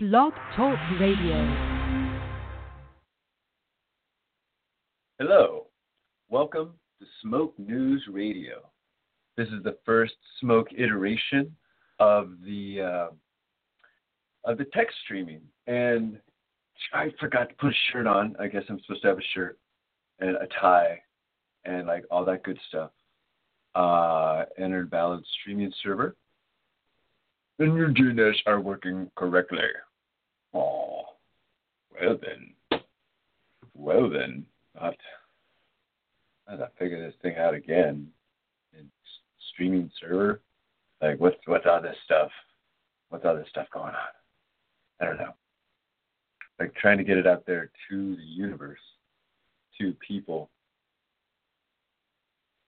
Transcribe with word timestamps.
Blog 0.00 0.32
Talk 0.54 0.78
Radio. 1.00 1.34
Hello. 5.18 5.66
Welcome 6.28 6.74
to 7.00 7.06
Smoke 7.20 7.58
News 7.58 8.04
Radio. 8.08 8.70
This 9.36 9.48
is 9.48 9.60
the 9.64 9.76
first 9.84 10.14
Smoke 10.38 10.68
iteration 10.72 11.52
of 11.98 12.30
the 12.44 12.80
uh, 12.80 13.08
of 14.48 14.58
the 14.58 14.66
text 14.66 14.94
streaming, 15.02 15.40
and 15.66 16.20
I 16.94 17.12
forgot 17.18 17.48
to 17.48 17.54
put 17.56 17.72
a 17.72 17.76
shirt 17.90 18.06
on. 18.06 18.36
I 18.38 18.46
guess 18.46 18.62
I'm 18.68 18.78
supposed 18.82 19.02
to 19.02 19.08
have 19.08 19.18
a 19.18 19.32
shirt 19.34 19.58
and 20.20 20.36
a 20.36 20.46
tie 20.60 21.02
and 21.64 21.88
like 21.88 22.04
all 22.08 22.24
that 22.26 22.44
good 22.44 22.60
stuff. 22.68 22.92
Uh, 23.74 24.44
entered 24.58 24.92
valid 24.92 25.24
streaming 25.40 25.72
server, 25.82 26.14
and 27.58 27.76
your 27.76 27.88
DNS 27.88 28.36
are 28.46 28.60
working 28.60 29.10
correctly. 29.16 29.58
Oh, 30.54 31.02
well 32.00 32.18
then. 32.20 32.80
Well 33.74 34.10
then. 34.10 34.46
I 36.48 36.56
gotta 36.56 36.70
figure 36.78 37.04
this 37.04 37.14
thing 37.20 37.36
out 37.36 37.54
again. 37.54 38.08
In 38.78 38.90
streaming 39.52 39.90
server, 40.00 40.40
like 41.02 41.18
what's 41.18 41.36
what's 41.46 41.66
all 41.66 41.82
this 41.82 41.96
stuff? 42.04 42.30
What's 43.08 43.24
all 43.24 43.36
this 43.36 43.48
stuff 43.50 43.66
going 43.72 43.94
on? 43.94 45.00
I 45.00 45.04
don't 45.04 45.18
know. 45.18 45.34
Like 46.58 46.74
trying 46.74 46.98
to 46.98 47.04
get 47.04 47.18
it 47.18 47.26
out 47.26 47.44
there 47.46 47.70
to 47.88 48.16
the 48.16 48.22
universe, 48.22 48.80
to 49.78 49.94
people. 50.06 50.50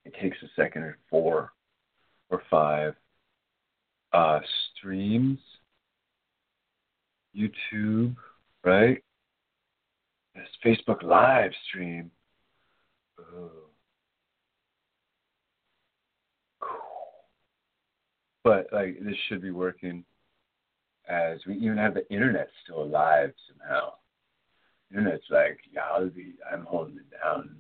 It 0.05 0.15
takes 0.21 0.39
a 0.43 0.47
second 0.57 0.83
or 0.83 0.99
four 1.09 1.53
or 2.31 2.43
five 2.51 2.95
uh, 4.13 4.41
streams 4.77 5.39
YouTube, 7.37 8.17
right? 8.65 9.03
This 10.35 10.49
Facebook 10.65 11.03
live 11.03 11.53
stream. 11.69 12.11
Cool. 13.17 13.51
But 18.43 18.69
like 18.73 18.99
this 19.03 19.17
should 19.29 19.43
be 19.43 19.51
working 19.51 20.05
as 21.09 21.41
we 21.47 21.57
even 21.57 21.77
have 21.77 21.95
the 21.95 22.09
internet 22.13 22.49
still 22.65 22.83
alive 22.83 23.33
somehow. 23.49 23.93
Internet's 24.91 25.25
like, 25.31 25.59
yeah, 25.73 25.83
I'll 25.93 26.09
be, 26.09 26.35
I'm 26.53 26.65
holding 26.65 26.97
it 26.97 27.11
down. 27.23 27.57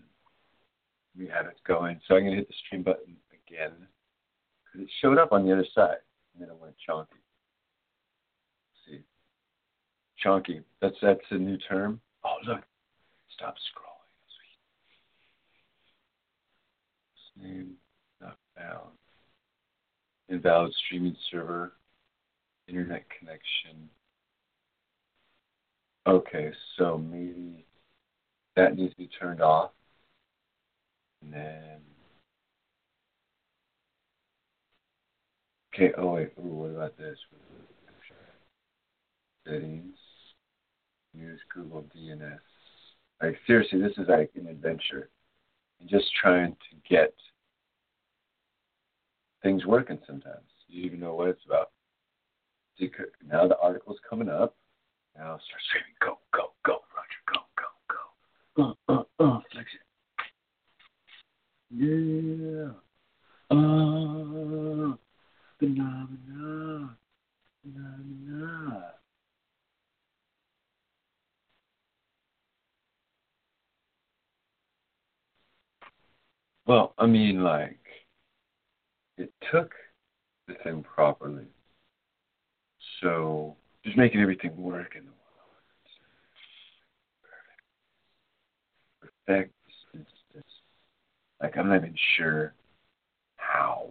We 1.16 1.28
have 1.28 1.46
it 1.46 1.56
going. 1.66 2.00
So 2.06 2.16
I'm 2.16 2.24
gonna 2.24 2.36
hit 2.36 2.48
the 2.48 2.54
stream 2.66 2.82
button 2.82 3.16
again 3.46 3.72
because 4.64 4.86
it 4.86 4.90
showed 5.00 5.18
up 5.18 5.32
on 5.32 5.44
the 5.44 5.52
other 5.52 5.66
side 5.74 5.98
and 6.32 6.42
then 6.42 6.48
it 6.48 6.60
went 6.60 6.74
chunky. 6.86 7.19
Chunky. 10.22 10.60
That's 10.80 10.96
that's 11.02 11.20
a 11.30 11.36
new 11.36 11.56
term. 11.56 12.00
Oh 12.24 12.36
look. 12.46 12.62
Stop 13.34 13.54
scrolling. 13.54 14.00
Sweet. 17.34 17.48
Name 17.48 17.72
not 18.20 18.36
found. 18.56 18.90
Invalid 20.28 20.72
streaming 20.86 21.16
server. 21.30 21.72
Internet 22.68 23.04
connection. 23.18 23.88
Okay, 26.06 26.52
so 26.76 26.98
maybe 26.98 27.66
that 28.56 28.76
needs 28.76 28.92
to 28.92 28.96
be 28.96 29.08
turned 29.18 29.40
off. 29.40 29.70
And 31.22 31.32
then 31.32 31.80
Okay, 35.74 35.92
oh 35.96 36.14
wait, 36.14 36.32
Ooh, 36.38 36.48
what 36.48 36.70
about 36.70 36.98
this? 36.98 37.16
Settings. 39.46 39.96
Use 41.12 41.40
Google 41.52 41.84
DNS. 41.96 42.38
Like 43.22 43.36
seriously, 43.46 43.80
this 43.80 43.92
is 43.98 44.08
like 44.08 44.30
an 44.36 44.46
adventure. 44.46 45.10
And 45.80 45.88
just 45.88 46.06
trying 46.20 46.52
to 46.52 46.76
get 46.88 47.14
things 49.42 49.64
working 49.66 49.98
sometimes. 50.06 50.46
You 50.68 50.84
even 50.84 51.00
know 51.00 51.14
what 51.14 51.28
it's 51.28 51.44
about. 51.46 51.70
Now 53.26 53.46
the 53.46 53.58
article's 53.58 53.98
coming 54.08 54.28
up. 54.28 54.56
Now 55.16 55.38
start 55.38 55.62
screaming, 55.68 55.94
go, 56.00 56.18
go, 56.32 56.52
go, 56.64 56.78
Roger, 56.96 57.22
go, 57.26 57.40
go, 57.58 57.68
go. 58.56 58.74
Uh, 58.88 58.92
uh, 58.92 59.04
uh, 59.22 59.40
flex 59.52 59.68
it. 59.74 59.80
Yeah. 61.70 62.70
Uh, 63.50 64.96
phenomena. 65.58 66.96
Phenomena. 67.62 68.99
Well, 76.70 76.94
I 76.98 77.06
mean, 77.06 77.42
like, 77.42 77.80
it 79.18 79.32
took 79.50 79.72
the 80.46 80.54
thing 80.62 80.84
properly. 80.84 81.48
So, 83.00 83.56
just 83.84 83.96
making 83.96 84.20
everything 84.20 84.56
work 84.56 84.94
in 84.94 85.02
the 85.02 85.10
world. 85.10 85.18
Perfect. 89.26 89.52
It's, 89.94 90.44
like, 91.42 91.56
I'm 91.56 91.70
not 91.70 91.78
even 91.78 91.96
sure 92.16 92.54
how, 93.34 93.90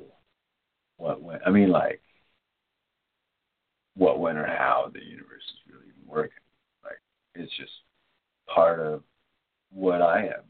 what 0.95 1.21
went. 1.21 1.41
I 1.45 1.49
mean, 1.49 1.71
like, 1.71 2.01
what 3.97 4.21
went 4.21 4.37
or 4.37 4.47
how 4.47 4.89
the 4.93 5.03
universe 5.03 5.43
is 5.43 5.73
really 5.73 5.87
even 5.89 6.07
working. 6.07 6.31
Like, 6.85 7.01
it's 7.35 7.51
just 7.57 7.73
part 8.47 8.79
of 8.79 9.03
what 9.69 10.01
I 10.01 10.27
am. 10.27 10.43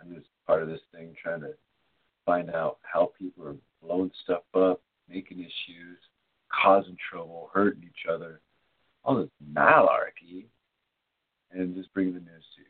I'm 0.00 0.14
just 0.14 0.28
part 0.46 0.62
of 0.62 0.68
this 0.68 0.78
thing 0.94 1.12
trying 1.20 1.40
to 1.40 1.54
find 2.24 2.50
out 2.50 2.78
how 2.82 3.12
people 3.18 3.46
are 3.46 3.56
blowing 3.82 4.10
stuff 4.24 4.42
up, 4.54 4.80
making 5.08 5.40
issues, 5.40 5.98
causing 6.50 6.96
trouble, 7.10 7.50
hurting 7.52 7.82
each 7.84 8.06
other, 8.10 8.40
all 9.04 9.16
this 9.16 9.28
malarkey, 9.54 10.44
and 11.52 11.74
just 11.74 11.92
bringing 11.92 12.14
the 12.14 12.20
news 12.20 12.44
to 12.56 12.62
you. 12.62 12.68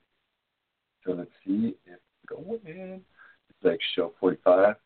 So 1.05 1.13
let's 1.13 1.31
see 1.45 1.77
if 1.87 1.99
going 2.29 2.61
in. 2.65 3.01
It's 3.51 3.65
like 3.65 3.81
show 3.95 4.13
45. 4.21 4.77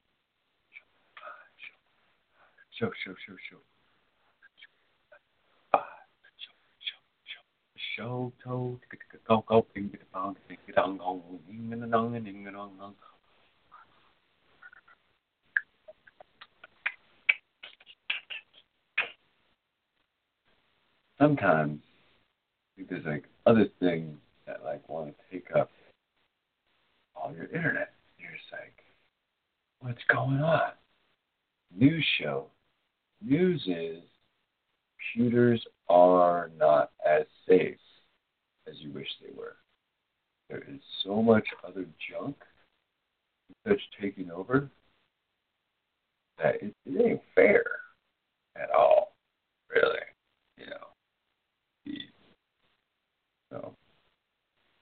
Show, 2.79 2.91
show, 3.05 3.15
show, 3.27 3.37
show. 3.51 3.59
Show, 7.97 8.31
toe, 8.45 8.79
go, 9.27 9.43
go, 9.49 9.63
ping, 9.73 9.89
get 9.89 10.01
the 10.01 10.07
pound, 10.13 10.37
ding, 10.51 10.59
dong, 10.75 10.99
dong, 10.99 11.23
ding, 11.47 11.71
ding, 11.71 11.91
dong, 11.91 12.13
ding, 12.13 12.45
dong, 12.45 12.73
dong. 12.79 12.95
Sometimes 21.19 21.81
there's 22.89 23.05
like 23.05 23.25
other 23.47 23.69
things 23.81 24.17
that 24.47 24.63
like 24.65 24.87
want 24.89 25.09
to 25.09 25.15
take 25.33 25.49
up 25.57 25.71
all 27.15 27.33
your 27.35 27.47
internet. 27.47 27.93
You're 28.19 28.31
just 28.33 28.53
like, 28.53 28.75
what's 29.81 30.05
going 30.13 30.41
on? 30.41 30.73
News 31.75 32.05
show. 32.21 32.47
News 33.23 33.63
is 33.67 34.03
computers 35.15 35.65
are 35.89 36.51
not 36.59 36.91
as 37.07 37.25
safe 37.49 37.79
as 38.69 38.75
you 38.79 38.93
wish 38.93 39.09
they 39.23 39.33
were. 39.37 39.57
There 40.51 40.65
is 40.69 40.81
so 41.05 41.23
much 41.23 41.47
other 41.67 41.87
junk 42.11 42.37
that's 43.65 43.81
taking 44.01 44.31
over 44.31 44.71
that 46.39 46.57
it, 46.63 46.75
it 46.85 47.05
ain't 47.05 47.23
fair 47.35 47.65
at 48.57 48.71
all, 48.71 49.13
really. 49.71 49.99
You 50.59 50.67
know, 50.67 50.87
so 53.51 53.75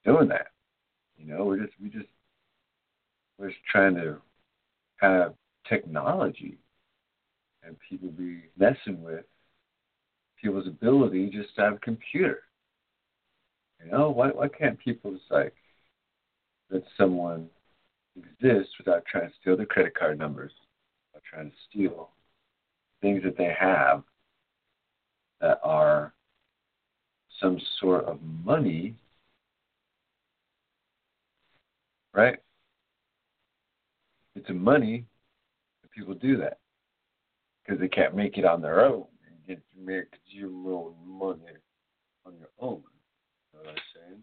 doing 0.05 0.29
that. 0.29 0.47
You 1.17 1.25
know, 1.25 1.45
we're 1.45 1.59
just 1.59 1.73
we 1.81 1.89
just 1.89 2.07
we're 3.37 3.49
just 3.49 3.63
trying 3.69 3.95
to 3.95 4.17
have 4.97 5.33
technology 5.67 6.57
and 7.63 7.75
people 7.89 8.09
be 8.09 8.43
messing 8.57 9.01
with 9.01 9.25
people's 10.41 10.67
ability 10.67 11.29
just 11.29 11.55
to 11.55 11.61
have 11.61 11.73
a 11.73 11.79
computer. 11.79 12.43
You 13.83 13.91
know, 13.91 14.09
why 14.09 14.29
why 14.29 14.47
can't 14.47 14.79
people 14.79 15.11
just 15.11 15.31
like 15.31 15.55
let 16.69 16.83
someone 16.97 17.49
exist 18.15 18.69
without 18.77 19.05
trying 19.05 19.29
to 19.29 19.35
steal 19.41 19.57
their 19.57 19.65
credit 19.65 19.95
card 19.97 20.17
numbers, 20.17 20.51
or 21.13 21.21
trying 21.29 21.49
to 21.49 21.55
steal 21.69 22.09
things 23.01 23.23
that 23.23 23.37
they 23.37 23.53
have 23.59 24.03
that 25.41 25.59
are 25.63 26.13
some 27.41 27.59
sort 27.79 28.05
of 28.05 28.19
money, 28.43 28.95
right? 32.15 32.37
It's 34.35 34.49
money 34.49 35.05
people 35.95 36.13
do 36.13 36.37
that 36.37 36.59
because 37.63 37.79
they 37.79 37.87
can't 37.87 38.15
make 38.15 38.37
it 38.37 38.45
on 38.45 38.61
their 38.61 38.85
own 38.85 39.05
and 39.25 39.47
get 39.47 39.61
to 39.71 39.79
make 39.79 40.07
your 40.27 40.49
own 40.49 40.93
money 41.05 41.39
on 42.25 42.33
your 42.37 42.49
own. 42.59 42.81
You 43.53 43.59
know 43.59 43.63
what 43.63 43.69
I'm 43.69 43.75
saying? 43.95 44.21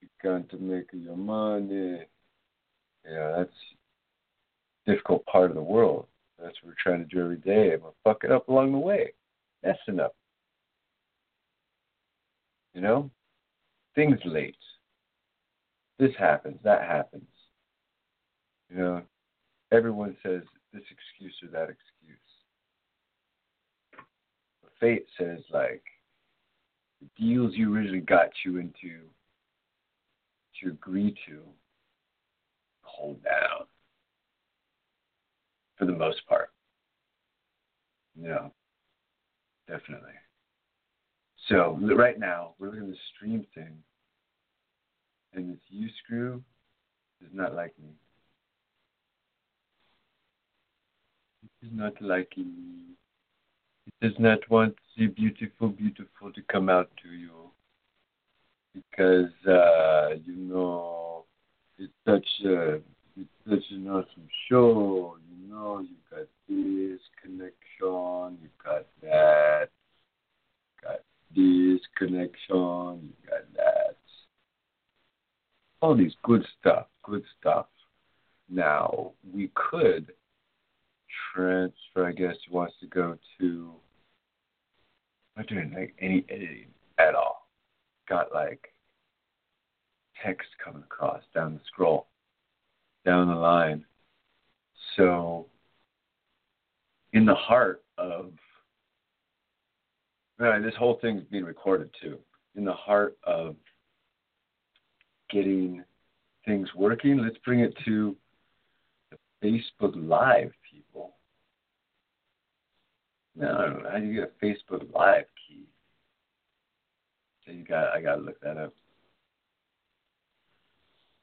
You 0.00 0.08
got 0.22 0.50
to 0.50 0.58
make 0.58 0.88
your 0.92 1.16
money. 1.16 2.00
Yeah, 3.08 3.34
that's 3.36 3.50
difficult 4.86 5.24
part 5.26 5.50
of 5.50 5.56
the 5.56 5.62
world. 5.62 6.06
That's 6.38 6.56
what 6.62 6.70
we're 6.70 6.74
trying 6.82 7.06
to 7.06 7.14
do 7.14 7.22
every 7.22 7.36
day. 7.36 7.74
I'm 7.74 7.80
gonna 7.80 7.92
fuck 8.02 8.24
it 8.24 8.32
up 8.32 8.48
along 8.48 8.72
the 8.72 8.78
way, 8.78 9.12
That's 9.62 9.78
enough. 9.88 10.12
You 12.74 12.80
know, 12.80 13.10
things 13.94 14.18
late. 14.24 14.56
This 15.98 16.12
happens, 16.18 16.58
that 16.64 16.82
happens. 16.82 17.28
You 18.70 18.78
know, 18.78 19.02
everyone 19.72 20.16
says 20.22 20.42
this 20.72 20.82
excuse 20.90 21.34
or 21.42 21.48
that 21.48 21.68
excuse. 21.70 22.18
Fate 24.78 25.06
says 25.18 25.40
like 25.52 25.82
the 27.00 27.08
deals 27.22 27.52
you 27.54 27.74
originally 27.74 28.00
got 28.00 28.30
you 28.44 28.56
into 28.58 29.00
to 30.62 30.70
agree 30.70 31.14
to 31.26 31.40
hold 32.82 33.22
down 33.22 33.66
for 35.76 35.84
the 35.84 35.92
most 35.92 36.26
part. 36.26 36.50
Yeah, 38.18 38.48
definitely. 39.68 40.12
So 41.50 41.76
right 41.96 42.18
now 42.18 42.54
we're 42.60 42.68
looking 42.68 42.82
at 42.82 42.90
the 42.90 42.96
stream 43.16 43.44
thing, 43.56 43.76
and 45.34 45.50
this 45.50 45.58
U 45.70 45.88
screw 46.04 46.44
does 47.20 47.30
not 47.32 47.56
like 47.56 47.74
me. 47.82 47.88
It 51.42 51.66
is 51.66 51.72
not 51.74 52.00
liking 52.00 52.44
me. 52.44 52.94
It 53.88 54.06
does 54.06 54.16
not 54.20 54.48
want 54.48 54.76
the 54.96 55.08
beautiful, 55.08 55.70
beautiful 55.70 56.32
to 56.32 56.40
come 56.52 56.68
out 56.68 56.88
to 57.02 57.08
you 57.08 57.50
because 58.72 59.32
uh, 59.48 60.14
you 60.24 60.36
know 60.36 61.24
it's 61.78 61.92
such 62.06 62.46
a 62.46 62.74
it's 63.16 63.28
such 63.48 63.64
an 63.72 63.88
awesome 63.88 64.28
show. 64.48 65.16
You 65.28 65.52
know, 65.52 65.80
you've 65.80 66.10
got 66.10 66.28
this 66.48 67.00
connection, 67.20 68.38
you've 68.40 68.64
got 68.64 68.86
that, 69.02 69.70
this 71.34 71.80
connection, 71.96 72.32
you 72.48 73.12
got 73.28 73.52
that. 73.56 73.96
All 75.80 75.96
these 75.96 76.14
good 76.22 76.44
stuff, 76.58 76.86
good 77.02 77.22
stuff. 77.38 77.66
Now 78.48 79.12
we 79.32 79.50
could 79.54 80.12
transfer. 81.32 82.06
I 82.06 82.12
guess 82.12 82.34
he 82.46 82.54
wants 82.54 82.74
to 82.80 82.86
go 82.86 83.16
to. 83.38 83.72
I'm 85.36 85.42
not 85.42 85.46
doing 85.48 85.72
like 85.74 85.94
any 86.00 86.24
editing 86.28 86.68
at 86.98 87.14
all. 87.14 87.48
Got 88.08 88.34
like 88.34 88.72
text 90.24 90.48
coming 90.62 90.82
across 90.82 91.22
down 91.34 91.54
the 91.54 91.60
scroll, 91.66 92.08
down 93.04 93.28
the 93.28 93.34
line. 93.34 93.84
So, 94.96 95.46
in 97.12 97.24
the 97.24 97.34
heart 97.34 97.82
of 97.96 98.32
man, 100.40 100.62
this 100.62 100.74
whole 100.76 100.98
thing 101.00 101.18
is 101.18 101.24
being 101.30 101.44
recorded 101.44 101.90
too. 102.00 102.18
In 102.56 102.64
the 102.64 102.72
heart 102.72 103.16
of 103.24 103.54
getting 105.30 105.84
things 106.44 106.68
working, 106.74 107.18
let's 107.18 107.36
bring 107.44 107.60
it 107.60 107.74
to 107.84 108.16
the 109.10 109.18
Facebook 109.44 109.92
Live 109.94 110.52
people. 110.72 111.14
No, 113.36 113.48
I 113.48 113.68
know 113.68 113.90
how 113.90 113.98
do 113.98 114.06
you 114.06 114.20
get 114.20 114.32
a 114.40 114.44
Facebook 114.44 114.92
Live 114.92 115.26
key. 115.46 115.64
So 117.46 117.52
you 117.52 117.64
got 117.64 117.94
I 117.94 118.00
gotta 118.00 118.22
look 118.22 118.40
that 118.40 118.56
up. 118.56 118.72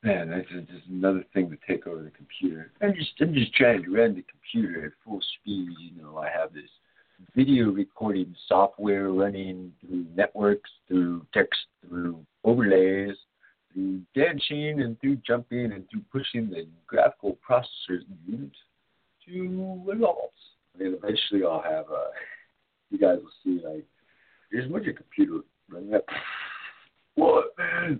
Man, 0.04 0.30
that's 0.30 0.48
just 0.48 0.88
another 0.90 1.26
thing 1.34 1.50
to 1.50 1.58
take 1.68 1.88
over 1.88 2.04
the 2.04 2.12
computer. 2.12 2.72
I'm 2.82 2.94
just 2.94 3.12
I'm 3.20 3.34
just 3.34 3.54
trying 3.56 3.84
to 3.84 3.90
run 3.90 4.16
the 4.16 4.24
computer 4.24 4.86
at 4.86 4.92
full 5.04 5.20
speed. 5.42 5.70
You 5.80 6.02
know, 6.02 6.18
I 6.18 6.30
have 6.30 6.54
this 6.54 6.70
video 7.36 7.72
recording 7.72 8.36
software 8.48 9.10
running 9.10 9.72
through 9.82 10.06
networks, 10.16 10.70
through 10.88 11.26
text, 11.34 11.60
through 11.88 12.20
overlays, 12.44 13.16
through 13.74 14.02
dancing, 14.16 14.82
and 14.82 15.00
through 15.00 15.18
jumping, 15.28 15.72
and 15.72 15.86
through 15.90 16.02
pushing 16.12 16.50
the 16.50 16.68
graphical 16.86 17.38
processors 17.48 18.04
unit 18.26 18.52
to 19.26 19.82
results. 19.86 20.34
I 20.76 20.84
mean, 20.84 20.98
eventually 21.02 21.44
I'll 21.44 21.62
have 21.62 21.86
uh, 21.90 21.96
a. 21.96 22.10
You 22.90 22.98
guys 23.00 23.18
will 23.22 23.30
see 23.44 23.62
like, 23.68 23.84
here's 24.50 24.72
what 24.72 24.86
your 24.86 24.94
computer 24.94 25.42
running 25.70 25.94
up. 25.94 26.06
What 27.16 27.48
man? 27.58 28.00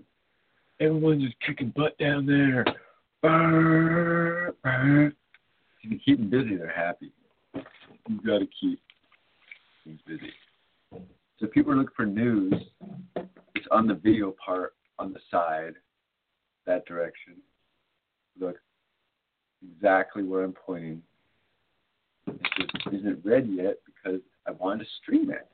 Everyone's 0.80 1.24
just 1.24 1.34
kicking 1.44 1.74
butt 1.76 1.98
down 1.98 2.24
there. 2.24 2.64
If 5.82 5.90
you 5.90 5.98
keep 6.02 6.18
them 6.18 6.30
busy, 6.30 6.56
they're 6.56 6.72
happy. 6.72 7.12
You 7.54 8.20
got 8.24 8.38
to 8.38 8.46
keep 8.60 8.80
busy. 10.06 10.32
So 11.38 11.46
people 11.46 11.72
are 11.72 11.76
looking 11.76 11.94
for 11.96 12.06
news, 12.06 12.54
it's 13.54 13.66
on 13.70 13.86
the 13.86 13.94
video 13.94 14.34
part 14.44 14.74
on 14.98 15.12
the 15.12 15.20
side, 15.30 15.74
that 16.66 16.84
direction. 16.86 17.34
Look 18.40 18.56
exactly 19.62 20.22
where 20.22 20.44
I'm 20.44 20.52
pointing. 20.52 21.02
It 22.26 22.40
just 22.58 22.94
isn't 22.94 23.24
ready 23.24 23.48
yet 23.48 23.76
because 23.86 24.20
I 24.46 24.52
wanted 24.52 24.84
to 24.84 24.90
stream 25.02 25.30
it. 25.30 25.48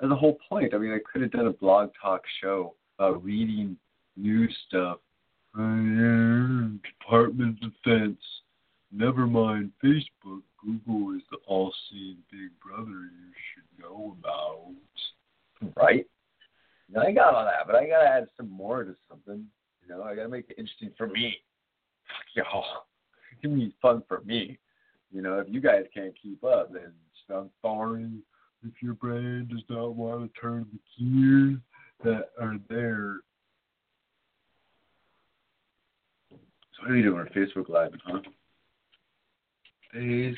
That's 0.00 0.10
the 0.10 0.16
whole 0.16 0.38
point. 0.48 0.74
I 0.74 0.78
mean, 0.78 0.92
I 0.92 0.98
could 1.10 1.22
have 1.22 1.32
done 1.32 1.46
a 1.46 1.52
blog 1.52 1.90
talk 2.00 2.22
show 2.40 2.74
about 2.98 3.24
reading 3.24 3.76
news 4.16 4.54
stuff. 4.68 4.98
Department 5.54 7.58
of 7.62 7.72
Defense. 7.82 8.18
Never 8.92 9.26
mind 9.26 9.72
Facebook. 9.84 10.42
Google 10.64 11.14
is 11.14 11.22
the 11.30 11.38
all-seeing 11.46 12.16
big 12.32 12.50
brother 12.60 12.90
you 12.90 13.32
should 13.54 13.82
know 13.82 14.16
about. 14.18 14.72
Right? 15.76 16.06
Now, 16.90 17.02
I 17.02 17.12
got 17.12 17.34
all 17.34 17.44
that, 17.44 17.66
but 17.66 17.76
I 17.76 17.86
gotta 17.86 18.08
add 18.08 18.28
some 18.36 18.50
more 18.50 18.82
to 18.82 18.94
something. 19.08 19.44
You 19.82 19.88
know, 19.88 20.02
I 20.02 20.14
gotta 20.14 20.28
make 20.28 20.50
it 20.50 20.58
interesting 20.58 20.90
for 20.96 21.06
me. 21.06 21.36
Fuck 22.34 22.46
y'all. 22.46 22.64
Give 23.42 23.52
me 23.52 23.72
fun 23.80 24.02
for 24.08 24.22
me. 24.22 24.58
You 25.12 25.22
know, 25.22 25.38
if 25.38 25.46
you 25.48 25.60
guys 25.60 25.84
can't 25.94 26.14
keep 26.20 26.42
up, 26.42 26.72
then 26.72 26.92
I'm 27.30 27.50
sorry 27.62 28.10
if 28.66 28.82
your 28.82 28.94
brain 28.94 29.48
does 29.50 29.62
not 29.68 29.94
want 29.94 30.32
to 30.32 30.40
turn 30.40 30.66
the 30.72 30.78
gears 30.98 31.58
that 32.04 32.30
are 32.40 32.56
there 32.68 33.18
So 36.78 36.84
what 36.84 36.92
are 36.92 36.96
you 36.96 37.02
doing 37.02 37.20
on 37.20 37.26
Facebook 37.26 37.68
Live, 37.68 37.90
huh? 38.04 38.20
Face. 39.92 40.36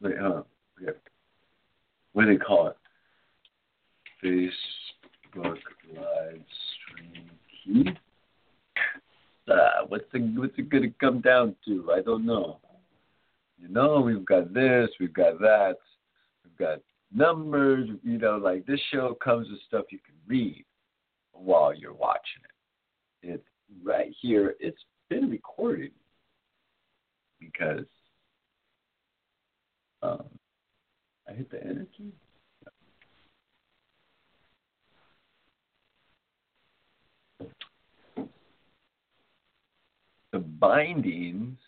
Wait, 0.00 0.14
huh? 0.20 0.42
Yeah. 0.80 0.90
What 2.12 2.26
do 2.26 2.32
they 2.32 2.44
call 2.44 2.68
it? 2.68 2.76
Facebook 4.24 5.58
Live 5.94 6.42
stream 6.90 7.30
key. 7.64 7.90
Uh, 9.48 9.86
what's 9.88 10.04
the 10.12 10.18
what's 10.36 10.58
it 10.58 10.68
gonna 10.68 10.88
come 11.00 11.20
down 11.20 11.54
to? 11.64 11.90
I 11.92 12.00
don't 12.02 12.26
know. 12.26 12.58
You 13.60 13.68
know, 13.68 14.00
we've 14.00 14.24
got 14.24 14.52
this, 14.52 14.88
we've 15.00 15.14
got 15.14 15.38
that, 15.40 15.76
we've 16.44 16.56
got 16.58 16.78
numbers. 17.14 17.88
You 18.02 18.18
know, 18.18 18.36
like 18.36 18.66
this 18.66 18.80
show 18.92 19.16
comes 19.22 19.48
with 19.48 19.60
stuff 19.66 19.86
you 19.90 19.98
can 20.04 20.14
read 20.26 20.64
while 21.32 21.74
you're 21.74 21.94
watching 21.94 22.42
it. 23.22 23.34
It's 23.34 23.44
right 23.82 24.12
here. 24.20 24.54
It's 24.60 24.82
been 25.08 25.30
recorded 25.30 25.92
because 27.40 27.86
um, 30.02 30.24
I 31.28 31.32
hit 31.32 31.50
the 31.50 31.62
enter 31.62 31.86
key. 31.96 32.12
The 40.32 40.38
bindings. 40.38 41.58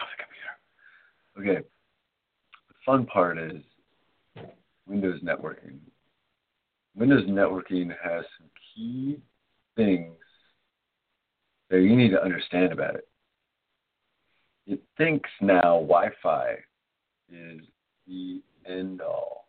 Oh, 0.00 0.04
the 0.10 0.24
computer. 1.38 1.52
Okay. 1.52 1.66
The 2.68 2.74
fun 2.84 3.06
part 3.06 3.38
is 3.38 3.62
Windows 4.86 5.20
networking. 5.22 5.78
Windows 6.94 7.26
networking 7.28 7.88
has 8.02 8.24
some 8.38 8.48
key 8.74 9.18
things 9.76 10.16
that 11.70 11.80
you 11.80 11.96
need 11.96 12.10
to 12.10 12.22
understand 12.22 12.72
about 12.72 12.94
it. 12.94 13.08
It 14.66 14.82
thinks 14.98 15.30
now 15.40 15.80
Wi 15.80 16.10
Fi 16.22 16.56
is 17.32 17.60
the 18.06 18.42
end 18.66 19.00
all. 19.00 19.46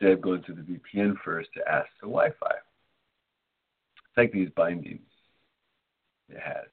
Instead 0.00 0.14
of 0.14 0.20
going 0.20 0.42
to 0.42 0.52
the 0.52 0.62
VPN 0.62 1.14
first 1.24 1.48
to 1.54 1.68
ask 1.68 1.88
the 2.00 2.08
Wi 2.08 2.30
Fi. 2.40 2.50
It's 2.50 4.16
like 4.16 4.32
these 4.32 4.50
bindings 4.56 5.00
it 6.28 6.40
has. 6.40 6.66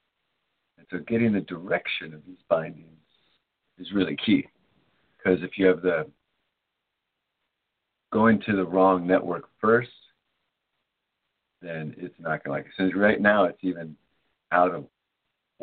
And 0.78 0.88
so 0.92 1.00
getting 1.08 1.32
the 1.32 1.42
direction 1.42 2.14
of 2.14 2.26
these 2.26 2.42
bindings 2.50 2.88
is 3.78 3.94
really 3.94 4.18
key. 4.26 4.48
Because 5.18 5.44
if 5.44 5.58
you 5.58 5.68
have 5.68 5.82
the 5.82 6.08
going 8.12 8.42
to 8.46 8.56
the 8.56 8.66
wrong 8.66 9.08
network 9.08 9.46
first, 9.62 9.90
then 11.62 11.96
it's 11.98 12.14
not 12.20 12.44
going 12.44 12.46
to 12.46 12.52
like 12.52 12.66
it. 12.66 12.72
Since 12.78 12.96
right 12.96 13.22
now 13.22 13.46
it's 13.46 13.60
even 13.62 13.96
out 14.52 14.74
of 14.74 14.86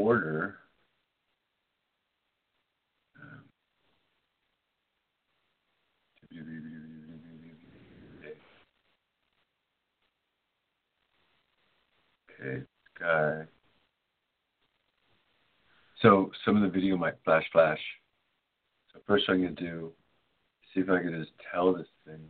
order. 0.01 0.57
Okay. 12.43 13.47
So 16.01 16.31
some 16.45 16.57
of 16.57 16.63
the 16.63 16.69
video 16.69 16.97
might 16.97 17.15
flash 17.25 17.45
flash. 17.53 17.81
So 18.93 19.01
first 19.07 19.25
I'm 19.29 19.43
gonna 19.43 19.55
do 19.55 19.93
see 20.73 20.81
if 20.81 20.89
I 20.89 21.03
can 21.03 21.19
just 21.19 21.33
tell 21.53 21.75
this 21.75 21.87
thing. 22.07 22.21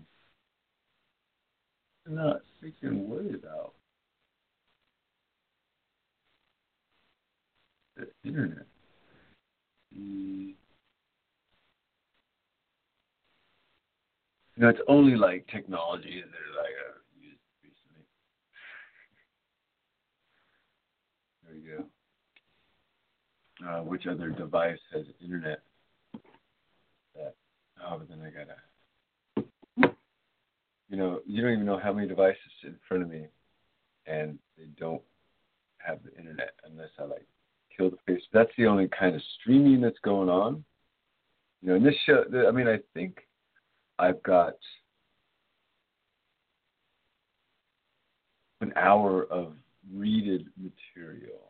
I'm 2.06 2.16
not 2.16 2.40
freaking 2.60 3.06
worried 3.06 3.34
about 3.34 3.74
the 8.00 8.28
internet. 8.28 8.66
The, 9.92 10.54
you 14.56 14.66
know, 14.66 14.68
it's 14.68 14.80
only 14.88 15.16
like 15.16 15.46
technology 15.48 16.22
that 16.22 16.60
I've 16.60 17.22
used 17.22 17.40
recently. 17.62 18.04
There 21.44 21.56
you 21.56 21.78
go. 21.78 21.84
Uh, 23.68 23.82
which 23.82 24.06
other 24.06 24.30
device 24.30 24.78
has 24.92 25.04
internet? 25.22 25.62
That 27.14 27.34
oh, 27.84 27.98
but 27.98 28.08
then 28.08 28.22
I 28.22 28.30
gotta. 28.30 28.56
You 30.88 30.96
know, 30.96 31.20
you 31.24 31.42
don't 31.42 31.52
even 31.52 31.66
know 31.66 31.78
how 31.78 31.92
many 31.92 32.08
devices 32.08 32.38
in 32.64 32.76
front 32.88 33.02
of 33.04 33.08
me, 33.08 33.28
and 34.06 34.38
they 34.58 34.64
don't 34.78 35.02
have 35.78 36.00
the 36.04 36.16
internet 36.18 36.54
unless 36.64 36.90
I 36.98 37.04
like 37.04 37.26
the 37.88 37.96
face. 38.06 38.22
That's 38.32 38.50
the 38.58 38.66
only 38.66 38.88
kind 38.88 39.14
of 39.14 39.22
streaming 39.40 39.80
that's 39.80 39.98
going 40.00 40.28
on. 40.28 40.64
You 41.62 41.70
know, 41.70 41.74
in 41.76 41.82
this 41.84 41.94
show, 42.04 42.24
I 42.46 42.50
mean, 42.50 42.68
I 42.68 42.78
think 42.92 43.26
I've 43.98 44.22
got 44.22 44.54
an 48.60 48.72
hour 48.76 49.24
of 49.24 49.54
readed 49.92 50.46
material 50.58 51.40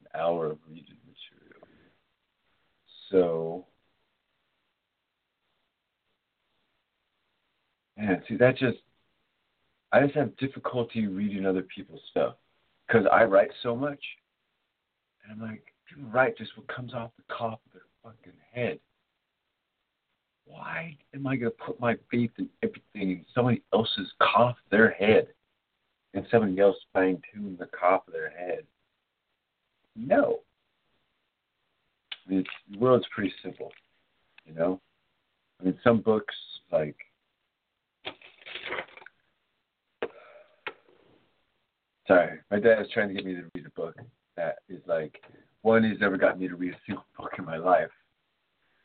An 0.00 0.20
hour 0.20 0.46
of 0.46 0.58
reading 0.68 0.96
material. 1.06 1.66
So, 3.10 3.66
man, 7.96 8.22
see, 8.28 8.36
that 8.36 8.56
just, 8.56 8.78
I 9.92 10.02
just 10.02 10.14
have 10.14 10.36
difficulty 10.36 11.06
reading 11.06 11.44
other 11.44 11.62
people's 11.62 12.00
stuff 12.10 12.34
because 12.86 13.06
I 13.12 13.24
write 13.24 13.50
so 13.62 13.76
much. 13.76 14.00
I'm 15.32 15.40
like, 15.40 15.62
write 16.12 16.36
just 16.36 16.56
what 16.56 16.68
comes 16.68 16.92
off 16.92 17.10
the 17.16 17.34
top 17.34 17.60
of 17.66 17.72
their 17.72 17.82
fucking 18.02 18.38
head. 18.52 18.78
Why 20.44 20.96
am 21.14 21.26
I 21.26 21.36
going 21.36 21.52
to 21.52 21.64
put 21.64 21.80
my 21.80 21.96
faith 22.10 22.32
in 22.38 22.48
everything 22.62 23.10
in 23.10 23.24
somebody 23.34 23.62
else's 23.72 24.12
cough 24.20 24.56
their 24.70 24.90
head 24.90 25.28
and 26.14 26.26
somebody 26.30 26.58
else 26.60 26.76
fine 26.92 27.22
tune 27.32 27.56
the 27.58 27.66
cough 27.66 28.02
of 28.06 28.12
their 28.12 28.30
head? 28.30 28.64
No. 29.96 30.40
I 32.26 32.30
mean, 32.30 32.44
the 32.70 32.78
world's 32.78 33.06
pretty 33.14 33.32
simple, 33.42 33.72
you 34.44 34.54
know. 34.54 34.80
I 35.60 35.64
mean, 35.64 35.78
some 35.82 36.00
books 36.00 36.34
like 36.70 36.96
sorry, 42.06 42.40
my 42.50 42.58
dad 42.58 42.82
is 42.82 42.88
trying 42.92 43.08
to 43.08 43.14
get 43.14 43.24
me 43.24 43.34
to 43.34 43.44
read 43.54 43.66
a 43.66 43.70
book 43.70 43.94
that 44.36 44.56
is 44.68 44.80
like 44.86 45.22
one. 45.62 45.84
He's 45.84 46.00
never 46.00 46.16
gotten 46.16 46.40
me 46.40 46.48
to 46.48 46.56
read 46.56 46.74
a 46.74 46.80
single 46.86 47.04
book 47.18 47.32
in 47.38 47.44
my 47.44 47.56
life, 47.56 47.90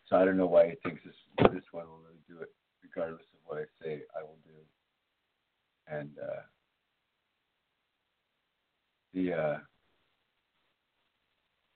so 0.08 0.16
I 0.18 0.26
don't 0.26 0.38
know 0.38 0.48
why 0.48 0.70
he 0.70 0.76
thinks 0.84 1.04
this 1.04 1.16
this 1.52 1.64
one 1.72 1.88
will 1.88 2.00
really 2.00 2.22
do 2.28 2.42
it, 2.42 2.50
regardless 2.84 3.22
of 3.34 3.40
what 3.46 3.60
I 3.60 3.66
say 3.84 4.02
I 4.18 4.22
will 4.22 4.38
do. 4.46 4.52
And 5.90 6.10
uh, 6.22 6.42
the 9.14 9.34
uh, 9.34 9.58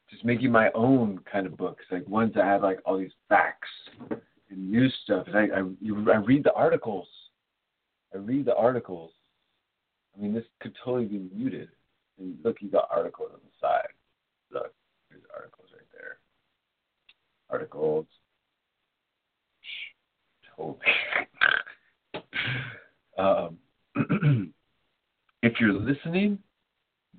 just 0.10 0.26
making 0.26 0.52
my 0.52 0.70
own 0.76 1.20
kind 1.32 1.48
of 1.48 1.58
books, 1.58 1.84
like 1.90 2.08
ones 2.08 2.34
that 2.36 2.44
have 2.44 2.62
like 2.62 2.80
all 2.86 2.98
these 2.98 3.12
facts 3.30 3.70
and 4.10 4.70
news 4.72 4.94
stuff. 5.04 5.26
And 5.28 5.38
I, 5.38 5.44
I, 5.44 6.14
I 6.14 6.18
read 6.18 6.44
the 6.44 6.54
articles. 6.54 7.08
I 8.14 8.18
read 8.18 8.46
the 8.46 8.56
articles. 8.56 9.12
I 10.16 10.22
mean, 10.22 10.34
this 10.34 10.44
could 10.60 10.76
totally 10.84 11.06
be 11.06 11.30
muted. 11.34 11.70
Look, 12.44 12.58
you 12.62 12.70
got 12.70 12.88
articles 12.92 13.32
on 13.34 13.40
the 13.44 13.52
side. 13.60 13.88
Look, 14.52 14.74
there's 15.10 15.24
articles 15.34 15.68
right 15.74 15.88
there. 15.94 16.20
Articles. 17.50 18.06
Totally. 20.56 20.78
um, 23.18 23.58
if 25.44 25.54
you're 25.60 25.74
listening, 25.74 26.40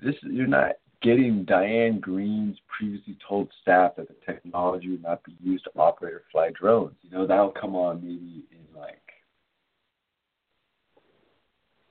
this 0.03 0.15
you're 0.23 0.47
not 0.47 0.73
getting 1.03 1.45
Diane 1.45 1.99
Greene's 2.01 2.57
previously 2.69 3.17
told 3.29 3.51
staff 3.61 3.97
that 3.97 4.09
the 4.09 4.15
technology 4.25 4.91
would 4.91 5.03
not 5.03 5.23
be 5.25 5.37
used 5.43 5.65
to 5.65 5.71
operate 5.77 6.15
or 6.15 6.23
fly 6.31 6.51
drones. 6.59 6.97
You 7.03 7.11
know, 7.11 7.27
that'll 7.27 7.51
come 7.51 7.75
on 7.75 8.01
maybe 8.03 8.45
in 8.51 8.81
like. 8.81 8.99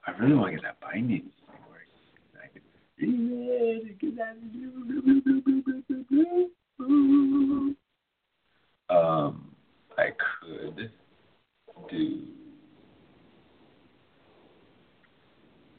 I 0.08 0.12
really 0.20 0.34
want 0.34 0.48
to 0.48 0.56
get 0.56 0.64
that 0.64 0.80
binding 0.82 1.30
Um, 8.90 9.56
I 9.98 10.10
could 10.42 10.92
do 11.90 12.28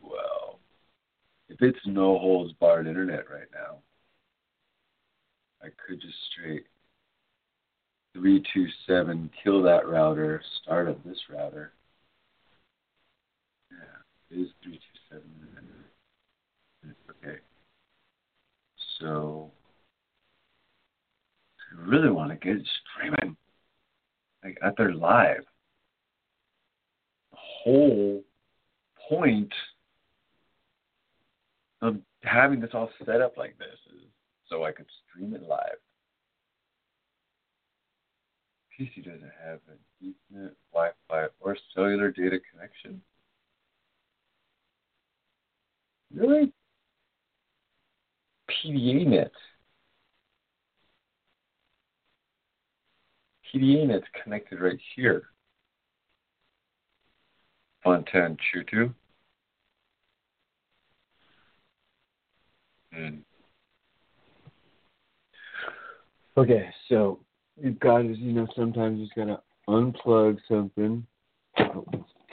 well 0.02 0.58
if 1.48 1.60
it's 1.60 1.78
no 1.86 2.18
holds 2.18 2.52
barred 2.54 2.86
internet 2.86 3.30
right 3.30 3.46
now, 3.54 3.76
I 5.62 5.66
could 5.86 6.00
just 6.00 6.16
straight 6.32 6.66
327 8.14 9.30
kill 9.42 9.62
that 9.62 9.86
router, 9.86 10.42
start 10.62 10.88
up 10.88 11.02
this 11.04 11.20
router. 11.30 11.72
Yeah, 13.70 14.36
it 14.36 14.40
is 14.42 14.48
327. 14.62 15.71
Okay. 16.84 17.38
So, 18.98 19.50
I 21.72 21.88
really 21.88 22.10
want 22.10 22.30
to 22.30 22.36
get 22.36 22.64
streaming, 22.94 23.36
like 24.44 24.58
at 24.62 24.76
their 24.76 24.92
live. 24.92 25.44
The 27.32 27.38
whole 27.38 28.22
point 29.08 29.52
of 31.80 31.96
having 32.22 32.60
this 32.60 32.70
all 32.74 32.90
set 33.04 33.20
up 33.20 33.36
like 33.36 33.58
this 33.58 33.78
is 33.94 34.02
so 34.48 34.64
I 34.64 34.72
could 34.72 34.86
stream 35.08 35.34
it 35.34 35.42
live. 35.42 35.78
PC 38.78 39.04
doesn't 39.04 39.32
have 39.44 39.60
an 39.68 39.78
Ethernet, 40.02 40.52
Wi-Fi, 40.72 41.26
or 41.40 41.56
cellular 41.74 42.10
data 42.10 42.38
connection. 42.50 43.00
Really? 46.14 46.52
PDA-Net. 48.64 49.32
PDA-Net's 53.54 54.06
connected 54.22 54.60
right 54.60 54.78
here. 54.94 55.24
Fontaine 57.82 58.36
Chutu. 58.54 58.94
Mm. 62.96 63.20
Okay, 66.36 66.68
so 66.88 67.20
you've 67.60 67.80
got 67.80 67.98
to, 67.98 68.14
you 68.14 68.32
know, 68.32 68.46
sometimes 68.56 68.98
you 68.98 69.06
just 69.06 69.16
got 69.16 69.24
to 69.26 69.40
unplug 69.68 70.38
something. 70.48 71.06
Oh, 71.58 71.84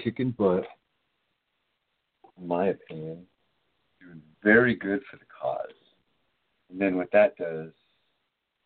kicking 0.02 0.32
butt, 0.32 0.66
in 2.38 2.48
my 2.48 2.68
opinion. 2.68 3.26
Doing 4.02 4.22
very 4.44 4.76
good 4.76 5.02
for 5.10 5.18
the 5.18 5.26
cause. 5.26 5.79
And 6.70 6.80
then 6.80 6.96
what 6.98 7.12
that 7.12 7.36
does, 7.38 7.72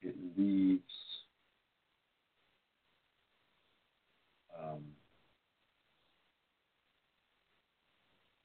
it 0.01 0.15
leaves 0.37 0.83
um, 4.59 4.83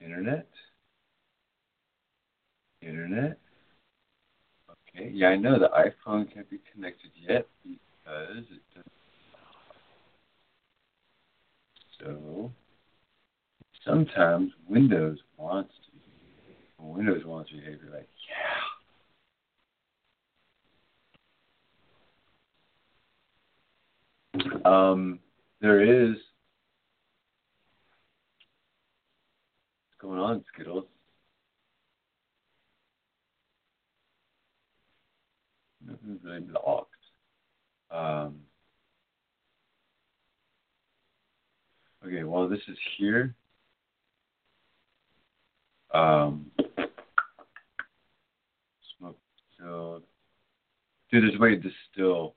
internet 0.00 0.47
Internet. 2.81 3.38
Okay, 4.71 5.11
yeah, 5.12 5.29
I 5.29 5.37
know 5.37 5.59
the 5.59 5.69
iPhone 5.69 6.33
can't 6.33 6.49
be 6.49 6.61
connected 6.73 7.11
yet 7.29 7.47
because 7.65 8.45
it 8.50 8.62
doesn't. 8.75 8.93
So 12.00 12.53
sometimes 13.85 14.53
Windows 14.69 15.19
wants 15.37 15.73
to. 15.75 16.85
Windows 16.85 17.25
wants 17.25 17.50
you're 17.53 17.73
like, 17.93 18.09
yeah. 18.29 18.77
Um, 24.64 25.18
there 25.61 25.83
is. 25.83 26.16
What's 29.87 30.00
going 30.00 30.18
on, 30.18 30.45
Skittles? 30.54 30.85
Nothing's 35.85 36.23
really 36.23 36.40
blocked. 36.40 36.90
Um, 37.90 38.40
okay, 42.07 42.25
well, 42.25 42.49
this 42.49 42.61
is 42.68 42.76
here. 42.99 43.35
Um, 45.95 46.50
smoke 48.99 49.18
distilled. 49.59 50.02
Dude, 51.11 51.25
there's 51.25 51.35
a 51.35 51.38
way 51.38 51.50
to 51.50 51.57
distill 51.57 52.35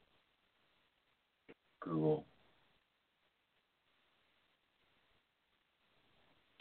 Google. 1.82 2.26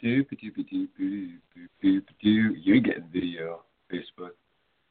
Doop 0.03 0.27
doop 0.31 0.57
doop 0.57 0.89
doop 0.99 1.39
doop 1.83 2.01
doop. 2.23 2.55
You're 2.63 2.79
getting 2.81 3.07
video, 3.13 3.61
Facebook, 3.91 4.31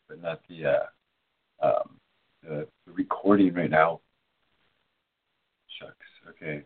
but 0.08 0.22
not 0.22 0.40
the 0.48 0.66
uh, 0.66 1.66
um, 1.66 1.96
the, 2.42 2.66
the 2.86 2.92
recording 2.92 3.52
right 3.52 3.70
now. 3.70 4.00
Shucks. 5.78 5.94
Okay. 6.28 6.62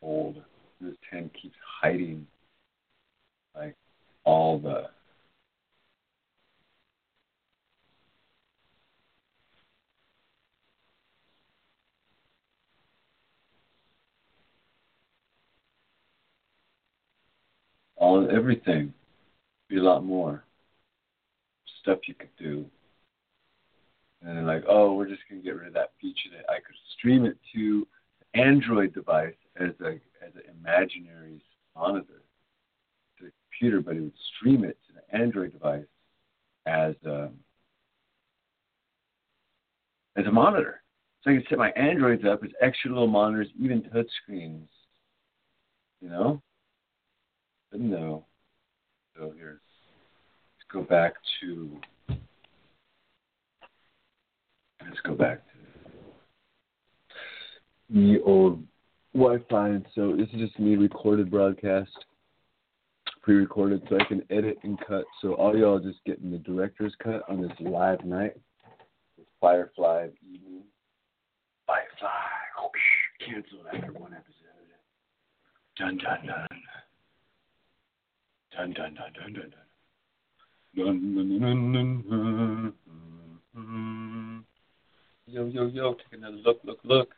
Old. 0.00 0.36
This 0.80 0.94
ten 1.10 1.30
keeps 1.40 1.56
hiding 1.80 2.26
like 3.56 3.76
all 4.24 4.58
the 4.58 4.86
all 17.96 18.28
everything. 18.30 18.92
Be 19.68 19.78
a 19.78 19.82
lot 19.82 20.04
more 20.04 20.44
stuff 21.82 21.98
you 22.06 22.14
could 22.14 22.28
do. 22.38 22.64
And 24.24 24.36
then 24.36 24.46
like, 24.46 24.64
oh, 24.68 24.94
we're 24.94 25.08
just 25.08 25.22
gonna 25.28 25.42
get 25.42 25.56
rid 25.56 25.68
of 25.68 25.74
that 25.74 25.92
feature 26.00 26.30
that 26.36 26.48
I 26.48 26.56
could 26.56 26.76
stream 26.96 27.24
it 27.24 27.36
to 27.54 27.86
an 28.34 28.40
Android 28.40 28.94
device 28.94 29.34
as 29.56 29.70
a 29.80 29.98
as 30.24 30.32
an 30.34 30.42
imaginary 30.60 31.42
monitor 31.76 32.22
to 33.18 33.24
the 33.24 33.32
computer, 33.50 33.80
but 33.80 33.96
it 33.96 34.00
would 34.00 34.12
stream 34.36 34.64
it 34.64 34.78
to 34.86 34.94
the 34.94 35.18
Android 35.18 35.52
device 35.52 35.84
as 36.66 36.94
a, 37.04 37.30
as 40.16 40.26
a 40.26 40.30
monitor. 40.30 40.82
So 41.22 41.30
I 41.30 41.34
can 41.34 41.44
set 41.48 41.58
my 41.58 41.70
Androids 41.70 42.24
up 42.24 42.42
as 42.44 42.50
extra 42.60 42.90
little 42.90 43.06
monitors, 43.06 43.48
even 43.60 43.82
touch 43.82 44.08
screens. 44.22 44.68
You 46.00 46.08
know? 46.08 46.42
But 47.70 47.80
no. 47.80 48.26
So 49.16 49.32
here, 49.36 49.60
let's 50.56 50.72
go 50.72 50.82
back 50.82 51.14
to 51.40 51.80
let's 54.86 55.00
go 55.04 55.14
back 55.14 55.40
to 55.46 55.52
the 57.90 58.20
old 58.24 58.62
Wi-Fi. 59.14 59.78
So 59.94 60.16
this 60.16 60.28
is 60.32 60.40
just 60.40 60.58
me 60.58 60.76
recorded 60.76 61.30
broadcast, 61.30 62.06
pre-recorded, 63.22 63.82
so 63.88 63.98
I 64.00 64.04
can 64.04 64.22
edit 64.30 64.58
and 64.62 64.78
cut. 64.86 65.04
So 65.20 65.34
all 65.34 65.56
y'all 65.56 65.78
just 65.78 66.04
getting 66.06 66.30
the 66.30 66.38
director's 66.38 66.94
cut 67.02 67.22
on 67.28 67.42
this 67.42 67.52
live 67.60 68.04
night. 68.04 68.34
This 69.18 69.26
Firefly 69.40 70.08
evening. 70.22 70.64
Firefly. 71.66 72.08
Canceled 73.24 73.66
after 73.72 73.92
one 73.92 74.14
episode. 74.14 74.32
Dun 75.78 75.96
dun 75.98 76.26
dun. 76.26 76.46
Dun 78.50 78.72
dun 78.72 78.94
dun 78.94 79.12
dun 79.14 79.32
dun 79.32 79.50
dun. 79.50 79.64
Dun 80.74 81.14
dun 81.14 81.28
dun 81.40 81.72
dun 81.72 81.72
dun. 81.72 82.74
dun. 83.54 84.31
Yo 85.32 85.46
yo 85.46 85.64
yo, 85.64 85.94
take 85.94 86.12
another 86.12 86.36
look, 86.36 86.60
look, 86.62 86.78
look. 86.84 87.14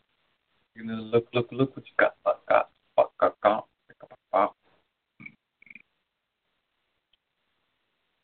Take 0.76 0.84
another 0.84 1.02
look, 1.02 1.26
look, 1.34 1.48
look 1.50 1.74
what 1.74 1.84
you 1.84 1.92
got, 1.98 2.14
got, 2.24 2.46
got, 2.48 2.70
got, 2.96 3.34
got, 3.42 3.66
got. 4.32 4.54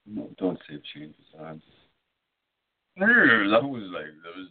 No, 0.07 0.31
don't 0.38 0.61
save 0.68 0.85
changes. 0.94 1.26
I'm 1.35 1.61
that 2.98 3.64
was 3.66 3.83
like 3.92 4.14
that 4.22 4.37
was. 4.37 4.48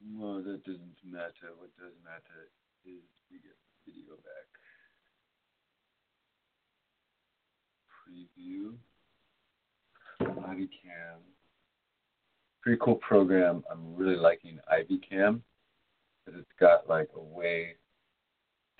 No, 0.00 0.40
that 0.42 0.64
doesn't 0.64 0.96
matter. 1.04 1.52
What 1.58 1.76
does 1.76 1.92
matter 2.02 2.48
is 2.86 3.04
we 3.30 3.36
get 3.36 3.52
the 3.84 3.92
video 3.92 4.14
back. 4.16 4.48
Preview. 8.08 8.78
Ivy 10.20 10.68
Cam. 10.82 11.20
Pretty 12.62 12.78
cool 12.82 12.96
program. 12.96 13.62
I'm 13.70 13.94
really 13.94 14.16
liking 14.16 14.58
iVCam 14.72 15.40
because 16.24 16.40
it's 16.40 16.58
got 16.58 16.88
like 16.88 17.10
a 17.14 17.20
way 17.20 17.74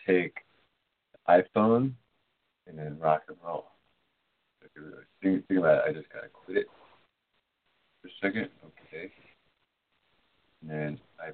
to 0.06 0.12
take 0.12 0.38
iPhone 1.28 1.92
and 2.66 2.78
then 2.78 2.98
rock 2.98 3.22
and 3.28 3.36
roll. 3.44 3.66
Think, 5.22 5.46
think 5.46 5.60
about 5.60 5.86
it. 5.86 5.90
I 5.90 5.92
just 5.92 6.12
gotta 6.12 6.28
quit 6.28 6.58
it 6.58 6.66
for 8.00 8.08
a 8.08 8.10
second. 8.22 8.48
Okay. 8.64 9.10
And 10.62 10.70
then 10.70 11.00
I 11.20 11.30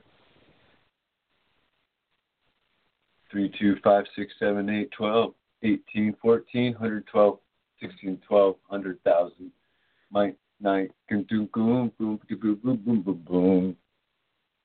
three 3.30 3.52
two 3.58 3.76
five 3.82 4.04
six 4.16 4.32
seven 4.38 4.68
eight 4.68 4.90
twelve 4.90 5.34
eighteen 5.62 6.16
fourteen 6.20 6.72
hundred 6.74 7.06
twelve 7.06 7.38
sixteen 7.80 8.20
twelve 8.26 8.56
hundred 8.68 9.02
thousand 9.04 9.52
might 10.10 10.36
night 10.60 10.90
boom 11.08 11.26
boom 11.30 11.48
boom 11.52 11.92
boom 11.98 12.20
boom 12.28 12.60
boom 12.62 12.76
boom 12.84 13.02
boom 13.02 13.24
boom. 13.26 13.76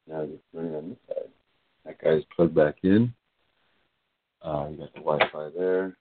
Now 0.07 0.21
it's 0.21 0.43
running 0.53 0.75
on 0.75 0.89
this 0.89 0.97
side. 1.07 1.29
That 1.85 2.01
guy's 2.01 2.23
plugged 2.35 2.55
back 2.55 2.77
in. 2.83 3.13
Uh, 4.41 4.67
you 4.71 4.77
got 4.77 4.93
the 4.93 4.99
Wi-Fi 4.99 5.49
there. 5.57 5.97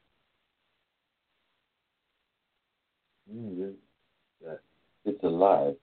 Mm, 3.32 3.72
it's 5.04 5.24
alive. 5.24 5.76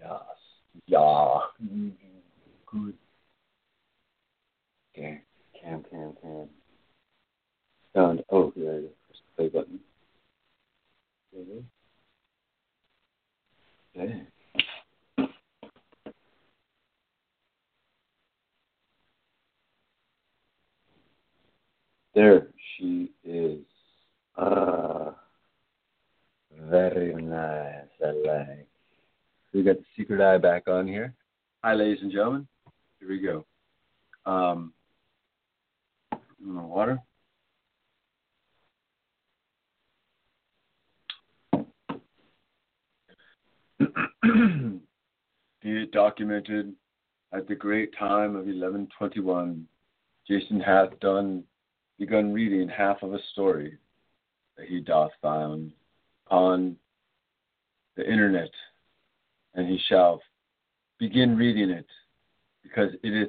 Yes. 0.00 0.22
Yeah. 0.86 1.38
Good. 2.66 2.94
Okay. 4.96 5.22
Cam, 5.62 5.84
cam, 5.90 6.14
cam. 6.22 6.48
Sound. 7.94 8.24
Oh, 8.30 8.52
there 8.56 8.78
it 8.78 8.84
is. 8.84 8.90
Press 9.08 9.20
the 9.36 9.36
play 9.36 9.48
button. 9.48 9.80
Okay. 13.96 14.22
There 22.14 22.48
she 22.78 23.12
is. 23.24 23.60
Ah, 24.38 25.14
very 26.70 27.14
nice. 27.14 27.88
I 28.04 28.12
like. 28.12 28.69
We 29.52 29.64
got 29.64 29.78
the 29.78 29.84
secret 29.96 30.20
eye 30.20 30.38
back 30.38 30.68
on 30.68 30.86
here. 30.86 31.12
Hi, 31.64 31.74
ladies 31.74 31.98
and 32.02 32.12
gentlemen. 32.12 32.46
Here 33.00 33.08
we 33.08 33.20
go. 33.20 33.44
Um, 34.24 34.72
water. 36.40 37.00
Be 45.62 45.82
it 45.82 45.90
documented 45.90 46.72
At 47.32 47.48
the 47.48 47.54
great 47.56 47.92
time 47.98 48.36
of 48.36 48.46
1121, 48.46 49.66
Jason 50.28 50.60
hath 50.60 50.98
done 51.00 51.42
begun 51.98 52.32
reading 52.32 52.68
half 52.68 53.02
of 53.02 53.14
a 53.14 53.18
story 53.32 53.76
that 54.56 54.68
he 54.68 54.78
doth 54.80 55.10
found 55.20 55.72
upon 56.26 56.76
the 57.96 58.08
internet, 58.08 58.50
and 59.54 59.68
he 59.68 59.78
shall 59.88 60.20
begin 60.98 61.36
reading 61.36 61.70
it 61.70 61.86
because 62.62 62.90
it 63.02 63.14
is 63.14 63.28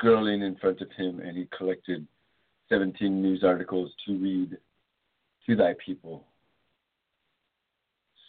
scrolling 0.00 0.46
in 0.46 0.56
front 0.56 0.80
of 0.80 0.90
him, 0.92 1.20
and 1.20 1.36
he 1.36 1.48
collected 1.56 2.06
17 2.68 3.22
news 3.22 3.44
articles 3.44 3.90
to 4.06 4.16
read 4.16 4.56
to 5.46 5.56
thy 5.56 5.74
people. 5.84 6.24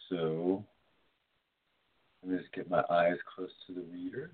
So, 0.10 0.63
let 2.24 2.32
me 2.32 2.38
just 2.39 2.54
get 2.54 2.70
my 2.70 2.84
eyes 2.89 3.17
close 3.36 3.50
to 3.67 3.74
the 3.74 3.84
reader. 3.91 4.32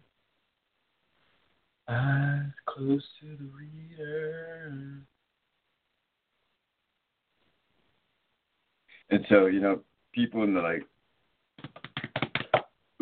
Eyes 1.88 2.52
close 2.66 3.04
to 3.22 3.38
the 3.38 3.50
reader. 3.58 5.00
And 9.10 9.26
so, 9.30 9.48
you 9.48 9.60
know, 9.60 9.82
people 10.14 10.44
in 10.44 10.54
the 10.54 10.62
like 10.62 10.88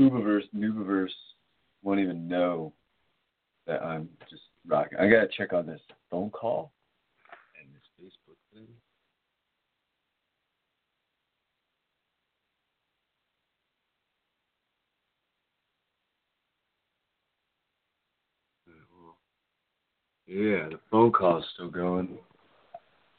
Uberverse, 0.01 0.49
Nubiverse 0.55 1.09
won't 1.83 1.99
even 1.99 2.27
know 2.27 2.73
that 3.67 3.83
I'm 3.83 4.09
just 4.29 4.41
rocking. 4.67 4.97
I 4.97 5.07
gotta 5.07 5.27
check 5.27 5.53
on 5.53 5.67
this 5.67 5.81
phone 6.09 6.31
call 6.31 6.71
and 7.61 7.71
this 7.73 7.83
Facebook 7.99 8.37
thing. 8.53 8.67
Yeah, 20.27 20.69
the 20.69 20.79
phone 20.89 21.11
call 21.11 21.39
is 21.39 21.45
still 21.53 21.69
going. 21.69 22.17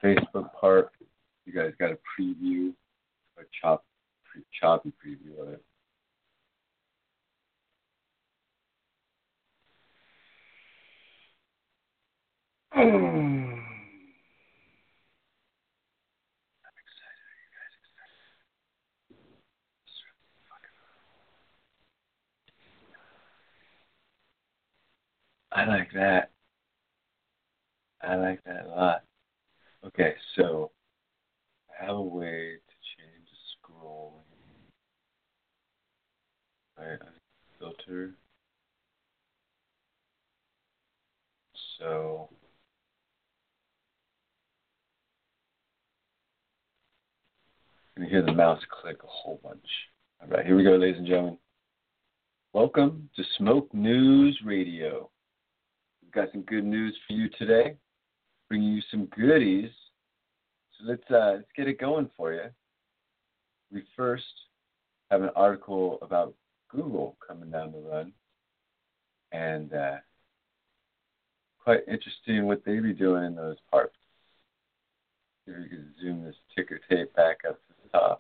Facebook 0.03 0.51
part, 0.59 0.90
you 1.45 1.53
guys 1.53 1.73
got 1.79 1.90
a 1.90 1.99
preview, 2.18 2.73
a 3.38 3.42
chop, 3.61 3.85
choppy 4.59 4.92
preview 5.05 5.40
of 5.42 5.49
it. 5.51 5.62
I 12.75 12.85
like 25.67 25.93
that. 25.95 26.31
I 28.01 28.17
like 28.17 28.43
that 28.45 28.67
a 28.67 28.69
lot. 28.69 29.03
Okay, 29.87 30.15
so 30.37 30.71
I 31.71 31.85
have 31.85 31.97
a 31.97 32.01
way 32.03 32.55
to 32.55 32.75
change 32.97 33.29
the 33.31 33.37
scroll. 33.61 34.25
Right, 36.79 36.99
filter. 37.59 38.15
So 41.79 42.31
you 47.99 48.07
hear 48.09 48.23
the 48.23 48.33
mouse 48.33 48.61
click 48.81 48.97
a 49.03 49.07
whole 49.07 49.41
bunch. 49.43 49.67
All 50.21 50.29
right, 50.29 50.47
here 50.47 50.57
we 50.57 50.65
go, 50.65 50.77
ladies 50.77 50.97
and 50.99 51.07
gentlemen. 51.07 51.39
Welcome 52.53 53.09
to 53.17 53.23
Smoke 53.37 53.73
News 53.75 54.39
Radio. 54.45 55.11
We've 56.03 56.13
got 56.13 56.33
some 56.33 56.43
good 56.43 56.65
news 56.65 56.97
for 57.07 57.13
you 57.13 57.29
today 57.39 57.77
bringing 58.49 58.73
you 58.73 58.83
some 58.91 59.07
goodies. 59.07 59.71
So 60.79 60.87
let's 60.89 61.11
uh, 61.11 61.33
let's 61.37 61.49
get 61.57 61.69
it 61.69 61.79
going 61.79 62.11
for 62.17 62.33
you. 62.33 62.45
We 63.71 63.83
first 63.97 64.25
have 65.11 65.23
an 65.23 65.31
article 65.37 65.99
about 66.03 66.35
Google 66.71 67.17
coming 67.27 67.51
down 67.51 67.73
the 67.73 67.79
run, 67.79 68.13
and 69.33 69.73
uh, 69.73 69.97
quite 71.63 71.81
interesting 71.87 72.47
what 72.47 72.65
they 72.65 72.79
be 72.79 72.95
doing 72.95 73.25
in 73.25 73.35
those 73.35 73.59
parts. 73.71 73.97
If 75.47 75.57
you 75.59 75.69
could 75.69 75.89
zoom 76.01 76.25
this 76.25 76.37
ticker 76.57 76.81
tape 76.89 77.15
back 77.15 77.39
up 77.49 77.59
Uh, 77.95 77.99
to. 77.99 78.15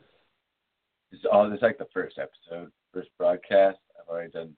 This 1.10 1.20
is 1.20 1.26
all 1.30 1.48
this 1.48 1.58
is 1.58 1.62
like 1.62 1.78
the 1.78 1.86
first 1.92 2.18
episode, 2.18 2.70
first 2.92 3.10
broadcast. 3.18 3.78
I've 4.00 4.08
already 4.08 4.30
done 4.30 4.54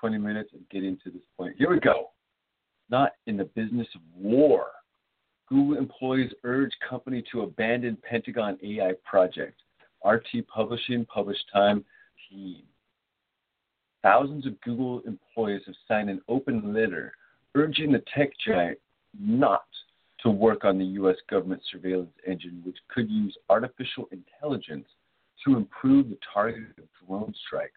20 0.00 0.18
minutes 0.18 0.50
of 0.54 0.66
getting 0.70 0.96
to 1.04 1.10
this 1.10 1.22
point. 1.36 1.56
Here 1.58 1.70
we 1.70 1.78
go. 1.78 2.10
Not 2.88 3.12
in 3.26 3.36
the 3.36 3.44
business 3.44 3.86
of 3.94 4.00
war. 4.16 4.66
Google 5.48 5.78
employees 5.78 6.30
urge 6.44 6.72
company 6.88 7.22
to 7.32 7.42
abandon 7.42 7.98
Pentagon 8.08 8.58
AI 8.62 8.92
project. 9.04 9.60
RT 10.04 10.46
Publishing, 10.48 11.04
published 11.04 11.44
time, 11.52 11.84
team. 12.28 12.62
Thousands 14.02 14.46
of 14.46 14.58
Google 14.62 15.02
employees 15.06 15.60
have 15.66 15.74
signed 15.86 16.08
an 16.08 16.22
open 16.28 16.72
letter 16.72 17.12
urging 17.54 17.92
the 17.92 18.02
tech 18.14 18.30
giant 18.46 18.78
not 19.18 19.64
to 20.22 20.30
work 20.30 20.64
on 20.64 20.78
the 20.78 20.84
U.S. 20.84 21.16
government 21.30 21.62
surveillance 21.70 22.12
engine, 22.26 22.62
which 22.64 22.76
could 22.88 23.10
use 23.10 23.36
artificial 23.48 24.08
intelligence 24.12 24.86
to 25.46 25.56
improve 25.56 26.10
the 26.10 26.18
targeting 26.32 26.66
of 26.78 26.84
drone 27.06 27.34
strikes. 27.46 27.72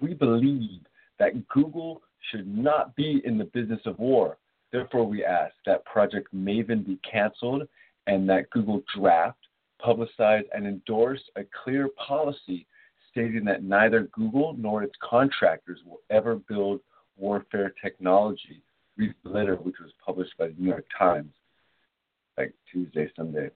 We 0.00 0.14
believe 0.14 0.80
that 1.18 1.48
Google 1.48 2.02
should 2.30 2.46
not 2.46 2.94
be 2.96 3.22
in 3.24 3.38
the 3.38 3.44
business 3.44 3.80
of 3.86 3.98
war 3.98 4.36
Therefore, 4.72 5.06
we 5.06 5.24
ask 5.24 5.54
that 5.64 5.84
Project 5.84 6.34
Maven 6.34 6.84
be 6.84 6.98
canceled 7.10 7.66
and 8.06 8.28
that 8.28 8.50
Google 8.50 8.82
draft, 8.94 9.38
publicize, 9.84 10.44
and 10.54 10.66
endorse 10.66 11.22
a 11.36 11.44
clear 11.64 11.88
policy 11.96 12.66
stating 13.10 13.44
that 13.44 13.62
neither 13.62 14.08
Google 14.12 14.54
nor 14.58 14.82
its 14.82 14.94
contractors 15.00 15.80
will 15.86 16.00
ever 16.10 16.36
build 16.36 16.80
warfare 17.16 17.72
technology. 17.82 18.62
Read 18.96 19.14
the 19.24 19.30
letter, 19.30 19.56
which 19.56 19.76
was 19.80 19.92
published 20.04 20.36
by 20.38 20.48
the 20.48 20.54
New 20.58 20.68
York 20.68 20.86
Times, 20.98 21.32
like 22.36 22.54
Tuesday, 22.70 23.10
Sunday. 23.16 23.50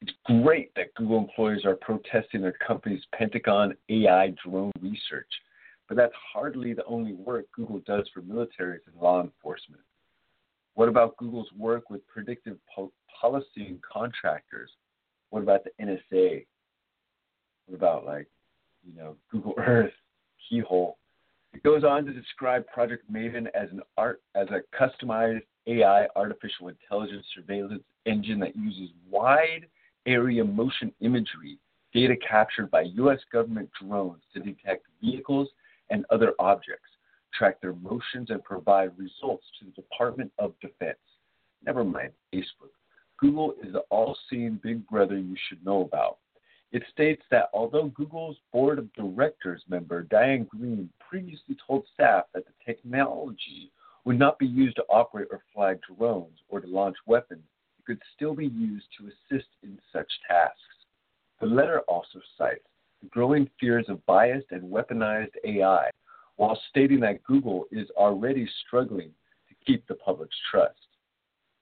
It's 0.00 0.12
great 0.24 0.74
that 0.74 0.94
Google 0.94 1.18
employees 1.18 1.64
are 1.64 1.76
protesting 1.76 2.42
their 2.42 2.56
company's 2.66 3.02
Pentagon 3.14 3.74
AI 3.88 4.34
drone 4.44 4.72
research 4.80 5.30
but 5.88 5.96
that's 5.96 6.14
hardly 6.32 6.72
the 6.72 6.84
only 6.84 7.12
work 7.12 7.46
Google 7.52 7.80
does 7.86 8.08
for 8.12 8.22
militaries 8.22 8.86
and 8.86 9.00
law 9.00 9.22
enforcement. 9.22 9.82
What 10.74 10.88
about 10.88 11.16
Google's 11.18 11.52
work 11.56 11.90
with 11.90 12.06
predictive 12.08 12.58
po- 12.74 12.92
policy 13.20 13.66
and 13.68 13.80
contractors? 13.82 14.70
What 15.30 15.42
about 15.42 15.60
the 15.64 15.70
NSA? 15.80 16.46
What 17.66 17.76
about 17.76 18.04
like, 18.04 18.28
you 18.84 18.94
know, 18.96 19.16
Google 19.30 19.54
Earth, 19.58 19.92
Keyhole? 20.48 20.98
It 21.52 21.62
goes 21.62 21.84
on 21.84 22.04
to 22.06 22.12
describe 22.12 22.66
Project 22.66 23.10
Maven 23.12 23.46
as 23.54 23.70
an 23.70 23.80
art 23.96 24.22
as 24.34 24.48
a 24.48 24.62
customized 24.76 25.42
AI 25.66 26.06
artificial 26.16 26.68
intelligence 26.68 27.24
surveillance 27.34 27.82
engine 28.06 28.38
that 28.40 28.56
uses 28.56 28.90
wide 29.10 29.66
area 30.06 30.44
motion 30.44 30.92
imagery 31.00 31.58
data 31.94 32.14
captured 32.16 32.70
by 32.70 32.82
U.S. 32.82 33.20
government 33.32 33.70
drones 33.80 34.20
to 34.34 34.40
detect 34.40 34.86
vehicles 35.02 35.48
and 35.90 36.04
other 36.10 36.32
objects, 36.38 36.88
track 37.32 37.60
their 37.60 37.72
motions, 37.74 38.30
and 38.30 38.42
provide 38.42 38.90
results 38.98 39.44
to 39.58 39.66
the 39.66 39.70
Department 39.70 40.30
of 40.38 40.52
Defense. 40.60 40.98
Never 41.64 41.84
mind 41.84 42.10
Facebook. 42.34 42.74
Google 43.18 43.54
is 43.62 43.72
the 43.72 43.80
all 43.90 44.16
seeing 44.28 44.60
big 44.62 44.86
brother 44.88 45.16
you 45.16 45.36
should 45.48 45.64
know 45.64 45.82
about. 45.82 46.18
It 46.72 46.82
states 46.92 47.22
that 47.30 47.50
although 47.54 47.86
Google's 47.94 48.36
board 48.52 48.80
of 48.80 48.92
directors 48.94 49.62
member 49.68 50.02
Diane 50.02 50.44
Greene 50.50 50.90
previously 50.98 51.56
told 51.64 51.86
staff 51.94 52.24
that 52.34 52.44
the 52.44 52.52
technology 52.66 53.70
would 54.04 54.18
not 54.18 54.38
be 54.38 54.46
used 54.46 54.76
to 54.76 54.84
operate 54.88 55.28
or 55.30 55.40
fly 55.52 55.74
drones 55.96 56.38
or 56.48 56.60
to 56.60 56.66
launch 56.66 56.96
weapons, 57.06 57.44
it 57.78 57.84
could 57.86 58.00
still 58.14 58.34
be 58.34 58.46
used 58.46 58.86
to 58.98 59.06
assist 59.06 59.48
in 59.62 59.78
such 59.92 60.08
tasks. 60.28 60.58
The 61.40 61.46
letter 61.46 61.80
also 61.80 62.20
cites 62.38 62.64
the 63.02 63.08
growing 63.08 63.48
fears 63.60 63.86
of 63.88 64.04
biased 64.06 64.50
and 64.50 64.62
weaponized 64.62 65.34
AI, 65.44 65.90
while 66.36 66.60
stating 66.70 67.00
that 67.00 67.22
Google 67.24 67.66
is 67.70 67.88
already 67.96 68.48
struggling 68.66 69.10
to 69.48 69.54
keep 69.66 69.86
the 69.86 69.94
public's 69.94 70.36
trust. 70.50 70.78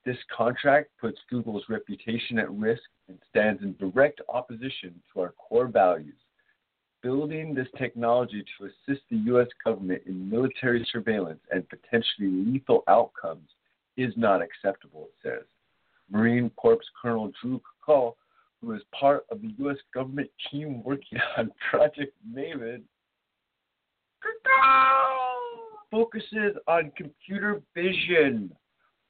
This 0.05 0.17
contract 0.35 0.89
puts 0.99 1.19
Google's 1.29 1.63
reputation 1.69 2.39
at 2.39 2.51
risk 2.51 2.83
and 3.07 3.17
stands 3.29 3.61
in 3.61 3.75
direct 3.77 4.21
opposition 4.29 5.01
to 5.13 5.21
our 5.21 5.33
core 5.37 5.67
values. 5.67 6.15
Building 7.03 7.53
this 7.53 7.67
technology 7.77 8.43
to 8.57 8.65
assist 8.65 9.03
the 9.11 9.17
U.S. 9.17 9.47
government 9.63 10.01
in 10.07 10.29
military 10.29 10.87
surveillance 10.91 11.41
and 11.51 11.67
potentially 11.69 12.29
lethal 12.29 12.83
outcomes 12.87 13.49
is 13.97 14.13
not 14.15 14.41
acceptable, 14.41 15.09
it 15.09 15.27
says. 15.27 15.45
Marine 16.09 16.49
Corps 16.55 16.79
Colonel 17.01 17.31
Drew 17.41 17.61
Cukor 17.87 18.13
who 18.63 18.73
is 18.73 18.81
part 18.97 19.25
of 19.29 19.41
the 19.41 19.53
U.S. 19.59 19.77
government 19.93 20.29
team 20.49 20.83
working 20.83 21.19
on 21.37 21.51
Project 21.69 22.13
Maven. 22.33 22.81
focuses 25.91 26.55
on 26.67 26.91
computer 26.97 27.61
vision, 27.75 28.51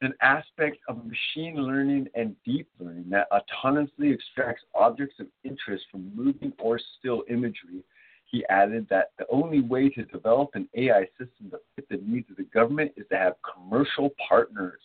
an 0.04 0.14
aspect 0.22 0.78
of 0.88 1.06
machine 1.06 1.56
learning 1.56 2.08
and 2.16 2.36
deep 2.46 2.68
learning 2.80 3.10
that 3.10 3.28
autonomously 3.32 4.14
extracts 4.14 4.64
objects 4.76 5.16
of 5.20 5.28
interest 5.44 5.86
from 5.92 6.12
moving 6.16 6.54
or 6.60 6.80
still 7.00 7.24
imagery. 7.30 7.84
He 8.26 8.46
added 8.50 8.88
that 8.90 9.12
the 9.20 9.26
only 9.32 9.62
way 9.62 9.90
to 9.90 10.06
develop 10.06 10.52
an 10.54 10.68
AI 10.76 11.06
system 11.20 11.50
that 11.52 11.62
fit 11.76 11.88
the 11.90 12.00
needs 12.04 12.30
of 12.32 12.38
the 12.38 12.44
government 12.44 12.92
is 12.98 13.06
to 13.12 13.18
have 13.18 13.34
commercial 13.54 14.10
partners 14.28 14.80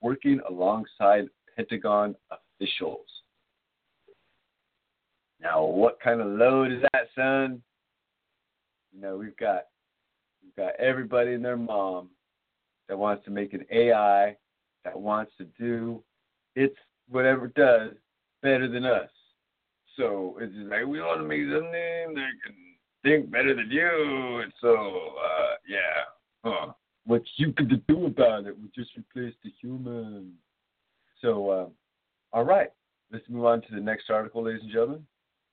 working 0.00 0.40
alongside 0.48 1.28
Pentagon 1.56 2.14
officials. 2.30 3.06
Now, 5.40 5.64
what 5.64 6.00
kind 6.00 6.20
of 6.20 6.28
load 6.28 6.72
is 6.72 6.82
that, 6.92 7.08
son? 7.14 7.62
You 8.94 9.00
know, 9.02 9.16
we've 9.16 9.36
got 9.36 9.66
we've 10.42 10.56
got 10.56 10.74
everybody 10.80 11.34
and 11.34 11.44
their 11.44 11.56
mom 11.56 12.08
that 12.88 12.96
wants 12.96 13.24
to 13.26 13.30
make 13.30 13.52
an 13.52 13.64
AI 13.70 14.36
that 14.86 14.98
wants 14.98 15.32
to 15.38 15.44
do 15.58 16.02
its 16.54 16.74
whatever 17.08 17.46
it 17.46 17.54
does 17.54 17.90
better 18.42 18.68
than 18.68 18.84
us. 18.84 19.10
So 19.96 20.38
it's 20.40 20.54
just 20.54 20.68
like 20.68 20.86
we 20.86 21.00
want 21.00 21.20
to 21.20 21.26
make 21.26 21.42
something 21.42 22.14
that 22.14 22.30
can 22.44 22.54
think 23.02 23.30
better 23.30 23.54
than 23.54 23.70
you, 23.70 24.40
and 24.42 24.52
so 24.60 24.74
uh, 24.74 25.54
yeah, 25.68 26.02
huh. 26.44 26.72
what 27.04 27.22
you 27.36 27.52
could 27.52 27.86
do 27.86 28.06
about 28.06 28.46
it? 28.46 28.56
We 28.58 28.68
just 28.74 28.96
replace 28.96 29.34
the 29.44 29.52
human. 29.60 30.32
So, 31.20 31.50
uh, 31.50 31.66
all 32.32 32.44
right, 32.44 32.68
let's 33.12 33.28
move 33.28 33.44
on 33.44 33.62
to 33.62 33.68
the 33.74 33.80
next 33.80 34.10
article, 34.10 34.44
ladies 34.44 34.62
and 34.62 34.72
gentlemen 34.72 35.06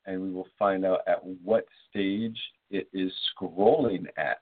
and 0.06 0.22
we 0.22 0.32
will 0.32 0.48
find 0.60 0.86
out 0.86 1.00
at 1.08 1.24
what 1.44 1.66
stage 1.90 2.38
it 2.70 2.88
is 2.94 3.12
scrolling 3.32 4.06
at. 4.18 4.42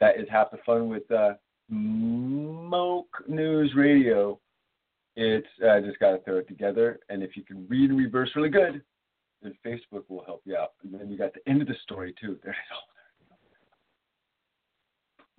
That 0.00 0.18
is 0.18 0.28
half 0.30 0.50
the 0.50 0.58
fun 0.64 0.88
with 0.88 1.10
uh, 1.10 1.34
Smoke 1.68 3.24
News 3.28 3.72
Radio. 3.76 4.38
It's 5.16 5.46
I 5.62 5.78
uh, 5.78 5.80
just 5.80 5.98
got 5.98 6.12
to 6.12 6.18
throw 6.18 6.38
it 6.38 6.48
together, 6.48 7.00
and 7.08 7.22
if 7.22 7.36
you 7.36 7.42
can 7.42 7.66
read 7.68 7.90
and 7.90 7.98
reverse 7.98 8.30
really 8.36 8.48
good, 8.50 8.82
then 9.42 9.54
Facebook 9.66 10.04
will 10.08 10.24
help 10.24 10.42
you 10.44 10.56
out. 10.56 10.72
And 10.82 10.94
then 10.94 11.10
you 11.10 11.18
got 11.18 11.34
the 11.34 11.46
end 11.50 11.60
of 11.60 11.68
the 11.68 11.74
story 11.82 12.14
too. 12.20 12.38
There 12.42 12.52
it 12.52 12.56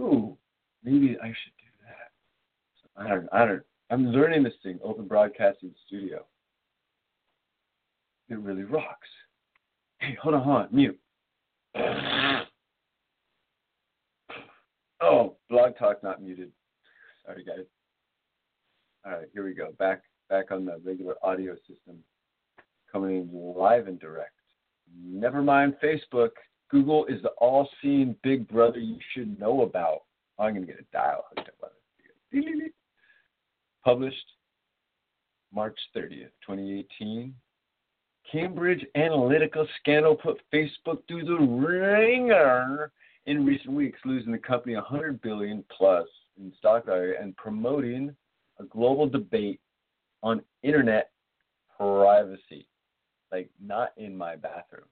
is. 0.02 0.06
Ooh, 0.06 0.38
maybe 0.84 1.18
I 1.22 1.28
should 1.28 1.56
do 1.58 1.70
that. 1.86 3.04
I 3.04 3.08
don't. 3.08 3.30
I 3.32 3.46
don't. 3.46 3.64
I'm 3.90 4.08
learning 4.08 4.44
this 4.44 4.54
thing, 4.62 4.80
Open 4.84 5.08
Broadcasting 5.08 5.74
Studio. 5.88 6.26
It 8.30 8.38
really 8.40 8.64
rocks. 8.64 9.08
Hey, 10.00 10.16
hold 10.22 10.36
on, 10.36 10.44
hold 10.44 10.58
on, 10.58 10.68
mute. 10.72 11.00
Oh, 15.02 15.38
Blog 15.50 15.78
Talk 15.78 16.04
not 16.04 16.22
muted. 16.22 16.52
Sorry, 17.26 17.44
guys. 17.44 17.66
All 19.06 19.14
right, 19.14 19.28
here 19.34 19.44
we 19.44 19.54
go. 19.54 19.72
Back 19.80 20.04
back 20.30 20.52
on 20.52 20.66
the 20.66 20.80
regular 20.84 21.16
audio 21.24 21.56
system, 21.68 21.98
coming 22.92 23.18
in 23.18 23.54
live 23.56 23.88
and 23.88 24.00
direct. 24.00 24.34
Never 25.04 25.42
mind 25.42 25.76
Facebook. 25.84 26.30
Google 26.70 27.06
is 27.06 27.22
the 27.24 27.30
all-seeing 27.40 28.16
big 28.22 28.48
brother 28.48 28.78
you 28.78 28.98
should 29.14 29.40
know 29.40 29.64
about. 29.64 30.04
Oh, 30.38 30.44
I'm 30.44 30.54
gonna 30.54 30.68
get 30.68 30.80
a 30.80 30.86
dial 30.94 31.26
hooked 31.30 31.50
up 31.50 31.56
on 31.64 31.70
this. 32.32 32.72
Published 33.84 34.34
March 35.54 35.78
30th, 35.96 36.32
2018. 36.46 37.34
Cambridge 38.32 38.86
Analytica 38.96 39.66
scandal 39.80 40.16
put 40.16 40.40
Facebook 40.54 41.00
through 41.08 41.26
the 41.26 41.38
wringer 41.38 42.92
in 43.30 43.46
recent 43.46 43.72
weeks, 43.76 44.00
losing 44.06 44.32
the 44.32 44.40
company 44.40 44.74
100 44.74 45.22
billion 45.22 45.64
plus 45.70 46.08
in 46.40 46.52
stock 46.58 46.88
value 46.88 47.14
and 47.22 47.38
promoting 47.38 48.16
a 48.60 48.64
global 48.64 49.08
debate 49.08 49.60
on 50.24 50.42
internet 50.64 51.12
privacy, 51.78 52.68
like 53.32 53.48
not 53.64 53.92
in 53.98 54.18
my 54.18 54.36
bathroom. 54.36 54.88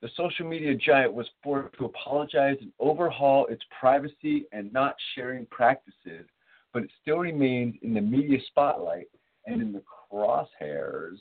The 0.00 0.08
social 0.16 0.48
media 0.48 0.74
giant 0.76 1.12
was 1.12 1.26
forced 1.42 1.76
to 1.76 1.84
apologize 1.84 2.56
and 2.62 2.72
overhaul 2.80 3.44
its 3.48 3.62
privacy 3.78 4.46
and 4.50 4.72
not 4.72 4.96
sharing 5.14 5.44
practices, 5.46 6.26
but 6.72 6.84
it 6.84 6.90
still 7.02 7.18
remains 7.18 7.74
in 7.82 7.92
the 7.92 8.00
media 8.00 8.38
spotlight 8.46 9.08
and 9.44 9.60
in 9.60 9.72
the 9.72 9.82
crosshairs 10.10 11.18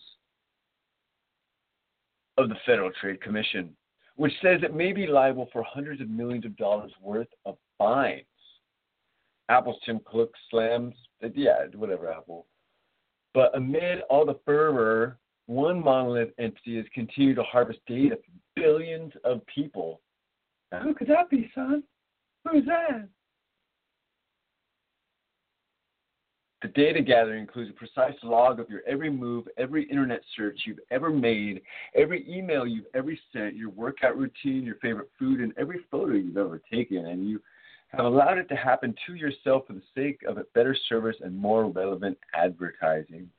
of 2.38 2.48
the 2.48 2.56
Federal 2.66 2.92
Trade 3.02 3.20
Commission, 3.20 3.76
which 4.18 4.34
says 4.42 4.60
it 4.64 4.76
may 4.76 4.92
be 4.92 5.08
liable 5.08 5.48
for 5.54 5.64
hundreds 5.64 6.02
of 6.02 6.10
millions 6.10 6.44
of 6.44 6.58
dollars 6.58 6.92
worth 7.02 7.28
of 7.46 7.56
fines. 7.78 8.26
Apple's 9.50 9.80
Tim 9.86 10.02
Cook 10.06 10.34
slams, 10.52 10.96
yeah, 11.34 11.66
whatever, 11.76 12.12
Apple. 12.12 12.48
But 13.34 13.56
amid 13.56 14.02
all 14.10 14.26
the 14.26 14.40
fervor, 14.46 15.20
one 15.46 15.82
monolith 15.82 16.32
entity 16.40 16.78
has 16.78 16.86
continued 16.94 17.36
to 17.36 17.44
harvest 17.44 17.80
data 17.88 18.18
from 18.26 18.34
billions 18.56 19.14
of 19.24 19.42
people. 19.46 20.02
Who 20.82 20.94
could 20.94 21.08
that 21.08 21.30
be, 21.30 21.50
son? 21.56 21.84
Who's 22.44 22.66
that? 22.66 23.08
The 26.64 26.70
data 26.70 27.02
gathering 27.02 27.42
includes 27.42 27.70
a 27.70 27.74
precise 27.74 28.18
log 28.24 28.60
of 28.60 28.70
your 28.70 28.82
every 28.88 29.12
move, 29.12 29.48
every 29.58 29.84
internet 29.90 30.22
search 30.36 30.62
you've 30.66 30.80
ever 30.90 31.12
made, 31.12 31.62
every 31.94 32.26
email 32.28 32.66
you've 32.66 32.88
ever 32.96 33.14
sent, 33.32 33.56
your 33.56 33.70
workout 33.70 34.18
routine, 34.18 34.64
your 34.64 34.76
favorite 34.76 35.12
food, 35.20 35.40
and 35.40 35.54
every 35.58 35.82
photo 35.92 36.14
you've 36.14 36.38
ever 36.38 36.60
taken. 36.72 37.06
And 37.06 37.30
you 37.30 37.40
have 37.90 38.06
allowed 38.06 38.40
it 38.40 38.50
to 38.50 38.56
happen 38.56 38.96
to 39.06 39.14
yourself 39.14 39.68
for 39.68 39.74
the 39.74 39.84
sake 39.96 40.22
of 40.28 40.40
a 40.40 40.46
better 40.56 40.76
service 40.90 41.16
and 41.22 41.38
more 41.38 41.68
relevant 41.68 42.18
advertising. 42.34 43.30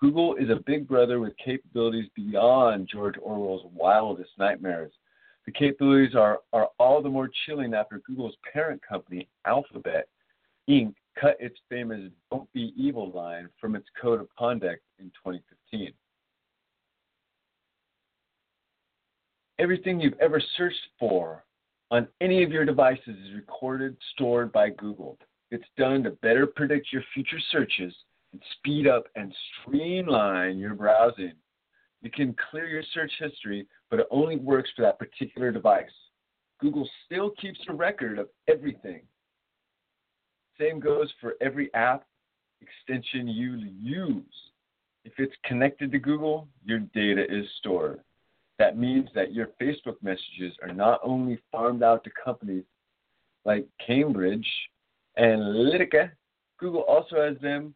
Google 0.00 0.36
is 0.36 0.48
a 0.48 0.62
big 0.64 0.86
brother 0.86 1.18
with 1.18 1.36
capabilities 1.44 2.08
beyond 2.14 2.88
George 2.90 3.16
Orwell's 3.20 3.66
wildest 3.74 4.30
nightmares. 4.38 4.92
The 5.46 5.52
capabilities 5.52 6.14
are, 6.14 6.38
are 6.52 6.68
all 6.78 7.02
the 7.02 7.08
more 7.08 7.28
chilling 7.44 7.74
after 7.74 8.00
Google's 8.06 8.36
parent 8.52 8.80
company, 8.88 9.28
Alphabet, 9.46 10.06
Inc., 10.68 10.94
cut 11.20 11.36
its 11.40 11.58
famous 11.68 12.10
Don't 12.30 12.50
Be 12.52 12.72
Evil 12.76 13.10
line 13.10 13.48
from 13.60 13.74
its 13.74 13.86
code 14.00 14.20
of 14.20 14.28
conduct 14.38 14.82
in 14.98 15.06
2015. 15.06 15.92
Everything 19.58 20.00
you've 20.00 20.18
ever 20.20 20.40
searched 20.56 20.76
for 20.98 21.44
on 21.90 22.06
any 22.20 22.44
of 22.44 22.52
your 22.52 22.64
devices 22.64 23.16
is 23.26 23.34
recorded, 23.34 23.96
stored 24.12 24.52
by 24.52 24.70
Google. 24.70 25.18
It's 25.50 25.64
done 25.76 26.02
to 26.04 26.10
better 26.10 26.46
predict 26.46 26.92
your 26.92 27.02
future 27.14 27.40
searches 27.50 27.94
and 28.32 28.42
speed 28.58 28.86
up 28.86 29.04
and 29.16 29.34
streamline 29.62 30.58
your 30.58 30.74
browsing. 30.74 31.32
You 32.02 32.10
can 32.10 32.36
clear 32.50 32.68
your 32.68 32.84
search 32.94 33.10
history, 33.18 33.66
but 33.90 33.98
it 33.98 34.06
only 34.10 34.36
works 34.36 34.70
for 34.76 34.82
that 34.82 34.98
particular 34.98 35.50
device. 35.50 35.86
Google 36.60 36.88
still 37.06 37.30
keeps 37.40 37.58
a 37.68 37.72
record 37.72 38.18
of 38.18 38.28
everything 38.48 39.02
same 40.60 40.80
goes 40.80 41.12
for 41.20 41.34
every 41.40 41.72
app 41.74 42.04
extension 42.60 43.28
you 43.28 43.56
use. 43.80 44.24
If 45.04 45.12
it's 45.18 45.34
connected 45.44 45.92
to 45.92 45.98
Google, 45.98 46.48
your 46.64 46.80
data 46.80 47.24
is 47.24 47.46
stored. 47.58 48.00
That 48.58 48.76
means 48.76 49.08
that 49.14 49.32
your 49.32 49.50
Facebook 49.60 49.96
messages 50.02 50.54
are 50.62 50.72
not 50.72 51.00
only 51.04 51.38
farmed 51.52 51.82
out 51.82 52.02
to 52.04 52.10
companies 52.22 52.64
like 53.44 53.66
Cambridge 53.84 54.46
Analytica, 55.18 56.10
Google 56.58 56.82
also 56.82 57.16
has 57.22 57.38
them 57.40 57.74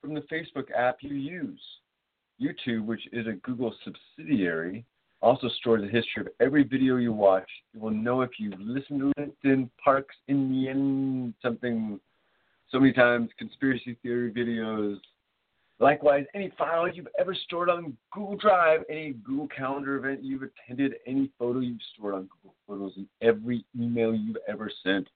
from 0.00 0.14
the 0.14 0.20
Facebook 0.32 0.70
app 0.76 0.98
you 1.00 1.14
use. 1.14 1.60
YouTube, 2.40 2.84
which 2.84 3.02
is 3.12 3.26
a 3.26 3.32
Google 3.32 3.74
subsidiary, 3.84 4.84
also 5.20 5.48
stores 5.60 5.82
a 5.82 5.88
history 5.88 6.20
of 6.20 6.28
every 6.40 6.62
video 6.62 6.96
you 6.96 7.12
watch. 7.12 7.48
It 7.74 7.80
will 7.80 7.90
know 7.90 8.20
if 8.20 8.30
you've 8.38 8.60
listened 8.60 9.00
to 9.00 9.12
Linkin 9.18 9.70
Park's 9.82 10.14
in 10.28 10.52
the 10.52 10.68
end 10.68 11.34
something 11.42 11.98
so 12.70 12.78
many 12.78 12.92
times, 12.92 13.30
conspiracy 13.38 13.96
theory 14.02 14.30
videos. 14.30 14.98
Likewise, 15.80 16.24
any 16.34 16.52
files 16.58 16.90
you've 16.94 17.08
ever 17.18 17.34
stored 17.34 17.70
on 17.70 17.96
Google 18.12 18.36
Drive, 18.36 18.80
any 18.90 19.12
Google 19.24 19.48
Calendar 19.48 19.96
event 19.96 20.24
you've 20.24 20.42
attended, 20.42 20.94
any 21.06 21.30
photo 21.38 21.60
you've 21.60 21.78
stored 21.94 22.14
on 22.14 22.28
Google 22.42 22.54
Photos, 22.66 22.92
and 22.96 23.06
every 23.22 23.64
email 23.78 24.14
you've 24.14 24.38
ever 24.48 24.70
sent 24.82 25.06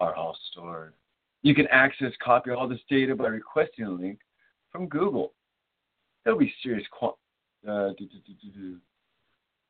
are 0.00 0.14
all 0.14 0.36
stored. 0.50 0.94
You 1.42 1.54
can 1.54 1.66
access, 1.70 2.12
copy 2.22 2.50
all 2.50 2.68
this 2.68 2.80
data 2.90 3.14
by 3.14 3.28
requesting 3.28 3.84
a 3.84 3.90
link 3.90 4.18
from 4.72 4.88
Google. 4.88 5.32
There'll 6.24 6.38
be 6.38 6.52
serious 6.62 6.84
uh, 7.02 7.10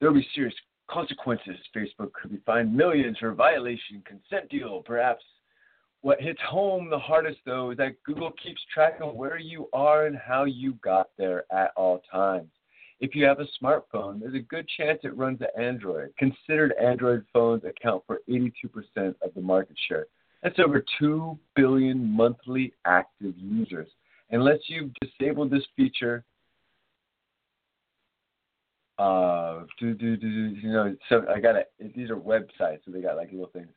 there'll 0.00 0.14
be 0.14 0.26
serious 0.34 0.54
consequences. 0.88 1.56
Facebook 1.76 2.12
could 2.12 2.30
be 2.30 2.40
fined 2.46 2.74
millions 2.74 3.18
for 3.18 3.32
violation, 3.34 4.02
consent 4.06 4.48
deal, 4.48 4.82
perhaps 4.84 5.22
what 6.04 6.20
hits 6.20 6.40
home 6.46 6.90
the 6.90 6.98
hardest, 6.98 7.38
though, 7.46 7.70
is 7.70 7.78
that 7.78 8.02
Google 8.04 8.30
keeps 8.32 8.60
track 8.74 8.98
of 9.00 9.14
where 9.14 9.38
you 9.38 9.70
are 9.72 10.04
and 10.04 10.14
how 10.14 10.44
you 10.44 10.74
got 10.84 11.08
there 11.16 11.44
at 11.50 11.70
all 11.76 12.02
times. 12.12 12.50
If 13.00 13.14
you 13.14 13.24
have 13.24 13.40
a 13.40 13.46
smartphone, 13.58 14.20
there's 14.20 14.34
a 14.34 14.40
good 14.40 14.68
chance 14.76 15.00
it 15.02 15.16
runs 15.16 15.40
an 15.40 15.46
Android. 15.58 16.12
Considered 16.18 16.74
Android 16.78 17.24
phones 17.32 17.64
account 17.64 18.02
for 18.06 18.20
82% 18.28 19.14
of 19.22 19.32
the 19.34 19.40
market 19.40 19.76
share. 19.88 20.04
That's 20.42 20.58
over 20.58 20.84
2 20.98 21.38
billion 21.56 22.04
monthly 22.04 22.74
active 22.84 23.32
users. 23.38 23.88
Unless 24.30 24.58
you've 24.66 24.90
disabled 25.00 25.50
this 25.50 25.64
feature, 25.74 26.22
uh, 28.98 29.60
do, 29.80 29.94
do, 29.94 30.18
do, 30.18 30.28
you 30.28 30.70
know, 30.70 30.94
so 31.08 31.24
I 31.34 31.40
got 31.40 31.56
it. 31.56 31.72
These 31.96 32.10
are 32.10 32.16
websites, 32.16 32.80
so 32.84 32.90
they 32.90 33.00
got 33.00 33.16
like 33.16 33.32
little 33.32 33.48
things. 33.54 33.68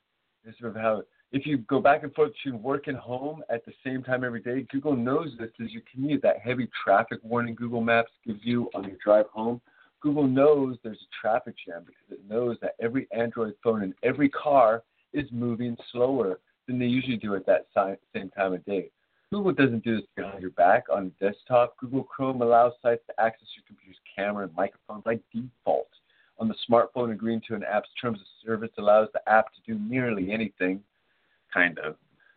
This 0.44 0.56
is 0.60 0.76
how, 0.76 1.04
if 1.32 1.46
you 1.46 1.58
go 1.60 1.80
back 1.80 2.04
and 2.04 2.13
forth 2.13 2.32
between 2.34 2.62
work 2.62 2.88
and 2.88 2.98
home 2.98 3.44
at 3.50 3.66
the 3.66 3.74
same 3.86 4.04
time 4.04 4.24
every 4.24 4.42
day, 4.42 4.66
Google 4.72 4.96
knows 4.96 5.30
this 5.40 5.52
as 5.62 5.72
you 5.72 5.82
commute. 5.92 6.22
That 6.22 6.40
heavy 6.40 6.70
traffic 6.84 7.20
warning 7.24 7.56
Google 7.56 7.82
Maps 7.82 8.12
gives 8.26 8.40
you 8.44 8.70
on 8.74 8.86
your 8.86 8.98
drive 9.04 9.28
home 9.28 9.62
Google 10.02 10.28
knows 10.28 10.78
there's 10.84 11.02
a 11.02 11.16
traffic 11.22 11.56
jam 11.66 11.84
because 11.86 12.12
it 12.12 12.30
knows 12.30 12.58
that 12.62 12.76
every 12.80 13.08
Android 13.12 13.56
phone 13.63 13.84
in 13.84 13.94
every 14.04 14.30
car 14.30 14.84
is 15.13 15.26
moving 15.32 15.76
slower 15.92 16.40
than 16.68 16.78
they 16.78 16.86
usually 16.86 17.18
do 17.18 17.36
at 17.36 17.46
that 17.46 17.68
same 18.13 18.30
time 18.30 18.54
of 18.54 18.63
day. 18.66 18.92
Google 19.32 19.52
doesn't 19.52 19.84
do 19.84 19.98
this 19.98 20.06
behind 20.16 20.42
your 20.42 20.52
back 20.52 20.86
on 20.94 21.08
a 21.08 21.24
desktop. 21.24 21.76
Google 21.78 22.04
Chrome 22.04 22.42
allows 22.42 22.74
sites 22.82 23.04
to 23.08 23.22
access 23.22 23.48
your 23.56 23.63
computer's 23.68 24.00
camera 24.16 24.46
and 24.46 24.56
microphone 24.56 25.02
by 25.02 25.20
default. 25.34 25.90
On 26.40 26.48
the 26.48 26.56
smartphone, 26.70 27.12
agreeing 27.12 27.42
to 27.48 27.56
an 27.56 27.63
app's 27.63 27.90
terms 28.00 28.20
of 28.20 28.28
service 28.46 28.72
allows 28.78 29.10
the 29.13 29.30
app 29.30 29.48
to 29.54 29.60
do 29.66 29.80
nearly 29.80 30.32
anything, 30.32 30.82
kind 31.54 31.78
of. 31.80 31.96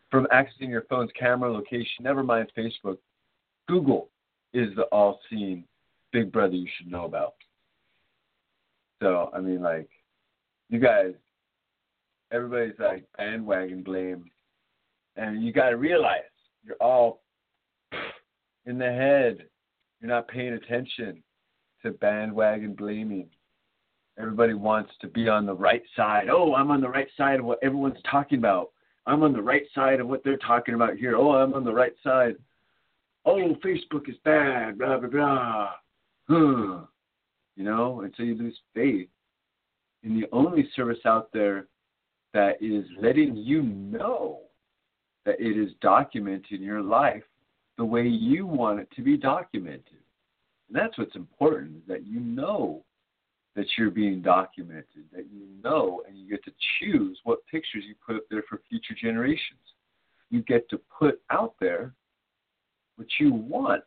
From 0.09 0.27
accessing 0.33 0.69
your 0.69 0.83
phone's 0.89 1.11
camera 1.17 1.51
location, 1.51 2.03
never 2.03 2.23
mind 2.23 2.51
Facebook, 2.57 2.97
Google 3.67 4.09
is 4.53 4.69
the 4.75 4.83
all 4.91 5.19
seeing 5.29 5.63
big 6.11 6.31
brother 6.31 6.55
you 6.55 6.67
should 6.77 6.91
know 6.91 7.05
about. 7.05 7.35
So 9.01 9.31
I 9.33 9.39
mean, 9.39 9.61
like, 9.61 9.89
you 10.69 10.79
guys, 10.79 11.13
everybody's 12.31 12.79
like 12.79 13.05
bandwagon 13.17 13.83
blame, 13.83 14.25
and 15.15 15.43
you 15.43 15.53
got 15.53 15.69
to 15.69 15.77
realize 15.77 16.21
you're 16.63 16.75
all 16.81 17.21
in 18.65 18.77
the 18.77 18.85
head. 18.85 19.45
You're 19.99 20.09
not 20.09 20.27
paying 20.27 20.53
attention 20.53 21.23
to 21.83 21.91
bandwagon 21.91 22.73
blaming. 22.73 23.27
Everybody 24.19 24.53
wants 24.53 24.91
to 25.01 25.07
be 25.07 25.29
on 25.29 25.45
the 25.45 25.53
right 25.53 25.83
side. 25.95 26.27
Oh, 26.29 26.53
I'm 26.53 26.69
on 26.69 26.81
the 26.81 26.89
right 26.89 27.07
side 27.17 27.39
of 27.39 27.45
what 27.45 27.59
everyone's 27.63 28.01
talking 28.09 28.39
about. 28.39 28.71
I'm 29.05 29.23
on 29.23 29.33
the 29.33 29.41
right 29.41 29.63
side 29.73 29.99
of 29.99 30.07
what 30.07 30.23
they're 30.23 30.37
talking 30.37 30.75
about 30.75 30.95
here. 30.95 31.15
Oh, 31.15 31.31
I'm 31.31 31.53
on 31.53 31.63
the 31.63 31.73
right 31.73 31.95
side. 32.03 32.35
Oh, 33.25 33.55
Facebook 33.63 34.09
is 34.09 34.15
bad, 34.23 34.77
blah, 34.77 34.97
blah, 34.97 35.09
blah. 35.09 35.69
Huh 36.29 36.85
you 37.55 37.63
know, 37.63 38.01
until 38.01 38.25
you 38.25 38.35
lose 38.35 38.57
faith 38.73 39.07
in 40.03 40.19
the 40.19 40.27
only 40.31 40.69
service 40.75 41.05
out 41.05 41.29
there 41.33 41.67
that 42.33 42.53
is 42.61 42.85
letting 42.99 43.35
you 43.35 43.61
know 43.61 44.39
that 45.25 45.39
it 45.39 45.57
is 45.57 45.71
documenting 45.83 46.59
your 46.59 46.81
life 46.81 47.23
the 47.77 47.85
way 47.85 48.07
you 48.07 48.47
want 48.47 48.79
it 48.79 48.87
to 48.95 49.01
be 49.01 49.17
documented. 49.17 50.01
And 50.69 50.75
that's 50.75 50.97
what's 50.97 51.15
important, 51.15 51.87
that 51.87 52.05
you 52.05 52.19
know 52.19 52.83
that 53.55 53.65
you're 53.77 53.91
being 53.91 54.21
documented, 54.21 55.05
that 55.13 55.25
you 55.31 55.47
know 55.63 56.03
and 56.07 56.17
you 56.17 56.29
get 56.29 56.43
to 56.45 56.51
choose 56.79 57.19
what 57.23 57.45
pictures 57.47 57.83
you 57.87 57.95
put 58.05 58.15
up 58.15 58.23
there 58.29 58.43
for 58.47 58.61
future 58.69 58.95
generations. 58.99 59.59
You 60.29 60.41
get 60.43 60.69
to 60.69 60.79
put 60.97 61.21
out 61.29 61.55
there 61.59 61.93
what 62.95 63.07
you 63.19 63.33
want 63.33 63.83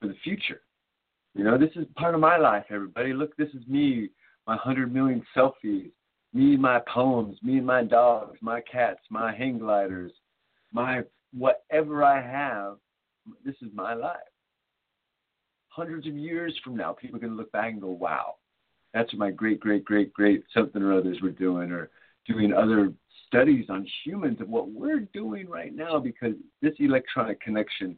for 0.00 0.08
the 0.08 0.16
future. 0.22 0.60
You 1.34 1.44
know, 1.44 1.56
this 1.56 1.70
is 1.76 1.86
part 1.96 2.14
of 2.14 2.20
my 2.20 2.36
life, 2.36 2.64
everybody. 2.68 3.14
Look, 3.14 3.34
this 3.36 3.48
is 3.54 3.66
me, 3.66 4.10
my 4.46 4.54
100 4.54 4.92
million 4.92 5.24
selfies, 5.34 5.90
me 6.34 6.54
and 6.54 6.60
my 6.60 6.80
poems, 6.92 7.38
me 7.42 7.56
and 7.56 7.66
my 7.66 7.84
dogs, 7.84 8.38
my 8.42 8.60
cats, 8.60 9.00
my 9.08 9.34
hang 9.34 9.58
gliders, 9.58 10.12
my 10.72 11.02
whatever 11.32 12.04
I 12.04 12.20
have. 12.20 12.76
This 13.44 13.54
is 13.62 13.70
my 13.72 13.94
life. 13.94 14.16
Hundreds 15.68 16.06
of 16.06 16.14
years 16.14 16.54
from 16.62 16.76
now, 16.76 16.92
people 16.92 17.16
are 17.16 17.20
going 17.20 17.32
to 17.32 17.36
look 17.36 17.52
back 17.52 17.72
and 17.72 17.80
go, 17.80 17.88
wow, 17.88 18.34
that's 18.94 19.12
what 19.12 19.18
my 19.18 19.30
great, 19.30 19.60
great, 19.60 19.84
great, 19.84 20.12
great 20.12 20.44
something 20.54 20.82
or 20.82 20.92
others 20.92 21.20
were 21.22 21.30
doing, 21.30 21.70
or 21.72 21.90
doing 22.26 22.52
other 22.52 22.92
studies 23.26 23.66
on 23.68 23.86
humans 24.04 24.40
of 24.40 24.48
what 24.48 24.70
we're 24.70 25.00
doing 25.14 25.48
right 25.48 25.74
now 25.74 25.98
because 25.98 26.34
this 26.60 26.74
electronic 26.78 27.40
connection 27.40 27.92
is 27.92 27.96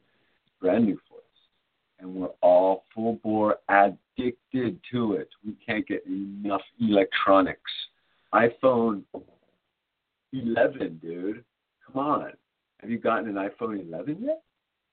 brand 0.60 0.84
new 0.84 0.98
for 1.08 1.16
us 1.16 1.24
and 1.98 2.14
we're 2.14 2.28
all 2.40 2.84
full 2.94 3.18
bore 3.22 3.56
addicted 3.68 4.78
to 4.92 5.14
it. 5.14 5.28
We 5.44 5.56
can't 5.66 5.86
get 5.86 6.06
enough 6.06 6.62
electronics. 6.80 7.70
iPhone 8.32 9.02
11, 10.32 11.00
dude. 11.02 11.44
Come 11.86 12.02
on. 12.02 12.32
Have 12.80 12.90
you 12.90 12.98
gotten 12.98 13.28
an 13.28 13.48
iPhone 13.48 13.86
11 13.88 14.18
yet? 14.20 14.42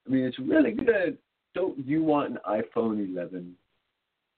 I 0.08 0.10
mean, 0.10 0.24
it's 0.24 0.40
really 0.40 0.72
good. 0.72 1.18
Don't 1.54 1.86
you 1.86 2.04
want 2.04 2.32
an 2.32 2.40
iPhone 2.48 3.08
11? 3.12 3.56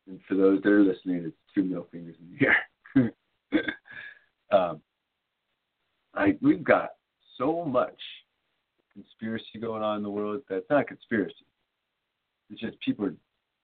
And 0.07 0.19
for 0.27 0.35
those 0.35 0.61
that 0.63 0.69
are 0.69 0.83
listening, 0.83 1.23
it's 1.25 1.35
two 1.55 1.63
middle 1.63 1.87
fingers 1.91 2.15
in 2.19 2.37
the 2.37 3.11
air. 3.51 3.61
um, 4.51 4.81
I, 6.13 6.37
we've 6.41 6.63
got 6.63 6.89
so 7.37 7.63
much 7.65 7.97
conspiracy 8.93 9.59
going 9.59 9.81
on 9.81 9.97
in 9.97 10.03
the 10.03 10.09
world 10.09 10.41
that's 10.49 10.65
not 10.69 10.87
conspiracy. 10.87 11.45
It's 12.49 12.61
just 12.61 12.79
people 12.81 13.05
are 13.05 13.15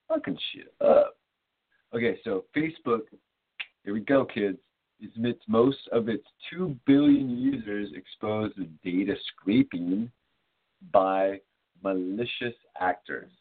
fucking 0.08 0.38
shit 0.52 0.72
up. 0.80 1.16
Okay, 1.94 2.18
so 2.24 2.44
Facebook, 2.56 3.02
here 3.84 3.94
we 3.94 4.00
go, 4.00 4.24
kids, 4.24 4.58
is 5.00 5.10
admits 5.16 5.40
most 5.48 5.78
of 5.92 6.08
its 6.08 6.24
2 6.52 6.76
billion 6.86 7.30
users 7.30 7.90
exposed 7.94 8.56
to 8.56 8.64
data 8.84 9.14
scraping 9.28 10.10
by 10.92 11.38
malicious 11.82 12.54
actors. 12.80 13.32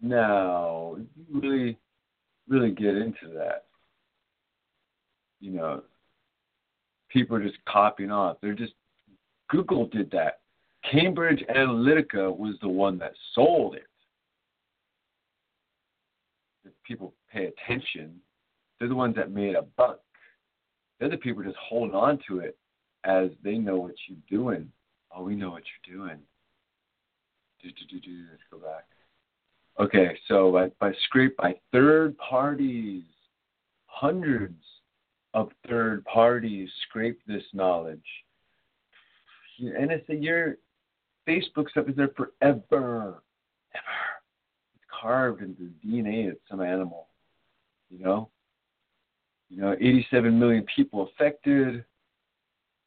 Now, 0.00 0.96
you 0.96 1.40
really, 1.40 1.78
really 2.48 2.70
get 2.70 2.94
into 2.96 3.28
that, 3.34 3.64
you 5.40 5.52
know, 5.52 5.82
people 7.08 7.36
are 7.36 7.42
just 7.42 7.58
copying 7.68 8.10
off. 8.10 8.36
They're 8.40 8.54
just, 8.54 8.74
Google 9.48 9.86
did 9.86 10.10
that. 10.12 10.40
Cambridge 10.90 11.44
Analytica 11.54 12.36
was 12.36 12.54
the 12.62 12.68
one 12.68 12.98
that 12.98 13.12
sold 13.34 13.74
it 13.74 13.86
If 16.64 16.72
people 16.86 17.14
pay 17.32 17.46
attention, 17.46 18.14
they're 18.78 18.88
the 18.88 18.94
ones 18.94 19.16
that 19.16 19.32
made 19.32 19.56
a 19.56 19.62
buck. 19.62 20.00
They're 20.98 21.08
the 21.08 21.16
people 21.16 21.42
just 21.42 21.56
holding 21.56 21.94
on 21.94 22.18
to 22.28 22.40
it 22.40 22.56
as 23.04 23.30
they 23.42 23.58
know 23.58 23.76
what 23.76 23.94
you're 24.06 24.18
doing. 24.28 24.70
Oh, 25.14 25.24
we 25.24 25.34
know 25.34 25.50
what 25.50 25.62
you're 25.86 25.98
doing. 25.98 26.18
Do, 27.62 27.70
do, 27.70 27.84
do, 27.90 28.00
do. 28.00 28.24
Let's 28.30 28.42
go 28.50 28.58
back. 28.58 28.84
Okay, 29.80 30.18
so 30.26 30.50
by, 30.50 30.70
by 30.80 30.92
scrape 31.04 31.36
by 31.36 31.54
third 31.72 32.16
parties, 32.18 33.04
hundreds 33.86 34.60
of 35.34 35.50
third 35.68 36.04
parties 36.04 36.68
scrape 36.88 37.20
this 37.26 37.44
knowledge. 37.52 38.04
And 39.60 39.92
it's 39.92 40.08
a 40.08 40.14
year, 40.14 40.58
Facebook 41.28 41.70
stuff 41.70 41.88
is 41.88 41.96
there 41.96 42.10
forever, 42.16 42.32
ever 42.42 43.22
It's 43.74 44.84
carved 45.00 45.42
into 45.42 45.70
the 45.82 45.88
DNA 45.88 46.30
of 46.30 46.36
some 46.50 46.60
animal. 46.60 47.06
You 47.90 48.04
know, 48.04 48.30
you 49.48 49.60
know, 49.60 49.74
87 49.80 50.38
million 50.38 50.66
people 50.74 51.08
affected, 51.08 51.84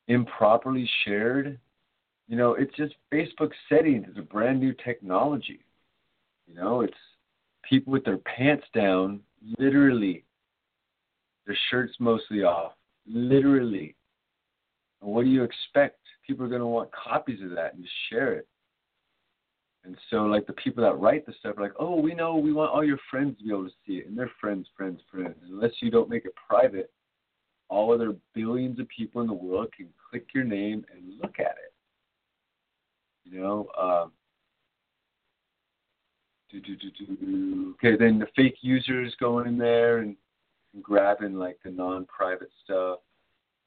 improperly 0.08 0.89
shared. 1.06 1.58
You 2.27 2.38
know, 2.38 2.54
it's 2.54 2.76
just 2.76 2.95
Facebook 3.13 3.51
settings. 3.70 4.07
It's 4.09 4.20
a 4.20 4.22
brand 4.22 4.59
new 4.59 4.74
technology. 4.74 5.61
You 6.48 6.56
know, 6.56 6.82
it's 6.82 6.94
people 7.68 7.94
with 7.94 8.04
their 8.04 8.18
pants 8.18 8.66
down, 8.74 9.22
literally. 9.58 10.26
Their 11.46 11.58
shirts 11.70 11.94
mostly 12.00 12.44
off, 12.44 12.74
literally. 13.08 13.96
And 15.02 15.12
what 15.12 15.26
do 15.26 15.32
you 15.32 15.44
expect? 15.44 15.98
People 16.26 16.46
are 16.46 16.50
going 16.50 16.62
to 16.62 16.68
want 16.68 16.92
copies 16.92 17.42
of 17.42 17.52
that 17.52 17.74
and 17.74 17.86
share 18.10 18.34
it. 18.34 18.48
And 19.84 19.98
so, 20.12 20.24
like 20.26 20.46
the 20.46 20.54
people 20.54 20.84
that 20.84 21.00
write 21.00 21.26
the 21.26 21.34
stuff 21.39 21.58
are 21.58 21.64
like, 21.64 21.74
oh, 21.80 22.00
we 22.00 22.14
know 22.14 22.36
we 22.36 22.54
want 22.54 22.72
all 22.72 22.84
your 22.84 23.00
friends 23.10 23.38
to 23.39 23.44
be 23.44 23.50
able 23.50 23.66
to 23.66 23.74
see 23.86 23.94
it, 23.94 24.08
and 24.08 24.16
they're 24.18 24.32
friends, 24.39 24.68
friends, 24.78 25.02
friends. 25.12 25.36
Unless 25.50 25.72
you 25.80 25.89
don't 25.89 26.10
make 26.10 26.26
it 26.26 26.36
private, 26.48 26.92
all 27.68 27.92
other 27.92 28.16
billions 28.36 28.80
of 28.80 28.88
people 28.89 29.22
in 29.22 29.28
the 29.28 29.34
world 29.34 29.70
can 29.76 29.88
click 30.10 30.28
your 30.36 30.44
name 30.44 30.86
and 30.94 31.20
look 31.20 31.39
at 31.39 31.56
it. 31.58 31.74
You 33.24 33.39
know. 33.42 33.68
Um. 33.80 34.12
Okay, 36.54 37.97
then 37.97 38.20
the 38.20 38.28
fake 38.36 38.58
users 38.62 39.16
going 39.20 39.47
in 39.47 39.58
there 39.58 39.99
and, 39.99 40.16
and 40.74 40.84
grabbing 40.84 41.36
like 41.36 41.58
the 41.64 41.72
non-private 41.72 42.52
stuff, 42.64 42.99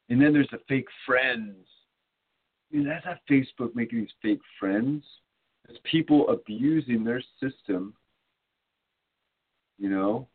and 0.08 0.20
then 0.20 0.32
there's 0.32 0.48
the 0.50 0.60
fake 0.68 0.88
friends. 1.06 1.56
Mean, 2.70 2.84
that's 2.84 3.04
not 3.04 3.20
Facebook 3.30 3.74
making 3.74 4.00
these 4.00 4.08
fake 4.20 4.40
friends 4.58 5.04
it's 5.68 5.78
people 5.84 6.28
abusing 6.28 7.04
their 7.04 7.22
system, 7.40 7.94
you 9.78 9.88
know, 9.88 10.28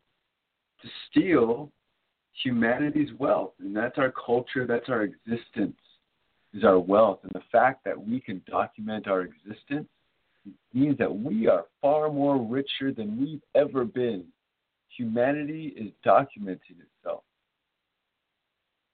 to 0.82 0.88
steal 1.10 1.72
humanity's 2.44 3.10
wealth. 3.20 3.54
And 3.60 3.76
that's 3.76 3.98
our 3.98 4.12
culture, 4.12 4.66
that's 4.66 4.90
our 4.90 5.04
existence. 5.04 5.78
is 6.54 6.64
our 6.64 6.80
wealth, 6.80 7.20
and 7.24 7.32
the 7.34 7.44
fact 7.52 7.84
that 7.86 8.00
we 8.00 8.20
can 8.20 8.42
document 8.50 9.08
our 9.08 9.22
existence 9.22 9.88
means 10.74 10.98
that 10.98 11.14
we 11.14 11.48
are 11.48 11.66
far 11.82 12.12
more 12.12 12.38
richer 12.38 12.92
than 12.92 13.20
we've 13.20 13.42
ever 13.56 13.86
been. 13.86 14.26
Humanity 14.98 15.74
is 15.78 15.92
documenting 16.06 16.78
itself. 16.80 17.24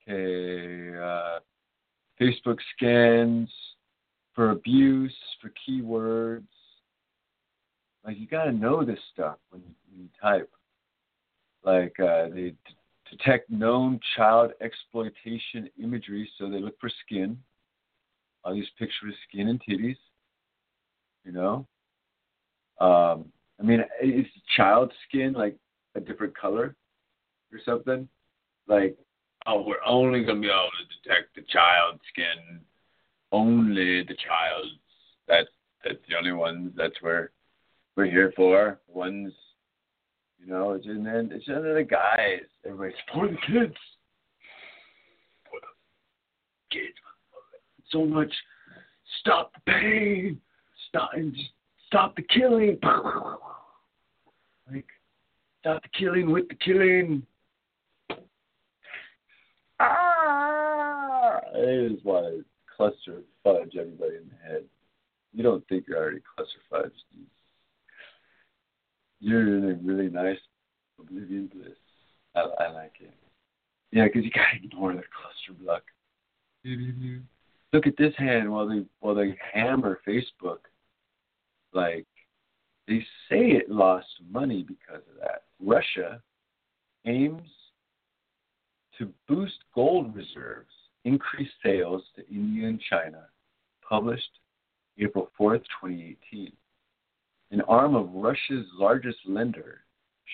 Okay, 0.08 0.96
uh, 0.96 1.40
Facebook 2.20 2.58
scans 2.76 3.50
for 4.34 4.50
abuse, 4.50 5.14
for 5.40 5.50
keywords. 5.68 6.46
Like 8.04 8.18
you 8.18 8.28
got 8.28 8.44
to 8.44 8.52
know 8.52 8.84
this 8.84 8.98
stuff 9.12 9.38
when 9.50 9.62
you, 9.62 9.74
when 9.90 10.02
you 10.02 10.08
type. 10.22 10.50
Like 11.64 11.98
uh, 11.98 12.28
they 12.28 12.50
d- 12.50 12.56
detect 13.10 13.50
known 13.50 13.98
child 14.16 14.52
exploitation 14.60 15.68
imagery, 15.82 16.30
so 16.38 16.48
they 16.48 16.60
look 16.60 16.78
for 16.80 16.90
skin. 17.04 17.36
All 18.44 18.54
these 18.54 18.68
pictures 18.78 19.08
of 19.08 19.14
skin 19.28 19.48
and 19.48 19.60
titties. 19.68 19.96
You 21.26 21.32
know. 21.32 21.66
Um, 22.80 23.32
I 23.58 23.62
mean, 23.64 23.80
is 24.02 24.26
child 24.56 24.92
skin 25.08 25.32
like 25.32 25.56
a 25.96 26.00
different 26.00 26.36
color 26.38 26.76
or 27.52 27.58
something? 27.64 28.08
Like, 28.68 28.96
oh, 29.46 29.62
we're 29.66 29.84
only 29.84 30.24
gonna 30.24 30.40
be 30.40 30.46
able 30.46 30.70
to 30.78 31.08
detect 31.08 31.34
the 31.34 31.42
child 31.52 31.98
skin, 32.12 32.60
only 33.32 34.02
the 34.02 34.14
child's. 34.14 34.78
That's 35.26 35.48
that's 35.84 35.98
the 36.08 36.16
only 36.16 36.32
ones. 36.32 36.72
That's 36.76 37.00
where 37.00 37.32
we're 37.96 38.10
here 38.10 38.32
for. 38.36 38.78
Ones, 38.86 39.32
you 40.38 40.46
know, 40.46 40.72
it's 40.72 40.86
and 40.86 41.04
then 41.04 41.30
it's 41.32 41.48
under 41.48 41.74
the 41.74 41.82
guys. 41.82 42.42
Everybody's 42.64 42.94
for 43.12 43.26
the 43.26 43.36
kids. 43.46 43.76
For 45.50 45.60
the 45.60 46.70
kids. 46.70 46.94
So 47.90 48.04
much. 48.04 48.32
Stop 49.20 49.52
the 49.54 49.72
pain. 49.72 50.40
Stop 50.88 51.10
and 51.14 51.34
just 51.34 51.50
stop 51.86 52.16
the 52.16 52.22
killing. 52.22 52.78
Like, 54.70 54.86
stop 55.60 55.82
the 55.82 55.88
killing 55.98 56.30
with 56.30 56.48
the 56.48 56.54
killing. 56.54 57.26
Ah! 59.78 61.40
I 61.54 61.88
just 61.90 62.04
want 62.04 62.26
to 62.26 62.44
cluster 62.76 63.22
fudge 63.44 63.76
everybody 63.78 64.16
in 64.16 64.30
the 64.30 64.48
head. 64.48 64.64
You 65.34 65.42
don't 65.42 65.66
think 65.68 65.84
you're 65.86 65.98
already 65.98 66.22
cluster 66.34 66.58
fudged. 66.72 67.04
You're 69.20 69.58
in 69.58 69.70
a 69.70 69.74
really 69.82 70.08
nice 70.08 70.38
oblivion 70.98 71.50
bliss. 71.52 71.76
I, 72.34 72.40
I 72.40 72.70
like 72.72 72.92
it. 73.00 73.12
Yeah, 73.92 74.04
because 74.04 74.24
you 74.24 74.30
gotta 74.30 74.56
ignore 74.62 74.92
the 74.92 75.02
cluster 75.02 75.52
block. 75.62 75.82
Look 77.72 77.86
at 77.86 77.96
this 77.96 78.14
hand 78.16 78.50
while 78.50 78.68
they 78.68 78.84
while 79.00 79.14
they 79.14 79.36
hammer 79.52 80.00
Facebook. 80.06 80.58
Like 81.76 82.06
they 82.88 83.00
say 83.28 83.50
it 83.50 83.70
lost 83.70 84.06
money 84.30 84.64
because 84.66 85.02
of 85.10 85.20
that. 85.20 85.42
Russia 85.62 86.22
aims 87.04 87.48
to 88.96 89.12
boost 89.28 89.58
gold 89.74 90.16
reserves, 90.16 90.72
increase 91.04 91.50
sales 91.62 92.02
to 92.16 92.26
India 92.30 92.66
and 92.66 92.80
China, 92.80 93.26
published 93.86 94.40
April 94.98 95.30
4th, 95.38 95.64
2018. 95.82 96.50
An 97.50 97.60
arm 97.68 97.94
of 97.94 98.08
Russia's 98.14 98.66
largest 98.78 99.18
lender, 99.26 99.82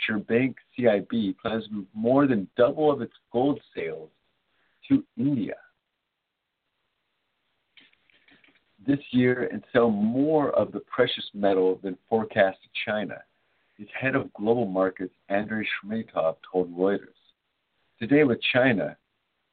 Sberbank 0.08 0.54
CIB, 0.78 1.36
plans 1.38 1.66
to 1.66 1.72
move 1.72 1.86
more 1.92 2.28
than 2.28 2.48
double 2.56 2.88
of 2.88 3.02
its 3.02 3.14
gold 3.32 3.60
sales 3.74 4.10
to 4.88 5.04
India 5.18 5.56
this 8.86 9.00
year 9.10 9.48
and 9.52 9.62
sell 9.72 9.90
more 9.90 10.50
of 10.50 10.72
the 10.72 10.80
precious 10.80 11.28
metal 11.34 11.78
than 11.82 11.96
forecast 12.08 12.58
to 12.62 12.68
China, 12.84 13.16
its 13.78 13.90
head 13.98 14.14
of 14.14 14.32
global 14.34 14.66
markets, 14.66 15.14
Andrei 15.28 15.64
Shemetov, 15.64 16.36
told 16.50 16.76
Reuters. 16.76 17.08
Today, 17.98 18.24
with 18.24 18.40
China, 18.52 18.96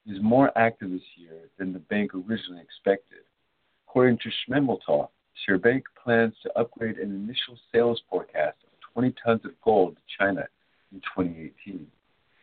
is 0.07 0.17
more 0.21 0.51
active 0.57 0.91
this 0.91 1.01
year 1.15 1.49
than 1.57 1.73
the 1.73 1.79
bank 1.79 2.11
originally 2.13 2.61
expected. 2.61 3.19
According 3.87 4.19
to 4.19 4.29
Shemetov, 4.47 5.09
Sberbank 5.47 5.83
plans 6.03 6.33
to 6.43 6.59
upgrade 6.59 6.97
an 6.97 7.11
initial 7.11 7.57
sales 7.71 8.01
forecast 8.09 8.57
of 8.63 8.93
20 8.93 9.13
tons 9.23 9.45
of 9.45 9.51
gold 9.63 9.95
to 9.95 10.01
China 10.17 10.47
in 10.91 10.99
2018. 10.99 11.87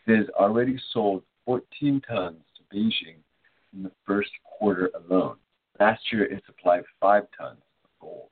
It 0.07 0.17
has 0.17 0.27
already 0.39 0.79
sold 0.93 1.23
14 1.45 2.01
tons 2.09 2.43
to 2.57 2.77
Beijing 2.77 3.17
in 3.75 3.83
the 3.83 3.93
first 4.07 4.31
quarter 4.45 4.91
alone. 4.95 5.37
Last 5.79 6.01
year, 6.13 6.25
it 6.25 6.43
supplied 6.47 6.85
5 7.01 7.25
tons 7.37 7.61
of 7.85 7.91
gold. 8.01 8.29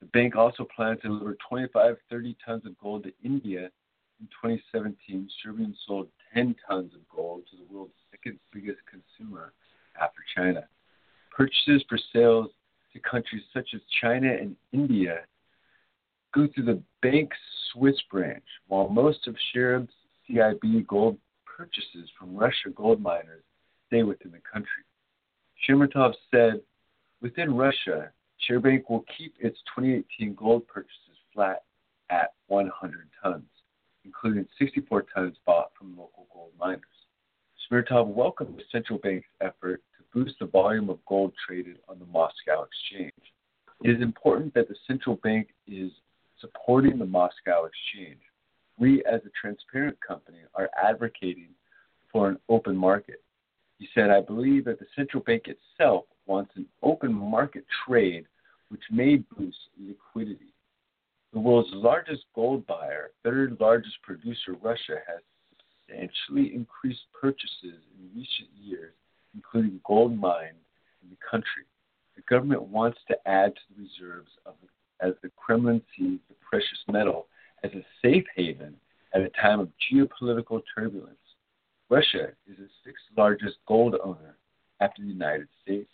The 0.00 0.06
bank 0.06 0.36
also 0.36 0.66
plans 0.74 1.00
to 1.02 1.08
deliver 1.08 1.36
25, 1.48 1.96
30 2.10 2.36
tons 2.44 2.66
of 2.66 2.78
gold 2.78 3.04
to 3.04 3.12
India 3.22 3.70
in 4.20 4.26
2017. 4.42 5.28
Serbian 5.42 5.76
sold 5.86 6.08
10 6.34 6.54
tons 6.66 6.94
of 6.94 7.00
gold 7.14 7.42
to 7.50 7.56
the 7.56 7.72
world's 7.72 7.92
second 8.10 8.38
biggest 8.52 8.80
consumer 8.90 9.52
after 10.00 10.20
China. 10.34 10.66
Purchases 11.30 11.84
for 11.88 11.98
sales 12.12 12.48
to 12.92 13.00
countries 13.00 13.42
such 13.52 13.68
as 13.74 13.80
China 14.00 14.32
and 14.32 14.56
India 14.72 15.20
go 16.32 16.48
through 16.54 16.64
the 16.64 16.82
bank's 17.02 17.36
Swiss 17.72 17.96
branch, 18.10 18.44
while 18.68 18.88
most 18.88 19.26
of 19.26 19.36
Sherab's 19.54 19.92
CIB 20.28 20.86
gold 20.86 21.18
purchases 21.44 22.08
from 22.18 22.34
Russia 22.34 22.70
gold 22.74 23.00
miners 23.00 23.44
stay 23.86 24.02
within 24.02 24.32
the 24.32 24.40
country. 24.50 24.84
Shemetov 25.68 26.14
said, 26.30 26.60
within 27.20 27.54
Russia, 27.54 28.10
Sberbank 28.48 28.82
will 28.88 29.04
keep 29.16 29.34
its 29.38 29.58
2018 29.76 30.34
gold 30.34 30.66
purchases 30.66 30.96
flat 31.32 31.62
at 32.10 32.32
100 32.48 33.08
tons, 33.22 33.44
including 34.04 34.46
64 34.58 35.06
tons 35.14 35.36
bought 35.46 35.70
from 35.78 35.96
local 35.96 36.26
gold 36.32 36.50
miners. 36.58 36.82
Shemetov 37.70 38.08
welcomed 38.08 38.58
the 38.58 38.64
central 38.72 38.98
bank's 38.98 39.28
effort 39.40 39.82
to 39.96 40.04
boost 40.12 40.38
the 40.40 40.46
volume 40.46 40.90
of 40.90 40.98
gold 41.06 41.32
traded 41.46 41.78
on 41.88 41.98
the 41.98 42.06
Moscow 42.06 42.64
exchange. 42.64 43.12
It 43.84 43.90
is 43.90 44.02
important 44.02 44.54
that 44.54 44.68
the 44.68 44.76
central 44.86 45.16
bank 45.16 45.48
is 45.66 45.90
supporting 46.40 46.98
the 46.98 47.06
Moscow 47.06 47.66
exchange. 47.66 48.20
We, 48.78 49.04
as 49.04 49.20
a 49.24 49.30
transparent 49.40 49.98
company, 50.06 50.38
are 50.54 50.70
advocating 50.82 51.50
for 52.10 52.28
an 52.28 52.38
open 52.48 52.76
market. 52.76 53.22
He 53.82 53.88
said, 53.96 54.10
I 54.10 54.20
believe 54.20 54.66
that 54.66 54.78
the 54.78 54.86
central 54.94 55.24
bank 55.24 55.48
itself 55.48 56.04
wants 56.26 56.52
an 56.54 56.66
open 56.84 57.12
market 57.12 57.64
trade 57.84 58.26
which 58.68 58.84
may 58.92 59.16
boost 59.16 59.58
liquidity. 59.76 60.54
The 61.32 61.40
world's 61.40 61.72
largest 61.72 62.26
gold 62.32 62.64
buyer, 62.64 63.10
third 63.24 63.56
largest 63.58 64.00
producer, 64.04 64.52
Russia, 64.62 64.98
has 65.08 65.18
substantially 65.50 66.54
increased 66.54 67.00
purchases 67.20 67.82
in 67.98 68.08
recent 68.14 68.50
years, 68.56 68.92
including 69.34 69.80
gold 69.84 70.16
mined 70.16 70.62
in 71.02 71.10
the 71.10 71.16
country. 71.28 71.64
The 72.14 72.22
government 72.30 72.62
wants 72.62 73.00
to 73.08 73.16
add 73.28 73.52
to 73.52 73.60
the 73.74 73.82
reserves 73.82 74.30
of, 74.46 74.54
as 75.00 75.14
the 75.24 75.30
Kremlin 75.30 75.82
sees 75.98 76.20
the 76.28 76.36
precious 76.48 76.78
metal 76.86 77.26
as 77.64 77.72
a 77.72 77.84
safe 78.00 78.26
haven 78.36 78.76
at 79.12 79.22
a 79.22 79.30
time 79.30 79.58
of 79.58 79.70
geopolitical 79.92 80.62
turbulence. 80.72 81.16
Russia 81.92 82.28
is 82.48 82.56
the 82.56 82.68
sixth 82.86 83.04
largest 83.18 83.56
gold 83.68 83.96
owner 84.02 84.38
after 84.80 85.02
the 85.02 85.08
United 85.08 85.46
States, 85.62 85.92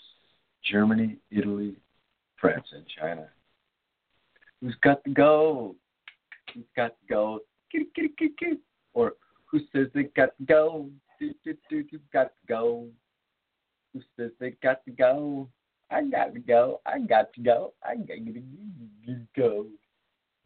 Germany, 0.62 1.16
Italy, 1.32 1.74
France, 2.40 2.68
and 2.72 2.84
China. 2.86 3.26
Who's 4.61 4.76
got 4.80 5.03
the 5.03 5.11
gold? 5.11 5.74
Who's 6.55 6.66
got 6.76 6.92
the 7.01 7.12
gold? 7.12 7.40
Or 8.94 9.14
who 9.46 9.59
says 9.72 9.88
they 9.92 10.05
got 10.05 10.38
the 10.38 10.46
gold? 10.46 10.92
Do, 11.18 11.34
do, 11.44 11.55
do, 11.68 11.82
do, 11.82 11.99
got 12.12 12.30
the 12.46 12.55
gold. 12.55 12.92
Who 13.92 14.01
says 14.16 14.30
they 14.38 14.51
got 14.62 14.84
the 14.84 14.92
gold? 14.92 15.49
I 15.90 16.05
got 16.05 16.32
to 16.32 16.38
go. 16.38 16.80
I 16.86 17.01
got 17.01 17.32
to 17.32 17.40
go. 17.40 17.72
I 17.82 17.96
got 17.96 18.07
to 18.07 19.26
go. 19.36 19.66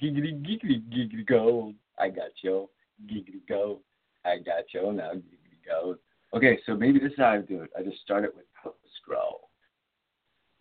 Giggity, 0.03 0.33
giggity, 0.47 0.83
giggity, 0.91 1.27
gold. 1.27 1.75
I 1.99 2.09
got 2.09 2.31
you. 2.41 2.71
Giggity, 3.07 3.47
go. 3.47 3.81
I 4.25 4.39
got 4.39 4.65
you. 4.73 4.91
Now, 4.95 5.13
giggity 5.13 5.42
goes. 5.67 5.97
Okay, 6.35 6.59
so 6.67 6.75
maybe 6.75 6.99
this 6.99 7.13
is 7.13 7.19
how 7.19 7.31
I 7.31 7.39
do 7.39 7.63
it. 7.63 7.71
I 7.79 7.83
just 7.83 8.01
start 8.01 8.25
it 8.25 8.35
with 8.35 8.45
scroll. 9.03 9.51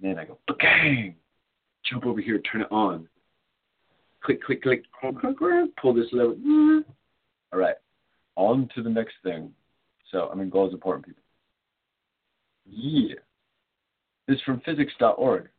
And 0.01 0.11
then 0.11 0.19
I 0.19 0.25
go, 0.25 0.37
bang! 0.59 1.15
Jump 1.89 2.05
over 2.05 2.21
here, 2.21 2.39
turn 2.39 2.61
it 2.61 2.71
on. 2.71 3.07
Click, 4.23 4.43
click, 4.43 4.61
click, 4.61 4.83
pull 5.81 5.93
this 5.93 6.05
lever. 6.11 6.35
All 7.53 7.59
right, 7.59 7.75
on 8.35 8.69
to 8.75 8.83
the 8.83 8.89
next 8.89 9.15
thing. 9.23 9.51
So, 10.11 10.29
I 10.31 10.35
mean, 10.35 10.49
goal 10.49 10.67
is 10.67 10.73
important, 10.73 11.05
people. 11.05 11.23
Yeah. 12.65 13.15
This 14.27 14.37
is 14.37 14.43
from 14.43 14.61
physics.org. 14.61 15.49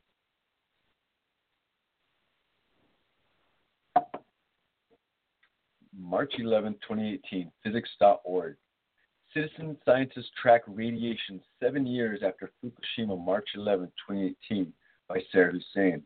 March 5.98 6.34
11, 6.38 6.74
2018, 6.86 7.50
physics.org. 7.62 8.56
Citizen 9.34 9.76
scientists 9.84 10.30
track 10.40 10.62
radiation 10.66 11.40
seven 11.60 11.86
years 11.86 12.20
after 12.24 12.50
Fukushima, 12.62 13.18
March 13.18 13.48
11, 13.54 13.86
2018, 14.08 14.72
by 15.08 15.18
Sarah 15.30 15.52
Hussein. 15.52 16.02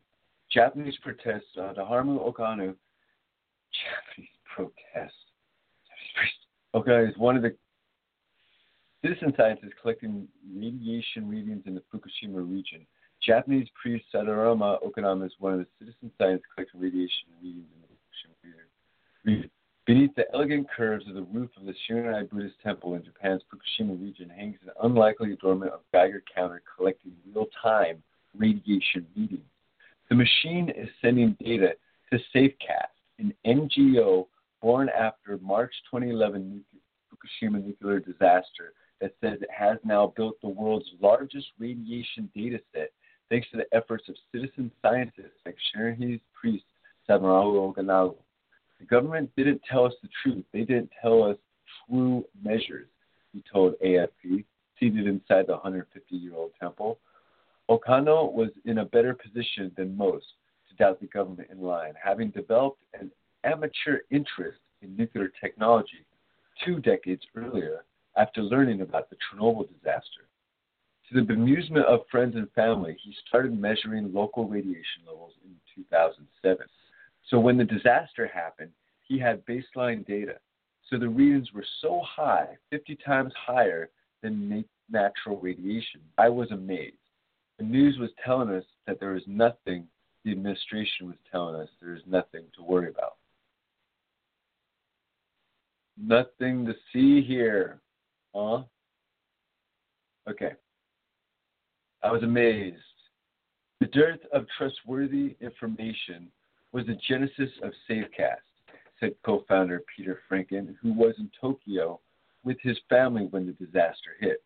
Japanese 0.53 0.95
protests, 1.03 1.57
uh, 1.59 1.73
Haruo 1.77 2.33
Okano, 2.33 2.75
Japanese 3.75 4.31
protest. 4.55 5.15
Okay, 6.75 7.11
is 7.11 7.17
one 7.19 7.37
of 7.37 7.43
the 7.43 7.55
citizen 9.03 9.33
scientists 9.37 9.73
collecting 9.81 10.29
radiation 10.55 11.29
readings 11.29 11.63
in 11.67 11.75
the 11.75 11.83
Fukushima 11.93 12.49
region. 12.49 12.87
Japanese 13.25 13.67
priest 13.81 14.05
Sadarama 14.15 14.79
Okanama 14.85 15.27
is 15.27 15.33
one 15.39 15.55
of 15.55 15.59
the 15.59 15.67
citizen 15.79 16.13
scientists 16.19 16.47
collecting 16.55 16.81
radiation 16.81 17.29
readings 17.43 17.67
in 17.75 17.83
the 17.83 17.89
Fukushima 17.89 19.35
region. 19.35 19.51
Beneath 19.87 20.17
the 20.17 20.25
elegant 20.35 20.67
curves 20.69 21.07
of 21.07 21.15
the 21.15 21.23
roof 21.23 21.51
of 21.57 21.65
the 21.65 21.75
Shiranai 21.89 22.29
Buddhist 22.29 22.57
temple 22.61 22.95
in 22.95 23.05
Japan's 23.05 23.43
Fukushima 23.45 24.01
region 24.03 24.29
hangs 24.29 24.59
an 24.65 24.73
unlikely 24.83 25.33
adornment 25.33 25.73
of 25.73 25.81
Geiger 25.93 26.25
counter 26.35 26.61
collecting 26.77 27.13
real-time 27.33 28.03
radiation 28.37 29.07
readings. 29.17 29.47
The 30.09 30.17
machine 30.17 30.71
is 30.71 30.89
sending 31.01 31.37
data 31.39 31.75
to 32.13 32.19
SafeCast, 32.35 32.97
an 33.21 33.33
NGO 33.47 34.27
born 34.61 34.89
after 34.89 35.39
March 35.39 35.73
2011 35.89 36.65
Fukushima 37.09 37.65
nuclear 37.65 38.01
disaster 38.01 38.73
that 39.01 39.15
says 39.21 39.39
it 39.41 39.51
has 39.57 39.79
now 39.85 40.13
built 40.17 40.35
the 40.43 40.49
world's 40.49 40.91
largest 41.01 41.47
radiation 41.61 42.29
data 42.35 42.59
set 42.75 42.91
thanks 43.31 43.47
to 43.53 43.57
the 43.57 43.67
efforts 43.73 44.09
of 44.09 44.17
citizen 44.33 44.73
scientists 44.83 45.39
like 45.45 45.57
Shiranese 45.77 46.21
priest 46.35 46.65
Samarao 47.09 47.73
Oganawa. 47.73 48.17
The 48.81 48.87
government 48.87 49.31
didn't 49.37 49.63
tell 49.71 49.85
us 49.85 49.95
the 50.03 50.09
truth. 50.23 50.45
They 50.53 50.61
didn't 50.61 50.91
tell 51.01 51.23
us 51.23 51.37
true 51.89 52.25
measures, 52.43 52.89
he 53.33 53.43
told 53.51 53.75
AFP, 53.85 54.45
seated 54.79 55.07
inside 55.07 55.47
the 55.47 55.53
150 55.53 56.17
year 56.17 56.35
old 56.35 56.53
temple. 56.61 56.99
Okano 57.69 58.33
was 58.33 58.51
in 58.65 58.79
a 58.79 58.85
better 58.85 59.15
position 59.15 59.73
than 59.77 59.97
most 59.97 60.27
to 60.69 60.77
doubt 60.77 61.01
the 61.01 61.07
government 61.07 61.49
in 61.51 61.61
line, 61.61 61.95
having 62.03 62.31
developed 62.31 62.83
an 62.99 63.11
amateur 63.45 64.01
interest 64.11 64.59
in 64.83 64.97
nuclear 64.97 65.31
technology 65.41 66.05
two 66.65 66.81
decades 66.81 67.23
earlier 67.35 67.85
after 68.17 68.43
learning 68.43 68.81
about 68.81 69.11
the 69.11 69.17
Chernobyl 69.17 69.69
disaster. 69.69 70.27
To 71.09 71.15
the 71.15 71.33
bemusement 71.33 71.85
of 71.85 72.01
friends 72.11 72.35
and 72.35 72.51
family, 72.53 72.97
he 73.03 73.15
started 73.29 73.59
measuring 73.59 74.13
local 74.13 74.49
radiation 74.49 75.03
levels 75.07 75.33
in 75.45 75.55
2007. 75.75 76.67
So 77.29 77.39
when 77.39 77.57
the 77.57 77.65
disaster 77.65 78.27
happened, 78.27 78.71
he 79.03 79.19
had 79.19 79.45
baseline 79.47 80.07
data. 80.07 80.37
So 80.89 80.99
the 80.99 81.09
readings 81.09 81.53
were 81.53 81.65
so 81.81 82.03
high, 82.05 82.49
50 82.71 82.97
times 83.05 83.33
higher 83.37 83.91
than 84.23 84.65
natural 84.91 85.39
radiation. 85.39 86.01
I 86.19 86.29
was 86.29 86.51
amazed. 86.53 86.97
The 87.59 87.65
news 87.65 87.99
was 87.99 88.11
telling 88.25 88.51
us 88.51 88.65
that 88.87 89.01
there 89.01 89.13
was 89.13 89.23
nothing, 89.27 89.87
the 90.25 90.31
administration 90.31 91.07
was 91.07 91.17
telling 91.31 91.57
us 91.57 91.69
there 91.81 91.95
is 91.95 92.03
nothing 92.07 92.45
to 92.57 92.63
worry 92.63 92.91
about. 92.91 93.17
Nothing 95.99 96.67
to 96.67 96.75
see 96.93 97.23
here. 97.27 97.81
Huh? 98.35 98.63
Okay. 100.29 100.53
I 102.03 102.13
was 102.13 102.23
amazed. 102.23 102.77
The 103.81 103.87
dearth 103.87 104.21
of 104.33 104.47
trustworthy 104.57 105.37
information 105.41 106.29
was 106.77 106.85
the 106.85 106.99
genesis 107.09 107.49
of 107.63 107.73
Safecast, 107.89 108.37
said 109.01 109.15
co 109.25 109.43
founder 109.49 109.83
Pieter 109.97 110.21
Franken, 110.31 110.75
who 110.83 110.93
was 110.93 111.15
in 111.17 111.31
Tokyo 111.41 111.99
with 112.45 112.59
his 112.61 112.77
family 112.91 113.29
when 113.31 113.47
the 113.47 113.53
disaster 113.53 114.11
hit. 114.21 114.43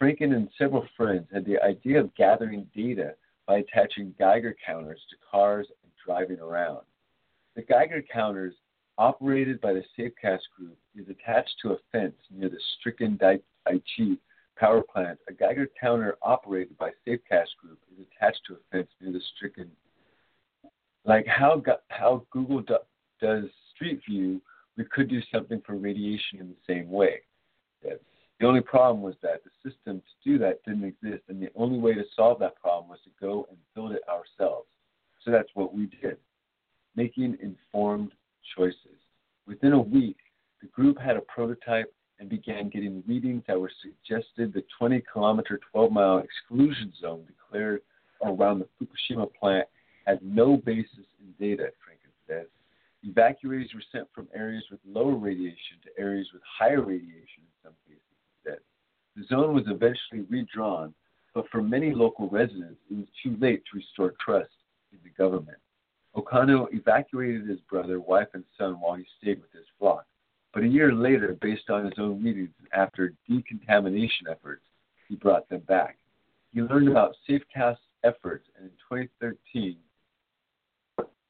Franken 0.00 0.34
and 0.34 0.48
several 0.56 0.86
friends 0.96 1.26
had 1.30 1.44
the 1.44 1.62
idea 1.62 2.00
of 2.00 2.14
gathering 2.14 2.66
data 2.74 3.12
by 3.46 3.58
attaching 3.58 4.14
Geiger 4.18 4.56
counters 4.64 5.02
to 5.10 5.16
cars 5.30 5.66
and 5.82 5.92
driving 6.02 6.40
around. 6.40 6.80
The 7.56 7.62
Geiger 7.62 8.02
counters, 8.10 8.54
operated 8.96 9.60
by 9.60 9.74
the 9.74 9.84
Safecast 9.98 10.48
Group, 10.56 10.78
is 10.98 11.06
attached 11.10 11.56
to 11.60 11.72
a 11.72 11.78
fence 11.92 12.16
near 12.34 12.48
the 12.48 12.60
stricken 12.78 13.18
Daiichi 13.18 14.16
power 14.58 14.80
plant. 14.80 15.18
A 15.28 15.34
Geiger 15.34 15.68
counter 15.78 16.16
operated 16.22 16.78
by 16.78 16.92
Safecast 17.06 17.54
Group 17.60 17.78
is 17.92 18.06
attached 18.16 18.40
to 18.46 18.54
a 18.54 18.58
fence 18.72 18.88
near 19.02 19.12
the 19.12 19.20
stricken. 19.36 19.70
Like 21.06 21.26
how 21.26 21.62
how 21.88 22.26
Google 22.30 22.60
do, 22.62 22.78
does 23.20 23.44
Street 23.74 24.00
View, 24.08 24.40
we 24.76 24.84
could 24.84 25.08
do 25.08 25.20
something 25.32 25.62
for 25.64 25.76
radiation 25.76 26.40
in 26.40 26.48
the 26.48 26.56
same 26.66 26.90
way. 26.90 27.20
The 27.82 28.46
only 28.46 28.60
problem 28.60 29.02
was 29.02 29.14
that 29.22 29.42
the 29.44 29.70
system 29.70 30.00
to 30.00 30.30
do 30.30 30.38
that 30.38 30.62
didn't 30.64 30.84
exist, 30.84 31.22
and 31.28 31.40
the 31.40 31.48
only 31.54 31.78
way 31.78 31.94
to 31.94 32.04
solve 32.14 32.38
that 32.40 32.60
problem 32.60 32.90
was 32.90 32.98
to 33.04 33.10
go 33.20 33.46
and 33.48 33.56
build 33.74 33.92
it 33.92 34.02
ourselves. 34.08 34.66
So 35.24 35.30
that's 35.30 35.48
what 35.54 35.74
we 35.74 35.86
did, 36.02 36.18
making 36.96 37.38
informed 37.40 38.12
choices. 38.56 38.98
Within 39.46 39.72
a 39.72 39.80
week, 39.80 40.18
the 40.60 40.68
group 40.68 40.98
had 40.98 41.16
a 41.16 41.22
prototype 41.22 41.92
and 42.18 42.28
began 42.28 42.68
getting 42.68 43.02
readings 43.06 43.42
that 43.46 43.58
were 43.58 43.70
suggested 43.80 44.52
the 44.52 44.64
20 44.78 45.02
kilometer, 45.12 45.60
12 45.72 45.92
mile 45.92 46.18
exclusion 46.18 46.92
zone 47.00 47.24
declared 47.26 47.80
around 48.22 48.58
the 48.58 48.68
Fukushima 48.78 49.28
plant 49.38 49.66
had 50.06 50.22
no 50.22 50.56
basis 50.56 51.06
in 51.20 51.34
data, 51.38 51.70
Franken 51.82 52.12
says. 52.28 52.46
Evacuees 53.04 53.74
were 53.74 53.82
sent 53.92 54.08
from 54.14 54.28
areas 54.34 54.64
with 54.70 54.80
lower 54.86 55.14
radiation 55.14 55.78
to 55.84 56.00
areas 56.00 56.28
with 56.32 56.42
higher 56.58 56.80
radiation 56.80 57.42
in 57.42 57.62
some 57.62 57.74
cases, 57.86 58.02
he 58.10 58.50
said. 58.50 58.58
The 59.16 59.24
zone 59.26 59.54
was 59.54 59.64
eventually 59.66 60.26
redrawn, 60.28 60.94
but 61.34 61.48
for 61.50 61.62
many 61.62 61.92
local 61.92 62.28
residents, 62.28 62.80
it 62.90 62.96
was 62.96 63.06
too 63.22 63.36
late 63.40 63.62
to 63.64 63.76
restore 63.76 64.14
trust 64.24 64.50
in 64.92 64.98
the 65.04 65.10
government. 65.10 65.58
Okano 66.16 66.66
evacuated 66.72 67.46
his 67.46 67.60
brother, 67.68 68.00
wife, 68.00 68.28
and 68.32 68.44
son 68.56 68.80
while 68.80 68.94
he 68.94 69.04
stayed 69.20 69.40
with 69.40 69.52
his 69.52 69.66
flock. 69.78 70.06
But 70.54 70.62
a 70.62 70.68
year 70.68 70.94
later, 70.94 71.36
based 71.40 71.68
on 71.68 71.84
his 71.84 71.98
own 71.98 72.22
readings 72.22 72.48
after 72.72 73.12
decontamination 73.28 74.26
efforts, 74.30 74.62
he 75.08 75.16
brought 75.16 75.48
them 75.48 75.60
back. 75.68 75.98
He 76.54 76.62
learned 76.62 76.88
about 76.88 77.16
SafeCast's 77.28 77.80
efforts 78.02 78.48
and 78.56 78.66
in 78.66 78.72
2013 78.88 79.76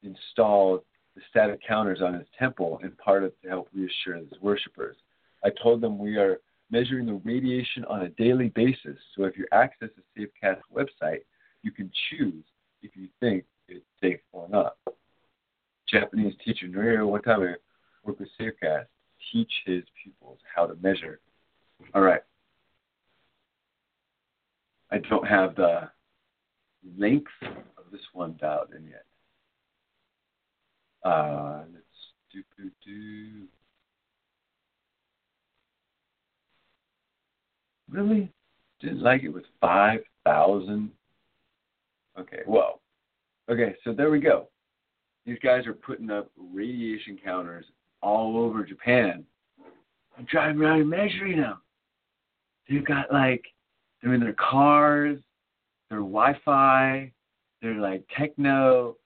installed 0.03 0.83
the 1.15 1.23
static 1.31 1.61
counters 1.67 2.03
on 2.03 2.15
his 2.15 2.27
temple 2.39 2.79
in 2.83 2.91
part 2.93 3.25
of, 3.25 3.33
to 3.43 3.49
help 3.49 3.69
reassure 3.75 4.17
his 4.17 4.41
worshippers. 4.41 4.97
I 5.45 5.51
told 5.63 5.81
them 5.81 5.99
we 5.99 6.17
are 6.17 6.41
measuring 6.71 7.07
the 7.07 7.21
radiation 7.25 7.85
on 7.87 8.03
a 8.03 8.09
daily 8.11 8.49
basis, 8.49 8.99
so 9.17 9.25
if 9.25 9.37
you 9.37 9.47
access 9.53 9.89
the 9.97 10.23
SafeCast 10.45 10.61
website, 10.75 11.21
you 11.63 11.71
can 11.71 11.91
choose 12.11 12.45
if 12.83 12.97
you 12.97 13.09
think 13.21 13.45
it's 13.69 13.85
safe 14.01 14.21
or 14.33 14.49
not. 14.49 14.77
Japanese 15.89 16.35
teacher 16.45 16.67
Noriro 16.67 17.07
I 17.27 17.57
worked 18.05 18.21
with 18.21 18.29
SafeCast 18.41 18.87
teach 19.33 19.51
his 19.65 19.83
pupils 20.03 20.39
how 20.55 20.67
to 20.67 20.75
measure. 20.83 21.21
All 21.95 22.03
right. 22.03 22.23
I 24.91 24.99
don't 24.99 25.27
have 25.27 25.57
the 25.57 25.91
length 26.97 27.31
of 27.43 27.85
this 27.91 28.01
one 28.13 28.37
dialed 28.41 28.73
in 28.77 28.87
yet. 28.87 29.05
Uh, 31.07 31.63
let's 31.73 31.85
do, 32.33 32.43
do. 32.85 33.47
Really? 37.89 38.33
Didn't 38.81 39.03
like 39.03 39.23
it 39.23 39.29
with 39.29 39.45
5,000? 39.61 40.91
Okay, 42.19 42.39
well. 42.45 42.81
Okay, 43.49 43.77
so 43.85 43.93
there 43.93 44.11
we 44.11 44.19
go. 44.19 44.49
These 45.25 45.39
guys 45.45 45.65
are 45.69 45.75
putting 45.75 46.11
up 46.11 46.29
radiation 46.53 47.17
counters 47.23 47.67
all 48.03 48.37
over 48.39 48.65
Japan. 48.65 49.25
I'm 50.19 50.25
driving 50.25 50.61
around 50.61 50.89
measuring 50.89 51.41
them. 51.41 51.59
They've 52.69 52.85
got 52.85 53.13
like, 53.13 53.45
they're 54.03 54.15
in 54.15 54.21
their 54.21 54.35
cars, 54.35 55.21
they're 55.89 55.99
Wi 56.01 56.37
Fi, 56.45 57.13
they're 57.63 57.81
like 57.81 58.03
techno, 58.19 58.97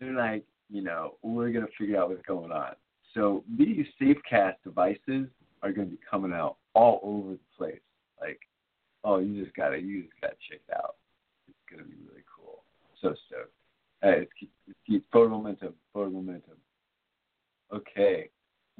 they're 0.00 0.14
like, 0.14 0.44
you 0.70 0.82
know, 0.82 1.16
we're 1.22 1.50
going 1.50 1.66
to 1.66 1.72
figure 1.78 2.00
out 2.00 2.10
what's 2.10 2.22
going 2.26 2.52
on. 2.52 2.72
So 3.14 3.44
these 3.58 3.86
SafeCast 4.00 4.54
devices 4.64 5.26
are 5.62 5.72
going 5.72 5.88
to 5.88 5.96
be 5.96 6.00
coming 6.08 6.32
out 6.32 6.56
all 6.74 7.00
over 7.02 7.32
the 7.32 7.38
place. 7.56 7.80
Like, 8.20 8.40
oh, 9.04 9.18
you 9.18 9.42
just 9.42 9.56
got 9.56 9.70
to, 9.70 9.78
you 9.78 10.02
just 10.02 10.20
got 10.20 10.28
to 10.28 10.36
check 10.48 10.60
it 10.68 10.74
out. 10.74 10.96
It's 11.48 11.58
going 11.70 11.82
to 11.82 11.88
be 11.88 11.96
really 12.08 12.24
cool. 12.34 12.62
So 13.02 13.14
stoked. 13.26 13.52
Hey, 14.02 14.26
let's 14.66 14.78
keep, 14.86 15.10
forward 15.10 15.30
momentum, 15.30 15.74
forward 15.92 16.12
momentum. 16.12 16.56
Okay 17.74 18.30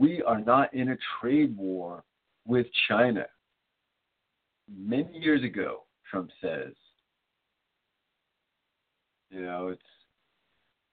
we 0.01 0.23
are 0.23 0.41
not 0.41 0.73
in 0.73 0.89
a 0.89 0.97
trade 1.21 1.55
war 1.57 2.03
with 2.47 2.67
China. 2.89 3.27
Many 4.75 5.19
years 5.19 5.45
ago, 5.45 5.83
Trump 6.11 6.31
says, 6.41 6.73
you 9.31 9.43
know, 9.43 9.69
it's 9.69 9.83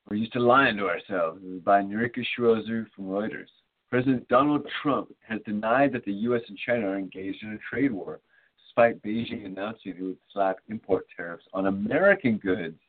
we're 0.09 0.15
used 0.17 0.33
to 0.33 0.39
lying 0.39 0.77
to 0.77 0.87
ourselves. 0.87 1.41
This 1.43 1.51
is 1.51 1.61
By 1.61 1.81
Noriko 1.81 2.23
Shirozu 2.37 2.85
from 2.95 3.05
Reuters. 3.05 3.49
President 3.89 4.27
Donald 4.29 4.65
Trump 4.81 5.13
has 5.27 5.41
denied 5.45 5.91
that 5.93 6.05
the 6.05 6.13
U.S. 6.13 6.41
and 6.47 6.57
China 6.57 6.87
are 6.87 6.97
engaged 6.97 7.43
in 7.43 7.53
a 7.53 7.57
trade 7.69 7.91
war, 7.91 8.21
despite 8.65 9.01
Beijing 9.01 9.45
announcing 9.45 9.95
it 9.97 10.01
would 10.01 10.17
slap 10.31 10.57
import 10.69 11.07
tariffs 11.15 11.43
on 11.53 11.67
American 11.67 12.37
goods 12.37 12.79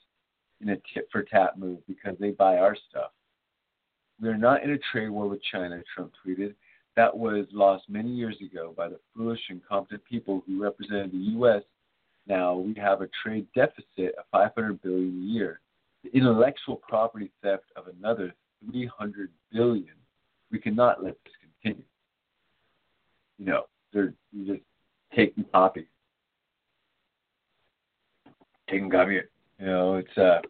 in 0.61 0.71
a 0.71 0.77
tit 0.95 1.09
for 1.11 1.25
tat 1.25 1.59
move 1.59 1.79
because 1.89 2.17
they 2.21 2.31
buy 2.31 2.59
our 2.59 2.77
stuff. 2.89 3.11
We 4.21 4.29
are 4.29 4.37
not 4.37 4.63
in 4.63 4.71
a 4.71 4.79
trade 4.93 5.11
war 5.11 5.29
with 5.29 5.41
China, 5.51 5.83
Trump 5.95 6.13
tweeted. 6.25 6.55
That 6.97 7.17
was 7.17 7.47
lost 7.53 7.85
many 7.89 8.11
years 8.11 8.37
ago 8.41 8.75
by 8.77 8.89
the 8.89 8.99
foolish 9.17 9.41
and 9.49 9.61
incompetent 9.61 10.05
people 10.05 10.43
who 10.47 10.63
represented 10.63 11.13
the 11.13 11.33
U.S. 11.33 11.63
Now 12.29 12.55
we 12.55 12.75
have 12.75 13.03
a 13.03 13.09
trade 13.25 13.47
deficit 13.55 14.15
of 14.19 14.25
500 14.31 14.83
billion 14.83 15.23
a 15.23 15.33
year, 15.33 15.61
the 16.11 16.19
intellectual 16.19 16.77
property 16.77 17.31
theft 17.43 17.65
of 17.77 17.85
another 17.89 18.35
300 18.71 19.31
billion. 19.53 19.95
We 20.51 20.59
cannot 20.59 21.03
let 21.03 21.17
this 21.25 21.33
continue. 21.63 21.85
You 23.39 23.47
know, 23.47 23.63
they're 23.93 24.15
just 24.47 24.61
taking 25.15 25.45
copy, 25.53 25.87
taking 28.69 28.91
copy. 28.91 29.21
You 29.59 29.67
know, 29.67 29.95
it's 29.97 30.19
uh, 30.19 30.41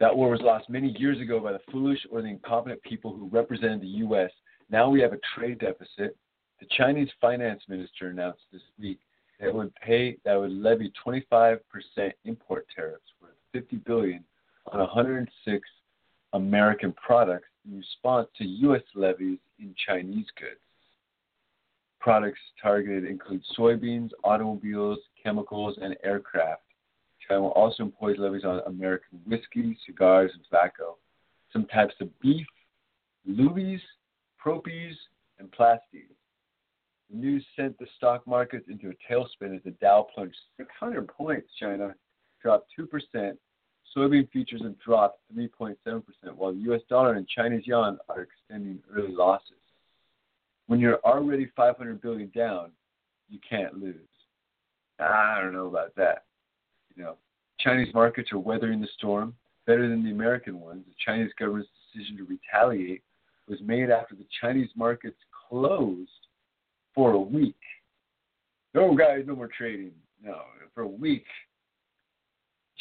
that 0.00 0.14
war 0.14 0.30
was 0.30 0.40
lost 0.42 0.68
many 0.68 0.94
years 0.98 1.20
ago 1.20 1.40
by 1.40 1.52
the 1.52 1.60
foolish 1.70 2.00
or 2.10 2.22
the 2.22 2.28
incompetent 2.28 2.82
people 2.82 3.14
who 3.14 3.28
represented 3.28 3.80
the 3.80 3.86
U.S. 3.86 4.30
Now 4.70 4.90
we 4.90 5.00
have 5.00 5.12
a 5.12 5.18
trade 5.34 5.60
deficit. 5.60 6.16
The 6.60 6.66
Chinese 6.76 7.08
finance 7.20 7.62
minister 7.68 8.08
announced 8.08 8.42
this 8.52 8.62
week 8.78 8.98
that 9.40 9.54
would 9.54 9.74
pay 9.76 10.18
that 10.24 10.34
would 10.34 10.52
levy 10.52 10.92
25% 11.06 11.58
import 12.24 12.66
tariffs 12.74 13.04
worth 13.22 13.32
50 13.52 13.76
billion 13.76 14.24
on 14.72 14.80
106 14.80 15.68
American 16.32 16.92
products 16.92 17.48
in 17.66 17.78
response 17.78 18.28
to 18.36 18.44
U.S. 18.44 18.82
levies 18.94 19.38
in 19.58 19.74
Chinese 19.86 20.26
goods. 20.38 20.60
Products 22.00 22.38
targeted 22.62 23.04
include 23.04 23.42
soybeans, 23.58 24.10
automobiles, 24.24 24.98
chemicals, 25.22 25.78
and 25.82 25.96
aircraft. 26.04 26.62
China 27.26 27.42
will 27.42 27.50
also 27.50 27.82
impose 27.84 28.18
levies 28.18 28.44
on 28.44 28.60
American 28.66 29.20
whiskey, 29.26 29.76
cigars, 29.84 30.30
and 30.34 30.44
tobacco, 30.44 30.96
some 31.52 31.66
types 31.66 31.94
of 32.00 32.08
beef, 32.20 32.46
lubies, 33.28 33.80
propies, 34.38 34.96
and 35.38 35.50
plasties. 35.50 36.14
The 37.10 37.16
news 37.16 37.44
sent 37.56 37.78
the 37.78 37.86
stock 37.96 38.26
markets 38.26 38.66
into 38.68 38.90
a 38.90 39.12
tailspin 39.12 39.56
as 39.56 39.62
the 39.64 39.70
Dow 39.80 40.06
plunged 40.14 40.36
600 40.56 41.08
points. 41.08 41.48
China 41.58 41.94
dropped 42.42 42.70
2%. 42.78 43.36
Soybean 43.96 44.30
futures 44.30 44.62
have 44.62 44.78
dropped 44.80 45.20
3.7%, 45.36 46.02
while 46.36 46.52
the 46.52 46.60
U.S. 46.60 46.82
dollar 46.88 47.14
and 47.14 47.26
Chinese 47.28 47.62
yuan 47.66 47.98
are 48.08 48.22
extending 48.22 48.80
early 48.94 49.12
losses. 49.12 49.52
When 50.66 50.80
you're 50.80 51.00
already 51.04 51.50
500 51.56 52.00
billion 52.00 52.30
down, 52.34 52.70
you 53.28 53.38
can't 53.48 53.80
lose. 53.80 53.96
I 55.00 55.40
don't 55.40 55.54
know 55.54 55.66
about 55.66 55.94
that. 55.96 56.24
You 56.94 57.04
know, 57.04 57.16
Chinese 57.60 57.92
markets 57.94 58.32
are 58.32 58.38
weathering 58.38 58.80
the 58.80 58.88
storm 58.96 59.34
better 59.66 59.88
than 59.88 60.04
the 60.04 60.10
American 60.10 60.60
ones. 60.60 60.84
The 60.86 60.94
Chinese 61.04 61.30
government's 61.38 61.70
decision 61.92 62.16
to 62.18 62.24
retaliate 62.24 63.02
was 63.48 63.58
made 63.62 63.90
after 63.90 64.14
the 64.14 64.26
Chinese 64.40 64.70
markets 64.76 65.16
closed 65.48 66.10
for 66.94 67.12
a 67.12 67.18
week. 67.18 67.56
No, 68.74 68.94
guys, 68.94 69.24
no 69.26 69.34
more 69.34 69.48
trading. 69.48 69.92
No, 70.22 70.42
for 70.74 70.82
a 70.82 70.88
week. 70.88 71.24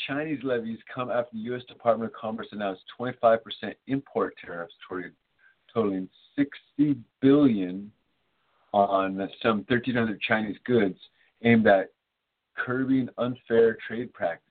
Chinese 0.05 0.39
levies 0.43 0.79
come 0.93 1.09
after 1.09 1.31
the 1.33 1.39
U.S. 1.43 1.63
Department 1.67 2.11
of 2.11 2.19
Commerce 2.19 2.47
announced 2.51 2.83
25% 2.99 3.39
import 3.87 4.35
tariffs 4.43 4.73
totaling 5.73 6.07
60 6.35 6.95
billion 7.21 7.91
on 8.73 9.17
some 9.41 9.65
1,300 9.67 10.21
Chinese 10.21 10.57
goods 10.65 10.99
aimed 11.43 11.67
at 11.67 11.91
curbing 12.55 13.09
unfair 13.17 13.77
trade 13.87 14.13
practices. 14.13 14.43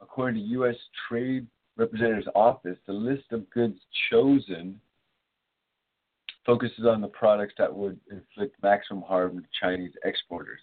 According 0.00 0.42
to 0.42 0.48
U.S. 0.50 0.76
Trade 1.08 1.46
Representative's 1.76 2.28
Office, 2.34 2.76
the 2.86 2.92
list 2.92 3.24
of 3.32 3.48
goods 3.50 3.78
chosen 4.10 4.80
focuses 6.44 6.84
on 6.86 7.00
the 7.00 7.08
products 7.08 7.54
that 7.58 7.72
would 7.72 7.98
inflict 8.10 8.60
maximum 8.62 9.02
harm 9.02 9.38
to 9.38 9.48
Chinese 9.60 9.92
exporters. 10.04 10.60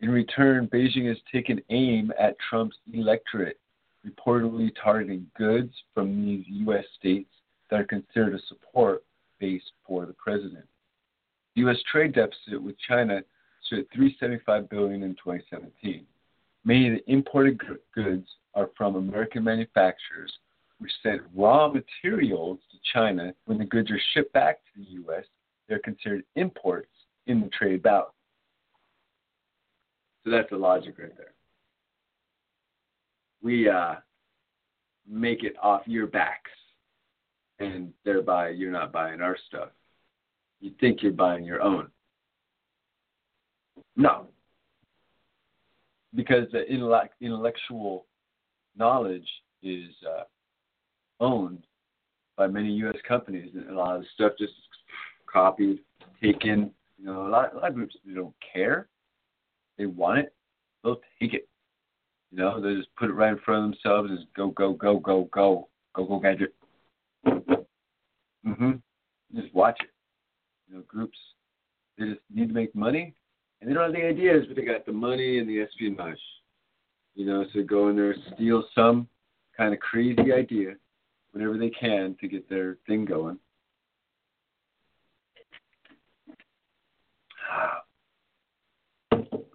In 0.00 0.10
return, 0.10 0.68
Beijing 0.68 1.08
has 1.08 1.18
taken 1.32 1.60
aim 1.70 2.12
at 2.18 2.36
Trump's 2.48 2.76
electorate, 2.92 3.58
reportedly 4.06 4.70
targeting 4.80 5.26
goods 5.36 5.72
from 5.92 6.24
these 6.24 6.44
U.S. 6.48 6.84
states 6.98 7.30
that 7.70 7.80
are 7.80 7.84
considered 7.84 8.34
a 8.34 8.46
support 8.46 9.04
base 9.40 9.62
for 9.86 10.06
the 10.06 10.12
president. 10.12 10.64
The 11.54 11.62
U.S. 11.62 11.78
trade 11.90 12.14
deficit 12.14 12.62
with 12.62 12.76
China 12.78 13.22
stood 13.64 13.80
at 13.80 13.90
375 13.92 14.68
billion 14.70 15.02
in 15.02 15.14
2017. 15.14 16.06
Many 16.64 16.88
of 16.88 16.94
the 16.94 17.12
imported 17.12 17.60
goods 17.94 18.28
are 18.54 18.70
from 18.76 18.96
American 18.96 19.42
manufacturers 19.42 20.32
which 20.78 20.92
sent 21.02 21.22
raw 21.34 21.68
materials 21.68 22.58
to 22.70 22.78
China. 22.92 23.34
When 23.46 23.58
the 23.58 23.64
goods 23.64 23.90
are 23.90 24.00
shipped 24.14 24.32
back 24.32 24.58
to 24.58 24.80
the 24.80 24.90
U.S., 24.90 25.24
they're 25.68 25.80
considered 25.80 26.22
imports 26.36 26.90
in 27.26 27.40
the 27.40 27.48
trade 27.48 27.82
balance. 27.82 28.12
So 30.28 30.32
that's 30.36 30.50
the 30.50 30.58
logic 30.58 30.98
right 30.98 31.16
there. 31.16 31.32
We 33.42 33.66
uh, 33.66 33.94
make 35.08 35.42
it 35.42 35.54
off 35.62 35.80
your 35.86 36.06
backs, 36.06 36.50
and 37.60 37.94
thereby 38.04 38.50
you're 38.50 38.70
not 38.70 38.92
buying 38.92 39.22
our 39.22 39.38
stuff. 39.46 39.70
You 40.60 40.72
think 40.80 41.02
you're 41.02 41.12
buying 41.12 41.44
your 41.44 41.62
own. 41.62 41.88
No. 43.96 44.26
Because 46.14 46.46
the 46.52 46.64
intellectual 46.66 48.04
knowledge 48.76 49.28
is 49.62 49.88
uh, 50.06 50.24
owned 51.20 51.64
by 52.36 52.48
many 52.48 52.72
U.S. 52.72 52.96
companies, 53.06 53.50
and 53.54 53.70
a 53.70 53.74
lot 53.74 53.96
of 53.96 54.04
stuff 54.14 54.32
just 54.38 54.52
copied, 55.24 55.78
taken. 56.22 56.70
You 56.98 57.06
know, 57.06 57.26
a 57.26 57.30
lot, 57.30 57.54
a 57.54 57.56
lot 57.56 57.68
of 57.68 57.74
groups 57.74 57.96
don't 58.14 58.34
care. 58.52 58.88
They 59.78 59.86
want 59.86 60.18
it, 60.18 60.34
they'll 60.82 61.00
take 61.20 61.34
it. 61.34 61.48
You 62.30 62.38
know, 62.38 62.60
they 62.60 62.74
just 62.74 62.94
put 62.96 63.08
it 63.08 63.14
right 63.14 63.32
in 63.32 63.38
front 63.38 63.64
of 63.64 63.70
themselves. 63.70 64.10
And 64.10 64.26
go, 64.36 64.48
go, 64.50 64.74
go, 64.74 64.98
go, 64.98 65.28
go, 65.32 65.68
go, 65.94 66.04
go, 66.04 66.18
gadget. 66.18 66.54
Mhm. 68.46 68.82
Just 69.34 69.54
watch 69.54 69.78
it. 69.80 69.90
You 70.68 70.76
know, 70.76 70.82
groups 70.86 71.18
they 71.98 72.06
just 72.06 72.20
need 72.32 72.48
to 72.48 72.54
make 72.54 72.74
money, 72.74 73.14
and 73.60 73.68
they 73.68 73.74
don't 73.74 73.84
have 73.84 73.92
the 73.92 74.06
ideas, 74.06 74.44
but 74.46 74.56
they 74.56 74.64
got 74.64 74.86
the 74.86 74.92
money 74.92 75.38
and 75.38 75.48
the 75.48 75.60
espionage. 75.60 76.18
You 77.14 77.26
know, 77.26 77.44
so 77.52 77.62
go 77.62 77.88
in 77.88 77.96
there, 77.96 78.14
steal 78.34 78.64
some 78.74 79.08
kind 79.56 79.74
of 79.74 79.80
crazy 79.80 80.32
idea, 80.32 80.74
whatever 81.32 81.58
they 81.58 81.70
can 81.70 82.16
to 82.20 82.28
get 82.28 82.48
their 82.48 82.76
thing 82.86 83.04
going. 83.04 83.38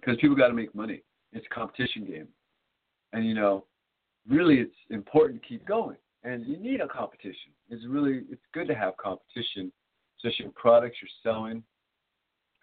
Because 0.03 0.19
people 0.19 0.35
got 0.35 0.47
to 0.47 0.53
make 0.53 0.73
money. 0.75 1.01
It's 1.31 1.45
a 1.49 1.53
competition 1.53 2.05
game. 2.05 2.27
And, 3.13 3.25
you 3.25 3.33
know, 3.33 3.65
really 4.27 4.55
it's 4.55 4.75
important 4.89 5.41
to 5.41 5.47
keep 5.47 5.65
going. 5.65 5.97
And 6.23 6.45
you 6.45 6.57
need 6.57 6.81
a 6.81 6.87
competition. 6.87 7.51
It's 7.69 7.85
really, 7.87 8.21
it's 8.29 8.41
good 8.53 8.67
to 8.67 8.75
have 8.75 8.97
competition, 8.97 9.71
especially 10.17 10.45
in 10.45 10.51
products 10.53 10.97
you're 11.01 11.33
selling. 11.33 11.63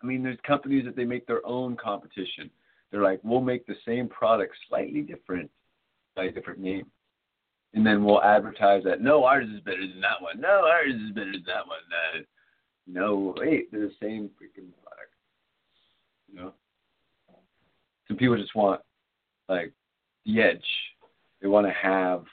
I 0.03 0.07
mean, 0.07 0.22
there's 0.22 0.38
companies 0.47 0.84
that 0.86 0.97
they 0.97 1.05
make 1.05 1.26
their 1.26 1.45
own 1.47 1.76
competition. 1.76 2.51
They're 2.91 3.03
like, 3.03 3.20
we'll 3.22 3.41
make 3.41 3.66
the 3.66 3.76
same 3.86 4.09
product 4.09 4.55
slightly 4.68 5.03
different 5.03 5.51
by 6.16 6.24
a 6.24 6.30
different 6.30 6.61
name 6.61 6.86
and 7.74 7.86
then 7.86 8.05
we'll 8.05 8.22
advertise 8.22 8.82
that 8.84 9.01
no, 9.01 9.24
ours 9.24 9.47
is 9.55 9.61
better 9.61 9.80
than 9.80 10.01
that 10.01 10.20
one. 10.20 10.41
No, 10.41 10.66
ours 10.66 10.95
is 10.95 11.12
better 11.14 11.32
than 11.32 11.45
that 11.47 11.66
one. 11.66 11.78
Uh, 11.91 12.22
no, 12.86 13.34
wait, 13.38 13.70
they're 13.70 13.82
the 13.82 13.93
same 14.03 14.30
freaking 14.30 14.70
product. 14.82 15.14
You 16.28 16.36
know, 16.36 16.53
some 18.11 18.16
people 18.16 18.36
just 18.36 18.56
want 18.56 18.80
like 19.48 19.72
the 20.26 20.42
edge. 20.42 20.64
They 21.40 21.46
want 21.46 21.64
to 21.68 21.72
have 21.72 22.24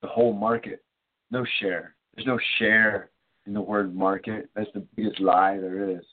the 0.00 0.06
whole 0.06 0.32
market. 0.32 0.84
No 1.32 1.44
share. 1.58 1.96
There's 2.14 2.26
no 2.26 2.38
share 2.58 3.10
in 3.46 3.52
the 3.52 3.60
word 3.60 3.96
market. 3.96 4.48
That's 4.54 4.70
the 4.74 4.86
biggest 4.94 5.20
lie 5.20 5.58
there 5.58 5.90
is. 5.90 6.04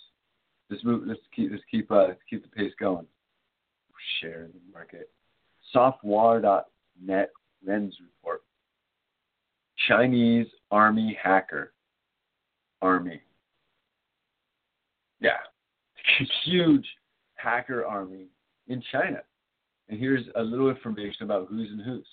Let's 0.71 0.84
move. 0.84 1.03
Let's 1.05 1.19
keep. 1.36 1.51
Let's 1.51 1.63
keep. 1.69 1.91
Uh, 1.91 2.07
let's 2.07 2.19
keep 2.28 2.41
the 2.41 2.49
pace 2.49 2.74
going. 2.80 3.05
Share 4.19 4.49
the 4.51 4.74
market. 4.74 5.11
Softwar.net 5.74 7.30
Men's 7.63 7.95
Report. 8.01 8.41
Chinese 9.88 10.47
Army 10.71 11.15
hacker. 11.21 11.74
Army. 12.82 13.21
Yeah. 15.19 15.38
Huge 16.43 16.88
hacker 17.36 17.86
army 17.86 18.28
in 18.68 18.82
China. 18.91 19.22
And 19.89 19.99
here's 19.99 20.26
a 20.36 20.41
little 20.41 20.70
information 20.70 21.24
about 21.24 21.47
who's 21.49 21.70
and 21.70 21.82
who's. 21.82 22.07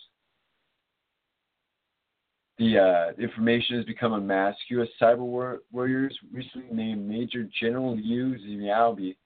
the 2.59 2.78
uh, 2.78 3.22
information 3.22 3.76
has 3.76 3.84
become 3.86 4.12
a 4.12 4.20
mask. 4.20 4.59
U.S. 4.68 4.88
cyber 5.01 5.18
war- 5.18 5.61
warriors 5.72 6.16
recently 6.32 6.74
named 6.76 7.09
Major 7.09 7.48
General 7.59 7.96
Liu 7.96 8.36
Xiaobi 8.38 9.16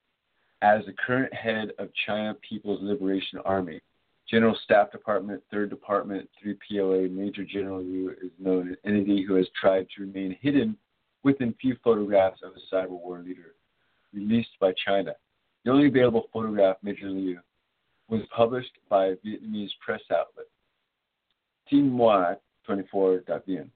as 0.63 0.85
the 0.87 0.93
current 0.93 1.33
head 1.35 1.73
of 1.79 1.89
China 2.07 2.37
People's 2.49 2.81
Liberation 2.83 3.41
Army. 3.45 3.81
General 4.31 4.57
Staff 4.65 4.93
Department, 4.93 5.43
3rd 5.53 5.69
Department, 5.69 6.29
3 6.43 6.57
PLA, 6.67 7.09
Major 7.11 7.45
General 7.45 7.83
Liu 7.83 8.11
is 8.23 8.31
known 8.39 8.71
as 8.71 8.77
an 8.85 8.95
entity 8.95 9.23
who 9.23 9.35
has 9.35 9.47
tried 9.61 9.87
to 9.95 10.03
remain 10.03 10.39
hidden 10.41 10.77
within 11.25 11.55
few 11.61 11.77
photographs 11.83 12.41
of 12.43 12.53
a 12.53 12.75
cyber 12.75 12.91
war 12.91 13.19
leader 13.19 13.55
released 14.15 14.51
by 14.61 14.73
China. 14.87 15.13
The 15.65 15.71
only 15.71 15.87
available 15.87 16.29
photograph, 16.33 16.77
Major 16.83 17.09
Liu, 17.09 17.41
was 18.09 18.21
published 18.37 18.73
by 18.89 19.07
a 19.07 19.17
Vietnamese 19.17 19.71
press 19.85 20.03
outlet. 20.11 20.47
Tin 21.69 21.91
Moi 21.91 22.35
24.vn. 22.69 23.69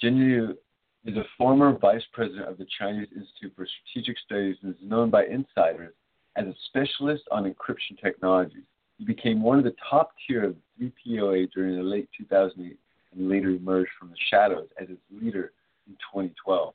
Jin 0.00 0.18
Liu 0.20 0.56
is 1.04 1.16
a 1.16 1.24
former 1.36 1.76
vice 1.76 2.04
president 2.12 2.48
of 2.48 2.58
the 2.58 2.66
Chinese 2.78 3.08
Institute 3.14 3.52
for 3.56 3.66
Strategic 3.66 4.16
Studies 4.18 4.56
and 4.62 4.74
is 4.74 4.80
known 4.82 5.10
by 5.10 5.24
insiders 5.24 5.94
as 6.36 6.46
a 6.46 6.54
specialist 6.66 7.24
on 7.30 7.44
encryption 7.44 8.00
technologies. 8.00 8.64
He 8.98 9.04
became 9.04 9.42
one 9.42 9.58
of 9.58 9.64
the 9.64 9.74
top 9.88 10.12
tier 10.26 10.44
of 10.44 10.56
the 10.78 10.92
3POA 11.06 11.50
during 11.52 11.76
the 11.76 11.82
late 11.82 12.08
2008 12.16 12.78
and 13.12 13.28
later 13.28 13.50
emerged 13.50 13.90
from 13.98 14.10
the 14.10 14.16
shadows 14.30 14.68
as 14.80 14.88
its 14.88 15.00
leader 15.10 15.52
in 15.88 15.94
2012. 16.12 16.74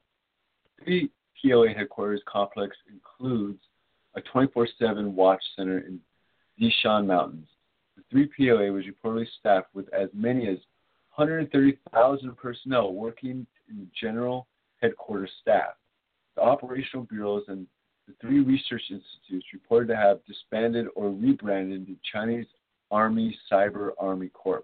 The 0.86 1.10
POA 1.42 1.70
headquarters 1.70 2.22
complex 2.26 2.76
includes 2.92 3.60
a 4.16 4.22
24-7 4.22 5.12
watch 5.12 5.42
center 5.56 5.80
in 5.80 6.00
Dishan 6.62 7.06
Mountains. 7.08 7.48
The 8.12 8.28
3POA 8.40 8.74
was 8.74 8.86
reportedly 8.86 9.28
staffed 9.40 9.74
with 9.74 9.92
as 9.94 10.10
many 10.14 10.48
as 10.48 10.58
130,000 11.16 12.38
personnel 12.38 12.94
working 12.94 13.46
in 13.70 13.78
the 13.78 13.88
general 14.00 14.48
headquarters 14.82 15.32
staff. 15.42 15.74
The 16.36 16.42
operational 16.42 17.06
bureaus 17.06 17.44
and 17.48 17.68
the 18.08 18.14
three 18.20 18.40
research 18.40 18.82
institutes 18.90 19.46
reported 19.54 19.88
to 19.88 19.96
have 19.96 20.26
disbanded 20.26 20.88
or 20.96 21.12
rebranded 21.12 21.86
the 21.86 21.98
Chinese 22.12 22.48
Army 22.92 23.38
Cyber 23.52 23.92
Army 24.00 24.30
Corps, 24.30 24.64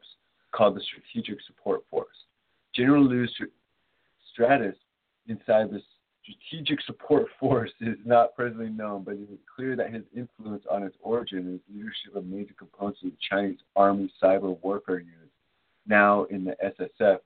called 0.52 0.76
the 0.76 0.82
Strategic 0.82 1.40
Support 1.48 1.82
Force. 1.90 2.08
General 2.76 3.06
Liu 3.06 3.28
Stratus 4.34 4.76
inside 5.28 5.72
the 5.72 5.82
Strategic 6.30 6.82
Support 6.82 7.28
Force 7.40 7.72
is 7.82 7.98
not 8.06 8.36
presently 8.36 8.70
known, 8.70 9.04
but 9.04 9.16
it 9.16 9.30
is 9.32 9.40
clear 9.56 9.76
that 9.76 9.94
his 9.94 10.04
influence 10.16 10.64
on 10.70 10.84
its 10.84 10.96
origin 11.02 11.40
and 11.40 11.52
his 11.54 11.76
leadership 11.76 12.16
of 12.16 12.26
major 12.26 12.54
components 12.58 13.00
of 13.04 13.12
the 13.12 13.18
Chinese 13.30 13.60
Army 13.76 14.12
cyber 14.22 14.58
warfare 14.62 15.00
units, 15.00 15.34
now 15.88 16.26
in 16.26 16.44
the 16.44 16.56
SSF, 16.64 17.20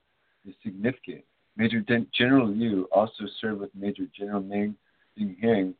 is 0.46 0.54
significant. 0.62 1.24
Major 1.56 1.84
General 2.12 2.48
Liu 2.48 2.88
also 2.92 3.24
served 3.40 3.60
with 3.60 3.70
Major 3.74 4.04
General 4.16 4.42
Meng 4.42 4.74
Xinheng 5.18 5.74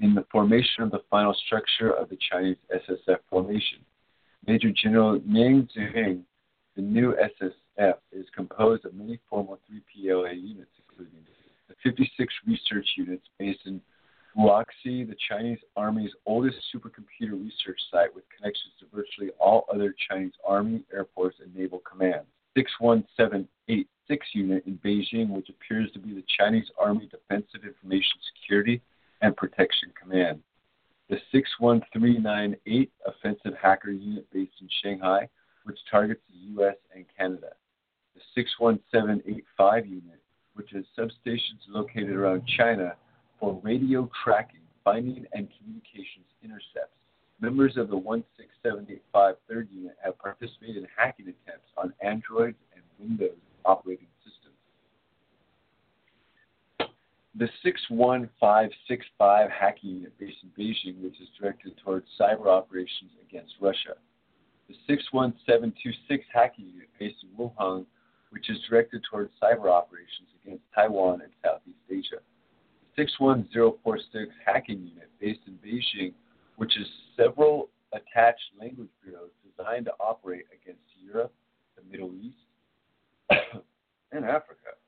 in 0.00 0.14
the 0.14 0.24
formation 0.32 0.82
of 0.82 0.90
the 0.90 1.02
final 1.10 1.34
structure 1.46 1.90
of 1.90 2.08
the 2.08 2.18
Chinese 2.30 2.56
SSF 2.74 3.18
formation. 3.28 3.78
Major 4.46 4.70
General 4.72 5.20
Meng 5.24 5.68
Xinheng, 5.76 6.22
the 6.74 6.82
new 6.82 7.14
SSF, 7.14 7.94
is 8.12 8.26
composed 8.34 8.84
of 8.84 8.94
many 8.94 9.20
former 9.28 9.56
3PLA 9.70 10.34
units, 10.34 10.70
including 10.88 11.20
56 11.82 12.32
research 12.46 12.86
units 12.96 13.26
based 13.38 13.60
in 13.66 13.80
Wuxi, 14.36 15.08
the 15.08 15.16
Chinese 15.28 15.58
Army's 15.76 16.12
oldest 16.26 16.58
supercomputer 16.74 17.32
research 17.32 17.80
site 17.90 18.14
with 18.14 18.24
connections 18.36 18.72
to 18.78 18.86
virtually 18.94 19.30
all 19.40 19.66
other 19.72 19.94
Chinese 20.08 20.32
Army, 20.46 20.84
Air 20.92 21.06
Force, 21.14 21.34
and 21.42 21.54
Naval 21.54 21.80
commands. 21.80 22.28
61786 22.56 24.26
unit 24.34 24.64
in 24.66 24.78
Beijing, 24.78 25.30
which 25.30 25.48
appears 25.48 25.90
to 25.92 25.98
be 25.98 26.14
the 26.14 26.24
Chinese 26.38 26.70
Army 26.78 27.08
Defensive 27.10 27.64
Information 27.64 28.18
Security 28.34 28.80
and 29.20 29.36
Protection 29.36 29.92
Command. 30.00 30.40
The 31.08 31.18
61398 31.32 32.92
Offensive 33.06 33.54
Hacker 33.60 33.90
Unit 33.90 34.26
based 34.32 34.52
in 34.60 34.68
Shanghai, 34.82 35.28
which 35.64 35.78
targets 35.90 36.20
the 36.28 36.38
U.S. 36.54 36.76
and 36.94 37.04
Canada. 37.16 37.50
The 38.14 38.20
61785 38.34 39.86
Unit, 39.86 40.19
which 40.60 40.72
has 40.72 40.84
substations 40.98 41.64
located 41.68 42.10
around 42.10 42.42
China 42.58 42.94
for 43.38 43.58
radio 43.62 44.10
tracking, 44.22 44.60
finding, 44.84 45.24
and 45.32 45.48
communications 45.58 46.26
intercepts. 46.44 46.92
Members 47.40 47.78
of 47.78 47.88
the 47.88 47.96
16785 47.96 49.36
Third 49.48 49.68
Unit 49.72 49.96
have 50.04 50.18
participated 50.18 50.76
in 50.76 50.86
hacking 50.94 51.28
attempts 51.28 51.68
on 51.78 51.94
Android 52.02 52.54
and 52.74 52.82
Windows 52.98 53.38
operating 53.64 54.08
systems. 54.22 54.56
the 57.36 57.48
61565 57.62 59.50
hacking 59.50 59.90
unit 59.90 60.12
based 60.18 60.36
in 60.42 60.50
Beijing, 60.58 61.00
which 61.02 61.18
is 61.22 61.28
directed 61.40 61.72
towards 61.82 62.04
cyber 62.20 62.48
operations 62.48 63.12
against 63.26 63.54
Russia. 63.62 63.94
The 64.68 64.74
61726 64.86 66.26
hacking 66.34 66.66
unit 66.66 66.88
based 66.98 67.24
in 67.24 67.30
Wuhan, 67.38 67.86
which 68.30 68.48
is 68.48 68.58
directed 68.68 69.02
towards 69.10 69.30
cyber 69.42 69.70
operations 69.70 70.28
against 70.42 70.64
Taiwan 70.74 71.20
and 71.22 71.32
Southeast 71.44 71.78
Asia. 71.90 72.22
The 72.96 73.02
61046 73.02 74.32
hacking 74.44 74.80
unit 74.86 75.10
based 75.20 75.40
in 75.46 75.54
Beijing, 75.64 76.14
which 76.56 76.76
is 76.78 76.86
several 77.16 77.70
attached 77.92 78.54
language 78.58 78.88
bureaus 79.02 79.30
designed 79.44 79.86
to 79.86 79.92
operate 80.00 80.46
against 80.52 80.82
Europe, 81.02 81.32
the 81.76 81.82
Middle 81.90 82.12
East, 82.14 82.36
and 84.12 84.24
Africa. 84.24 84.78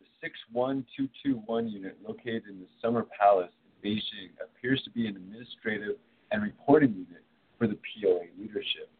The 0.00 0.06
61221 0.20 1.68
unit 1.68 1.98
located 2.06 2.44
in 2.48 2.60
the 2.60 2.68
Summer 2.80 3.06
Palace 3.18 3.52
in 3.64 3.90
Beijing 3.90 4.30
appears 4.42 4.82
to 4.84 4.90
be 4.90 5.06
an 5.06 5.16
administrative 5.16 5.96
and 6.30 6.42
reporting 6.42 6.92
unit 6.92 7.24
for 7.58 7.66
the 7.66 7.76
POA 7.76 8.26
leadership. 8.38 8.90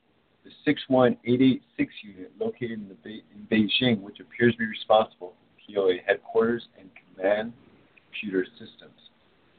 The 0.45 0.51
61886 0.65 1.93
unit 2.03 2.33
located 2.39 2.73
in, 2.73 2.97
Be- 3.05 3.25
in 3.35 3.47
Beijing, 3.47 4.01
which 4.01 4.19
appears 4.21 4.53
to 4.55 4.59
be 4.59 4.67
responsible 4.67 5.35
for 5.35 5.73
POA 5.73 5.99
headquarters 6.07 6.67
and 6.79 6.91
command 7.15 7.53
computer 8.11 8.45
systems. 8.59 8.99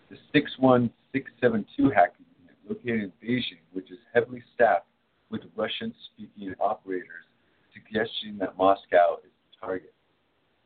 The 0.09 0.17
61672 0.33 1.89
hacking 1.89 2.25
unit 2.41 2.57
located 2.67 3.11
in 3.11 3.13
Beijing, 3.23 3.63
which 3.71 3.91
is 3.91 3.97
heavily 4.13 4.43
staffed 4.53 4.85
with 5.29 5.41
Russian 5.55 5.93
speaking 6.13 6.53
operators, 6.59 7.25
suggesting 7.73 8.37
that 8.39 8.57
Moscow 8.57 9.17
is 9.23 9.31
the 9.49 9.65
target. 9.65 9.93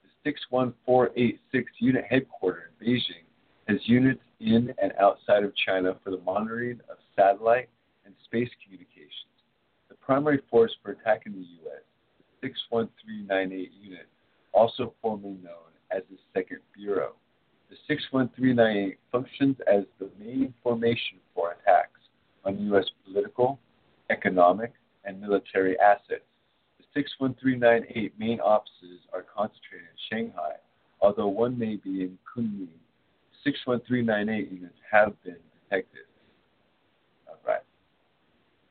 The 0.03 0.09
61486 0.23 1.71
unit 1.79 2.05
headquarters 2.09 2.71
in 2.81 2.87
Beijing 2.87 3.23
has 3.67 3.77
units 3.87 4.21
in 4.39 4.73
and 4.81 4.93
outside 4.99 5.43
of 5.43 5.53
China 5.55 5.95
for 6.03 6.11
the 6.11 6.19
monitoring 6.19 6.79
of 6.89 6.97
satellite 7.15 7.69
and 8.05 8.13
space 8.25 8.49
communications. 8.63 9.36
Primary 10.07 10.39
force 10.49 10.73
for 10.81 10.91
attacking 10.91 11.33
the 11.33 11.45
U.S. 11.65 11.83
61398 12.39 13.71
unit, 13.77 14.07
also 14.53 14.93
formerly 15.01 15.35
known 15.43 15.67
as 15.91 16.01
the 16.09 16.15
Second 16.33 16.59
Bureau. 16.73 17.11
The 17.69 17.75
61398 17.89 18.97
functions 19.11 19.57
as 19.67 19.83
the 19.99 20.09
main 20.17 20.53
formation 20.63 21.17
for 21.35 21.51
attacks 21.51 21.99
on 22.45 22.57
U.S. 22.71 22.85
political, 23.03 23.59
economic, 24.09 24.71
and 25.03 25.19
military 25.19 25.77
assets 25.77 26.23
The 26.79 26.85
61398 26.93 28.13
main 28.17 28.39
offices 28.39 29.03
are 29.11 29.23
concentrated 29.23 29.89
in 29.91 29.99
Shanghai, 30.09 30.53
although 31.01 31.27
one 31.27 31.59
may 31.59 31.75
be 31.75 32.03
in 32.03 32.17
Kunming. 32.23 32.79
61398 33.43 34.51
units 34.53 34.79
have 34.89 35.21
been 35.25 35.35
detected. 35.69 36.07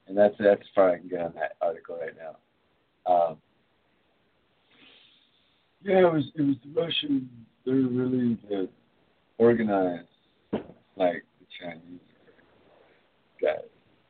And 0.09 0.17
that's, 0.17 0.35
that's 0.39 0.63
far 0.75 0.93
I 0.93 0.99
can 0.99 1.09
get 1.09 1.21
on 1.21 1.33
that 1.35 1.57
article 1.61 1.99
right 2.01 2.15
now. 2.17 2.37
Um, 3.13 3.37
yeah, 5.83 6.01
it 6.01 6.13
was 6.13 6.25
it 6.35 6.43
was 6.43 6.57
the 6.65 6.81
Russian. 6.81 7.31
They're 7.65 7.75
really 7.75 8.37
the 8.49 8.69
organized, 9.39 10.09
like 10.97 11.25
the 11.39 11.47
Chinese 11.61 12.01
guys. 13.41 13.59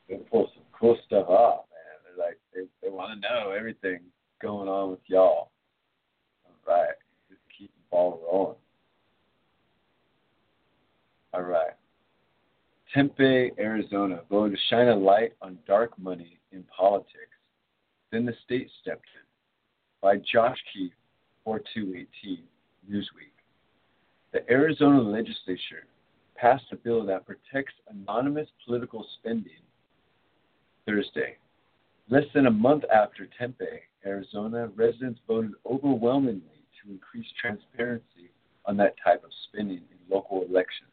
They 0.09 0.17
pull 0.17 0.51
some 0.55 0.65
cool 0.73 0.97
stuff 1.07 1.29
off 1.29 1.67
man. 1.71 2.17
They're 2.17 2.27
like 2.27 2.39
they, 2.55 2.63
they 2.83 2.91
want 2.91 3.21
to 3.21 3.29
know 3.29 3.51
everything 3.51 4.01
going 4.41 4.69
on 4.69 4.91
with 4.91 5.01
y'all. 5.07 5.51
All 6.47 6.55
right, 6.67 6.95
just 7.29 7.43
keep 7.59 7.71
the 7.75 7.83
ball 7.91 8.23
rolling. 8.33 8.57
All 11.35 11.43
right. 11.43 11.75
Tempe, 12.97 13.53
Arizona, 13.59 14.23
voted 14.31 14.57
to 14.57 14.65
shine 14.71 14.89
a 14.89 14.97
light 14.97 15.35
on 15.43 15.59
dark 15.67 15.99
money 15.99 16.39
in 16.51 16.65
politics. 16.75 17.37
Then 18.11 18.25
the 18.25 18.33
state 18.43 18.71
stepped 18.81 19.05
in. 19.15 19.27
By 20.01 20.17
Josh 20.17 20.57
Keefe, 20.73 20.95
4218, 21.45 22.39
Newsweek. 22.91 23.37
The 24.33 24.51
Arizona 24.51 25.03
legislature 25.03 25.85
passed 26.37 26.65
a 26.73 26.77
bill 26.77 27.05
that 27.05 27.27
protects 27.27 27.75
anonymous 27.91 28.49
political 28.65 29.07
spending 29.21 29.53
Thursday 30.87 31.37
Less 32.09 32.25
than 32.35 32.47
a 32.47 32.51
month 32.51 32.85
after 32.95 33.29
Tempe, 33.39 33.67
Arizona, 34.07 34.69
residents 34.77 35.21
voted 35.27 35.53
overwhelmingly 35.69 36.63
to 36.83 36.91
increase 36.91 37.27
transparency 37.39 38.31
on 38.65 38.79
that 38.79 38.95
type 39.05 39.23
of 39.23 39.31
spending 39.49 39.79
in 39.91 39.99
local 40.09 40.47
elections. 40.49 40.89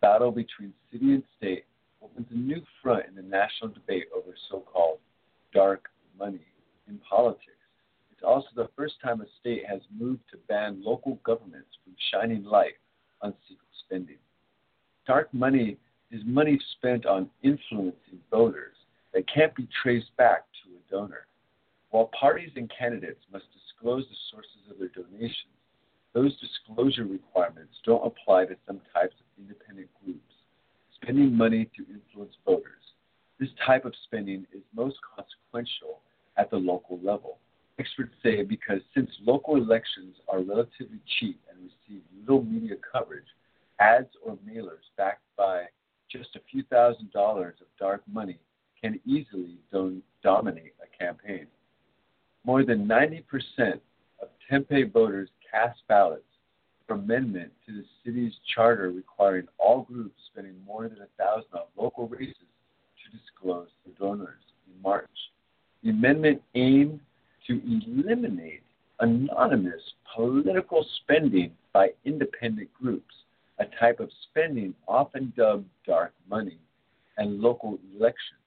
Battle 0.00 0.30
between 0.30 0.72
city 0.92 1.14
and 1.14 1.22
state 1.36 1.64
opens 2.02 2.26
a 2.30 2.34
new 2.34 2.62
front 2.82 3.06
in 3.06 3.14
the 3.14 3.22
national 3.22 3.70
debate 3.70 4.06
over 4.14 4.34
so 4.50 4.60
called 4.60 4.98
dark 5.52 5.88
money 6.18 6.46
in 6.88 6.98
politics. 6.98 7.52
It's 8.12 8.22
also 8.24 8.48
the 8.54 8.68
first 8.76 8.94
time 9.02 9.20
a 9.20 9.26
state 9.40 9.64
has 9.68 9.80
moved 9.96 10.22
to 10.30 10.38
ban 10.48 10.82
local 10.84 11.18
governments 11.24 11.70
from 11.84 11.94
shining 12.12 12.44
light 12.44 12.74
on 13.22 13.34
secret 13.48 13.68
spending. 13.86 14.18
Dark 15.06 15.32
money 15.32 15.76
is 16.10 16.22
money 16.24 16.58
spent 16.76 17.06
on 17.06 17.30
influencing 17.42 18.18
voters 18.30 18.76
that 19.14 19.24
can't 19.32 19.54
be 19.54 19.68
traced 19.82 20.16
back 20.16 20.44
to 20.62 20.70
a 20.70 20.90
donor. 20.90 21.26
While 21.90 22.10
parties 22.18 22.50
and 22.56 22.70
candidates 22.76 23.24
must 23.32 23.46
disclose 23.52 24.04
the 24.08 24.16
sources 24.30 24.70
of 24.70 24.78
their 24.78 24.88
donations, 24.88 25.54
those 26.12 26.34
disclosure 26.40 27.04
requirements 27.04 27.74
don't 27.84 28.06
apply 28.06 28.46
to 28.46 28.56
some 28.66 28.80
types 28.92 29.14
of 29.20 29.26
independent 29.38 29.88
groups 30.04 30.32
spending 31.00 31.34
money 31.34 31.70
to 31.76 31.84
influence 31.92 32.34
voters. 32.44 32.82
This 33.38 33.48
type 33.64 33.84
of 33.84 33.94
spending 34.04 34.46
is 34.52 34.62
most 34.74 34.96
consequential 35.14 36.00
at 36.36 36.50
the 36.50 36.56
local 36.56 36.98
level. 37.02 37.38
Experts 37.78 38.14
say 38.22 38.42
because 38.42 38.80
since 38.94 39.08
local 39.24 39.56
elections 39.56 40.16
are 40.28 40.40
relatively 40.40 40.98
cheap 41.18 41.40
and 41.50 41.58
receive 41.62 42.02
little 42.20 42.42
media 42.44 42.76
coverage, 42.92 43.26
ads 43.78 44.08
or 44.24 44.36
mailers 44.48 44.86
backed 44.96 45.22
by 45.36 45.64
just 46.10 46.34
a 46.34 46.40
few 46.50 46.62
thousand 46.64 47.12
dollars 47.12 47.54
of 47.60 47.66
dark 47.78 48.02
money 48.10 48.38
can 48.82 48.98
easily 49.06 49.58
don- 49.72 50.02
dominate 50.22 50.74
a 50.82 51.04
campaign. 51.04 51.46
More 52.44 52.64
than 52.64 52.86
90% 52.88 53.22
of 54.20 54.28
Tempe 54.48 54.84
voters 54.84 55.28
cast 55.50 55.78
ballots 55.88 56.22
amendment 56.90 57.52
to 57.66 57.72
the 57.72 57.84
city's 58.04 58.32
charter 58.54 58.90
requiring 58.90 59.46
all 59.58 59.82
groups 59.82 60.14
spending 60.30 60.54
more 60.66 60.88
than 60.88 60.98
a 60.98 61.22
thousand 61.22 61.52
on 61.52 61.62
local 61.76 62.08
races 62.08 62.34
to 62.34 63.16
disclose 63.16 63.68
their 63.84 63.94
donors 63.98 64.40
in 64.66 64.82
March. 64.82 65.08
The 65.82 65.90
amendment 65.90 66.42
aimed 66.54 67.00
to 67.46 67.60
eliminate 67.86 68.62
anonymous 69.00 69.82
political 70.14 70.84
spending 71.02 71.52
by 71.72 71.90
independent 72.04 72.68
groups, 72.74 73.14
a 73.58 73.64
type 73.78 74.00
of 74.00 74.10
spending 74.30 74.74
often 74.86 75.32
dubbed 75.36 75.68
dark 75.86 76.12
money, 76.28 76.58
and 77.16 77.40
local 77.40 77.78
elections. 77.94 78.40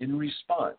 In 0.00 0.18
response, 0.18 0.78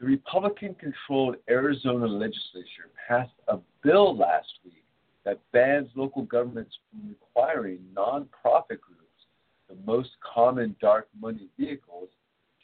the 0.00 0.06
Republican 0.06 0.74
controlled 0.74 1.36
Arizona 1.48 2.06
legislature 2.06 2.90
passed 3.08 3.32
a 3.48 3.58
bill 3.82 4.16
last 4.16 4.48
week 4.64 4.84
that 5.28 5.38
bans 5.52 5.88
local 5.94 6.22
governments 6.22 6.74
from 6.90 7.10
requiring 7.10 7.80
nonprofit 7.94 8.80
groups, 8.80 9.26
the 9.68 9.76
most 9.84 10.08
common 10.34 10.74
dark 10.80 11.06
money 11.20 11.48
vehicles, 11.58 12.08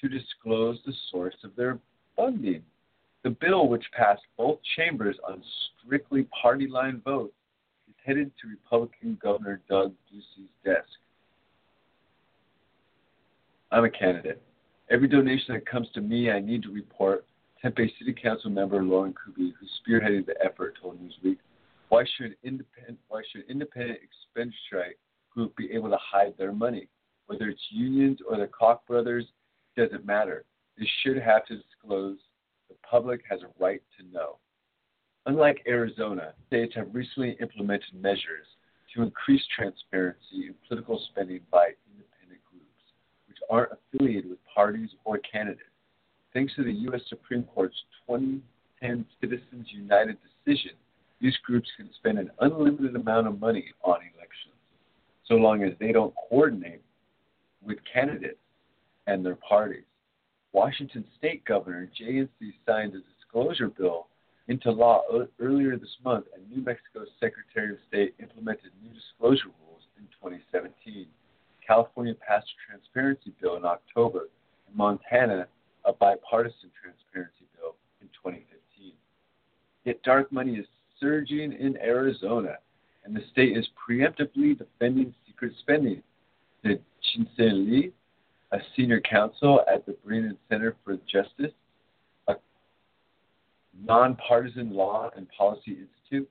to 0.00 0.08
disclose 0.08 0.78
the 0.86 0.94
source 1.10 1.34
of 1.44 1.54
their 1.56 1.78
funding. 2.16 2.62
The 3.22 3.36
bill, 3.38 3.68
which 3.68 3.84
passed 3.94 4.22
both 4.38 4.60
chambers 4.76 5.16
on 5.28 5.42
strictly 5.84 6.26
party 6.42 6.66
line 6.66 7.02
votes, 7.04 7.34
is 7.86 7.94
headed 8.02 8.32
to 8.40 8.48
Republican 8.48 9.18
Governor 9.22 9.60
Doug 9.68 9.92
Ducey's 10.10 10.48
desk. 10.64 10.88
I'm 13.72 13.84
a 13.84 13.90
candidate. 13.90 14.40
Every 14.90 15.08
donation 15.08 15.52
that 15.52 15.66
comes 15.66 15.88
to 15.92 16.00
me, 16.00 16.30
I 16.30 16.40
need 16.40 16.62
to 16.62 16.72
report. 16.72 17.26
Tempe 17.60 17.92
City 17.98 18.14
Council 18.14 18.50
member 18.50 18.82
Lauren 18.82 19.14
Kuby, 19.22 19.52
who 19.58 19.66
spearheaded 19.92 20.24
the 20.24 20.34
effort, 20.42 20.78
told 20.80 20.98
Newsweek, 20.98 21.36
why 21.94 22.04
should 22.16 22.34
independent 22.42 22.98
why 23.06 23.22
should 23.30 23.48
independent 23.48 24.00
expenditure 24.02 24.94
group 25.30 25.54
be 25.54 25.70
able 25.70 25.90
to 25.90 25.98
hide 26.00 26.34
their 26.36 26.50
money? 26.50 26.88
Whether 27.26 27.48
it's 27.48 27.62
unions 27.70 28.18
or 28.28 28.36
the 28.36 28.48
Koch 28.48 28.84
brothers, 28.88 29.24
doesn't 29.76 30.04
matter. 30.04 30.44
They 30.76 30.88
should 31.02 31.18
have 31.18 31.46
to 31.46 31.56
disclose. 31.56 32.18
The 32.68 32.74
public 32.90 33.20
has 33.30 33.42
a 33.42 33.62
right 33.62 33.80
to 33.96 34.06
know. 34.12 34.38
Unlike 35.26 35.62
Arizona, 35.68 36.32
states 36.48 36.74
have 36.74 36.88
recently 36.92 37.36
implemented 37.40 37.94
measures 37.94 38.46
to 38.92 39.02
increase 39.02 39.42
transparency 39.56 40.48
in 40.48 40.54
political 40.66 41.00
spending 41.10 41.42
by 41.52 41.70
independent 41.92 42.40
groups, 42.50 42.82
which 43.28 43.38
aren't 43.48 43.70
affiliated 43.72 44.28
with 44.28 44.40
parties 44.52 44.90
or 45.04 45.18
candidates. 45.18 45.62
Thanks 46.32 46.56
to 46.56 46.64
the 46.64 46.72
U.S. 46.88 47.02
Supreme 47.08 47.44
Court's 47.44 47.76
2010 48.08 49.06
Citizens 49.20 49.68
United 49.70 50.18
decision, 50.44 50.72
these 51.24 51.36
groups 51.38 51.70
can 51.78 51.88
spend 51.94 52.18
an 52.18 52.30
unlimited 52.40 52.94
amount 52.94 53.26
of 53.26 53.40
money 53.40 53.64
on 53.82 53.96
elections, 54.14 54.60
so 55.26 55.36
long 55.36 55.62
as 55.62 55.72
they 55.80 55.90
don't 55.90 56.12
coordinate 56.28 56.82
with 57.64 57.78
candidates 57.90 58.36
and 59.06 59.24
their 59.24 59.36
parties. 59.36 59.86
Washington 60.52 61.02
State 61.16 61.42
Governor 61.46 61.88
Inslee 61.98 62.52
signed 62.66 62.92
a 62.92 63.00
disclosure 63.16 63.68
bill 63.68 64.08
into 64.48 64.70
law 64.70 65.00
earlier 65.40 65.78
this 65.78 65.96
month, 66.04 66.26
and 66.34 66.46
New 66.50 66.62
Mexico's 66.62 67.08
Secretary 67.18 67.72
of 67.72 67.78
State 67.88 68.14
implemented 68.20 68.70
new 68.82 68.92
disclosure 68.92 69.48
rules 69.64 69.80
in 69.96 70.04
2017. 70.20 71.06
California 71.66 72.14
passed 72.16 72.48
a 72.52 72.70
transparency 72.70 73.32
bill 73.40 73.56
in 73.56 73.64
October, 73.64 74.28
and 74.66 74.76
Montana 74.76 75.48
a 75.86 75.92
bipartisan 75.94 76.68
transparency 76.78 77.46
bill 77.56 77.76
in 78.02 78.08
2015. 78.08 78.92
Yet 79.86 80.02
dark 80.02 80.30
money 80.30 80.56
is 80.56 80.66
surging 81.04 81.52
in 81.52 81.76
Arizona, 81.76 82.56
and 83.04 83.14
the 83.14 83.20
state 83.30 83.56
is 83.56 83.68
preemptively 83.88 84.56
defending 84.56 85.14
secret 85.26 85.52
spending. 85.60 86.02
The 86.62 86.80
Chisun 87.04 87.70
Lee, 87.70 87.92
a 88.52 88.58
senior 88.74 89.00
counsel 89.00 89.60
at 89.70 89.84
the 89.84 89.92
Brennan 90.04 90.38
Center 90.48 90.76
for 90.82 90.96
Justice, 91.06 91.52
a 92.28 92.34
nonpartisan 93.86 94.72
law 94.72 95.10
and 95.14 95.28
policy 95.36 95.76
institute, 95.78 96.28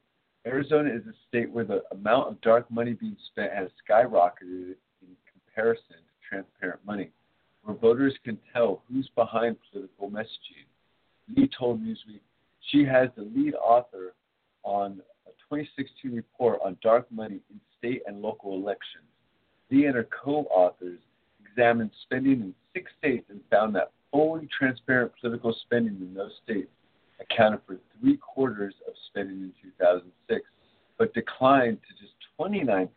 Arizona 0.48 0.90
is 0.90 1.04
a 1.08 1.14
state 1.30 1.52
where 1.52 1.66
the 1.66 1.84
amount 1.92 2.30
of 2.30 2.42
dark 2.42 2.70
money 2.72 2.94
being 2.94 3.16
spent 3.28 3.54
has 3.54 3.70
skyrocketed 3.88 4.76
in 5.02 5.16
comparison 5.32 5.98
to 5.98 6.28
transparent 6.28 6.80
money, 6.84 7.12
where 7.64 7.78
voters 7.78 8.16
can 8.26 8.40
tell 8.52 8.82
who's 8.90 9.08
behind 9.16 9.56
political 9.72 10.10
messaging. 10.10 10.66
Lee 11.36 11.48
told 11.58 11.80
Newsweek 11.80 12.22
she 12.72 12.84
has 12.86 13.10
the 13.16 13.22
lead 13.22 13.54
author 13.54 14.14
on 14.64 15.02
a 15.28 15.32
2016 15.50 16.12
report 16.12 16.60
on 16.64 16.78
dark 16.82 17.12
money 17.12 17.40
in 17.50 17.60
state 17.78 18.02
and 18.08 18.22
local 18.22 18.56
elections. 18.56 19.04
Lee 19.72 19.86
and 19.86 19.96
her 19.96 20.08
co 20.24 20.46
authors 20.52 21.00
examined 21.46 21.92
spending 22.04 22.34
in 22.34 22.56
six 22.74 22.92
states 23.00 23.26
and 23.30 23.40
found 23.52 23.76
that 23.76 23.92
fully 24.12 24.48
transparent 24.58 25.12
political 25.20 25.56
spending 25.66 25.96
in 26.00 26.14
those 26.14 26.32
states 26.44 26.70
accounted 27.20 27.60
for 27.66 27.78
three 28.00 28.18
quarters 28.18 28.74
of 28.88 28.94
spending 29.10 29.38
in 29.38 29.54
2006, 29.62 30.46
but 30.98 31.14
declined 31.14 31.78
to 31.88 32.04
just 32.04 32.14
29% 32.40 32.90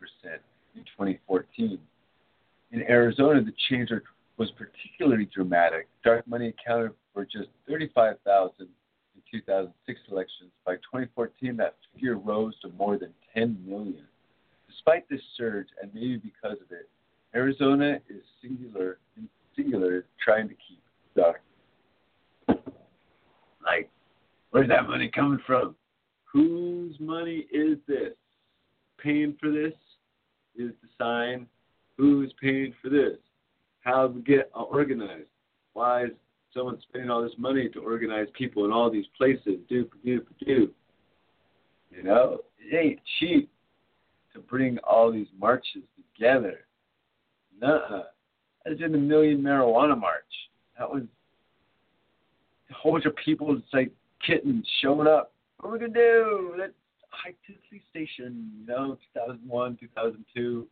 in 0.74 0.82
2014. 0.82 1.78
In 2.72 2.82
Arizona, 2.82 3.42
the 3.42 3.52
change 3.70 3.90
was 4.36 4.50
particularly 4.52 5.28
dramatic. 5.34 5.88
Dark 6.04 6.26
money 6.26 6.48
accounted 6.48 6.92
for 7.14 7.24
just 7.24 7.48
35,000 7.68 8.52
in 8.60 8.66
2006 9.30 10.00
elections. 10.10 10.50
By 10.64 10.74
2014, 10.76 11.56
that 11.56 11.76
figure 11.92 12.16
rose 12.16 12.54
to 12.60 12.68
more 12.78 12.98
than 12.98 13.12
10 13.34 13.58
million. 13.66 14.04
Despite 14.68 15.08
this 15.08 15.20
surge, 15.36 15.68
and 15.82 15.92
maybe 15.94 16.16
because 16.16 16.58
of 16.60 16.70
it, 16.70 16.88
Arizona 17.34 17.98
is 18.08 18.22
singular, 18.42 18.98
singular 19.54 20.04
trying 20.22 20.48
to 20.48 20.54
keep 20.54 20.80
dark. 21.16 21.42
Like, 23.64 23.90
where's 24.50 24.68
that 24.68 24.88
money 24.88 25.10
coming 25.14 25.40
from? 25.46 25.74
Whose 26.32 26.94
money 27.00 27.46
is 27.52 27.78
this? 27.88 28.12
Paying 28.98 29.36
for 29.40 29.50
this 29.50 29.74
is 30.56 30.72
the 30.82 30.88
sign 30.98 31.46
Who's 31.96 32.32
paying 32.40 32.74
for 32.82 32.90
this? 32.90 33.16
How 33.80 34.08
to 34.08 34.20
get 34.20 34.50
organized? 34.54 35.28
Why 35.72 36.04
is 36.04 36.10
someone 36.56 36.80
spending 36.88 37.10
all 37.10 37.22
this 37.22 37.32
money 37.38 37.68
to 37.68 37.80
organize 37.80 38.28
people 38.34 38.64
in 38.64 38.72
all 38.72 38.90
these 38.90 39.06
places? 39.16 39.58
Do, 39.68 39.88
do, 40.04 40.22
do. 40.44 40.70
You 41.90 42.02
know, 42.02 42.38
it 42.58 42.74
ain't 42.74 43.00
cheap 43.18 43.50
to 44.32 44.40
bring 44.40 44.78
all 44.78 45.12
these 45.12 45.28
marches 45.38 45.82
together. 46.14 46.60
Nuh-uh. 47.60 48.04
I 48.66 48.70
did 48.70 48.92
the 48.92 48.98
Million 48.98 49.40
Marijuana 49.40 49.98
March. 49.98 50.24
That 50.78 50.90
was 50.90 51.02
a 52.70 52.74
whole 52.74 52.92
bunch 52.92 53.04
of 53.04 53.14
people, 53.24 53.56
it's 53.56 53.66
like 53.72 53.92
kittens 54.26 54.66
showing 54.82 55.06
up. 55.06 55.32
What 55.58 55.68
are 55.68 55.72
we 55.72 55.78
going 55.78 55.92
to 55.92 55.98
do? 55.98 56.54
Let's 56.58 56.72
hike 57.10 57.36
to 57.46 57.52
the 57.52 57.58
police 57.68 57.82
station, 57.90 58.50
you 58.60 58.66
know, 58.66 58.98
2001, 59.14 59.78
2002 59.80 60.66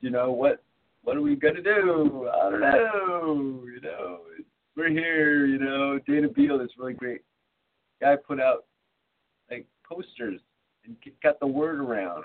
you 0.00 0.10
know 0.10 0.30
what 0.32 0.62
what 1.02 1.16
are 1.16 1.22
we 1.22 1.36
gonna 1.36 1.62
do? 1.62 2.28
I 2.32 2.50
don't 2.50 2.60
know. 2.60 3.62
You 3.64 3.80
know, 3.80 4.18
it's 4.38 4.48
we're 4.78 4.90
here, 4.90 5.44
you 5.44 5.58
know. 5.58 5.98
Dana 6.06 6.28
Beal 6.28 6.60
is 6.60 6.70
really 6.78 6.94
great. 6.94 7.22
Guy 8.00 8.14
put 8.16 8.40
out 8.40 8.64
like 9.50 9.66
posters 9.86 10.40
and 10.84 10.96
got 11.22 11.40
the 11.40 11.46
word 11.46 11.80
around, 11.80 12.22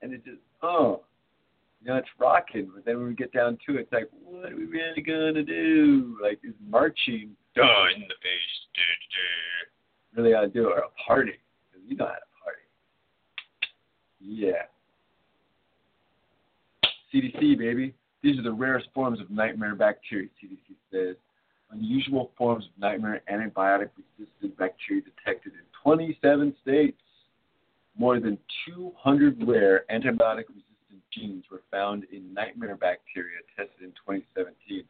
and 0.00 0.14
it 0.14 0.24
just 0.24 0.38
oh, 0.62 1.02
you 1.82 1.90
know, 1.90 1.96
it's 1.96 2.08
rocking. 2.18 2.70
But 2.72 2.84
then 2.84 2.98
when 2.98 3.08
we 3.08 3.14
get 3.14 3.32
down 3.32 3.58
to 3.66 3.76
it, 3.76 3.80
it's 3.80 3.92
like, 3.92 4.08
what 4.24 4.52
are 4.52 4.56
we 4.56 4.66
really 4.66 5.02
gonna 5.02 5.42
do? 5.42 6.16
Like, 6.22 6.38
is 6.44 6.54
marching 6.68 7.30
duh 7.56 7.62
in 7.94 8.02
the 8.02 8.14
face? 8.22 8.56
Duh, 8.74 10.16
duh. 10.16 10.22
Really 10.22 10.34
ought 10.34 10.42
to 10.42 10.48
do 10.48 10.68
or 10.68 10.78
a 10.78 10.90
party? 11.06 11.32
Cause 11.72 11.82
you 11.86 11.96
know 11.96 12.06
how 12.06 12.12
to 12.12 12.20
party. 12.42 12.62
Yeah. 14.20 14.62
CDC 17.12 17.58
baby. 17.58 17.94
These 18.22 18.38
are 18.38 18.42
the 18.42 18.52
rarest 18.52 18.88
forms 18.94 19.20
of 19.20 19.30
nightmare 19.30 19.74
bacteria. 19.74 20.28
CDC 20.42 20.76
says 20.92 21.16
unusual 21.72 22.30
forms 22.36 22.64
of 22.64 22.80
nightmare 22.80 23.22
antibiotic 23.30 23.90
resistant 24.18 24.56
bacteria 24.56 25.02
detected 25.02 25.52
in 25.52 25.64
27 25.82 26.54
states. 26.62 27.00
More 27.96 28.20
than 28.20 28.38
200 28.66 29.46
rare 29.46 29.84
antibiotic 29.90 30.44
resistant 30.48 31.02
genes 31.12 31.44
were 31.50 31.62
found 31.70 32.04
in 32.12 32.32
nightmare 32.32 32.76
bacteria 32.76 33.38
tested 33.56 33.82
in 33.82 33.90
2017, 33.90 34.84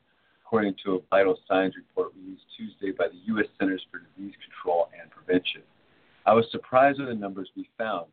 according 0.45 0.75
to 0.85 0.97
a 0.97 0.99
vital 1.11 1.39
signs 1.49 1.75
report 1.77 2.13
released 2.15 2.45
Tuesday 2.57 2.93
by 2.93 3.09
the 3.09 3.19
U.S. 3.35 3.47
Centers 3.59 3.85
for 3.91 4.01
Disease 4.01 4.35
Control 4.45 4.89
and 5.01 5.11
Prevention. 5.11 5.63
I 6.27 6.35
was 6.35 6.45
surprised 6.51 6.99
with 6.99 7.09
the 7.09 7.15
numbers 7.15 7.49
we 7.57 7.69
found, 7.79 8.07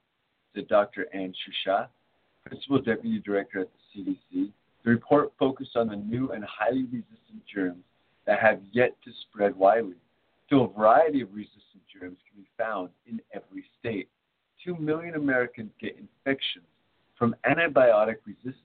said 0.55 0.68
Dr. 0.68 1.07
Anne 1.13 1.34
Schuchat, 1.34 1.88
Principal 2.45 2.82
Deputy 2.82 3.20
Director 3.20 3.59
at 3.61 3.68
the 3.93 4.01
CDC. 4.01 4.51
The 4.84 4.89
report 4.89 5.34
focused 5.38 5.76
on 5.76 5.89
the 5.89 5.97
new 5.97 6.32
and 6.32 6.45
highly 6.45 6.84
resistant 6.84 7.43
germs 7.53 7.84
that 8.28 8.39
have 8.39 8.59
yet 8.71 8.95
to 9.03 9.11
spread 9.23 9.55
widely. 9.55 9.95
So 10.49 10.63
a 10.63 10.67
variety 10.67 11.21
of 11.21 11.34
resistant 11.34 11.82
germs 11.91 12.17
can 12.30 12.41
be 12.41 12.47
found 12.57 12.89
in 13.07 13.19
every 13.34 13.65
state. 13.80 14.09
Two 14.63 14.75
million 14.75 15.15
Americans 15.15 15.71
get 15.82 15.97
infections 15.97 16.65
from 17.17 17.36
antibiotic 17.49 18.17
resistance, 18.25 18.63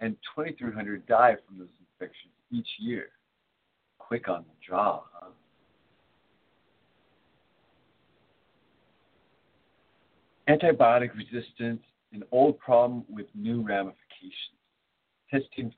and 0.00 0.16
2,300 0.36 1.06
die 1.06 1.34
from 1.46 1.58
those 1.58 1.68
infections 1.80 2.32
each 2.52 2.68
year. 2.78 3.08
Quick 3.98 4.28
on 4.28 4.44
the 4.44 4.66
draw, 4.66 5.02
huh? 5.12 5.30
Antibiotic 10.48 11.10
resistance, 11.16 11.80
an 12.12 12.22
old 12.30 12.58
problem 12.58 13.04
with 13.08 13.26
new 13.34 13.62
ramifications. 13.62 14.60
Testing 15.30 15.72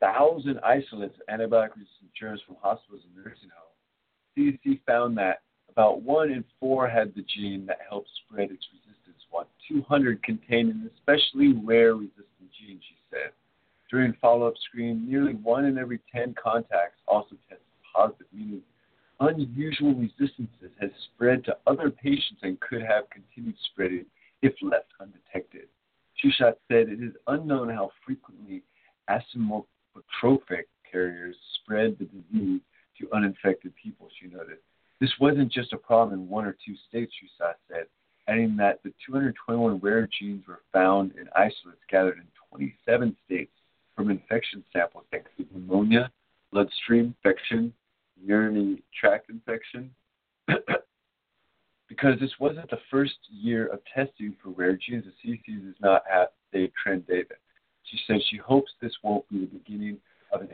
5,000 0.00 0.60
isolates 0.64 1.16
of 1.16 1.26
antibiotic 1.34 1.74
resistant 1.76 2.10
germs 2.18 2.40
from 2.46 2.56
hospitals 2.62 3.02
and 3.04 3.24
nursing 3.24 3.50
homes, 3.54 3.78
CDC 4.36 4.80
found 4.86 5.16
that 5.18 5.42
about 5.70 6.02
one 6.02 6.30
in 6.30 6.44
four 6.60 6.88
had 6.88 7.14
the 7.14 7.22
gene 7.22 7.66
that 7.66 7.78
helps 7.88 8.10
spread 8.24 8.50
its 8.50 8.66
resistance, 8.72 9.22
while 9.30 9.48
200 9.68 10.22
contained 10.22 10.70
an 10.70 10.90
especially 10.96 11.52
rare 11.64 11.94
resistant 11.94 12.50
gene, 12.58 12.80
she 12.80 12.96
said. 13.10 13.30
During 13.90 14.14
follow 14.20 14.46
up 14.48 14.54
screening, 14.68 15.08
nearly 15.08 15.34
one 15.34 15.64
in 15.64 15.78
every 15.78 16.00
10 16.14 16.34
contacts 16.34 17.00
also 17.06 17.36
tested 17.48 17.64
positive, 17.94 18.26
meaning 18.32 18.62
unusual 19.20 19.94
resistances 19.94 20.70
has 20.80 20.90
spread 21.14 21.44
to 21.44 21.56
other 21.66 21.90
patients 21.90 22.40
and 22.42 22.60
could 22.60 22.82
have 22.82 23.10
continued 23.10 23.56
spreading 23.72 24.04
if 24.42 24.52
left 24.62 24.88
undetected. 25.00 25.68
Schuchat 26.22 26.54
said 26.68 26.88
it 26.88 27.02
is 27.02 27.14
unknown 27.26 27.68
how 27.68 27.90
frequently 28.04 28.62
asymptomatic 30.22 30.64
carriers 30.90 31.36
spread 31.54 31.96
the 31.98 32.06
disease 32.06 32.60
to 32.98 33.08
uninfected 33.14 33.72
people, 33.76 34.08
she 34.20 34.28
noted. 34.28 34.58
This 35.00 35.12
wasn't 35.20 35.52
just 35.52 35.72
a 35.72 35.76
problem 35.76 36.20
in 36.20 36.28
one 36.28 36.44
or 36.44 36.56
two 36.64 36.74
states, 36.88 37.12
Schuchat 37.14 37.54
said, 37.70 37.86
adding 38.26 38.56
that 38.56 38.82
the 38.82 38.92
221 39.06 39.78
rare 39.78 40.08
genes 40.18 40.44
were 40.46 40.60
found 40.72 41.12
in 41.12 41.28
isolates 41.36 41.82
gathered 41.88 42.18
in 42.18 42.26
27 42.50 43.16
states 43.24 43.52
from 43.94 44.10
infection 44.10 44.64
samples 44.72 45.04
that 45.12 45.24
include 45.38 45.52
pneumonia, 45.52 46.10
bloodstream 46.52 47.14
infection, 47.24 47.72
urinary 48.24 48.82
tract 48.98 49.30
infection. 49.30 49.90
because 51.88 52.18
this 52.20 52.30
wasn't 52.38 52.68
the 52.70 52.78
first 52.90 53.16
year 53.30 53.66
of 53.66 53.80
testing 53.94 54.34
for 54.42 54.50
rare 54.50 54.76
genes, 54.76 55.04
the 55.04 55.28
CDC 55.30 55.64
does 55.64 55.74
not 55.80 56.02
have 56.10 56.28
the 56.52 56.70
trend 56.82 57.06
data. 57.06 57.34
She 57.90 57.98
says 58.06 58.22
she 58.28 58.36
hopes 58.36 58.72
this 58.80 58.92
won't 59.02 59.28
be 59.28 59.40
the 59.40 59.46
beginning 59.46 59.98
of 60.32 60.42
an 60.42 60.48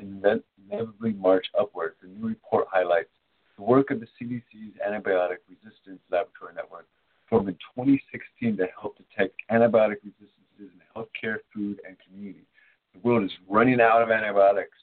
inevitably 0.70 1.12
march 1.14 1.46
upward. 1.58 1.94
The 2.00 2.08
new 2.08 2.28
report 2.28 2.68
highlights 2.70 3.10
the 3.56 3.62
work 3.62 3.90
of 3.90 4.00
the 4.00 4.06
CDC's 4.20 4.76
Antibiotic 4.86 5.38
Resistance 5.48 6.00
Laboratory 6.10 6.54
Network, 6.54 6.86
formed 7.28 7.48
in 7.48 7.54
2016 7.76 8.56
to 8.56 8.66
help 8.80 8.96
detect 8.96 9.34
antibiotic 9.50 9.96
resistances 10.04 10.30
in 10.58 10.70
healthcare, 10.94 11.38
food, 11.52 11.80
and 11.86 11.96
community. 12.06 12.46
The 12.92 13.00
world 13.00 13.24
is 13.24 13.32
running 13.48 13.80
out 13.80 14.02
of 14.02 14.10
antibiotics. 14.10 14.78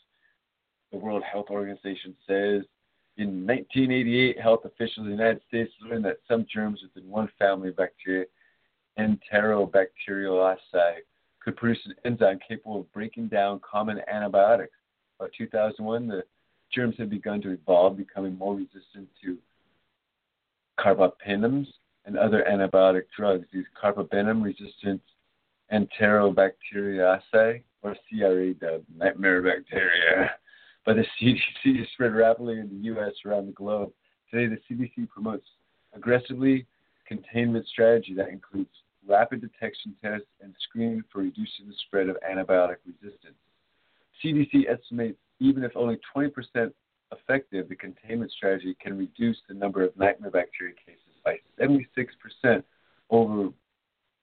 The 0.91 0.97
World 0.97 1.23
Health 1.23 1.47
Organization 1.49 2.15
says 2.27 2.63
in 3.17 3.45
1988, 3.45 4.41
health 4.41 4.65
officials 4.65 5.05
in 5.05 5.07
the 5.11 5.11
United 5.11 5.41
States 5.47 5.71
learned 5.81 6.05
that 6.05 6.17
some 6.27 6.45
germs 6.53 6.81
within 6.81 7.09
one 7.09 7.29
family 7.39 7.69
of 7.69 7.77
bacteria, 7.77 8.25
Enterobacteriaceae, 8.99 10.57
could 11.43 11.55
produce 11.55 11.79
an 11.85 11.95
enzyme 12.05 12.39
capable 12.47 12.81
of 12.81 12.91
breaking 12.93 13.27
down 13.27 13.59
common 13.59 13.99
antibiotics. 14.11 14.73
By 15.19 15.27
2001, 15.37 16.07
the 16.07 16.23
germs 16.73 16.95
had 16.97 17.09
begun 17.09 17.41
to 17.41 17.51
evolve, 17.51 17.97
becoming 17.97 18.37
more 18.37 18.55
resistant 18.55 19.07
to 19.23 19.37
carbapenems 20.79 21.67
and 22.05 22.17
other 22.17 22.45
antibiotic 22.49 23.03
drugs. 23.15 23.45
These 23.51 23.65
carbapenem 23.81 24.43
resistant 24.43 25.01
Enterobacteriaceae, 25.71 27.61
or 27.81 27.95
CRA 28.09 28.53
the 28.59 28.83
nightmare 28.95 29.41
bacteria, 29.41 30.31
by 30.85 30.93
the 30.93 31.05
CDC 31.21 31.89
spread 31.93 32.13
rapidly 32.13 32.59
in 32.59 32.69
the 32.69 32.85
U.S. 32.87 33.13
around 33.25 33.47
the 33.47 33.53
globe. 33.53 33.91
Today, 34.29 34.53
the 34.53 34.75
CDC 34.75 35.09
promotes 35.09 35.45
aggressively 35.93 36.65
containment 37.07 37.65
strategy 37.67 38.13
that 38.15 38.29
includes 38.29 38.69
rapid 39.07 39.41
detection 39.41 39.95
tests 40.01 40.27
and 40.41 40.53
screening 40.63 41.03
for 41.11 41.19
reducing 41.19 41.67
the 41.67 41.73
spread 41.87 42.09
of 42.09 42.17
antibiotic 42.29 42.77
resistance. 42.85 43.35
CDC 44.23 44.69
estimates 44.69 45.17
even 45.39 45.63
if 45.63 45.75
only 45.75 45.97
20% 46.15 46.71
effective, 47.11 47.67
the 47.67 47.75
containment 47.75 48.31
strategy 48.31 48.75
can 48.79 48.97
reduce 48.97 49.37
the 49.47 49.53
number 49.53 49.83
of 49.83 49.97
nightmare 49.97 50.31
bacteria 50.31 50.75
cases 50.85 50.99
by 51.25 51.37
76% 51.59 52.63
over 53.09 53.49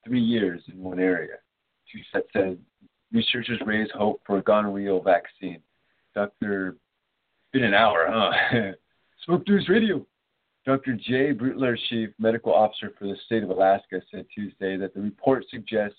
three 0.06 0.20
years 0.20 0.62
in 0.72 0.82
one 0.82 0.98
area. 0.98 1.36
Schuchat 1.88 2.22
said 2.32 2.58
researchers 3.12 3.60
raise 3.66 3.88
hope 3.94 4.20
for 4.26 4.38
a 4.38 4.42
gonorrhea 4.42 4.98
vaccine. 5.00 5.60
Dr. 6.14 6.76
Been 7.52 7.64
an 7.64 7.74
hour, 7.74 8.06
huh? 8.08 8.72
Smoke 9.24 9.46
News 9.48 9.68
Radio. 9.68 10.06
Dr. 10.68 10.96
Jay 10.96 11.32
Butler, 11.32 11.78
Chief 11.88 12.10
Medical 12.18 12.52
Officer 12.52 12.92
for 12.98 13.06
the 13.06 13.16
state 13.24 13.42
of 13.42 13.48
Alaska, 13.48 14.02
said 14.10 14.26
Tuesday 14.34 14.76
that 14.76 14.92
the 14.92 15.00
report 15.00 15.46
suggests 15.50 15.96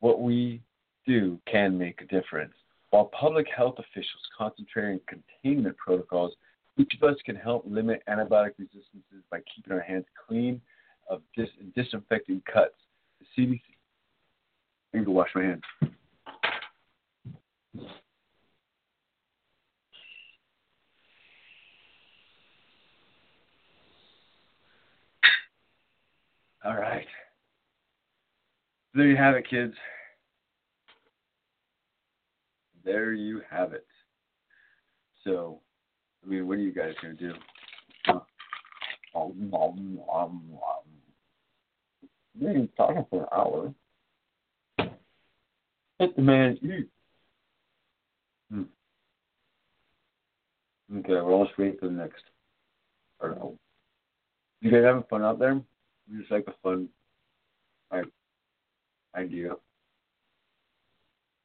what 0.00 0.20
we 0.20 0.60
do 1.06 1.40
can 1.50 1.78
make 1.78 2.02
a 2.02 2.04
difference. 2.04 2.52
While 2.90 3.06
public 3.18 3.46
health 3.48 3.76
officials 3.78 4.20
concentrate 4.36 4.92
on 4.92 5.00
containment 5.08 5.74
protocols, 5.78 6.34
each 6.76 6.92
of 7.00 7.08
us 7.08 7.16
can 7.24 7.34
help 7.34 7.64
limit 7.66 8.02
antibiotic 8.10 8.58
resistances 8.58 9.24
by 9.30 9.38
keeping 9.56 9.72
our 9.72 9.80
hands 9.80 10.04
clean 10.28 10.60
of 11.08 11.22
dis- 11.34 11.48
disinfecting 11.74 12.42
cuts. 12.44 12.74
The 13.20 13.42
CDC. 13.42 13.62
I 14.92 14.98
need 14.98 15.04
to 15.06 15.10
wash 15.10 15.30
my 15.34 15.44
hands. 15.44 15.62
All 26.64 26.74
right. 26.76 27.06
There 28.94 29.06
you 29.06 29.16
have 29.16 29.34
it, 29.36 29.48
kids. 29.48 29.74
There 32.84 33.12
you 33.12 33.42
have 33.48 33.72
it. 33.72 33.86
So, 35.24 35.60
I 36.24 36.28
mean, 36.28 36.48
what 36.48 36.58
are 36.58 36.62
you 36.62 36.72
guys 36.72 36.94
going 37.02 37.16
to 37.16 37.28
do? 37.28 37.34
Um, 39.14 39.50
um, 39.52 40.00
um, 40.12 40.42
you 42.38 42.48
ain't 42.48 42.76
talking 42.76 43.04
for 43.10 43.22
an 43.22 43.28
hour. 43.32 43.74
Let 46.00 46.16
the 46.16 46.22
man 46.22 46.58
eat. 46.62 46.88
Hmm. 48.50 48.62
Okay, 50.98 51.12
we're 51.12 51.32
almost 51.32 51.58
waiting 51.58 51.78
for 51.78 51.86
the 51.86 51.92
next. 51.92 52.22
Or 53.20 53.30
no. 53.30 53.58
You 54.60 54.70
guys 54.70 54.84
having 54.84 55.02
fun 55.10 55.22
out 55.22 55.38
there? 55.38 55.60
It's 56.10 56.20
just 56.20 56.30
like 56.30 56.46
a 56.48 56.54
fun 56.62 56.88
idea. 59.14 59.52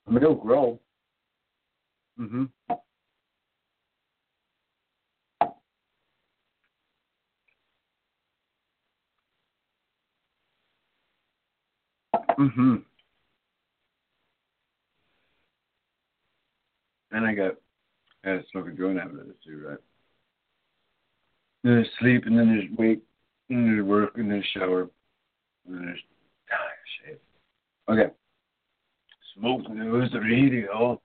I 0.07 0.11
mean, 0.11 0.17
it'll 0.17 0.35
grow. 0.35 0.79
Mhm. 2.19 2.49
Mhm. 12.37 12.85
And 17.11 17.25
I 17.25 17.33
got 17.33 17.55
I 18.23 18.29
had 18.29 18.39
a 18.39 18.47
smoke 18.51 18.67
joint 18.67 18.77
joint 18.77 18.99
of 18.99 19.27
this 19.27 19.35
too, 19.43 19.67
right? 19.67 19.77
Then 21.63 21.75
there's 21.75 21.89
sleep 21.99 22.25
and 22.25 22.37
then 22.37 22.47
there's 22.47 22.69
wake 22.77 23.03
then 23.49 23.65
there's 23.65 23.85
work, 23.85 24.17
and 24.17 24.31
the 24.31 24.41
shower. 24.53 24.89
Okay. 27.89 28.11
Smoke 29.35 29.69
news 29.69 30.13
radio 30.13 31.01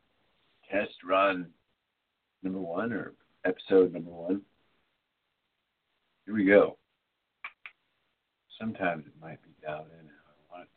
test 0.70 0.92
run 1.08 1.46
number 2.42 2.60
one 2.60 2.92
or 2.92 3.14
episode 3.44 3.92
number 3.92 4.10
one. 4.10 4.42
Here 6.24 6.34
we 6.34 6.44
go. 6.44 6.76
Sometimes 8.60 9.06
it 9.06 9.12
might 9.20 9.42
be 9.42 9.50
dialed 9.62 9.86
in 9.98 10.06
how 10.06 10.28
I 10.28 10.58
want 10.58 10.68
it 10.68 10.70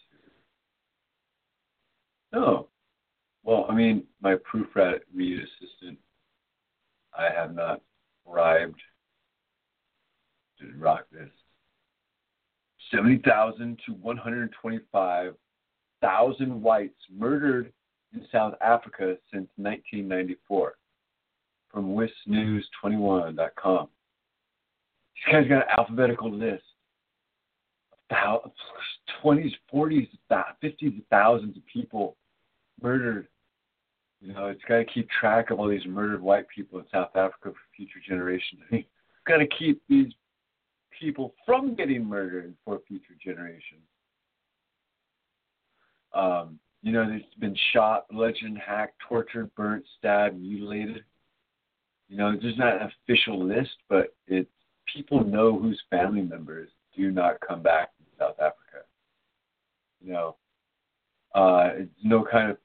to. 2.37 2.39
Oh, 2.39 2.67
well, 3.43 3.65
I 3.69 3.75
mean, 3.75 4.03
my 4.21 4.35
proofread 4.35 4.99
read 5.13 5.39
assistant, 5.39 5.97
I 7.17 7.29
have 7.35 7.53
not 7.53 7.81
bribed 8.25 8.79
to 10.59 10.71
rock 10.77 11.05
this. 11.11 11.29
70,000 12.93 13.79
to 13.85 13.93
125,000 13.93 16.61
whites 16.61 16.93
murdered 17.15 17.71
in 18.13 18.25
South 18.31 18.53
Africa 18.61 19.17
since 19.31 19.47
1994 19.55 20.73
from 21.71 21.95
WISNews21.com. 21.95 23.87
These 25.15 25.33
guys 25.33 25.47
got 25.47 25.57
an 25.57 25.63
alphabetical 25.77 26.31
list 26.31 26.63
of 28.09 28.51
20s, 29.23 29.51
40s, 29.73 30.09
50s, 30.29 31.03
thousands 31.09 31.57
of 31.57 31.63
people 31.71 32.15
murdered. 32.81 33.27
You 34.19 34.33
know, 34.33 34.47
it's 34.47 34.61
got 34.67 34.77
to 34.77 34.85
keep 34.85 35.09
track 35.09 35.49
of 35.49 35.59
all 35.59 35.67
these 35.67 35.85
murdered 35.87 36.21
white 36.21 36.47
people 36.53 36.79
in 36.79 36.85
South 36.91 37.15
Africa 37.15 37.51
for 37.51 37.75
future 37.75 37.99
generations. 38.07 38.61
Got 39.27 39.37
to 39.37 39.47
keep 39.47 39.81
these 39.87 40.11
people 40.99 41.33
from 41.45 41.75
getting 41.75 42.05
murdered 42.05 42.53
for 42.65 42.79
future 42.87 43.15
generations. 43.23 43.81
Um, 46.13 46.59
you 46.81 46.91
know, 46.91 47.07
there's 47.07 47.21
been 47.39 47.55
shot, 47.73 48.07
bludgeoned, 48.09 48.57
hacked, 48.57 48.99
tortured, 49.07 49.53
burnt, 49.55 49.85
stabbed, 49.97 50.39
mutilated. 50.39 51.03
You 52.09 52.17
know, 52.17 52.35
there's 52.41 52.57
not 52.57 52.81
an 52.81 52.91
official 53.05 53.43
list, 53.45 53.77
but 53.87 54.13
it's 54.27 54.49
people 54.93 55.23
know 55.23 55.57
whose 55.57 55.81
family 55.89 56.21
members 56.21 56.69
do 56.95 57.11
not 57.11 57.39
come 57.39 57.61
back 57.61 57.91
from 57.95 58.05
South 58.19 58.39
Africa. 58.39 58.85
You 60.03 60.13
know, 60.13 60.35
uh, 61.35 61.69
it's 61.75 61.91
no 62.03 62.25
kind 62.29 62.51
of 62.51 62.57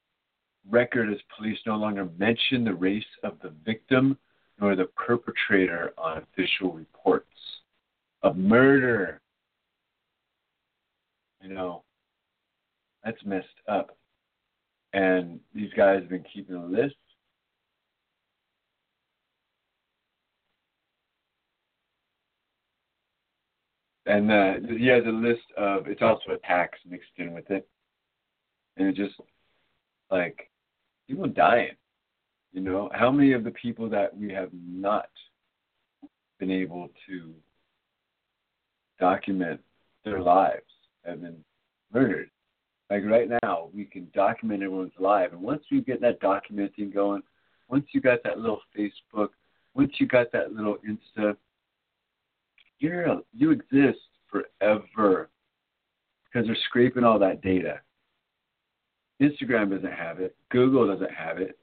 record 0.69 1.13
as 1.13 1.19
police 1.37 1.59
no 1.67 1.77
longer 1.77 2.09
mention 2.19 2.65
the 2.65 2.75
race 2.75 3.05
of 3.23 3.35
the 3.43 3.53
victim 3.65 4.19
nor 4.61 4.75
the 4.75 4.87
perpetrator 4.97 5.93
on 5.99 6.19
official 6.19 6.73
reports 6.73 7.27
of 8.27 8.37
murder. 8.37 9.21
You 11.43 11.55
know, 11.55 11.85
that's 13.05 13.25
messed 13.25 13.47
up. 13.69 13.97
And 14.93 15.39
these 15.55 15.71
guys 15.77 16.01
have 16.01 16.09
been 16.09 16.25
keeping 16.33 16.57
a 16.57 16.67
list. 16.67 16.97
And 24.07 24.31
uh, 24.31 24.55
he 24.77 24.87
has 24.87 25.05
a 25.05 25.11
list 25.11 25.43
of, 25.57 25.87
it's 25.89 26.03
also 26.03 26.33
a 26.33 26.47
tax 26.47 26.79
mixed 26.89 27.11
in 27.17 27.33
with 27.33 27.51
it. 27.51 27.69
And 28.77 28.89
it 28.89 28.95
just, 28.95 29.15
like, 30.11 30.51
people 31.09 31.27
dying. 31.27 31.77
You 32.53 32.63
know, 32.63 32.91
how 32.93 33.11
many 33.11 33.33
of 33.33 33.45
the 33.45 33.51
people 33.51 33.89
that 33.91 34.17
we 34.17 34.33
have 34.33 34.51
not 34.53 35.11
been 36.39 36.51
able 36.51 36.89
to 37.09 37.35
document 38.99 39.61
their 40.05 40.21
lives 40.21 40.63
have 41.05 41.21
been 41.23 41.45
murdered? 41.93 42.31
Like 42.91 43.05
right 43.05 43.29
now, 43.43 43.69
we 43.75 43.85
can 43.85 44.09
document 44.15 44.63
everyone's 44.63 44.93
life, 44.99 45.33
and 45.33 45.41
once 45.41 45.65
you 45.71 45.83
get 45.83 46.01
that 46.03 46.21
documenting 46.21 46.95
going, 46.95 47.23
once 47.69 47.87
you 47.93 48.01
got 48.01 48.23
that 48.23 48.39
little 48.39 48.61
Facebook, 48.77 49.31
once 49.75 49.93
you 49.99 50.07
got 50.07 50.31
that 50.33 50.53
little 50.53 50.79
Insta, 50.89 51.37
you're 52.79 53.23
you 53.33 53.51
exist 53.51 53.99
forever 54.31 55.29
because 56.25 56.47
they're 56.47 56.57
scraping 56.69 57.05
all 57.05 57.19
that 57.19 57.43
data. 57.43 57.81
Instagram 59.21 59.71
doesn't 59.71 59.93
have 59.93 60.21
it. 60.21 60.37
Google 60.51 60.87
doesn't 60.87 61.13
have 61.13 61.39
it. 61.39 61.59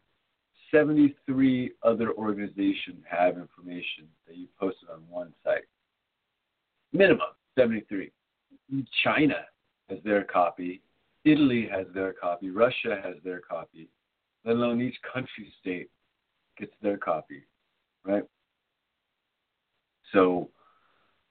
73 0.71 1.71
other 1.83 2.11
organizations 2.13 3.03
have 3.07 3.37
information 3.37 4.07
that 4.27 4.35
you 4.35 4.47
posted 4.59 4.89
on 4.89 5.03
one 5.07 5.31
site. 5.43 5.65
Minimum 6.93 7.27
73. 7.57 8.11
China 9.03 9.45
has 9.89 9.99
their 10.03 10.23
copy. 10.23 10.81
Italy 11.25 11.67
has 11.71 11.85
their 11.93 12.13
copy. 12.13 12.49
Russia 12.49 12.99
has 13.03 13.15
their 13.23 13.39
copy. 13.39 13.89
Let 14.45 14.55
alone 14.55 14.81
each 14.81 14.97
country 15.11 15.51
state 15.59 15.89
gets 16.57 16.73
their 16.81 16.97
copy, 16.97 17.43
right? 18.05 18.23
So 20.11 20.49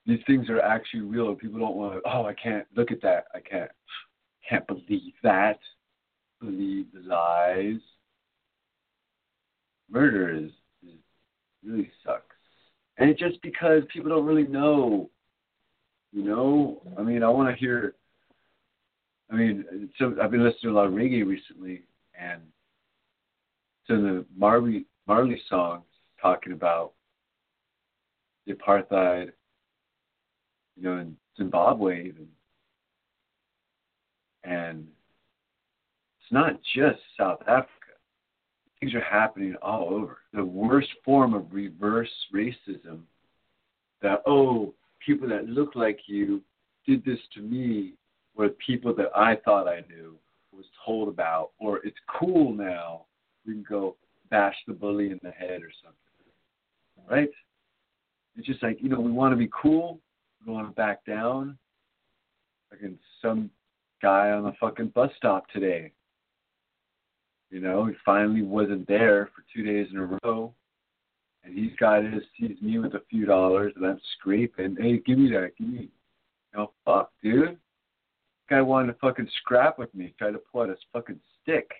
these 0.06 0.20
things 0.26 0.48
are 0.48 0.60
actually 0.60 1.02
real. 1.02 1.34
People 1.34 1.60
don't 1.60 1.76
want 1.76 1.94
to. 1.94 2.00
Oh, 2.10 2.24
I 2.24 2.34
can't 2.34 2.66
look 2.76 2.90
at 2.90 3.02
that. 3.02 3.26
I 3.34 3.40
can't. 3.40 3.70
Can't 4.48 4.66
believe 4.66 5.12
that 5.22 5.58
believe 6.42 6.86
the 6.92 7.00
lies. 7.00 7.80
Murder 9.90 10.34
is, 10.34 10.50
is 10.82 10.98
really 11.64 11.90
sucks, 12.04 12.36
and 12.98 13.10
it's 13.10 13.20
just 13.20 13.40
because 13.42 13.82
people 13.92 14.10
don't 14.10 14.24
really 14.24 14.46
know. 14.46 15.10
You 16.12 16.24
know, 16.24 16.82
I 16.98 17.02
mean, 17.02 17.22
I 17.22 17.28
want 17.28 17.48
to 17.48 17.58
hear. 17.58 17.94
I 19.30 19.34
mean, 19.34 19.90
so 19.98 20.14
I've 20.22 20.30
been 20.30 20.44
listening 20.44 20.64
to 20.64 20.70
a 20.70 20.78
lot 20.78 20.86
of 20.86 20.92
reggae 20.92 21.26
recently, 21.26 21.82
and 22.18 22.42
so 23.86 23.96
the 23.96 24.26
Marley 24.36 24.84
Marley 25.06 25.40
songs 25.48 25.84
talking 26.20 26.52
about 26.52 26.92
the 28.46 28.52
apartheid, 28.52 29.32
you 30.76 30.82
know, 30.82 30.98
in 30.98 31.16
Zimbabwe 31.38 32.00
even, 32.00 32.28
and 34.44 34.86
it's 36.20 36.32
not 36.32 36.60
just 36.74 36.98
South 37.18 37.40
Africa. 37.42 37.68
Things 38.80 38.94
are 38.94 39.00
happening 39.00 39.54
all 39.62 39.88
over. 39.90 40.18
The 40.34 40.44
worst 40.44 40.88
form 41.04 41.34
of 41.34 41.52
reverse 41.52 42.10
racism 42.34 43.00
that, 44.02 44.22
oh, 44.26 44.74
people 45.04 45.28
that 45.28 45.46
look 45.46 45.74
like 45.74 46.00
you 46.06 46.42
did 46.86 47.04
this 47.04 47.18
to 47.34 47.40
me 47.40 47.94
were 48.34 48.50
people 48.50 48.94
that 48.94 49.10
I 49.14 49.36
thought 49.44 49.68
I 49.68 49.80
knew, 49.88 50.16
was 50.52 50.64
told 50.84 51.08
about, 51.08 51.50
or 51.58 51.78
it's 51.84 51.96
cool 52.18 52.52
now. 52.52 53.06
We 53.46 53.54
can 53.54 53.64
go 53.68 53.96
bash 54.30 54.56
the 54.66 54.74
bully 54.74 55.10
in 55.10 55.20
the 55.22 55.30
head 55.30 55.62
or 55.62 55.70
something. 55.82 55.98
Right? 57.10 57.30
It's 58.36 58.46
just 58.46 58.62
like, 58.62 58.78
you 58.80 58.88
know, 58.88 59.00
we 59.00 59.10
want 59.10 59.32
to 59.32 59.36
be 59.36 59.50
cool. 59.60 59.98
We 60.46 60.52
want 60.52 60.68
to 60.68 60.74
back 60.74 61.04
down. 61.04 61.58
Like 62.70 62.80
some 63.20 63.50
guy 64.00 64.30
on 64.30 64.44
the 64.44 64.52
fucking 64.60 64.88
bus 64.88 65.10
stop 65.16 65.48
today 65.50 65.92
you 67.52 67.60
know, 67.60 67.84
he 67.84 67.92
finally 68.04 68.42
wasn't 68.42 68.88
there 68.88 69.28
for 69.36 69.44
two 69.54 69.62
days 69.62 69.86
in 69.92 69.98
a 69.98 70.18
row. 70.24 70.54
And 71.44 71.58
he's 71.58 71.74
got 71.78 72.04
his 72.04 72.22
sees 72.38 72.60
me 72.62 72.78
with 72.78 72.94
a 72.94 73.02
few 73.10 73.26
dollars 73.26 73.72
and 73.76 73.84
I'm 73.84 74.00
scraping. 74.18 74.76
Hey, 74.78 74.98
give 74.98 75.18
me 75.18 75.30
that, 75.30 75.52
give 75.58 75.68
me. 75.68 75.88
Know, 76.54 76.72
fuck, 76.84 77.10
dude. 77.22 77.58
Guy 78.50 78.60
wanted 78.60 78.92
to 78.92 78.98
fucking 78.98 79.28
scrap 79.40 79.78
with 79.78 79.94
me, 79.94 80.14
try 80.18 80.30
to 80.30 80.38
pull 80.38 80.62
out 80.62 80.68
his 80.68 80.78
fucking 80.92 81.20
stick. 81.42 81.70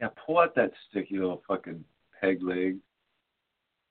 Yeah, 0.00 0.08
pull 0.24 0.38
out 0.38 0.54
that 0.54 0.72
sticky 0.88 1.18
little 1.18 1.42
fucking 1.46 1.84
peg 2.20 2.42
leg. 2.42 2.78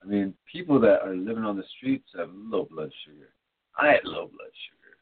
I 0.02 0.06
mean, 0.06 0.34
people 0.50 0.80
that 0.80 1.02
are 1.02 1.14
living 1.14 1.44
on 1.44 1.56
the 1.56 1.64
streets 1.76 2.08
have 2.16 2.30
low 2.32 2.68
blood 2.70 2.90
sugar. 3.04 3.30
I 3.78 3.88
had 3.88 4.04
low 4.04 4.26
blood 4.26 4.50
sugar. 4.68 4.96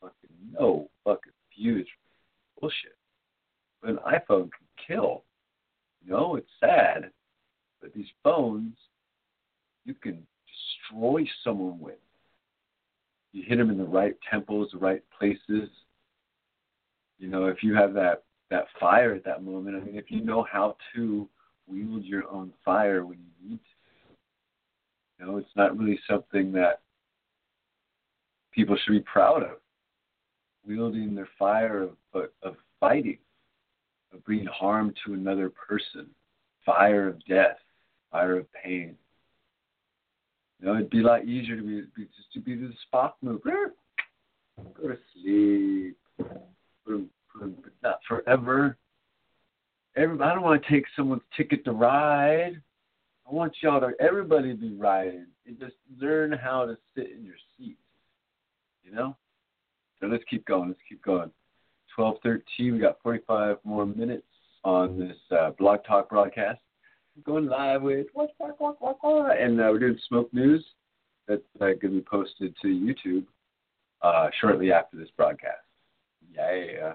Fucking 0.00 0.36
no 0.58 0.88
fucking 1.04 1.32
fuse. 1.54 1.88
Bullshit. 2.60 2.96
But 3.80 3.90
an 3.90 3.98
iPhone 4.06 4.50
can 4.50 4.86
kill. 4.86 5.24
You 6.04 6.12
know, 6.12 6.36
it's 6.36 6.48
sad, 6.58 7.10
but 7.80 7.92
these 7.92 8.08
phones, 8.22 8.74
you 9.84 9.94
can 9.94 10.26
destroy 10.88 11.24
someone 11.44 11.78
with. 11.78 11.98
You 13.32 13.44
hit 13.46 13.58
them 13.58 13.70
in 13.70 13.78
the 13.78 13.84
right 13.84 14.16
temples, 14.30 14.70
the 14.72 14.78
right 14.78 15.02
places. 15.16 15.68
You 17.18 17.28
know, 17.28 17.46
if 17.46 17.62
you 17.62 17.74
have 17.74 17.94
that 17.94 18.24
that 18.50 18.66
fire 18.80 19.14
at 19.14 19.24
that 19.24 19.44
moment, 19.44 19.76
I 19.76 19.80
mean, 19.80 19.96
if 19.96 20.10
you 20.10 20.18
mm-hmm. 20.18 20.28
know 20.28 20.46
how 20.50 20.76
to 20.94 21.28
wield 21.68 22.04
your 22.04 22.28
own 22.28 22.52
fire 22.64 23.06
when 23.06 23.18
you 23.18 23.48
need 23.50 23.58
to, 23.58 24.14
you 25.18 25.26
know, 25.26 25.36
it's 25.36 25.54
not 25.54 25.78
really 25.78 26.00
something 26.08 26.50
that 26.52 26.80
people 28.52 28.76
should 28.76 28.92
be 28.92 29.00
proud 29.00 29.42
of. 29.42 29.58
Wielding 30.66 31.14
their 31.14 31.28
fire 31.38 31.82
of, 31.82 32.28
of 32.42 32.56
fighting, 32.80 33.18
of 34.12 34.24
bringing 34.24 34.46
harm 34.46 34.92
to 35.04 35.14
another 35.14 35.50
person, 35.50 36.08
fire 36.66 37.08
of 37.08 37.24
death, 37.26 37.58
fire 38.10 38.38
of 38.38 38.46
pain. 38.52 38.96
You 40.60 40.66
know, 40.66 40.74
it'd 40.74 40.90
be 40.90 41.00
a 41.00 41.06
lot 41.06 41.24
easier 41.24 41.56
to 41.56 41.62
be, 41.62 41.82
be 41.96 42.04
just 42.16 42.32
to 42.34 42.40
be 42.40 42.54
the 42.54 42.72
spot 42.86 43.16
move. 43.22 43.42
Go 43.42 44.88
to 44.88 44.98
sleep. 45.14 45.96
But 46.18 47.72
not 47.82 48.00
forever. 48.06 48.76
Everybody, 49.96 50.30
I 50.30 50.34
don't 50.34 50.42
want 50.42 50.62
to 50.62 50.70
take 50.70 50.84
someone's 50.96 51.22
ticket 51.36 51.64
to 51.64 51.72
ride. 51.72 52.60
I 53.28 53.34
want 53.34 53.54
y'all 53.62 53.80
to 53.80 53.92
everybody 54.00 54.52
to 54.52 54.56
be 54.56 54.74
riding 54.74 55.26
and 55.46 55.58
just 55.58 55.76
learn 55.98 56.32
how 56.32 56.66
to 56.66 56.76
sit 56.94 57.10
in 57.10 57.24
your 57.24 57.36
seat. 57.56 57.78
You 58.84 58.92
know? 58.92 59.16
So 60.00 60.06
let's 60.06 60.24
keep 60.28 60.44
going. 60.46 60.68
Let's 60.68 60.80
keep 60.88 61.02
going. 61.02 61.30
12:13. 61.96 62.72
We 62.72 62.78
got 62.78 62.98
45 63.02 63.58
more 63.64 63.86
minutes 63.86 64.26
on 64.64 64.98
this 64.98 65.16
uh, 65.30 65.50
Blog 65.58 65.84
Talk 65.84 66.10
broadcast. 66.10 66.60
Going 67.24 67.46
live 67.46 67.82
with 67.82 68.06
what, 68.14 68.30
what, 68.38 68.58
what, 68.60 68.80
what, 68.80 68.96
what, 69.02 69.38
and 69.38 69.60
uh, 69.60 69.68
we're 69.70 69.80
doing 69.80 69.98
smoke 70.08 70.32
news 70.32 70.64
that's 71.28 71.42
uh, 71.60 71.66
going 71.66 71.80
to 71.80 71.88
be 71.88 72.00
posted 72.00 72.54
to 72.62 72.68
YouTube 72.68 73.26
uh, 74.00 74.30
shortly 74.40 74.72
after 74.72 74.96
this 74.96 75.10
broadcast. 75.16 75.58
Yeah, 76.34 76.54
yeah, 76.54 76.92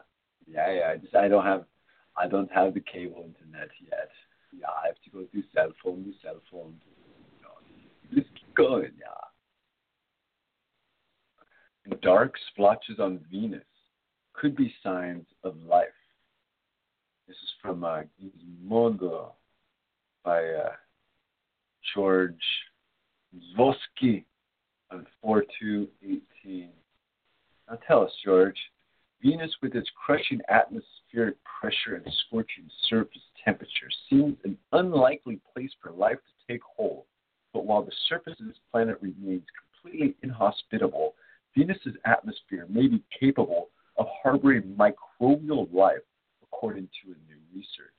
yeah, 0.48 0.72
yeah. 0.72 0.92
I 0.94 0.98
just 0.98 1.16
I 1.16 1.28
don't 1.28 1.46
have 1.46 1.66
I 2.18 2.28
don't 2.28 2.52
have 2.52 2.74
the 2.74 2.80
cable 2.80 3.26
internet 3.28 3.70
yet. 3.82 4.10
Yeah, 4.58 4.68
I 4.68 4.88
have 4.88 4.96
to 5.04 5.10
go 5.12 5.26
through 5.32 5.44
cell 5.54 5.72
phone 5.84 6.06
to 6.06 6.14
cell 6.24 6.42
phone. 6.52 6.76
Just 8.14 8.30
keep 8.34 8.56
going, 8.56 8.92
yeah. 9.00 9.08
Dark 12.02 12.34
splotches 12.52 13.00
on 13.00 13.20
Venus 13.32 13.64
could 14.34 14.56
be 14.56 14.74
signs 14.84 15.26
of 15.44 15.56
life. 15.68 15.88
This 17.28 17.38
is 17.38 17.50
from 17.62 17.84
uh, 17.84 18.02
Gizmodo 18.22 19.32
by 20.26 20.44
uh, 20.44 20.72
George 21.94 22.34
Dvorsky 23.56 24.26
on 24.92 25.06
4218. 25.22 26.70
Now 27.70 27.78
tell 27.88 28.04
us, 28.04 28.12
George, 28.24 28.58
Venus, 29.22 29.52
with 29.62 29.76
its 29.76 29.90
crushing 30.06 30.42
atmospheric 30.50 31.36
pressure 31.44 31.96
and 31.96 32.14
scorching 32.28 32.66
surface 32.90 33.22
temperature, 33.44 33.90
seems 34.10 34.36
an 34.44 34.58
unlikely 34.72 35.40
place 35.54 35.72
for 35.82 35.92
life 35.92 36.18
to 36.18 36.54
take 36.54 36.62
hold. 36.76 37.04
But 37.54 37.66
while 37.66 37.84
the 37.84 37.94
surface 38.10 38.36
of 38.40 38.48
this 38.48 38.58
planet 38.72 38.98
remains 39.02 39.46
completely 39.82 40.16
inhospitable, 40.24 41.14
Venus's 41.56 41.96
atmosphere 42.06 42.66
may 42.70 42.88
be 42.88 43.02
capable 43.18 43.70
of 43.98 44.08
harboring 44.22 44.76
microbial 44.78 45.72
life, 45.74 46.04
according 46.44 46.90
to 47.04 47.12
a 47.12 47.32
new 47.32 47.40
research. 47.54 47.94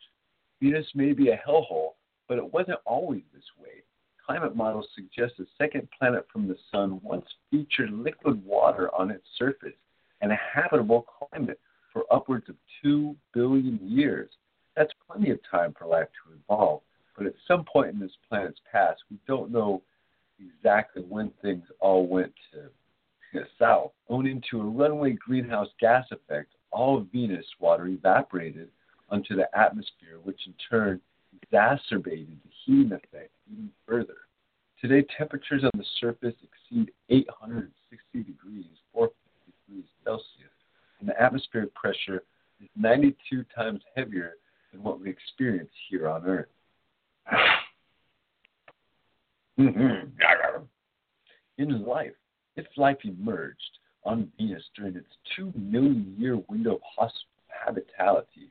Venus 0.60 0.86
may 0.94 1.12
be 1.12 1.28
a 1.30 1.40
hellhole, 1.46 1.95
but 2.28 2.38
it 2.38 2.52
wasn't 2.52 2.78
always 2.84 3.22
this 3.34 3.44
way. 3.60 3.82
Climate 4.24 4.56
models 4.56 4.88
suggest 4.94 5.34
a 5.38 5.44
second 5.56 5.88
planet 5.96 6.26
from 6.32 6.48
the 6.48 6.56
Sun 6.72 7.00
once 7.02 7.26
featured 7.50 7.92
liquid 7.92 8.44
water 8.44 8.92
on 8.94 9.10
its 9.10 9.26
surface 9.38 9.76
and 10.20 10.32
a 10.32 10.38
habitable 10.52 11.06
climate 11.30 11.60
for 11.92 12.04
upwards 12.10 12.48
of 12.48 12.56
2 12.82 13.14
billion 13.32 13.78
years. 13.82 14.30
That's 14.76 14.92
plenty 15.08 15.30
of 15.30 15.38
time 15.50 15.74
for 15.78 15.86
life 15.86 16.08
to 16.08 16.34
evolve, 16.34 16.82
but 17.16 17.26
at 17.26 17.34
some 17.46 17.64
point 17.64 17.94
in 17.94 18.00
this 18.00 18.16
planet's 18.28 18.60
past, 18.70 19.00
we 19.10 19.18
don't 19.26 19.52
know 19.52 19.82
exactly 20.38 21.02
when 21.02 21.30
things 21.40 21.64
all 21.80 22.06
went 22.06 22.32
to 22.52 22.68
south, 23.58 23.92
owing 24.08 24.42
to 24.50 24.60
a 24.60 24.64
runaway 24.64 25.12
greenhouse 25.12 25.68
gas 25.80 26.06
effect, 26.10 26.52
all 26.70 26.98
of 26.98 27.06
Venus 27.12 27.46
water 27.60 27.86
evaporated 27.86 28.68
onto 29.10 29.36
the 29.36 29.46
atmosphere, 29.58 30.18
which 30.22 30.40
in 30.46 30.54
turn 30.70 31.00
exacerbated 31.42 32.38
the 32.44 32.50
heating 32.64 32.92
effect 32.92 33.30
even 33.50 33.70
further. 33.86 34.16
Today, 34.80 35.06
temperatures 35.16 35.64
on 35.64 35.70
the 35.74 35.84
surface 36.00 36.34
exceed 36.42 36.92
860 37.08 38.22
degrees, 38.22 38.66
450 38.92 39.52
degrees 39.66 39.88
Celsius, 40.04 40.52
and 41.00 41.08
the 41.08 41.20
atmospheric 41.20 41.74
pressure 41.74 42.22
is 42.60 42.68
92 42.76 43.44
times 43.54 43.80
heavier 43.94 44.34
than 44.72 44.82
what 44.82 45.00
we 45.00 45.08
experience 45.08 45.70
here 45.88 46.08
on 46.08 46.24
Earth. 46.26 46.48
In 51.58 51.86
life, 51.86 52.12
if 52.56 52.66
life 52.76 52.98
emerged 53.04 53.78
on 54.04 54.30
Venus 54.38 54.62
during 54.76 54.94
its 54.96 55.08
two 55.34 55.52
million 55.56 56.14
year 56.18 56.36
window 56.48 56.78
of 56.98 57.10
habitability, 57.48 58.50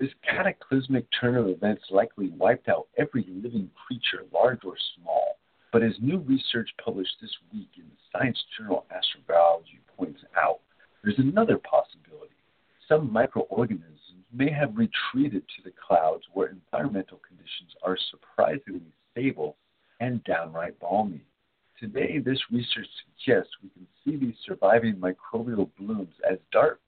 this 0.00 0.10
cataclysmic 0.24 1.06
turn 1.20 1.36
of 1.36 1.48
events 1.48 1.84
likely 1.90 2.30
wiped 2.30 2.68
out 2.68 2.88
every 2.98 3.24
living 3.28 3.70
creature, 3.86 4.24
large 4.32 4.64
or 4.64 4.74
small. 4.96 5.38
But 5.72 5.82
as 5.82 5.92
new 6.00 6.18
research 6.18 6.70
published 6.84 7.14
this 7.20 7.34
week 7.52 7.68
in 7.76 7.84
the 7.84 7.96
science 8.12 8.38
journal 8.56 8.86
Astrobiology 8.90 9.80
points 9.96 10.20
out, 10.36 10.60
there's 11.02 11.18
another 11.18 11.58
possibility. 11.58 12.34
Some 12.88 13.12
microorganisms 13.12 14.00
may 14.32 14.50
have 14.50 14.76
retreated 14.76 15.42
to 15.56 15.62
the 15.64 15.72
clouds 15.86 16.24
where 16.32 16.48
environmental 16.48 17.20
conditions 17.26 17.72
are 17.82 17.96
surprisingly 18.10 18.92
stable 19.12 19.56
and 20.00 20.22
downright 20.24 20.78
balmy. 20.80 21.24
Today, 21.78 22.18
this 22.18 22.38
research 22.50 22.88
suggests 23.04 23.50
we 23.62 23.68
can 23.70 23.86
see 24.04 24.16
these 24.16 24.36
surviving 24.44 24.96
microbial 24.96 25.70
blooms 25.78 26.14
as 26.28 26.38
dark 26.52 26.80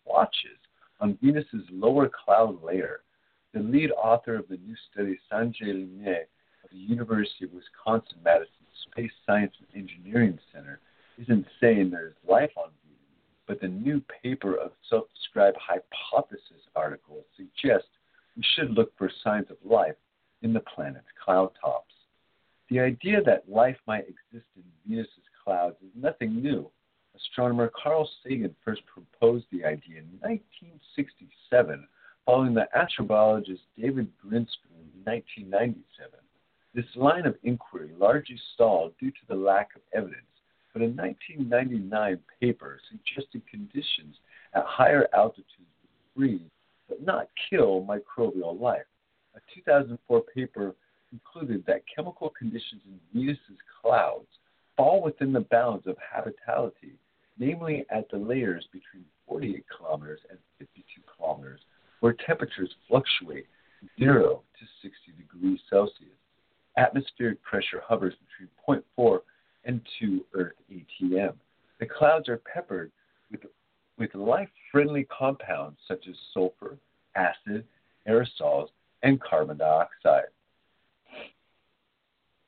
splotches 0.00 0.58
on 1.00 1.18
Venus's 1.22 1.64
lower 1.70 2.08
cloud 2.08 2.62
layer. 2.62 3.00
The 3.52 3.60
lead 3.60 3.90
author 3.92 4.36
of 4.36 4.48
the 4.48 4.58
new 4.58 4.74
study, 4.90 5.18
Sanjay 5.30 5.72
Limaye 5.72 6.22
of 6.64 6.70
the 6.70 6.76
University 6.76 7.44
of 7.44 7.52
Wisconsin 7.52 8.18
Madison 8.24 8.50
Space 8.90 9.12
Science 9.26 9.52
and 9.58 9.82
Engineering 9.82 10.38
Center, 10.52 10.80
isn't 11.18 11.46
saying 11.60 11.90
there 11.90 12.08
is 12.08 12.28
life 12.28 12.50
on 12.56 12.70
Venus, 12.84 13.00
but 13.46 13.60
the 13.60 13.68
new 13.68 14.02
paper 14.22 14.56
of 14.56 14.72
self 14.90 15.04
described 15.14 15.56
hypothesis 15.60 16.62
article 16.74 17.24
suggests 17.36 17.88
we 18.36 18.42
should 18.54 18.70
look 18.72 18.92
for 18.98 19.10
signs 19.24 19.50
of 19.50 19.56
life 19.64 19.96
in 20.42 20.52
the 20.52 20.60
planet's 20.60 21.06
cloud 21.24 21.50
tops. 21.60 21.94
The 22.68 22.80
idea 22.80 23.22
that 23.22 23.48
life 23.48 23.78
might 23.86 24.04
exist 24.08 24.46
in 24.56 24.64
Venus's 24.86 25.10
clouds 25.42 25.76
is 25.82 25.90
nothing 25.94 26.42
new. 26.42 26.70
Astronomer 27.14 27.70
Carl 27.82 28.08
Sagan 28.22 28.54
first 28.64 28.82
proposed 28.86 29.46
the 29.50 29.64
idea 29.64 29.98
in 29.98 30.18
1967, 30.96 31.86
following 32.24 32.54
the 32.54 32.66
astrobiologist 32.74 33.60
David 33.78 34.08
Grinspoon 34.24 34.80
in 34.94 35.04
1997. 35.04 36.18
This 36.74 36.84
line 36.94 37.26
of 37.26 37.36
inquiry 37.42 37.90
largely 37.98 38.38
stalled 38.54 38.92
due 38.98 39.10
to 39.10 39.26
the 39.28 39.34
lack 39.34 39.70
of 39.76 39.82
evidence, 39.92 40.24
but 40.72 40.82
a 40.82 40.86
1999 40.86 42.18
paper 42.40 42.80
suggested 42.90 43.42
conditions 43.50 44.16
at 44.54 44.64
higher 44.64 45.06
altitudes 45.14 45.70
would 45.82 46.14
freeze 46.14 46.50
but 46.88 47.02
not 47.02 47.28
kill 47.50 47.84
microbial 47.86 48.58
life. 48.58 48.86
A 49.34 49.40
2004 49.54 50.22
paper 50.34 50.74
concluded 51.10 51.64
that 51.66 51.82
chemical 51.94 52.32
conditions 52.38 52.82
in 52.86 52.98
Venus's 53.12 53.58
clouds 53.82 54.28
fall 54.76 55.02
within 55.02 55.32
the 55.32 55.40
bounds 55.50 55.86
of 55.86 55.96
habitability, 55.98 56.98
namely 57.38 57.84
at 57.90 58.08
the 58.10 58.16
layers 58.16 58.66
between 58.72 59.04
48 59.28 59.64
kilometers 59.76 60.20
and 60.30 60.38
52 60.58 61.02
kilometers, 61.16 61.60
where 62.00 62.14
temperatures 62.26 62.70
fluctuate 62.88 63.46
0 63.98 64.42
to 64.58 64.66
60 64.82 65.12
degrees 65.16 65.60
Celsius. 65.70 66.10
Atmospheric 66.76 67.42
pressure 67.42 67.82
hovers 67.86 68.14
between 68.38 68.82
0.4 68.98 69.20
and 69.64 69.80
2 69.98 70.24
Earth 70.34 70.52
ATM. 70.70 71.34
The 71.80 71.86
clouds 71.86 72.28
are 72.28 72.40
peppered 72.52 72.92
with, 73.30 73.40
with 73.98 74.14
life 74.14 74.48
friendly 74.70 75.04
compounds 75.04 75.78
such 75.88 76.06
as 76.08 76.14
sulfur, 76.32 76.76
acid, 77.14 77.64
aerosols, 78.08 78.68
and 79.02 79.20
carbon 79.20 79.58
dioxide. 79.58 80.26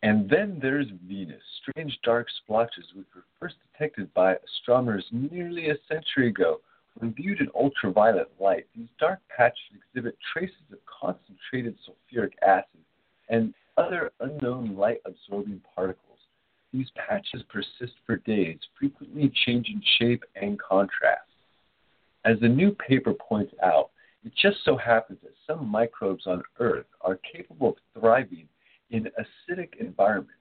And 0.03 0.31
then 0.31 0.59
there's 0.63 0.87
Venus, 1.09 1.43
strange 1.63 1.99
dark 2.05 2.29
splotches 2.43 2.85
which 2.95 3.07
were 3.15 3.25
first 3.41 3.57
detected 3.73 4.13
by 4.15 4.37
astronomers 4.37 5.05
nearly 5.11 5.71
a 5.71 5.77
century 5.89 6.29
ago. 6.29 6.61
When 6.95 7.13
viewed 7.15 7.41
in 7.41 7.49
ultraviolet 7.55 8.31
light, 8.41 8.67
these 8.77 8.89
dark 9.01 9.21
patches 9.37 9.59
exhibit 9.75 10.17
traces 10.33 10.57
of 10.73 10.79
concentrated 10.87 11.77
sulfuric 11.87 12.33
acid 12.47 12.81
and 13.29 13.55
other 13.77 14.13
unknown 14.21 14.77
light 14.77 15.01
absorbing 15.05 15.61
particles. 15.75 16.19
These 16.73 16.91
patches 16.95 17.43
persist 17.49 17.95
for 18.07 18.17
days, 18.17 18.59
frequently 18.79 19.33
changing 19.47 19.83
shape 19.99 20.25
and 20.37 20.59
contrast. 20.61 21.23
As 22.25 22.39
the 22.41 22.49
new 22.49 22.73
paper 22.73 23.15
points 23.15 23.55
out, 23.63 23.91
it 24.25 24.33
just 24.35 24.59
so 24.65 24.77
happens 24.77 25.19
that 25.23 25.35
some 25.47 25.69
microbes 25.69 26.27
on 26.27 26.43
Earth 26.59 26.87
are 27.01 27.19
capable 27.33 27.71
of 27.71 28.01
thriving 28.01 28.49
in 28.91 29.09
acidic 29.19 29.77
environments, 29.79 30.33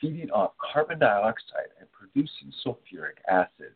feeding 0.00 0.30
off 0.30 0.52
carbon 0.72 0.98
dioxide 0.98 1.70
and 1.80 1.88
producing 1.92 2.52
sulfuric 2.64 3.18
acid. 3.28 3.72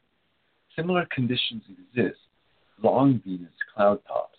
Similar 0.76 1.06
conditions 1.12 1.62
exist 1.68 2.18
long 2.82 3.20
Venus 3.24 3.52
cloud 3.74 4.00
tops. 4.06 4.38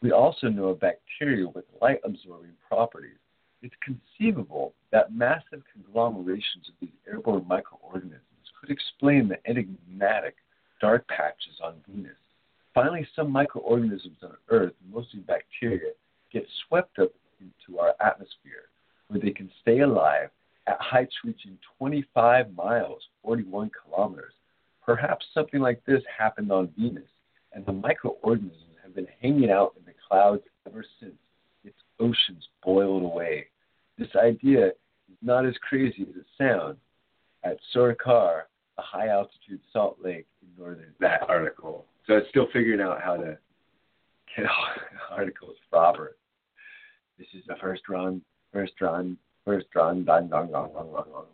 We 0.00 0.12
also 0.12 0.48
know 0.48 0.68
of 0.68 0.80
bacteria 0.80 1.48
with 1.48 1.64
light 1.80 2.00
absorbing 2.04 2.52
properties. 2.68 3.18
It's 3.62 3.74
conceivable 3.82 4.74
that 4.90 5.14
massive 5.14 5.62
conglomerations 5.72 6.68
of 6.68 6.74
these 6.80 6.90
airborne 7.06 7.46
microorganisms 7.46 8.20
could 8.60 8.70
explain 8.70 9.28
the 9.28 9.38
enigmatic 9.48 10.36
dark 10.80 11.06
patches 11.08 11.60
on 11.62 11.74
Venus. 11.88 12.16
Finally, 12.74 13.06
some 13.14 13.30
microorganisms 13.30 14.16
on 14.22 14.32
Earth, 14.48 14.72
mostly 14.90 15.20
bacteria, 15.20 15.92
get 16.32 16.46
swept 16.66 16.98
up 16.98 17.12
into 17.40 17.78
our 17.78 17.94
atmosphere, 18.00 18.70
where 19.12 19.20
they 19.20 19.30
can 19.30 19.50
stay 19.60 19.80
alive 19.80 20.30
at 20.66 20.80
heights 20.80 21.14
reaching 21.24 21.58
25 21.78 22.54
miles, 22.54 23.02
41 23.22 23.70
kilometers. 23.84 24.32
Perhaps 24.84 25.26
something 25.34 25.60
like 25.60 25.84
this 25.84 26.02
happened 26.18 26.50
on 26.50 26.72
Venus, 26.78 27.04
and 27.52 27.64
the 27.66 27.72
microorganisms 27.72 28.76
have 28.82 28.94
been 28.94 29.06
hanging 29.20 29.50
out 29.50 29.74
in 29.78 29.84
the 29.84 29.92
clouds 30.08 30.42
ever 30.66 30.84
since 30.98 31.14
its 31.62 31.76
oceans 32.00 32.48
boiled 32.64 33.02
away. 33.02 33.46
This 33.98 34.08
idea 34.16 34.68
is 34.68 35.18
not 35.20 35.44
as 35.44 35.54
crazy 35.68 36.06
as 36.08 36.16
it 36.16 36.26
sounds. 36.38 36.78
At 37.44 37.58
Sorokar, 37.74 38.42
a 38.78 38.82
high 38.82 39.08
altitude 39.08 39.60
salt 39.72 39.98
lake 40.02 40.26
in 40.40 40.62
northern 40.62 40.94
that 41.00 41.28
article. 41.28 41.84
So 42.06 42.14
it's 42.14 42.28
still 42.30 42.46
figuring 42.52 42.80
out 42.80 43.02
how 43.02 43.16
to 43.16 43.36
get 44.36 44.46
articles 45.10 45.56
proper. 45.70 46.16
This 47.18 47.26
is 47.34 47.42
the 47.46 47.56
first 47.60 47.82
run, 47.88 48.22
first 48.52 48.72
run, 48.80 49.16
first 49.44 49.66
run, 49.74 50.04
dun, 50.04 50.28
dun, 50.28 50.50
dun, 50.50 50.72
dun, 50.72 50.86
dun, 50.86 51.04
dun. 51.12 51.24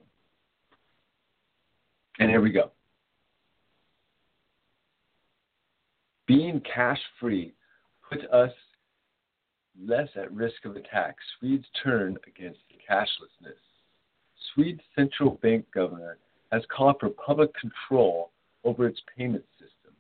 And 2.18 2.30
here 2.30 2.40
we 2.40 2.50
go. 2.50 2.70
Being 6.26 6.60
cash 6.60 7.00
free 7.20 7.54
puts 8.08 8.22
us 8.32 8.50
less 9.80 10.08
at 10.16 10.32
risk 10.32 10.64
of 10.64 10.76
attack. 10.76 11.16
Swedes 11.38 11.66
turn 11.82 12.16
against 12.26 12.60
cashlessness. 12.88 13.58
Swede's 14.54 14.80
central 14.96 15.38
bank 15.42 15.66
governor 15.74 16.18
has 16.50 16.62
called 16.74 16.96
for 16.98 17.10
public 17.10 17.50
control 17.54 18.30
over 18.64 18.86
its 18.86 19.00
payment 19.16 19.44
system. 19.58 19.92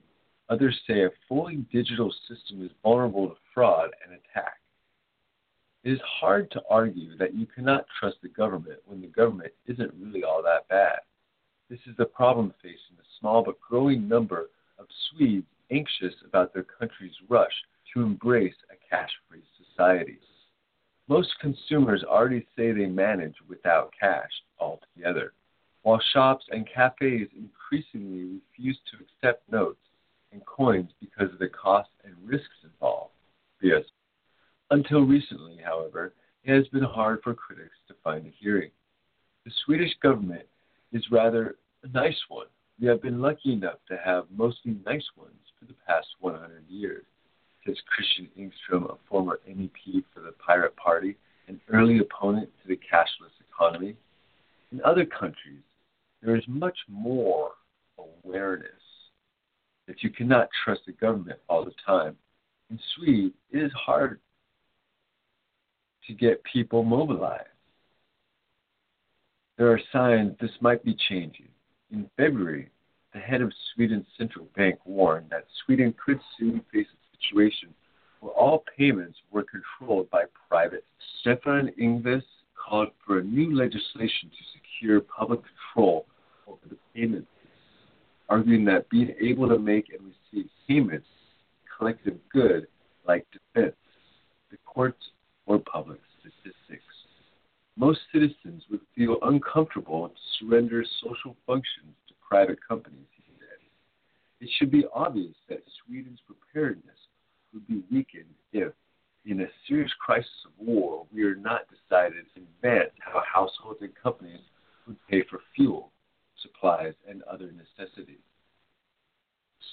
Others 0.48 0.80
say 0.86 1.04
a 1.04 1.10
fully 1.28 1.56
digital 1.70 2.12
system 2.26 2.64
is 2.64 2.70
vulnerable 2.82 3.28
to 3.28 3.34
fraud 3.52 3.90
and 4.04 4.14
attack. 4.14 4.54
It 5.88 5.92
is 5.92 6.00
hard 6.20 6.50
to 6.50 6.60
argue 6.68 7.16
that 7.16 7.34
you 7.34 7.46
cannot 7.46 7.86
trust 7.98 8.18
the 8.20 8.28
government 8.28 8.78
when 8.84 9.00
the 9.00 9.06
government 9.06 9.54
isn't 9.66 9.94
really 9.98 10.22
all 10.22 10.42
that 10.42 10.68
bad. 10.68 10.98
This 11.70 11.78
is 11.86 11.96
the 11.96 12.04
problem 12.04 12.52
facing 12.62 12.98
the 12.98 13.04
small 13.18 13.42
but 13.42 13.58
growing 13.58 14.06
number 14.06 14.50
of 14.78 14.84
Swedes 15.08 15.46
anxious 15.70 16.12
about 16.26 16.52
their 16.52 16.64
country's 16.64 17.14
rush 17.30 17.54
to 17.94 18.02
embrace 18.02 18.52
a 18.70 18.76
cash 18.90 19.08
free 19.30 19.40
society. 19.56 20.18
Most 21.08 21.30
consumers 21.40 22.04
already 22.04 22.46
say 22.54 22.72
they 22.72 22.84
manage 22.84 23.36
without 23.48 23.90
cash 23.98 24.42
altogether 24.60 25.32
while 25.84 26.02
shops 26.12 26.44
and 26.50 26.68
cafes 26.68 27.30
increasingly 27.34 28.42
refuse 28.50 28.78
to 28.90 28.98
accept 29.02 29.50
notes 29.50 29.80
and 30.32 30.44
coins 30.44 30.90
because 31.00 31.32
of 31.32 31.38
the 31.38 31.48
costs 31.48 31.94
and 32.04 32.14
risks 32.28 32.62
involved. 32.62 33.14
Yes. 33.62 33.84
Until 34.70 35.00
recently, 35.02 35.58
however, 35.64 36.12
it 36.44 36.54
has 36.54 36.68
been 36.68 36.82
hard 36.82 37.20
for 37.22 37.34
critics 37.34 37.76
to 37.88 37.94
find 38.04 38.26
a 38.26 38.30
hearing. 38.38 38.70
The 39.44 39.52
Swedish 39.64 39.92
government 40.02 40.46
is 40.92 41.10
rather 41.10 41.56
a 41.82 41.88
nice 41.88 42.18
one. 42.28 42.48
We 42.78 42.86
have 42.88 43.00
been 43.00 43.20
lucky 43.20 43.52
enough 43.54 43.78
to 43.88 43.96
have 44.04 44.24
mostly 44.30 44.76
nice 44.84 45.06
ones 45.16 45.40
for 45.58 45.64
the 45.64 45.74
past 45.86 46.06
100 46.20 46.68
years, 46.68 47.04
says 47.66 47.76
Christian 47.88 48.28
Engström, 48.38 48.92
a 48.92 48.96
former 49.08 49.40
MEP 49.48 50.04
for 50.12 50.20
the 50.20 50.32
Pirate 50.32 50.76
Party, 50.76 51.16
an 51.48 51.60
early 51.72 51.98
opponent 51.98 52.50
to 52.62 52.68
the 52.68 52.76
cashless 52.76 53.32
economy. 53.48 53.96
In 54.70 54.82
other 54.84 55.06
countries, 55.06 55.62
there 56.22 56.36
is 56.36 56.44
much 56.46 56.76
more 56.88 57.52
awareness 57.98 58.68
that 59.86 60.02
you 60.02 60.10
cannot 60.10 60.50
trust 60.64 60.82
the 60.86 60.92
government 60.92 61.38
all 61.48 61.64
the 61.64 61.72
time. 61.86 62.16
In 62.70 62.78
Sweden, 62.94 63.32
it 63.50 63.62
is 63.62 63.72
hard 63.72 64.20
to 66.08 66.14
get 66.14 66.42
people 66.44 66.82
mobilized. 66.82 67.44
There 69.56 69.70
are 69.70 69.80
signs 69.92 70.36
this 70.40 70.50
might 70.60 70.84
be 70.84 70.96
changing. 71.08 71.48
In 71.92 72.10
February, 72.16 72.70
the 73.12 73.20
head 73.20 73.40
of 73.40 73.52
Sweden's 73.74 74.06
central 74.16 74.46
bank 74.56 74.78
warned 74.84 75.30
that 75.30 75.46
Sweden 75.64 75.94
could 76.04 76.20
soon 76.38 76.60
face 76.72 76.86
a 76.86 77.16
situation 77.16 77.72
where 78.20 78.32
all 78.32 78.64
payments 78.76 79.18
were 79.30 79.44
controlled 79.44 80.10
by 80.10 80.24
private. 80.48 80.84
Stefan 81.20 81.70
Ingves 81.80 82.22
called 82.54 82.88
for 83.06 83.18
a 83.18 83.24
new 83.24 83.54
legislation 83.56 84.30
to 84.30 84.58
secure 84.58 85.00
public 85.00 85.40
control 85.44 86.06
over 86.46 86.58
the 86.68 86.76
payment 86.94 87.26
arguing 88.28 88.64
that 88.66 88.88
being 88.90 89.14
able 89.20 89.48
to 89.48 89.58
make 89.58 89.86
and 89.90 90.12
receive 90.32 90.50
payments 90.66 91.06
collective 91.76 92.16
good 92.32 92.66
like 93.06 93.26
defense, 93.32 93.76
the 94.50 94.58
courts, 94.66 95.02
or 95.48 95.58
public 95.58 95.98
statistics. 96.20 96.84
Most 97.76 98.00
citizens 98.12 98.62
would 98.70 98.80
feel 98.94 99.16
uncomfortable 99.22 100.08
to 100.08 100.14
surrender 100.38 100.84
social 101.02 101.34
functions 101.46 101.94
to 102.06 102.14
private 102.28 102.58
companies, 102.66 103.06
he 103.16 103.22
said. 103.38 103.58
It 104.40 104.50
should 104.58 104.70
be 104.70 104.84
obvious 104.94 105.34
that 105.48 105.62
Sweden's 105.86 106.20
preparedness 106.26 106.98
would 107.54 107.66
be 107.66 107.82
weakened 107.90 108.34
if, 108.52 108.72
in 109.24 109.40
a 109.40 109.46
serious 109.66 109.92
crisis 110.04 110.30
of 110.44 110.52
war, 110.58 111.06
we 111.12 111.22
are 111.22 111.34
not 111.34 111.62
decided 111.68 112.24
in 112.36 112.42
advance 112.42 112.90
how 113.00 113.22
households 113.32 113.80
and 113.80 113.94
companies 114.00 114.40
would 114.86 114.96
pay 115.08 115.22
for 115.30 115.40
fuel, 115.56 115.92
supplies, 116.42 116.94
and 117.08 117.22
other 117.22 117.50
necessities. 117.52 118.20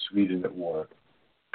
Sweden 0.08 0.44
at 0.44 0.54
war. 0.54 0.88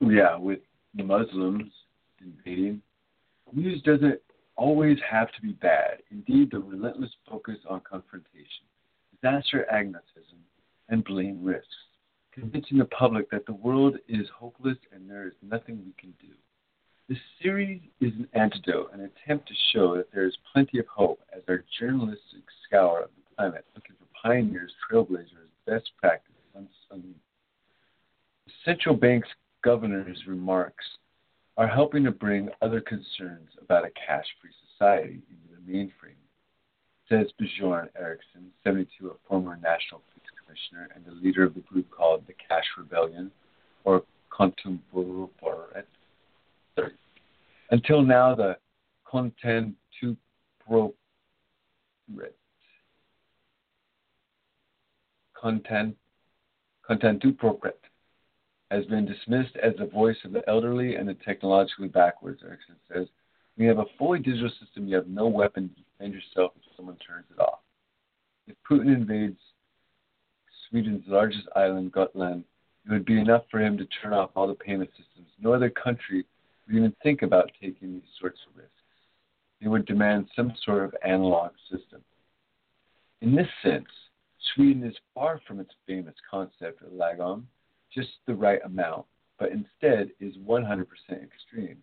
yeah, 0.00 0.36
with 0.36 0.60
the 0.94 1.02
Muslims 1.02 1.72
invading, 2.20 2.82
news 3.52 3.82
doesn't 3.82 4.20
always 4.56 4.98
have 5.08 5.32
to 5.32 5.42
be 5.42 5.52
bad. 5.52 5.98
Indeed, 6.10 6.50
the 6.50 6.58
relentless 6.58 7.10
focus 7.28 7.58
on 7.68 7.80
confrontation, 7.80 8.64
disaster 9.12 9.66
agnosticism, 9.72 10.38
and 10.88 11.04
blame 11.04 11.42
risks, 11.42 11.68
convincing 12.32 12.78
the 12.78 12.84
public 12.86 13.30
that 13.30 13.46
the 13.46 13.54
world 13.54 13.96
is 14.08 14.26
hopeless 14.36 14.78
and 14.92 15.08
there 15.08 15.26
is 15.26 15.34
nothing 15.42 15.82
we 15.84 15.92
can 15.98 16.14
do. 16.20 16.34
This 17.08 17.18
series 17.42 17.80
is 18.00 18.12
an 18.12 18.28
antidote, 18.34 18.92
an 18.94 19.00
attempt 19.00 19.48
to 19.48 19.54
show 19.72 19.96
that 19.96 20.10
there 20.12 20.26
is 20.26 20.36
plenty 20.52 20.78
of 20.78 20.86
hope 20.86 21.20
as 21.36 21.42
our 21.48 21.64
journalistic 21.78 22.44
scour 22.66 23.02
of 23.02 23.10
the 23.16 23.34
planet, 23.36 23.64
looking 23.74 23.96
for 23.98 24.06
pioneers, 24.22 24.72
trailblazers, 24.90 25.50
best 25.66 25.90
practice. 26.00 26.32
Central 28.64 28.94
bank's 28.94 29.28
governor's 29.62 30.18
remarks 30.26 30.84
are 31.56 31.68
helping 31.68 32.04
to 32.04 32.10
bring 32.10 32.48
other 32.62 32.80
concerns 32.80 33.50
about 33.60 33.84
a 33.84 33.90
cash 34.06 34.26
free 34.40 34.50
society 34.70 35.20
into 35.30 35.54
the 35.54 35.72
mainframe, 35.72 36.16
says 37.08 37.30
Bjorn 37.38 37.88
Eriksson, 37.98 38.50
72, 38.64 39.08
a 39.08 39.28
former 39.28 39.56
National 39.56 40.02
Police 40.12 40.30
Commissioner 40.44 40.88
and 40.94 41.04
the 41.04 41.20
leader 41.22 41.44
of 41.44 41.54
the 41.54 41.60
group 41.60 41.90
called 41.90 42.26
the 42.26 42.34
Cash 42.48 42.64
Rebellion, 42.78 43.30
or 43.84 44.02
Kontantupproret 44.30 45.84
until 47.72 48.02
now, 48.02 48.34
the 48.34 48.56
to 49.10 50.16
content 55.40 55.96
content 56.86 57.22
to 57.22 57.32
progress 57.32 57.74
has 58.72 58.86
been 58.86 59.04
dismissed 59.04 59.54
as 59.62 59.74
the 59.78 59.86
voice 59.86 60.16
of 60.24 60.32
the 60.32 60.48
elderly 60.48 60.96
and 60.96 61.06
the 61.06 61.14
technologically 61.14 61.88
backwards, 61.88 62.40
Eriksson 62.42 62.76
says. 62.92 63.06
You 63.56 63.68
have 63.68 63.78
a 63.78 63.84
fully 63.98 64.18
digital 64.18 64.50
system, 64.58 64.88
you 64.88 64.96
have 64.96 65.08
no 65.08 65.26
weapon 65.26 65.68
to 65.68 65.74
defend 65.74 66.14
yourself 66.14 66.52
if 66.56 66.62
someone 66.74 66.96
turns 66.96 67.26
it 67.30 67.40
off. 67.40 67.58
If 68.46 68.56
Putin 68.68 68.94
invades 68.94 69.36
Sweden's 70.68 71.04
largest 71.06 71.46
island, 71.54 71.92
Gotland, 71.92 72.44
it 72.86 72.92
would 72.92 73.04
be 73.04 73.20
enough 73.20 73.42
for 73.50 73.60
him 73.60 73.76
to 73.76 73.86
turn 74.02 74.14
off 74.14 74.30
all 74.34 74.48
the 74.48 74.54
payment 74.54 74.90
systems. 74.90 75.28
No 75.38 75.52
other 75.52 75.68
country 75.68 76.24
would 76.66 76.76
even 76.76 76.94
think 77.02 77.20
about 77.20 77.50
taking 77.60 77.92
these 77.92 78.02
sorts 78.18 78.40
of 78.48 78.56
risks. 78.56 78.72
They 79.60 79.68
would 79.68 79.84
demand 79.84 80.28
some 80.34 80.54
sort 80.64 80.84
of 80.84 80.94
analog 81.04 81.52
system. 81.70 82.00
In 83.20 83.36
this 83.36 83.48
sense, 83.62 83.86
Sweden 84.54 84.82
is 84.82 84.96
far 85.14 85.40
from 85.46 85.60
its 85.60 85.70
famous 85.86 86.14
concept 86.28 86.82
of 86.82 86.88
lagom, 86.92 87.44
just 87.94 88.10
the 88.26 88.34
right 88.34 88.60
amount, 88.64 89.06
but 89.38 89.50
instead 89.50 90.10
is 90.20 90.34
100% 90.46 90.86
extreme. 91.10 91.78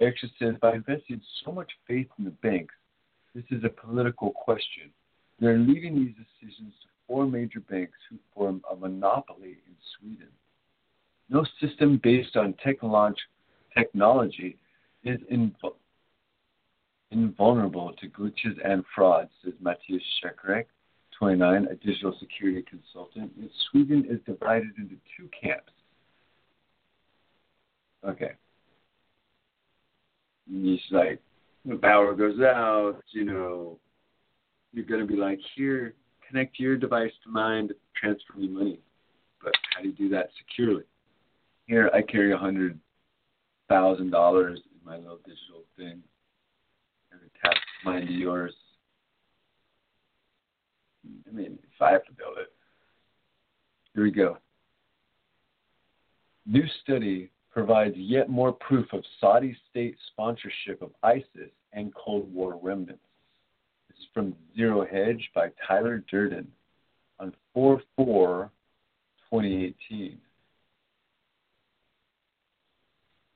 Eriksson 0.00 0.30
says 0.38 0.54
by 0.60 0.74
investing 0.74 1.20
so 1.44 1.52
much 1.52 1.70
faith 1.86 2.08
in 2.18 2.24
the 2.24 2.30
banks, 2.30 2.74
this 3.34 3.44
is 3.50 3.64
a 3.64 3.68
political 3.68 4.30
question. 4.30 4.90
They're 5.40 5.58
leaving 5.58 5.94
these 5.94 6.14
decisions 6.14 6.72
to 6.82 6.88
four 7.06 7.26
major 7.26 7.60
banks 7.60 7.98
who 8.08 8.16
form 8.34 8.62
a 8.70 8.76
monopoly 8.76 9.58
in 9.66 9.74
Sweden. 9.98 10.28
No 11.28 11.44
system 11.60 12.00
based 12.02 12.36
on 12.36 12.54
technolog- 12.64 13.14
technology 13.76 14.58
is 15.04 15.18
inv- 15.32 15.74
invulnerable 17.10 17.92
to 18.00 18.08
glitches 18.08 18.56
and 18.64 18.84
frauds, 18.94 19.30
says 19.44 19.54
Matthias 19.60 20.02
Skarec, 20.22 20.66
29, 21.22 21.68
a 21.70 21.76
digital 21.76 22.16
security 22.18 22.64
consultant. 22.68 23.30
Sweden 23.70 24.04
is 24.10 24.18
divided 24.26 24.70
into 24.76 24.96
two 25.16 25.30
camps. 25.40 25.70
Okay. 28.04 28.32
And 30.48 30.66
He's 30.66 30.80
like, 30.90 31.20
the 31.64 31.76
power 31.76 32.12
goes 32.16 32.40
out, 32.40 32.96
you 33.12 33.24
know, 33.24 33.78
you're 34.72 34.84
going 34.84 35.00
to 35.00 35.06
be 35.06 35.14
like, 35.14 35.38
here, 35.54 35.94
connect 36.28 36.58
your 36.58 36.76
device 36.76 37.12
to 37.22 37.30
mine 37.30 37.68
to 37.68 37.76
transfer 37.94 38.36
me 38.36 38.48
money. 38.48 38.80
But 39.40 39.52
how 39.76 39.82
do 39.82 39.90
you 39.90 39.94
do 39.94 40.08
that 40.08 40.30
securely? 40.36 40.82
Here, 41.66 41.88
I 41.94 42.02
carry 42.02 42.32
a 42.32 42.36
hundred 42.36 42.80
thousand 43.68 44.10
dollars 44.10 44.58
in 44.64 44.84
my 44.84 44.96
little 44.96 45.18
digital 45.18 45.62
thing, 45.76 46.02
and 47.12 47.20
tap 47.40 47.54
mine 47.84 48.06
to 48.06 48.12
yours. 48.12 48.54
I 51.04 51.34
mean, 51.34 51.58
if 51.62 51.82
I 51.82 51.92
have 51.92 52.04
to 52.06 52.12
build 52.12 52.38
it. 52.38 52.52
Here 53.94 54.04
we 54.04 54.10
go. 54.10 54.38
New 56.46 56.64
study 56.82 57.30
provides 57.50 57.94
yet 57.96 58.28
more 58.28 58.52
proof 58.52 58.86
of 58.92 59.04
Saudi 59.20 59.56
state 59.70 59.96
sponsorship 60.12 60.80
of 60.80 60.90
ISIS 61.02 61.50
and 61.72 61.94
Cold 61.94 62.32
War 62.32 62.58
remnants. 62.62 63.02
This 63.88 63.98
is 63.98 64.06
from 64.14 64.34
Zero 64.56 64.86
Hedge 64.90 65.30
by 65.34 65.48
Tyler 65.66 66.02
Durden 66.10 66.48
on 67.20 67.34
4 67.52 67.80
4 67.96 68.50
2018. 69.30 70.18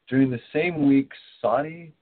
During 0.09 0.31
the 0.31 0.41
same 0.53 0.87
week, 0.87 1.11
Saudi 1.41 1.93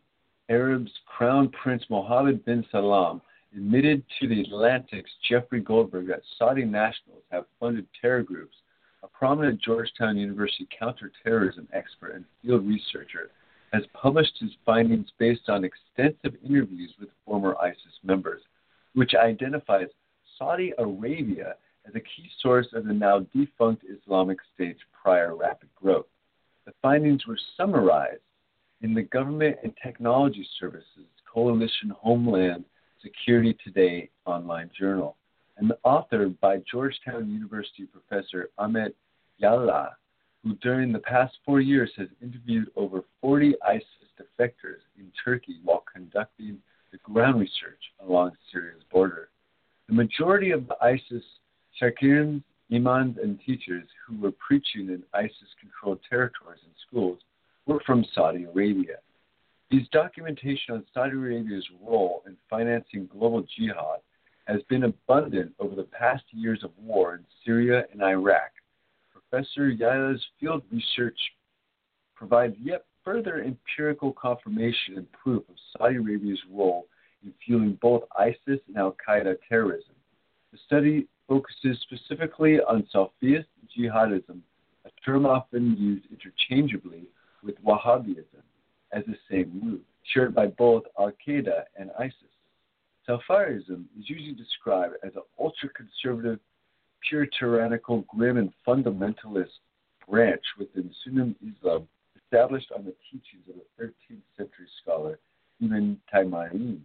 Arab's 0.48 0.92
Crown 1.06 1.48
Prince 1.50 1.84
Mohammed 1.88 2.44
bin 2.44 2.64
Salman 2.70 3.20
admitted 3.56 4.02
to 4.20 4.28
the 4.28 4.40
Atlantic's 4.40 5.10
Jeffrey 5.28 5.60
Goldberg 5.60 6.08
that 6.08 6.22
Saudi 6.38 6.64
nationals 6.64 7.22
have 7.30 7.44
funded 7.60 7.86
terror 8.00 8.22
groups. 8.22 8.56
A 9.02 9.08
prominent 9.08 9.60
Georgetown 9.60 10.16
University 10.16 10.66
counterterrorism 10.76 11.68
expert 11.72 12.14
and 12.14 12.24
field 12.42 12.66
researcher 12.66 13.30
has 13.72 13.84
published 13.92 14.38
his 14.40 14.50
findings 14.64 15.08
based 15.18 15.48
on 15.48 15.64
extensive 15.64 16.38
interviews 16.44 16.92
with 16.98 17.10
former 17.24 17.56
ISIS 17.58 17.98
members, 18.02 18.40
which 18.94 19.14
identifies 19.14 19.88
Saudi 20.38 20.72
Arabia 20.78 21.54
as 21.86 21.94
a 21.94 22.00
key 22.00 22.30
source 22.40 22.66
of 22.72 22.86
the 22.86 22.92
now 22.92 23.20
defunct 23.34 23.84
Islamic 23.84 24.38
State's 24.54 24.80
prior 25.00 25.36
rapid 25.36 25.68
growth. 25.74 26.06
The 26.66 26.72
findings 26.80 27.26
were 27.26 27.38
summarized 27.56 28.22
in 28.80 28.94
the 28.94 29.02
Government 29.02 29.56
and 29.62 29.72
Technology 29.82 30.46
Services 30.58 31.06
Coalition 31.32 31.90
Homeland 31.90 32.64
Security 33.04 33.56
Today 33.62 34.08
online 34.24 34.70
journal, 34.78 35.16
and 35.58 35.72
authored 35.84 36.40
by 36.40 36.56
Georgetown 36.70 37.30
University 37.30 37.84
professor 37.84 38.48
Ahmet 38.56 38.96
Yayla, 39.42 39.90
who 40.42 40.54
during 40.56 40.90
the 40.90 40.98
past 41.00 41.34
four 41.44 41.60
years 41.60 41.90
has 41.96 42.08
interviewed 42.22 42.70
over 42.76 43.02
40 43.20 43.54
ISIS 43.66 43.84
defectors 44.18 44.80
in 44.98 45.12
Turkey 45.22 45.58
while 45.62 45.84
conducting 45.92 46.58
the 46.92 46.98
ground 46.98 47.38
research 47.38 47.80
along 48.06 48.32
Syria's 48.50 48.82
border. 48.90 49.28
The 49.88 49.94
majority 49.94 50.50
of 50.50 50.66
the 50.66 50.76
ISIS 50.82 51.22
Shakirs, 51.80 52.42
imams, 52.72 53.18
and 53.22 53.38
teachers 53.44 53.84
who 54.06 54.18
were 54.18 54.32
preaching 54.32 54.88
in 54.88 55.02
ISIS 55.12 55.54
controlled 55.60 56.00
territories 56.08 56.60
and 56.64 56.74
schools 56.88 57.18
were 57.66 57.80
from 57.84 58.04
Saudi 58.14 58.44
Arabia. 58.44 58.96
His 59.70 59.88
documentation 59.88 60.74
on 60.74 60.84
Saudi 60.92 61.12
Arabia's 61.12 61.66
role 61.82 62.22
in 62.26 62.36
financing 62.50 63.06
global 63.06 63.42
jihad 63.56 64.00
has 64.46 64.62
been 64.68 64.84
abundant 64.84 65.54
over 65.58 65.74
the 65.74 65.84
past 65.84 66.24
years 66.30 66.62
of 66.62 66.70
war 66.78 67.14
in 67.14 67.24
Syria 67.44 67.84
and 67.92 68.02
Iraq. 68.02 68.52
Professor 69.10 69.72
Yayla's 69.72 70.24
field 70.38 70.62
research 70.70 71.18
provides 72.14 72.54
yet 72.62 72.84
further 73.04 73.42
empirical 73.42 74.12
confirmation 74.12 74.96
and 74.96 75.10
proof 75.12 75.42
of 75.48 75.56
Saudi 75.76 75.96
Arabia's 75.96 76.40
role 76.52 76.86
in 77.22 77.32
fueling 77.44 77.78
both 77.80 78.04
ISIS 78.18 78.60
and 78.68 78.76
Al 78.76 78.94
Qaeda 79.06 79.36
terrorism. 79.48 79.94
The 80.52 80.58
study 80.66 81.08
focuses 81.26 81.80
specifically 81.82 82.60
on 82.60 82.86
Salafist 82.94 83.46
jihadism, 83.76 84.40
a 84.84 84.90
term 85.04 85.24
often 85.24 85.74
used 85.76 86.06
interchangeably 86.10 87.04
with 87.42 87.56
Wahhabism 87.64 88.42
as 88.94 89.04
the 89.06 89.16
same 89.30 89.60
root, 89.62 89.84
shared 90.12 90.34
by 90.34 90.46
both 90.46 90.84
Al 90.98 91.12
Qaeda 91.26 91.64
and 91.76 91.90
ISIS. 91.98 92.14
Salafiism 93.08 93.84
is 93.98 94.08
usually 94.08 94.34
described 94.34 94.94
as 95.04 95.14
an 95.14 95.22
ultra 95.38 95.68
conservative, 95.70 96.38
pure 97.08 97.26
tyrannical, 97.38 98.04
grim, 98.08 98.38
and 98.38 98.52
fundamentalist 98.66 99.58
branch 100.08 100.42
within 100.58 100.90
Sunni 101.04 101.34
Islam 101.56 101.86
established 102.16 102.70
on 102.76 102.84
the 102.84 102.94
teachings 103.10 103.44
of 103.48 103.56
the 103.56 103.84
13th 103.84 104.20
century 104.36 104.66
scholar 104.82 105.18
Ibn 105.62 106.00
Taymiyyah, 106.12 106.78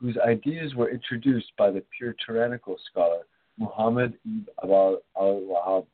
whose 0.00 0.16
ideas 0.26 0.74
were 0.74 0.90
introduced 0.90 1.52
by 1.58 1.70
the 1.70 1.82
pure 1.96 2.14
tyrannical 2.26 2.76
scholar 2.90 3.22
Muhammad 3.58 4.14
ibn 4.24 4.46
al 4.64 5.02
Wahhab 5.16 5.86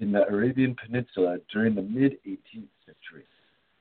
in 0.00 0.12
the 0.12 0.26
Arabian 0.28 0.76
Peninsula 0.76 1.38
during 1.52 1.74
the 1.74 1.82
mid 1.82 2.12
18th 2.26 2.68
century. 2.84 3.24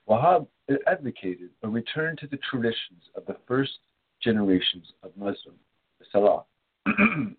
Wahhab 0.07 0.47
advocated 0.87 1.49
a 1.63 1.69
return 1.69 2.15
to 2.17 2.27
the 2.27 2.37
traditions 2.49 3.03
of 3.15 3.25
the 3.25 3.35
first 3.47 3.79
generations 4.23 4.93
of 5.03 5.11
Muslims, 5.17 5.59
the 5.99 6.43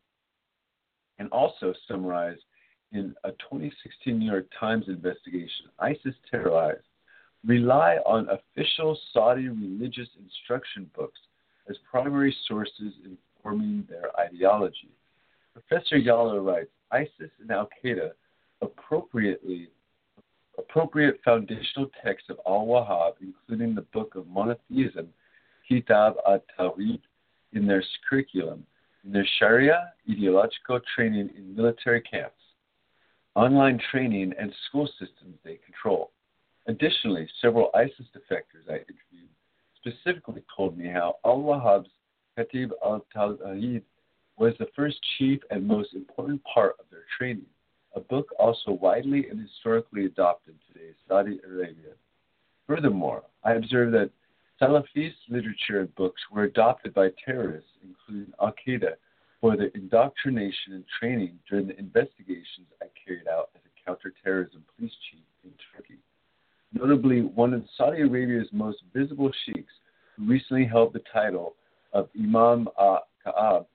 and 1.18 1.28
also 1.32 1.72
summarized 1.86 2.42
in 2.92 3.14
a 3.24 3.30
2016 3.32 4.18
New 4.18 4.30
York 4.30 4.46
Times 4.58 4.84
investigation, 4.88 5.66
ISIS 5.78 6.14
terrorized 6.30 6.84
rely 7.46 7.96
on 8.04 8.28
official 8.28 8.98
Saudi 9.12 9.48
religious 9.48 10.08
instruction 10.22 10.90
books 10.94 11.20
as 11.68 11.76
primary 11.90 12.34
sources 12.46 12.92
informing 13.04 13.86
their 13.88 14.10
ideology. 14.18 14.90
Professor 15.52 15.96
Yayla 15.96 16.44
writes 16.44 16.70
ISIS 16.90 17.30
and 17.40 17.50
Al 17.50 17.68
Qaeda 17.82 18.10
appropriately 18.60 19.68
appropriate 20.58 21.20
foundational 21.24 21.90
texts 22.04 22.28
of 22.28 22.38
Al 22.46 22.66
Wahhab, 22.66 23.12
including 23.20 23.74
the 23.74 23.82
Book 23.92 24.14
of 24.14 24.26
Monotheism, 24.26 25.08
Kitab 25.68 26.14
at 26.30 26.44
Tawhid, 26.58 27.00
in 27.52 27.66
their 27.66 27.82
curriculum, 28.08 28.66
in 29.04 29.12
their 29.12 29.26
Sharia 29.38 29.92
ideological 30.10 30.80
training 30.94 31.30
in 31.36 31.54
military 31.56 32.02
camps, 32.02 32.34
online 33.34 33.80
training, 33.90 34.34
and 34.38 34.52
school 34.68 34.86
systems 34.98 35.36
they 35.44 35.58
control. 35.64 36.10
Additionally, 36.66 37.26
several 37.40 37.70
ISIS 37.74 38.06
defectors 38.14 38.68
I 38.68 38.74
interviewed 38.74 39.30
specifically 39.76 40.42
told 40.54 40.76
me 40.76 40.88
how 40.88 41.16
Al 41.24 41.38
Wahhab's 41.38 41.88
Kitab 42.36 42.72
al 42.84 43.04
Tawhid 43.14 43.82
was 44.36 44.54
the 44.58 44.68
first 44.76 44.98
chief 45.16 45.40
and 45.50 45.66
most 45.66 45.94
important 45.94 46.42
part 46.44 46.76
of 46.78 46.84
their 46.90 47.04
training 47.16 47.46
a 47.94 48.00
book 48.00 48.28
also 48.38 48.72
widely 48.72 49.28
and 49.28 49.40
historically 49.40 50.06
adopted 50.06 50.54
today, 50.68 50.90
Saudi 51.08 51.40
Arabia. 51.46 51.92
Furthermore, 52.66 53.22
I 53.44 53.52
observed 53.54 53.94
that 53.94 54.10
Salafist 54.60 55.14
literature 55.28 55.80
and 55.80 55.94
books 55.94 56.20
were 56.30 56.44
adopted 56.44 56.92
by 56.92 57.10
terrorists, 57.24 57.70
including 57.82 58.32
Al 58.40 58.52
Qaeda, 58.66 58.94
for 59.40 59.56
their 59.56 59.68
indoctrination 59.68 60.72
and 60.72 60.84
training 60.98 61.38
during 61.48 61.68
the 61.68 61.78
investigations 61.78 62.66
I 62.82 62.86
carried 63.06 63.28
out 63.28 63.50
as 63.54 63.62
a 63.64 63.84
counterterrorism 63.86 64.64
police 64.76 64.92
chief 65.10 65.22
in 65.44 65.52
Turkey. 65.74 65.98
Notably, 66.72 67.22
one 67.22 67.54
of 67.54 67.64
Saudi 67.76 68.02
Arabia's 68.02 68.48
most 68.52 68.78
visible 68.92 69.30
sheikhs, 69.46 69.72
who 70.16 70.26
recently 70.26 70.64
held 70.64 70.92
the 70.92 71.02
title 71.12 71.54
of 71.92 72.08
Imam 72.18 72.68
al 72.78 73.06
Kaab 73.24 73.66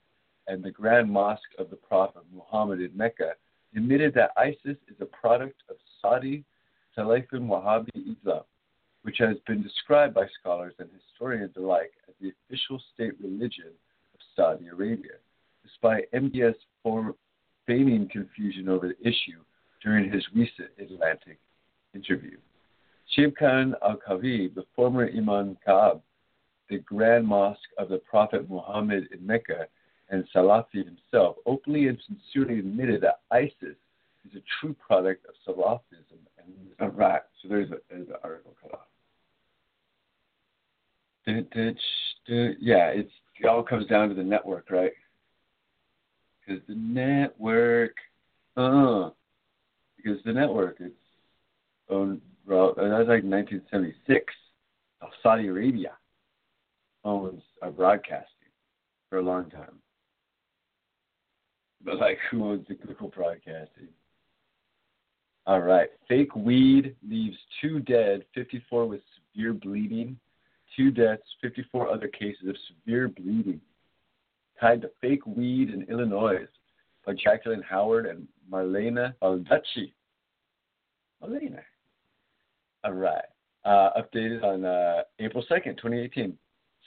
and 0.47 0.61
the 0.61 0.71
Grand 0.71 1.09
Mosque 1.09 1.41
of 1.57 1.69
the 1.69 1.75
Prophet 1.77 2.23
Muhammad 2.33 2.81
in 2.81 2.91
Mecca, 2.95 3.31
admitted 3.75 4.13
that 4.13 4.31
ISIS 4.37 4.77
is 4.87 4.95
a 4.99 5.05
product 5.05 5.61
of 5.69 5.75
Saudi 6.01 6.43
Salafin 6.97 7.47
Wahhabi 7.47 7.89
Islam, 7.95 8.43
which 9.03 9.17
has 9.19 9.37
been 9.47 9.63
described 9.63 10.13
by 10.13 10.27
scholars 10.39 10.73
and 10.79 10.89
historians 10.91 11.53
alike 11.57 11.91
as 12.07 12.15
the 12.21 12.31
official 12.45 12.81
state 12.93 13.13
religion 13.21 13.71
of 14.13 14.19
Saudi 14.35 14.67
Arabia, 14.67 15.13
despite 15.63 16.11
MBS 16.11 16.55
feigning 17.65 18.09
confusion 18.11 18.69
over 18.69 18.89
the 18.89 19.07
issue 19.07 19.39
during 19.81 20.11
his 20.11 20.23
recent 20.35 20.69
Atlantic 20.79 21.39
interview. 21.93 22.37
Sheikh 23.15 23.35
Khan 23.37 23.75
al 23.83 23.97
Kavi, 23.97 24.53
the 24.53 24.65
former 24.75 25.09
Imam 25.09 25.57
Kaab, 25.65 26.01
the 26.69 26.79
Grand 26.79 27.27
Mosque 27.27 27.59
of 27.77 27.89
the 27.89 27.97
Prophet 27.97 28.49
Muhammad 28.49 29.07
in 29.11 29.25
Mecca, 29.25 29.67
and 30.13 30.23
Salafi 30.33 30.85
himself 30.85 31.37
openly 31.47 31.87
and 31.87 31.97
sincerely 32.05 32.59
admitted 32.59 33.01
that 33.01 33.21
ISIS 33.31 33.75
is 34.25 34.35
a 34.35 34.43
true 34.59 34.75
product 34.75 35.25
of 35.25 35.33
Salafism 35.55 36.19
And, 36.37 36.53
Iraq. 36.79 37.23
So 37.41 37.47
there's, 37.47 37.71
a, 37.71 37.77
there's 37.89 38.07
an 38.07 38.15
article 38.23 38.55
cut 38.61 38.73
off. 38.73 38.79
Yeah, 42.27 42.89
it's 42.89 43.11
it 43.39 43.47
all 43.47 43.63
comes 43.63 43.87
down 43.87 44.09
to 44.09 44.15
the 44.15 44.23
network, 44.23 44.69
right? 44.69 44.91
Because 46.45 46.61
the 46.67 46.75
network, 46.75 47.95
uh, 48.55 49.09
because 49.97 50.21
the 50.25 50.33
network, 50.33 50.77
it's 50.79 50.93
owned. 51.89 52.21
Well, 52.45 52.73
that 52.75 52.83
was 52.83 53.07
like 53.07 53.23
1976. 53.23 54.33
Saudi 55.23 55.47
Arabia 55.47 55.93
owns 57.03 57.41
our 57.61 57.71
broadcasting 57.71 58.27
for 59.09 59.17
a 59.17 59.21
long 59.21 59.49
time. 59.49 59.79
But 61.83 61.99
like, 61.99 62.17
who 62.31 62.45
owns 62.45 62.65
cyclical 62.67 63.09
broadcasting? 63.09 63.89
All 65.45 65.59
right. 65.59 65.89
Fake 66.07 66.35
weed 66.35 66.95
leaves 67.07 67.37
two 67.61 67.79
dead, 67.81 68.23
54 68.33 68.85
with 68.85 69.01
severe 69.33 69.53
bleeding, 69.53 70.17
two 70.75 70.91
deaths, 70.91 71.23
54 71.41 71.89
other 71.89 72.07
cases 72.07 72.47
of 72.47 72.55
severe 72.67 73.09
bleeding 73.09 73.59
tied 74.59 74.81
to 74.81 74.89
fake 75.01 75.25
weed 75.25 75.69
in 75.69 75.83
Illinois 75.89 76.47
by 77.05 77.13
Jacqueline 77.13 77.63
Howard 77.69 78.05
and 78.05 78.27
Marlena 78.49 79.13
Baldacci. 79.21 79.91
Marlena. 81.21 81.59
All 82.83 82.93
right. 82.93 83.25
Uh, 83.65 83.89
updated 83.97 84.43
on 84.43 84.65
uh, 84.65 85.03
April 85.19 85.43
2nd, 85.49 85.77
2018. 85.77 86.37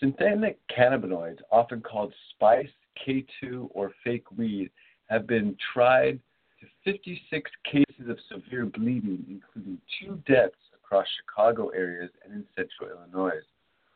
Synthetic 0.01 0.59
cannabinoids, 0.69 1.39
often 1.51 1.81
called 1.81 2.13
spice, 2.31 2.69
K2, 3.07 3.69
or 3.71 3.93
fake 4.05 4.31
weed, 4.37 4.71
have 5.09 5.27
been 5.27 5.57
tried 5.73 6.19
to 6.61 6.67
56 6.85 7.51
cases 7.65 8.09
of 8.09 8.19
severe 8.31 8.67
bleeding, 8.67 9.25
including 9.29 9.79
two 10.01 10.21
deaths 10.27 10.57
across 10.75 11.07
Chicago 11.21 11.69
areas 11.69 12.11
and 12.25 12.33
in 12.33 12.45
central 12.57 12.91
Illinois. 12.91 13.41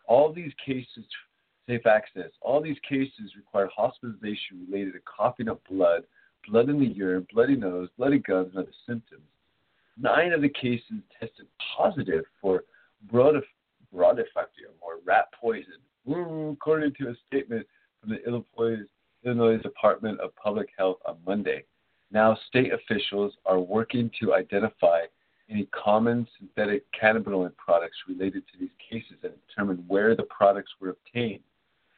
All 0.07 0.33
these 0.33 0.53
cases, 0.65 1.05
safe 1.69 1.87
access, 1.87 2.31
all 2.41 2.61
these 2.61 2.79
cases 2.89 3.37
require 3.37 3.69
hospitalization 3.75 4.67
related 4.69 4.95
to 4.95 5.01
coughing 5.01 5.49
up 5.49 5.61
blood, 5.71 6.05
blood 6.49 6.69
in 6.69 6.81
the 6.81 6.87
urine, 6.87 7.27
bloody 7.33 7.57
nose, 7.57 7.89
bloody 7.97 8.19
gums, 8.19 8.51
and 8.51 8.65
other 8.65 8.73
symptoms. 8.87 9.23
Nine 10.01 10.33
of 10.33 10.43
the 10.43 10.49
cases 10.49 11.03
tested 11.19 11.47
positive 11.77 12.25
for 12.41 12.65
brodifacoum, 13.13 13.45
or 14.81 14.95
rat 15.05 15.27
poison, 15.39 15.75
according 16.07 16.95
to 16.95 17.09
a 17.09 17.15
statement 17.27 17.67
from 18.01 18.11
the 18.11 18.25
Illinois, 18.27 18.85
Illinois 19.25 19.59
Department 19.59 20.21
of 20.21 20.35
Public 20.37 20.69
Health 20.77 20.99
on 21.07 21.17
Monday. 21.27 21.65
Now, 22.13 22.37
state 22.49 22.73
officials 22.73 23.35
are 23.47 23.61
working 23.61 24.11
to 24.21 24.35
identify 24.35 25.03
any 25.49 25.67
common 25.67 26.27
synthetic 26.39 26.85
cannabinoid 26.93 27.57
products 27.57 27.97
related 28.09 28.45
to 28.53 28.59
these 28.59 28.71
cases 28.91 29.17
and 29.23 29.33
determine 29.49 29.85
where 29.89 30.15
the 30.15 30.25
products 30.25 30.71
were 30.81 30.91
obtained. 30.91 31.43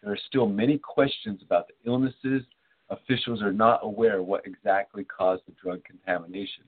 There 0.03 0.13
are 0.13 0.19
still 0.29 0.49
many 0.49 0.79
questions 0.79 1.41
about 1.45 1.69
the 1.69 1.75
illnesses. 1.89 2.43
Officials 2.91 3.43
are 3.43 3.53
not 3.53 3.81
aware 3.83 4.23
what 4.23 4.47
exactly 4.47 5.05
caused 5.05 5.43
the 5.47 5.53
drug 5.63 5.83
contamination, 5.85 6.65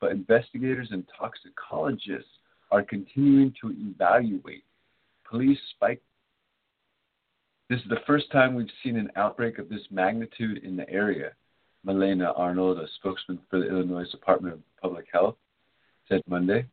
but 0.00 0.12
investigators 0.12 0.88
and 0.90 1.04
toxicologists 1.18 2.30
are 2.70 2.82
continuing 2.82 3.54
to 3.60 3.74
evaluate. 3.78 4.64
Police 5.28 5.58
spike. 5.74 6.02
This 7.68 7.80
is 7.80 7.88
the 7.90 8.00
first 8.06 8.32
time 8.32 8.54
we've 8.54 8.66
seen 8.82 8.96
an 8.96 9.10
outbreak 9.16 9.58
of 9.58 9.68
this 9.68 9.82
magnitude 9.90 10.64
in 10.64 10.74
the 10.74 10.88
area. 10.88 11.32
Melaney 11.84 12.24
Arnold, 12.24 12.78
a 12.78 12.86
spokesman 12.96 13.38
for 13.50 13.58
the 13.58 13.68
Illinois 13.68 14.08
Department 14.10 14.54
of 14.54 14.60
Public 14.80 15.06
Health, 15.12 15.36
said 16.08 16.22
Monday. 16.26 16.64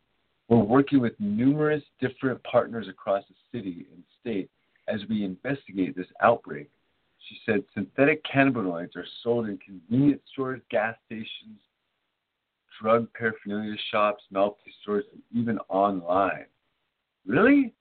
We're 0.47 0.59
working 0.59 1.01
with 1.01 1.19
numerous 1.19 1.83
different 1.99 2.41
partners 2.43 2.87
across 2.87 3.25
the 3.27 3.57
city 3.57 3.87
and 3.91 4.03
state 4.21 4.49
as 4.87 5.01
we 5.09 5.25
investigate 5.25 5.97
this 5.97 6.07
outbreak. 6.21 6.69
She 7.27 7.39
said 7.45 7.65
synthetic 7.73 8.23
cannabinoids 8.23 8.95
are 8.95 9.07
sold 9.21 9.49
in 9.49 9.57
convenience 9.57 10.21
stores, 10.31 10.61
gas 10.71 10.95
stations, 11.07 11.59
drug 12.81 13.07
paraphernalia 13.13 13.75
shops, 13.91 14.23
novelty 14.31 14.73
stores, 14.81 15.03
and 15.11 15.21
even 15.37 15.59
online. 15.67 16.45
Really? 17.25 17.73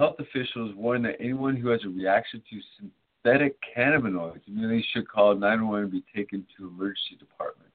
Health 0.00 0.16
officials 0.18 0.74
warn 0.76 1.02
that 1.02 1.16
anyone 1.20 1.56
who 1.56 1.68
has 1.68 1.84
a 1.84 1.88
reaction 1.90 2.42
to 2.48 2.88
synthetic 3.22 3.58
cannabinoids 3.76 4.40
immediately 4.48 4.82
should 4.94 5.06
call 5.06 5.34
911 5.34 5.82
and 5.82 5.92
be 5.92 6.02
taken 6.16 6.46
to 6.56 6.64
an 6.64 6.70
emergency 6.70 7.16
department. 7.18 7.70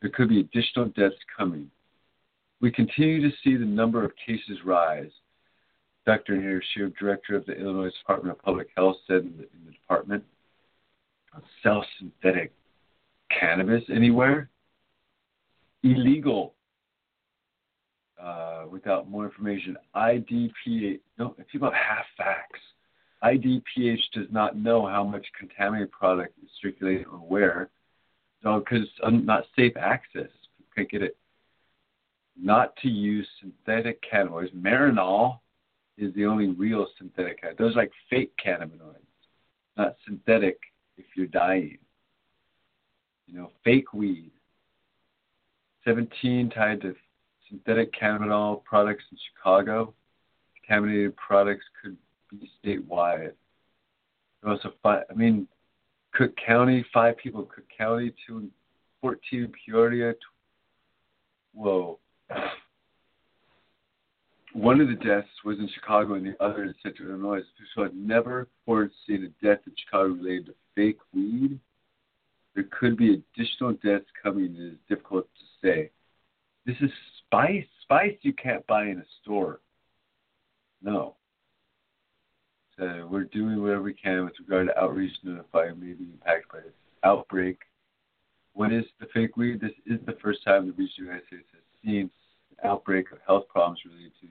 There 0.00 0.10
could 0.10 0.28
be 0.28 0.40
additional 0.40 0.86
deaths 0.86 1.14
coming. 1.38 1.70
We 2.60 2.72
continue 2.72 3.22
to 3.22 3.36
see 3.44 3.56
the 3.56 3.64
number 3.64 4.04
of 4.04 4.10
cases 4.26 4.64
rise. 4.64 5.12
Dr. 6.04 6.32
Nirav 6.32 6.60
Shah, 6.74 6.88
director 6.98 7.36
of 7.36 7.46
the 7.46 7.52
Illinois 7.52 7.92
Department 8.00 8.36
of 8.36 8.42
Public 8.42 8.70
Health, 8.76 8.96
said 9.06 9.18
in 9.18 9.34
the, 9.36 9.44
in 9.44 9.64
the 9.66 9.70
department, 9.70 10.24
sell 11.62 11.86
synthetic 12.00 12.52
cannabis 13.30 13.84
anywhere? 13.94 14.50
Illegal. 15.84 16.54
Uh, 18.24 18.64
without 18.70 19.10
more 19.10 19.26
information, 19.26 19.76
IDPH, 19.94 21.00
no, 21.18 21.34
it's 21.38 21.54
about 21.54 21.74
half 21.74 22.06
facts. 22.16 22.60
IDPH 23.22 24.00
does 24.14 24.28
not 24.30 24.56
know 24.56 24.86
how 24.86 25.04
much 25.04 25.26
contaminated 25.38 25.90
product 25.90 26.32
is 26.42 26.48
circulating 26.62 27.04
or 27.06 27.18
where. 27.18 27.68
So, 28.42 28.60
because 28.60 28.88
not 29.02 29.44
safe 29.54 29.76
access, 29.76 30.30
can't 30.74 30.90
get 30.90 31.02
it. 31.02 31.16
Not 32.40 32.74
to 32.76 32.88
use 32.88 33.26
synthetic 33.40 34.02
cannabinoids. 34.10 34.54
Marinol 34.54 35.40
is 35.96 36.12
the 36.14 36.24
only 36.24 36.48
real 36.48 36.86
synthetic. 36.98 37.42
Those 37.58 37.74
are 37.74 37.80
like 37.80 37.92
fake 38.10 38.32
cannabinoids, 38.44 38.96
not 39.76 39.96
synthetic. 40.06 40.58
If 40.96 41.04
you're 41.16 41.26
dying, 41.26 41.78
you 43.26 43.38
know, 43.38 43.50
fake 43.64 43.92
weed. 43.92 44.30
17 45.84 46.50
tied 46.50 46.80
to 46.80 46.94
synthetic 47.48 47.92
cannabinol 47.92 48.64
products 48.64 49.04
in 49.10 49.18
Chicago. 49.32 49.94
Contaminated 50.66 51.16
products 51.16 51.64
could 51.82 51.96
be 52.30 52.50
statewide. 52.64 53.32
Also, 54.46 54.72
I 54.84 55.02
mean, 55.14 55.48
Cook 56.12 56.34
County, 56.36 56.84
five 56.92 57.16
people 57.16 57.40
in 57.42 57.46
Cook 57.46 57.66
County, 57.76 58.14
two 58.26 58.38
in 58.38 58.50
14 59.00 59.52
Peoria. 59.64 60.14
Whoa. 61.52 61.98
One 64.52 64.80
of 64.80 64.88
the 64.88 64.94
deaths 64.94 65.28
was 65.44 65.58
in 65.58 65.68
Chicago 65.74 66.14
and 66.14 66.24
the 66.24 66.42
other 66.42 66.62
in 66.62 66.74
Central 66.82 67.08
Illinois. 67.10 67.40
I've 67.76 67.94
never 67.94 68.46
before 68.64 68.88
seen 69.06 69.24
a 69.24 69.44
death 69.44 69.58
in 69.66 69.72
Chicago 69.76 70.14
related 70.14 70.46
to 70.46 70.54
fake 70.76 70.98
weed. 71.12 71.58
There 72.54 72.64
could 72.70 72.96
be 72.96 73.14
additional 73.36 73.72
deaths 73.72 74.06
coming. 74.22 74.54
It 74.56 74.74
is 74.74 74.78
difficult 74.88 75.26
to 75.26 75.66
say. 75.66 75.90
This 76.66 76.76
is 76.80 76.90
spice. 77.34 77.66
Spice 77.82 78.16
you 78.22 78.32
can't 78.32 78.66
buy 78.66 78.84
in 78.84 78.98
a 78.98 79.04
store. 79.22 79.60
No. 80.82 81.16
So 82.78 83.06
we're 83.10 83.24
doing 83.24 83.62
whatever 83.62 83.82
we 83.82 83.94
can 83.94 84.24
with 84.24 84.34
regard 84.40 84.68
to 84.68 84.78
outreach 84.78 85.12
and 85.22 85.36
notifying 85.36 85.78
may 85.78 85.92
be 85.92 86.04
impacted 86.04 86.48
by 86.50 86.60
this 86.60 86.72
outbreak. 87.04 87.58
What 88.52 88.72
is 88.72 88.84
the 89.00 89.06
fake 89.12 89.36
weed? 89.36 89.60
This 89.60 89.72
is 89.86 90.00
the 90.06 90.16
first 90.22 90.44
time 90.44 90.66
the 90.66 90.72
region 90.72 90.86
of 90.88 90.96
the 90.96 91.04
United 91.04 91.26
States 91.26 91.44
has 91.52 91.62
seen 91.84 92.10
an 92.50 92.68
outbreak 92.68 93.12
of 93.12 93.18
health 93.26 93.48
problems 93.48 93.80
related 93.84 94.12
to 94.22 94.28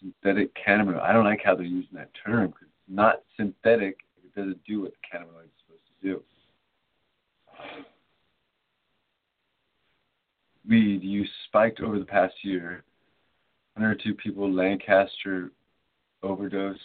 synthetic 0.00 0.54
cannabinoid. 0.54 1.02
I 1.02 1.12
don't 1.12 1.24
like 1.24 1.40
how 1.44 1.54
they're 1.54 1.64
using 1.64 1.94
that 1.94 2.10
term 2.24 2.48
because 2.48 2.68
it's 2.68 2.96
not 2.96 3.22
synthetic 3.36 3.98
it 4.24 4.34
doesn't 4.34 4.62
do 4.64 4.82
what 4.82 4.92
the 4.92 5.18
cannabinoid 5.18 5.44
is 5.44 5.50
supposed 5.66 5.82
to 6.00 6.08
do. 6.08 6.22
Weed 10.68 11.02
use 11.02 11.30
spiked 11.46 11.80
over 11.80 11.98
the 11.98 12.04
past 12.04 12.34
year. 12.42 12.84
102 13.74 14.14
people 14.14 14.52
Lancaster 14.52 15.50
overdosed 16.22 16.80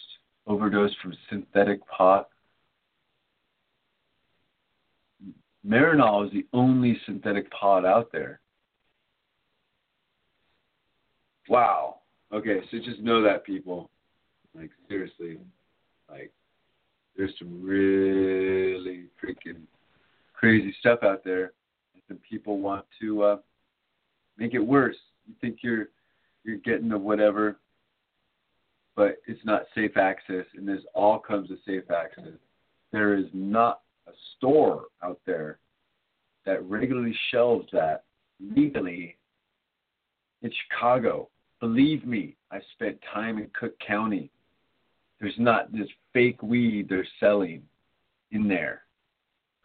overdosed 0.46 0.96
from 1.02 1.14
synthetic 1.30 1.86
pot. 1.86 2.28
Marinol 5.66 6.26
is 6.26 6.32
the 6.32 6.46
only 6.52 7.00
synthetic 7.06 7.50
pot 7.50 7.84
out 7.84 8.12
there. 8.12 8.40
Wow. 11.48 12.00
Okay, 12.32 12.60
so 12.70 12.78
just 12.78 13.00
know 13.00 13.22
that, 13.22 13.44
people. 13.44 13.90
Like, 14.54 14.70
seriously. 14.88 15.38
Like, 16.10 16.30
there's 17.16 17.32
some 17.38 17.62
really 17.62 19.06
freaking 19.22 19.62
crazy 20.34 20.74
stuff 20.80 20.98
out 21.02 21.24
there. 21.24 21.52
And 22.10 22.20
people 22.22 22.58
want 22.58 22.84
to 23.00 23.22
uh, 23.22 23.36
make 24.38 24.54
it 24.54 24.60
worse. 24.60 24.96
You 25.26 25.34
think 25.40 25.58
you're 25.62 25.88
you're 26.44 26.58
getting 26.58 26.88
the 26.88 26.98
whatever 26.98 27.56
but 28.96 29.16
it's 29.26 29.44
not 29.44 29.66
safe 29.74 29.96
access, 29.96 30.46
and 30.56 30.68
this 30.68 30.82
all 30.94 31.18
comes 31.18 31.50
with 31.50 31.58
safe 31.66 31.90
access. 31.90 32.38
There 32.92 33.14
is 33.14 33.26
not 33.32 33.80
a 34.06 34.12
store 34.36 34.84
out 35.02 35.20
there 35.26 35.58
that 36.46 36.62
regularly 36.64 37.16
shelves 37.30 37.66
that 37.72 38.04
legally 38.54 39.16
in 40.42 40.52
Chicago. 40.68 41.28
Believe 41.60 42.06
me, 42.06 42.36
I 42.52 42.60
spent 42.74 42.98
time 43.12 43.38
in 43.38 43.50
Cook 43.58 43.74
County. 43.84 44.30
There's 45.20 45.34
not 45.38 45.72
this 45.72 45.88
fake 46.12 46.42
weed 46.42 46.88
they're 46.88 47.06
selling 47.18 47.62
in 48.30 48.46
there 48.46 48.82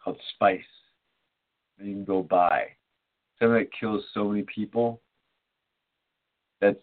called 0.02 0.18
spice 0.34 0.62
you 1.82 1.94
can 1.94 2.04
go 2.04 2.22
buy. 2.22 2.66
Something 3.40 3.58
that 3.58 3.72
kills 3.78 4.04
so 4.12 4.24
many 4.28 4.44
people. 4.54 5.00
That's 6.60 6.78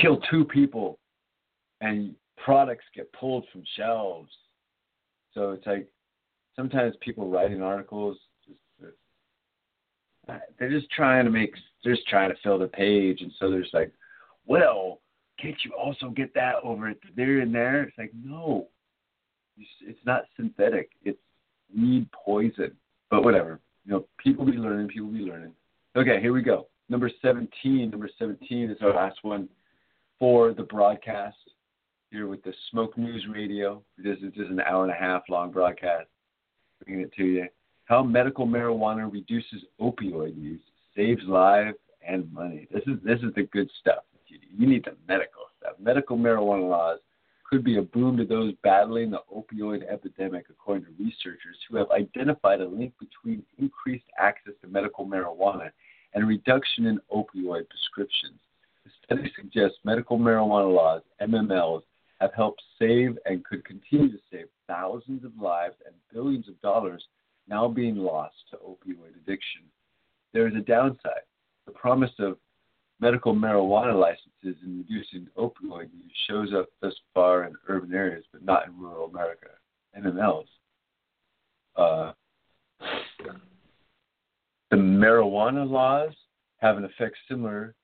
kill 0.00 0.18
two 0.30 0.44
people 0.44 0.98
and 1.80 2.14
products 2.42 2.84
get 2.94 3.12
pulled 3.12 3.44
from 3.52 3.62
shelves. 3.76 4.30
So 5.34 5.50
it's 5.50 5.66
like 5.66 5.86
sometimes 6.56 6.94
people 7.00 7.28
writing 7.28 7.62
articles 7.62 8.16
just 8.46 8.92
uh, 10.28 10.38
they're 10.58 10.70
just 10.70 10.90
trying 10.90 11.24
to 11.24 11.30
make 11.30 11.52
they're 11.82 11.94
just 11.94 12.06
trying 12.08 12.30
to 12.30 12.36
fill 12.42 12.58
the 12.58 12.68
page 12.68 13.20
and 13.20 13.32
so 13.38 13.50
there's 13.50 13.70
like, 13.72 13.92
well, 14.46 15.00
can't 15.40 15.56
you 15.64 15.72
also 15.72 16.10
get 16.10 16.32
that 16.34 16.56
over 16.62 16.92
there 17.16 17.40
and 17.40 17.54
there? 17.54 17.82
It's 17.82 17.98
like 17.98 18.12
no, 18.24 18.68
it's 19.56 20.06
not 20.06 20.24
synthetic. 20.36 20.90
It's 21.02 21.18
weed 21.76 22.08
poison. 22.12 22.72
But 23.10 23.24
whatever. 23.24 23.60
You 23.84 23.92
know, 23.92 24.06
people 24.18 24.44
be 24.46 24.52
learning, 24.52 24.88
people 24.88 25.10
be 25.10 25.18
learning. 25.18 25.52
Okay, 25.94 26.22
here 26.22 26.32
we 26.32 26.40
go. 26.40 26.68
Number 26.88 27.10
17. 27.20 27.90
Number 27.90 28.08
17 28.18 28.70
is 28.70 28.78
our 28.80 28.94
last 28.94 29.18
one 29.20 29.46
for 30.18 30.54
the 30.54 30.62
broadcast 30.62 31.36
here 32.10 32.28
with 32.28 32.42
the 32.44 32.54
Smoke 32.70 32.96
News 32.96 33.26
Radio. 33.30 33.82
This 33.98 34.16
is 34.18 34.32
just 34.32 34.50
an 34.50 34.60
hour 34.60 34.84
and 34.84 34.92
a 34.92 34.96
half 34.96 35.22
long 35.28 35.50
broadcast. 35.50 36.08
Bringing 36.82 37.04
it 37.04 37.12
to 37.18 37.24
you. 37.24 37.46
How 37.84 38.02
medical 38.02 38.46
marijuana 38.46 39.12
reduces 39.12 39.64
opioid 39.82 40.34
use, 40.40 40.62
saves 40.96 41.22
lives 41.28 41.76
and 42.06 42.32
money. 42.32 42.68
This 42.72 42.84
is 42.86 42.94
this 43.04 43.18
is 43.18 43.34
the 43.34 43.42
good 43.52 43.70
stuff. 43.78 44.04
You 44.28 44.66
need 44.66 44.84
the 44.84 44.96
medical 45.06 45.42
stuff. 45.58 45.74
Medical 45.78 46.16
marijuana 46.16 46.70
laws 46.70 47.00
could 47.52 47.62
be 47.62 47.76
a 47.76 47.82
boon 47.82 48.16
to 48.16 48.24
those 48.24 48.54
battling 48.62 49.10
the 49.10 49.20
opioid 49.30 49.86
epidemic, 49.86 50.46
according 50.48 50.86
to 50.86 50.90
researchers 50.98 51.58
who 51.68 51.76
have 51.76 51.90
identified 51.90 52.62
a 52.62 52.66
link 52.66 52.94
between 52.98 53.42
increased 53.58 54.06
access 54.18 54.54
to 54.62 54.68
medical 54.68 55.04
marijuana 55.04 55.70
and 56.14 56.24
a 56.24 56.26
reduction 56.26 56.86
in 56.86 56.98
opioid 57.14 57.68
prescriptions. 57.68 58.40
The 58.86 58.90
study 59.04 59.30
suggests 59.36 59.76
medical 59.84 60.18
marijuana 60.18 60.74
laws, 60.74 61.02
MMLs, 61.20 61.82
have 62.20 62.32
helped 62.34 62.62
save 62.78 63.18
and 63.26 63.44
could 63.44 63.66
continue 63.66 64.10
to 64.10 64.18
save 64.32 64.46
thousands 64.66 65.22
of 65.22 65.32
lives 65.38 65.76
and 65.84 65.94
billions 66.10 66.48
of 66.48 66.58
dollars 66.62 67.04
now 67.48 67.68
being 67.68 67.96
lost 67.96 68.36
to 68.50 68.56
opioid 68.56 69.14
addiction. 69.22 69.60
There 70.32 70.48
is 70.48 70.54
a 70.54 70.60
downside. 70.60 71.26
The 71.66 71.72
promise 71.72 72.12
of 72.18 72.38
medical 73.02 73.34
marijuana 73.34 73.98
licenses 73.98 74.62
in 74.64 74.78
reducing 74.78 75.26
opioid 75.36 75.90
use 75.92 76.12
shows 76.28 76.50
up 76.56 76.68
thus 76.80 76.94
far 77.12 77.44
in 77.44 77.54
urban 77.66 77.92
areas, 77.92 78.24
but 78.32 78.44
not 78.44 78.66
in 78.68 78.78
rural 78.78 79.06
America. 79.06 79.48
MMLs. 79.98 80.46
Uh, 81.74 82.12
the 84.70 84.76
marijuana 84.76 85.68
laws 85.68 86.12
have 86.58 86.76
an 86.76 86.84
effect 86.84 87.16
similar 87.28 87.74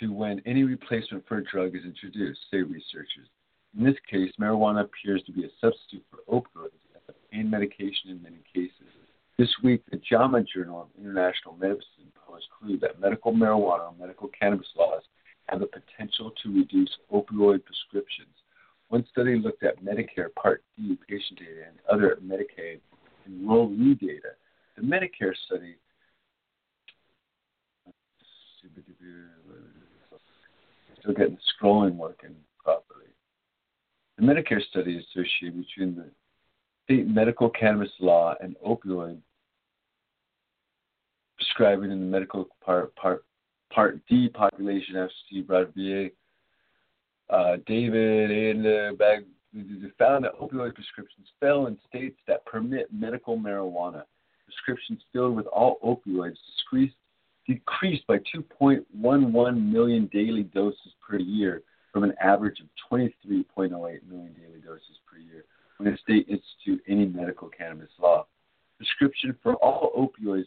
to 0.00 0.12
when 0.12 0.42
any 0.44 0.64
replacement 0.64 1.26
for 1.28 1.38
a 1.38 1.44
drug 1.44 1.76
is 1.76 1.84
introduced, 1.84 2.40
say 2.50 2.58
researchers. 2.58 3.28
In 3.78 3.84
this 3.84 3.94
case, 4.10 4.32
marijuana 4.40 4.80
appears 4.80 5.22
to 5.26 5.32
be 5.32 5.44
a 5.44 5.48
substitute 5.60 6.04
for 6.10 6.18
opioids 6.28 6.74
as 6.96 7.02
a 7.08 7.12
pain 7.32 7.48
medication 7.48 8.10
in 8.10 8.20
many 8.20 8.42
cases. 8.52 8.88
This 9.38 9.50
week, 9.62 9.82
the 9.92 10.00
JAMA 10.10 10.42
Journal 10.52 10.82
of 10.82 10.88
International 11.00 11.56
Medicine 11.56 12.10
clue 12.58 12.78
that 12.78 13.00
medical 13.00 13.32
marijuana 13.32 13.90
or 13.90 13.94
medical 13.98 14.28
cannabis 14.28 14.68
laws 14.76 15.02
have 15.48 15.60
the 15.60 15.66
potential 15.66 16.32
to 16.42 16.54
reduce 16.54 16.90
opioid 17.12 17.64
prescriptions. 17.64 18.34
One 18.88 19.04
study 19.10 19.38
looked 19.38 19.62
at 19.62 19.82
Medicare 19.84 20.34
Part 20.34 20.62
D 20.76 20.98
patient 21.08 21.38
data 21.38 21.62
and 21.68 21.78
other 21.90 22.18
Medicaid 22.24 22.80
enrollee 23.28 23.98
data. 23.98 24.30
The 24.76 24.82
Medicare 24.82 25.34
study 25.46 25.76
still 31.00 31.14
getting 31.14 31.38
scrolling 31.60 31.96
working 31.96 32.34
properly. 32.62 33.06
The 34.18 34.24
Medicare 34.24 34.62
study 34.70 34.98
associated 34.98 35.64
between 35.66 35.96
the 35.96 36.10
state 36.84 37.08
medical 37.08 37.48
cannabis 37.48 37.90
law 38.00 38.34
and 38.40 38.56
opioid 38.66 39.18
prescribing 41.50 41.90
in 41.90 42.00
the 42.00 42.06
medical 42.06 42.48
part 42.64 42.94
part 42.96 43.24
part 43.72 44.00
D 44.08 44.28
population 44.28 44.94
FC 44.94 45.46
Broad 45.46 45.72
VA. 45.76 46.08
Uh, 47.28 47.56
David 47.66 48.30
and 48.30 48.66
uh, 48.66 48.92
Bag 48.96 49.24
found 49.98 50.24
that 50.24 50.38
opioid 50.40 50.74
prescriptions 50.74 51.26
fell 51.40 51.66
in 51.66 51.78
states 51.88 52.18
that 52.26 52.44
permit 52.46 52.88
medical 52.92 53.36
marijuana. 53.36 54.04
Prescriptions 54.44 55.00
filled 55.12 55.36
with 55.36 55.46
all 55.46 55.78
opioids 55.84 56.36
decreased, 56.58 56.96
decreased 57.46 58.06
by 58.06 58.18
2.11 58.60 59.70
million 59.72 60.10
daily 60.12 60.42
doses 60.42 60.92
per 61.06 61.18
year 61.18 61.62
from 61.92 62.04
an 62.04 62.14
average 62.20 62.60
of 62.60 62.66
23.08 62.92 63.70
million 63.70 64.34
daily 64.38 64.60
doses 64.64 64.98
per 65.10 65.18
year 65.18 65.44
when 65.78 65.92
a 65.92 65.98
state 65.98 66.28
institute 66.28 66.82
any 66.88 67.06
medical 67.06 67.48
cannabis 67.48 67.90
law. 68.00 68.26
Prescription 68.78 69.36
for 69.42 69.54
all 69.56 69.92
opioids 69.96 70.44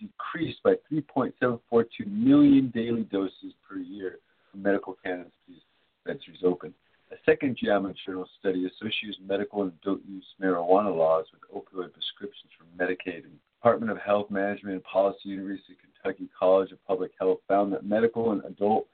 decreased 0.00 0.62
by 0.62 0.74
3.742 0.90 1.88
million 2.06 2.70
daily 2.74 3.02
doses 3.04 3.52
per 3.68 3.78
year 3.78 4.18
from 4.50 4.62
medical 4.62 4.96
cannabis 5.04 5.32
dispensaries 5.46 6.42
open. 6.44 6.74
A 7.10 7.16
second 7.24 7.56
JAMA 7.62 7.94
Journal 8.04 8.28
study 8.38 8.66
associates 8.66 9.18
medical 9.26 9.62
and 9.62 9.72
adult 9.82 10.00
use 10.06 10.26
marijuana 10.40 10.94
laws 10.94 11.26
with 11.32 11.42
opioid 11.50 11.92
prescriptions 11.92 12.50
from 12.56 12.66
Medicaid. 12.78 13.24
And 13.24 13.38
Department 13.60 13.90
of 13.90 13.98
Health 13.98 14.30
Management 14.30 14.74
and 14.74 14.84
Policy, 14.84 15.20
University 15.24 15.72
of 15.72 15.78
Kentucky 16.02 16.28
College 16.38 16.70
of 16.70 16.84
Public 16.86 17.12
Health 17.18 17.38
found 17.48 17.72
that 17.72 17.84
medical 17.84 18.32
and 18.32 18.44
adult 18.44 18.86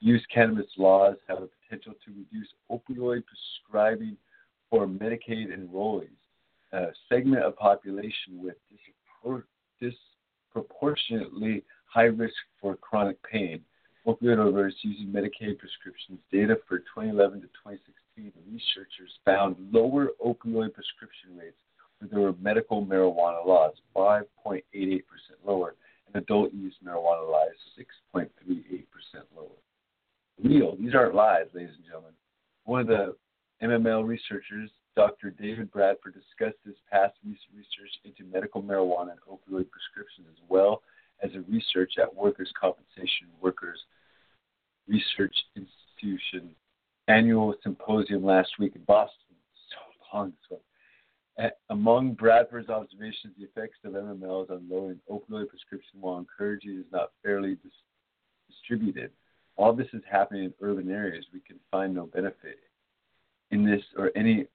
use 0.00 0.24
cannabis 0.32 0.66
laws 0.78 1.16
have 1.28 1.40
the 1.40 1.48
potential 1.62 1.94
to 2.04 2.10
reduce 2.10 2.48
opioid 2.70 3.22
prescribing 3.24 4.16
for 4.68 4.86
Medicaid 4.86 5.56
enrollees, 5.56 6.08
a 6.72 6.86
segment 7.08 7.42
of 7.42 7.56
population 7.56 8.42
with 8.42 8.56
disproportionately 10.52 11.62
high 11.86 12.04
risk 12.04 12.34
for 12.60 12.76
chronic 12.76 13.16
pain. 13.22 13.60
Opioid 14.06 14.38
overdose 14.38 14.74
using 14.82 15.08
Medicaid 15.08 15.58
prescriptions 15.58 16.18
data 16.32 16.56
for 16.66 16.78
2011 16.78 17.42
to 17.42 17.46
2016, 17.48 18.32
researchers 18.50 19.12
found 19.24 19.56
lower 19.72 20.08
opioid 20.24 20.72
prescription 20.72 21.36
rates 21.38 21.58
where 21.98 22.08
there 22.10 22.20
were 22.20 22.32
medical 22.40 22.84
marijuana 22.84 23.44
laws, 23.46 23.74
5.88% 23.94 25.02
lower, 25.44 25.74
and 26.06 26.22
adult 26.22 26.52
use 26.54 26.74
marijuana 26.84 27.30
laws, 27.30 27.50
6.38% 28.14 28.26
lower. 29.36 29.48
Real, 30.42 30.76
these 30.76 30.94
aren't 30.94 31.14
lies, 31.14 31.46
ladies 31.52 31.74
and 31.76 31.84
gentlemen. 31.84 32.12
One 32.64 32.80
of 32.80 32.86
the 32.86 33.14
MML 33.62 34.06
researchers, 34.06 34.70
Dr. 34.96 35.30
David 35.30 35.70
Bradford, 35.70 36.14
discussed 36.14 36.58
his 36.64 36.74
past 36.90 37.14
research 37.24 37.92
into 38.04 38.24
medical 38.24 38.62
marijuana 38.62 39.12
and 39.12 39.20
opioid 39.28 39.66
prescriptions 39.70 40.26
as 40.30 40.38
well 40.48 40.82
as 41.22 41.30
a 41.34 41.40
research 41.50 41.94
at 41.98 42.14
Workers' 42.14 42.52
Compensation 42.58 43.28
Workers 43.40 43.78
Research 44.88 45.34
Institution 45.56 46.54
annual 47.08 47.54
symposium 47.62 48.24
last 48.24 48.50
week 48.58 48.74
in 48.74 48.82
Boston. 48.84 49.36
So 49.70 50.16
long 50.16 50.32
so. 50.48 50.60
Among 51.70 52.12
Bradford's 52.12 52.68
observations, 52.68 53.34
the 53.38 53.44
effects 53.44 53.78
of 53.84 53.92
MMLs 53.92 54.50
on 54.50 54.66
lowering 54.68 55.00
opioid 55.10 55.48
prescription 55.48 56.00
while 56.00 56.18
encouraging 56.18 56.78
is 56.78 56.92
not 56.92 57.12
fairly 57.22 57.54
dis- 57.54 57.72
distributed. 58.50 59.10
All 59.56 59.72
this 59.72 59.86
is 59.92 60.02
happening 60.10 60.44
in 60.44 60.54
urban 60.60 60.90
areas, 60.90 61.24
we 61.32 61.40
can 61.40 61.56
find 61.70 61.94
no 61.94 62.06
benefit 62.06 62.58
in 63.50 63.64
this 63.64 63.82
or 63.96 64.10
any 64.14 64.46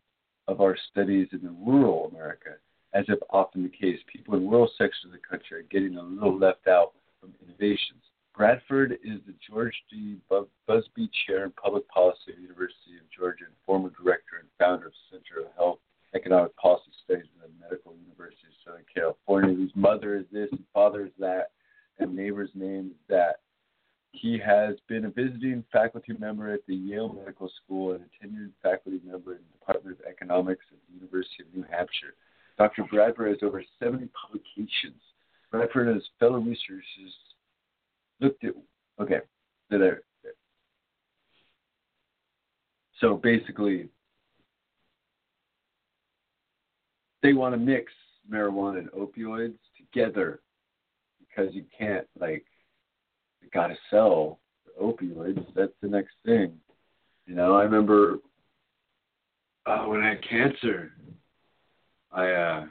of 0.47 0.61
our 0.61 0.77
studies 0.91 1.27
in 1.31 1.41
the 1.41 1.55
rural 1.65 2.09
America, 2.11 2.51
as 2.93 3.05
if 3.07 3.19
often 3.29 3.63
the 3.63 3.69
case. 3.69 3.99
People 4.11 4.35
in 4.35 4.49
rural 4.49 4.69
sections 4.77 5.05
of 5.05 5.11
the 5.11 5.27
country 5.27 5.59
are 5.59 5.63
getting 5.63 5.97
a 5.97 6.03
little 6.03 6.37
left 6.37 6.67
out 6.67 6.93
from 7.19 7.33
innovations. 7.45 8.03
Bradford 8.35 8.93
is 9.03 9.19
the 9.25 9.33
George 9.49 9.73
D. 9.89 10.17
Busbee 10.29 11.09
Chair 11.25 11.45
in 11.45 11.51
Public 11.51 11.87
Policy 11.87 12.29
at 12.29 12.35
the 12.35 12.41
University 12.41 12.97
of 12.99 13.09
Georgia 13.17 13.45
and 13.45 13.53
former 13.65 13.89
director 13.89 14.37
and 14.39 14.49
founder 14.59 14.87
of 14.87 14.91
the 14.91 15.17
Center 15.17 15.47
of 15.47 15.53
Health 15.55 15.79
Economic 16.13 16.55
Policy 16.57 16.91
Studies 17.03 17.25
at 17.41 17.47
the 17.47 17.63
Medical 17.63 17.95
University 17.95 18.47
of 18.47 18.53
Southern 18.65 18.85
California, 18.93 19.55
whose 19.55 19.71
mother 19.75 20.17
is 20.17 20.25
this 20.31 20.49
and 20.51 20.63
father 20.73 21.05
is 21.05 21.11
that, 21.17 21.51
and 21.99 22.15
neighbor's 22.15 22.49
name 22.55 22.91
is 22.91 23.01
that. 23.07 23.39
He 24.21 24.39
has 24.39 24.75
been 24.87 25.05
a 25.05 25.09
visiting 25.09 25.63
faculty 25.71 26.13
member 26.17 26.53
at 26.53 26.65
the 26.67 26.75
Yale 26.75 27.13
Medical 27.13 27.51
School 27.63 27.93
and 27.93 28.03
a 28.03 28.25
tenured 28.25 28.51
faculty 28.63 29.01
member 29.05 29.33
in 29.33 29.39
the 29.39 29.59
Department 29.59 29.99
of 29.99 30.05
Economics 30.05 30.63
at 30.71 30.77
the 30.87 30.93
University 30.95 31.43
of 31.43 31.53
New 31.53 31.65
Hampshire. 31.69 32.15
Dr. 32.57 32.83
Bradford 32.89 33.29
has 33.29 33.37
over 33.43 33.63
70 33.79 34.07
publications. 34.19 35.01
Bradford 35.51 35.87
and 35.87 35.95
his 35.95 36.07
fellow 36.19 36.39
researchers 36.39 37.13
looked 38.21 38.43
at, 38.45 38.53
okay, 39.01 39.19
So 39.69 39.77
they're 39.77 40.01
so 43.01 43.17
basically 43.17 43.89
they 47.21 47.33
want 47.33 47.53
to 47.53 47.57
mix 47.57 47.91
marijuana 48.31 48.79
and 48.79 48.91
opioids 48.91 49.57
together 49.77 50.39
because 51.19 51.53
you 51.53 51.65
can't 51.77 52.07
like 52.19 52.45
you 53.45 53.51
gotta 53.53 53.75
sell 53.89 54.39
opioids. 54.81 55.45
That's 55.55 55.73
the 55.81 55.87
next 55.87 56.13
thing. 56.25 56.53
You 57.27 57.35
know, 57.35 57.55
I 57.55 57.63
remember 57.63 58.17
uh, 59.65 59.83
when 59.85 60.01
I 60.01 60.09
had 60.09 60.23
cancer, 60.27 60.91
I 62.11 62.29
uh 62.29 62.65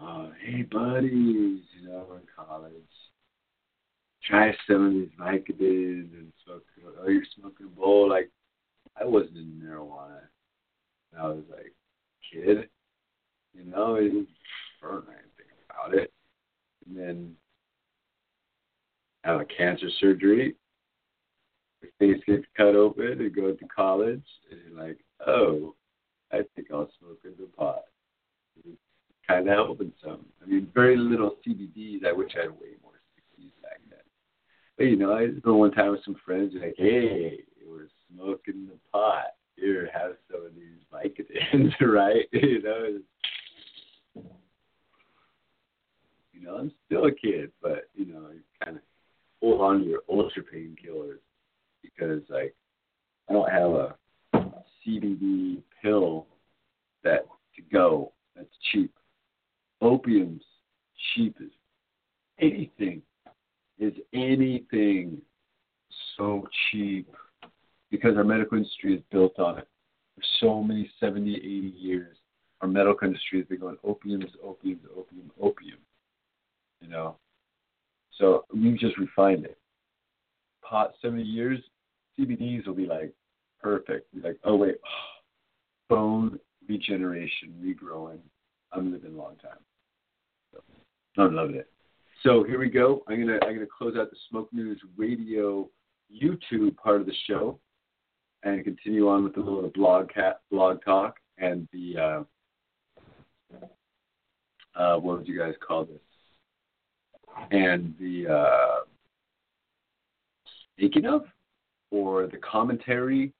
uh, 0.00 0.30
hey 0.44 0.62
buddies, 0.62 1.62
you 1.80 1.88
know, 1.88 2.06
in 2.14 2.22
college. 2.34 2.72
Try 4.24 4.54
some 4.68 4.86
of 4.86 4.92
these 4.92 5.08
Vicodin 5.18 6.12
and 6.12 6.32
smoke 6.44 6.64
oh 7.00 7.08
you're 7.08 7.22
smoking 7.38 7.66
a 7.66 7.80
bowl 7.80 8.08
like 8.08 8.30
I 9.00 9.04
wasn't 9.04 9.36
in 9.36 9.60
marijuana. 9.62 10.20
And 11.12 11.20
I 11.20 11.26
was 11.26 11.42
like 11.50 11.72
kid. 12.32 12.68
You 13.54 13.64
know, 13.64 13.96
I 13.96 14.00
didn't 14.00 14.28
think 14.80 15.48
about 15.68 15.94
it. 15.94 16.12
And 16.86 16.96
then 16.96 17.36
have 19.24 19.40
a 19.40 19.44
cancer 19.44 19.88
surgery. 20.00 20.54
Your 21.80 21.90
face 21.98 22.22
gets 22.26 22.44
cut 22.56 22.76
open 22.76 23.20
and 23.20 23.34
go 23.34 23.52
to 23.52 23.64
college 23.74 24.24
and 24.50 24.60
you're 24.68 24.86
like, 24.86 24.98
Oh, 25.26 25.74
I 26.32 26.40
think 26.54 26.68
I'll 26.72 26.90
smoke 26.98 27.20
in 27.24 27.32
the 27.38 27.46
pot 27.56 27.82
kind 29.26 29.48
of 29.48 29.54
helping 29.54 29.92
some. 30.02 30.26
I 30.42 30.46
mean, 30.46 30.68
very 30.74 30.96
little 30.96 31.36
CBDs. 31.46 32.04
I 32.06 32.12
wish 32.12 32.32
I 32.36 32.42
had 32.42 32.50
way 32.50 32.76
more 32.82 33.00
CBDs 33.14 33.62
back 33.62 33.80
then. 33.88 33.98
But 34.76 34.84
you 34.84 34.96
know, 34.96 35.12
I 35.12 35.28
go 35.28 35.56
one 35.56 35.72
time 35.72 35.92
with 35.92 36.04
some 36.04 36.16
friends, 36.24 36.52
like, 36.54 36.74
hey, 36.76 37.40
we're 37.66 37.88
smoking 38.12 38.66
the 38.66 38.78
pot. 38.92 39.26
Here, 39.56 39.90
have 39.92 40.12
some 40.30 40.46
of 40.46 40.54
these 40.54 40.80
Vicodins, 40.92 41.72
right? 41.80 42.26
you 42.32 42.62
know. 42.62 42.98
You 46.32 46.48
know, 46.48 46.56
I'm 46.56 46.72
still 46.86 47.04
a 47.04 47.12
kid, 47.12 47.52
but 47.62 47.88
you 47.94 48.06
know, 48.06 48.30
you 48.32 48.40
kind 48.64 48.76
of 48.76 48.82
hold 49.42 49.60
on 49.60 49.80
to 49.80 49.84
your 49.84 50.02
ultra 50.08 50.42
painkillers 50.42 51.18
because, 51.82 52.22
like, 52.28 52.54
I 53.28 53.32
don't 53.32 53.50
have 53.50 53.70
a 53.70 53.96
CBD 54.86 55.62
pill 55.82 56.26
that 57.04 57.26
to 57.56 57.62
go 57.70 58.12
that's 58.34 58.48
cheap 58.70 58.92
opium's 59.82 60.42
cheap 61.14 61.36
as 61.40 61.50
anything. 62.40 63.02
Is 63.78 63.94
anything 64.14 65.20
so 66.16 66.46
cheap 66.70 67.08
because 67.90 68.16
our 68.16 68.24
medical 68.24 68.58
industry 68.58 68.94
is 68.94 69.02
built 69.10 69.38
on 69.38 69.58
it. 69.58 69.68
For 70.14 70.22
so 70.40 70.62
many 70.62 70.90
70, 71.00 71.34
80 71.34 71.42
years, 71.76 72.16
our 72.60 72.68
medical 72.68 73.08
industry 73.08 73.40
has 73.40 73.48
been 73.48 73.58
going 73.58 73.76
opium 73.82 74.22
is 74.22 74.30
opium 74.44 74.78
is 74.84 74.90
opium, 74.96 75.30
opium. 75.40 75.78
You 76.80 76.88
know? 76.88 77.16
So 78.18 78.44
we've 78.52 78.78
just 78.78 78.98
refined 78.98 79.44
it. 79.44 79.58
Pot 80.62 80.92
70 81.02 81.22
years, 81.22 81.58
CBDs 82.18 82.66
will 82.66 82.74
be 82.74 82.86
like 82.86 83.12
perfect. 83.60 84.08
Like, 84.22 84.38
oh 84.44 84.56
wait, 84.56 84.76
bone 85.88 86.38
regeneration, 86.68 87.54
regrowing. 87.62 88.18
I'm 88.72 88.92
living 88.92 89.14
a 89.14 89.18
long 89.18 89.36
time. 89.36 89.58
I'm 91.18 91.34
loving 91.34 91.56
it. 91.56 91.68
So 92.22 92.44
here 92.44 92.58
we 92.58 92.70
go. 92.70 93.02
I'm 93.08 93.20
gonna 93.20 93.38
I'm 93.42 93.54
gonna 93.54 93.66
close 93.66 93.96
out 93.98 94.10
the 94.10 94.16
Smoke 94.30 94.48
News 94.52 94.80
Radio 94.96 95.68
YouTube 96.12 96.76
part 96.76 97.00
of 97.00 97.06
the 97.06 97.14
show, 97.26 97.58
and 98.44 98.64
continue 98.64 99.08
on 99.08 99.24
with 99.24 99.36
a 99.36 99.40
little 99.40 99.70
blog 99.74 100.08
cat 100.08 100.40
blog 100.50 100.78
talk 100.84 101.16
and 101.38 101.68
the 101.72 101.96
uh, 101.98 103.58
uh, 104.74 104.96
what 104.98 105.18
would 105.18 105.28
you 105.28 105.38
guys 105.38 105.54
call 105.66 105.84
this? 105.84 106.00
And 107.50 107.94
the 108.00 108.26
uh, 108.28 108.84
speaking 110.74 111.06
of, 111.06 111.24
or 111.90 112.26
the 112.26 112.38
commentary, 112.38 113.32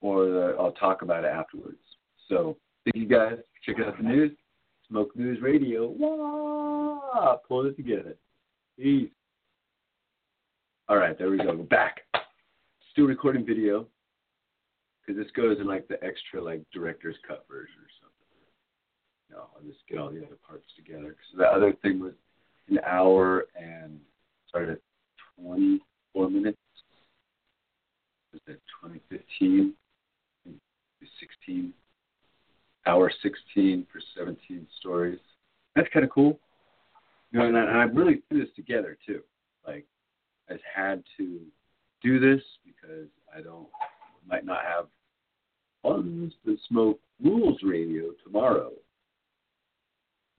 or 0.00 0.26
the 0.26 0.56
I'll 0.58 0.72
talk 0.72 1.02
about 1.02 1.24
it 1.24 1.28
afterwards. 1.28 1.78
So 2.28 2.56
thank 2.84 2.96
you 2.96 3.08
guys. 3.08 3.38
Check 3.64 3.76
out 3.84 3.96
the 3.96 4.02
news. 4.02 4.32
Smoke 4.88 5.14
News 5.16 5.40
Radio. 5.42 5.88
Wah! 5.88 7.36
Pull 7.46 7.66
it 7.66 7.76
together. 7.76 8.16
Peace. 8.78 9.10
All 10.88 10.96
right, 10.96 11.18
there 11.18 11.30
we 11.30 11.36
go. 11.36 11.54
We're 11.54 11.64
back. 11.64 12.00
Still 12.92 13.04
recording 13.04 13.44
video 13.44 13.86
because 15.08 15.22
this 15.22 15.30
goes 15.32 15.58
in 15.60 15.66
like 15.66 15.86
the 15.88 16.02
extra 16.02 16.42
like 16.42 16.62
director's 16.72 17.16
cut 17.26 17.44
version 17.48 17.76
or 17.78 17.90
something. 18.00 18.08
No, 19.30 19.48
I'll 19.54 19.66
just 19.66 19.86
get 19.88 19.98
all 19.98 20.10
the 20.10 20.24
other 20.24 20.38
parts 20.46 20.64
together. 20.76 21.08
Because 21.08 21.36
the 21.36 21.44
other 21.44 21.74
thing 21.82 22.00
was 22.00 22.14
an 22.70 22.78
hour 22.86 23.46
and 23.58 23.98
started 24.48 24.70
at 24.70 24.80
24 25.42 26.30
minutes. 26.30 26.58
Was 28.32 28.42
that 28.46 28.60
2015? 28.82 29.74
16 31.20 31.72
hour 32.86 33.12
16 33.22 33.86
for 33.92 34.00
17 34.16 34.66
stories. 34.80 35.18
That's 35.74 35.88
kind 35.92 36.04
of 36.04 36.10
cool. 36.10 36.38
You 37.30 37.40
know, 37.40 37.46
and 37.46 37.56
I, 37.56 37.62
and 37.62 37.78
I 37.78 37.82
really 37.84 38.22
threw 38.28 38.40
this 38.40 38.54
together 38.56 38.96
too. 39.06 39.20
Like, 39.66 39.84
I 40.48 40.54
had 40.74 41.02
to 41.18 41.40
do 42.02 42.18
this 42.18 42.42
because 42.64 43.08
I 43.36 43.42
don't 43.42 43.68
might 44.26 44.44
not 44.44 44.60
have 44.64 44.86
funds 45.82 46.34
to 46.44 46.56
Smoke 46.68 46.98
News 47.20 47.60
Radio 47.62 48.10
tomorrow. 48.24 48.72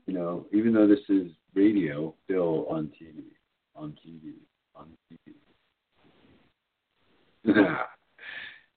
You 0.08 0.14
know, 0.14 0.46
even 0.52 0.74
though 0.74 0.88
this 0.88 1.00
is 1.10 1.32
radio, 1.54 2.14
still 2.26 2.68
on 2.70 2.92
TV, 3.02 3.24
on 3.76 3.96
TV, 4.06 4.34
on 4.76 4.88
TV. 5.12 5.34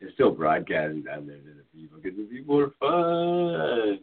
It's 0.03 0.13
still 0.15 0.33
broadcasting 0.33 1.05
down 1.05 1.29
there 1.29 1.37
to 1.37 1.43
the 1.43 1.63
people 1.73 1.99
because 2.03 2.19
the 2.19 2.25
people 2.25 2.59
are 2.59 2.73
fun. 2.81 4.01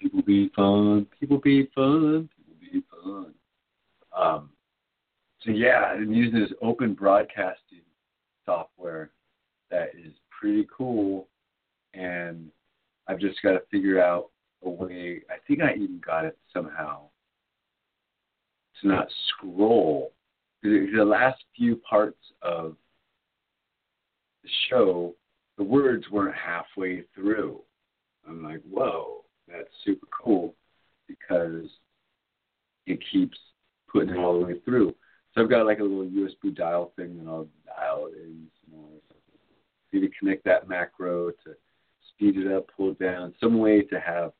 People 0.00 0.22
be 0.22 0.48
fun. 0.54 1.08
People 1.18 1.38
be 1.38 1.68
fun. 1.74 2.28
People 2.36 2.54
be 2.60 2.82
fun. 2.88 3.34
Um, 4.16 4.50
so 5.40 5.50
yeah, 5.50 5.92
I'm 5.92 6.12
using 6.12 6.38
this 6.38 6.52
open 6.62 6.94
broadcasting 6.94 7.82
software 8.46 9.10
that 9.72 9.88
is 9.98 10.12
pretty 10.30 10.68
cool, 10.74 11.26
and 11.94 12.48
I've 13.08 13.18
just 13.18 13.42
got 13.42 13.52
to 13.52 13.62
figure 13.72 14.00
out 14.00 14.30
a 14.64 14.70
way. 14.70 15.22
I 15.30 15.34
think 15.48 15.62
I 15.62 15.74
even 15.74 16.00
got 16.04 16.26
it 16.26 16.38
somehow 16.52 17.07
to 18.80 18.88
not 18.88 19.08
scroll. 19.28 20.12
The 20.62 21.04
last 21.04 21.42
few 21.56 21.76
parts 21.76 22.18
of 22.42 22.76
the 24.42 24.50
show, 24.68 25.14
the 25.56 25.64
words 25.64 26.04
weren't 26.10 26.34
halfway 26.34 27.04
through. 27.14 27.60
I'm 28.28 28.42
like, 28.42 28.62
whoa, 28.68 29.24
that's 29.46 29.68
super 29.84 30.06
cool 30.10 30.54
because 31.06 31.70
it 32.86 32.98
keeps 33.12 33.38
putting 33.90 34.10
it 34.10 34.18
all 34.18 34.38
the 34.38 34.46
way 34.46 34.60
through. 34.64 34.94
So 35.34 35.42
I've 35.42 35.50
got 35.50 35.66
like 35.66 35.78
a 35.78 35.82
little 35.82 36.04
USB 36.04 36.54
dial 36.54 36.92
thing 36.96 37.18
and 37.18 37.28
I'll 37.28 37.48
dial 37.66 38.08
it 38.12 38.18
in 38.18 38.46
some 38.60 38.80
more. 38.80 38.90
Need 39.92 40.00
to 40.00 40.18
connect 40.18 40.44
that 40.44 40.68
macro 40.68 41.30
to 41.30 41.54
speed 42.10 42.36
it 42.36 42.52
up, 42.52 42.66
pull 42.76 42.90
it 42.90 42.98
down, 42.98 43.34
some 43.40 43.58
way 43.58 43.82
to 43.82 44.00
have 44.00 44.32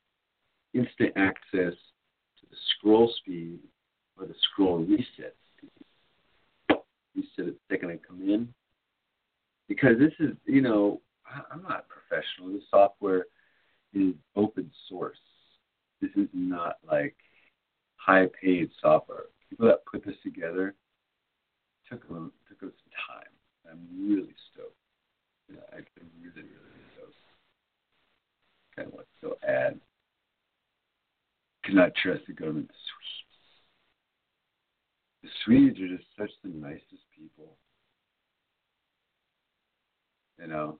instant 0.75 1.13
access 1.17 1.73
to 1.73 2.47
the 2.51 2.57
scroll 2.77 3.13
speed 3.19 3.61
or 4.19 4.27
the 4.27 4.35
scroll 4.43 4.79
reset. 4.79 5.37
Reset 7.15 7.49
it 7.49 7.57
second 7.71 7.91
I 7.91 7.99
come 8.07 8.23
in, 8.23 8.53
because 9.69 9.99
this 9.99 10.13
is, 10.19 10.37
you 10.45 10.61
know, 10.61 11.01
I'm 11.51 11.63
not 11.63 11.87
professional. 11.89 12.53
This 12.53 12.63
software 12.71 13.27
is 13.95 14.15
open 14.37 14.71
source. 14.89 15.19
This 16.01 16.11
is 16.17 16.29
not 16.33 16.79
like 16.87 17.17
high 17.97 18.27
paid 18.41 18.71
software. 18.81 19.25
People 19.49 19.67
that 19.69 19.85
put 19.85 20.05
this 20.05 20.15
together 20.23 20.75
took 21.91 22.07
them 22.09 22.33
took 22.49 22.63
us 22.69 22.75
some 22.83 23.17
time. 23.17 23.33
I'm 23.71 24.09
really 24.09 24.35
stoked. 24.53 24.75
Yeah, 25.51 25.61
I'm 25.73 25.85
really, 26.23 26.47
really 26.49 26.85
stoked. 26.95 27.15
Kind 28.77 28.89
of 28.89 28.95
like 28.95 29.07
so 29.21 29.37
add. 29.47 29.81
Cannot 31.65 31.95
trust 31.97 32.27
the 32.27 32.33
government. 32.33 32.71
The 35.23 35.29
Swedes. 35.45 35.81
Are 35.81 35.89
just 35.89 36.09
such 36.17 36.31
the 36.43 36.51
nicest 36.51 37.05
people 37.17 37.57
you 40.41 40.47
know, 40.47 40.79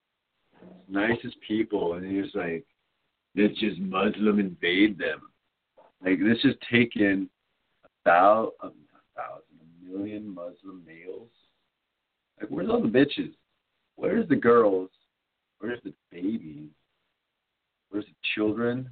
nicest 0.89 1.37
people, 1.47 1.95
and 1.95 2.07
he's 2.07 2.35
like, 2.35 2.65
let's 3.37 3.59
just 3.59 3.79
Muslim 3.81 4.39
invade 4.39 4.99
them. 4.99 5.21
Like, 6.05 6.19
let's 6.23 6.43
just 6.43 6.59
take 6.71 6.97
in 6.97 7.29
a 7.85 7.89
thousand, 8.05 8.53
uh, 8.63 8.69
a 8.69 9.21
thousand, 9.21 9.59
a 9.61 9.91
million 9.91 10.33
Muslim 10.33 10.83
males 10.87 11.29
Like, 12.41 12.51
where's 12.51 12.69
all 12.69 12.81
the 12.81 12.89
bitches? 12.89 13.33
Where's 13.97 14.29
the 14.29 14.37
girls? 14.37 14.91
Where's 15.59 15.81
the 15.83 15.93
babies? 16.13 16.71
Where's 17.91 18.05
the 18.05 18.15
children? 18.35 18.91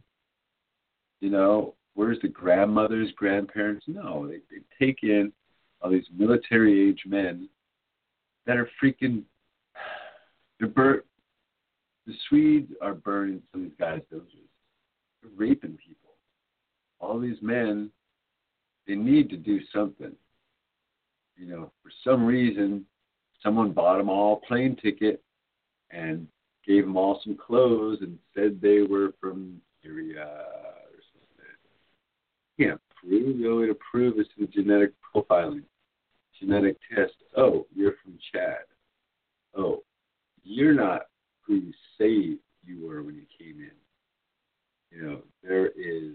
You 1.20 1.31
know, 1.31 1.74
where's 1.97 2.20
the 2.20 2.28
grandmothers, 2.28 3.10
grandparents? 3.16 3.86
No, 3.89 4.28
they, 4.28 4.40
they 4.51 4.62
take 4.78 5.02
in 5.02 5.32
all 5.81 5.90
these 5.90 6.06
military 6.16 6.89
age 6.89 7.02
men 7.05 7.48
that 8.47 8.56
are 8.56 8.70
freaking. 8.82 9.23
They're 10.60 10.68
bur- 10.68 11.05
The 12.06 12.14
Swedes 12.28 12.73
are 12.81 12.94
burning 12.94 13.43
some 13.51 13.62
of 13.62 13.68
these 13.68 13.77
guys' 13.78 14.01
villages. 14.10 14.48
They're 15.20 15.32
raping 15.36 15.77
people. 15.85 16.12
All 17.01 17.18
these 17.18 17.43
men, 17.43 17.90
they 18.86 18.94
need 18.94 19.28
to 19.31 19.36
do 19.36 19.60
something. 19.74 20.12
You 21.36 21.47
know, 21.47 21.73
for 21.82 21.90
some 22.05 22.24
reason, 22.24 22.86
someone 23.43 23.73
bought 23.73 23.98
them 23.98 24.09
all 24.09 24.40
plane 24.48 24.77
ticket 24.82 25.23
and 25.90 26.27
gave 26.66 26.85
them 26.85 26.97
all 26.97 27.20
some 27.23 27.36
clothes 27.36 27.98
and 28.01 28.18
said 28.35 28.60
they 28.60 28.81
were 28.82 29.12
from 29.20 29.60
Syria 29.82 30.65
can't 32.58 32.80
prove. 33.00 33.38
The 33.38 33.48
only 33.48 33.62
way 33.62 33.72
to 33.72 33.78
prove 33.90 34.18
is 34.18 34.26
through 34.34 34.48
genetic 34.48 34.92
profiling, 35.14 35.62
genetic 36.40 36.76
test. 36.94 37.14
Oh, 37.36 37.66
you're 37.74 37.94
from 38.02 38.18
Chad. 38.32 38.64
Oh, 39.56 39.82
you're 40.42 40.74
not 40.74 41.02
who 41.42 41.54
you 41.54 41.72
say 41.98 42.38
you 42.64 42.86
were 42.86 43.02
when 43.02 43.14
you 43.14 43.26
came 43.38 43.60
in. 43.60 43.70
You 44.90 45.02
know, 45.02 45.18
there 45.42 45.66
is 45.68 46.14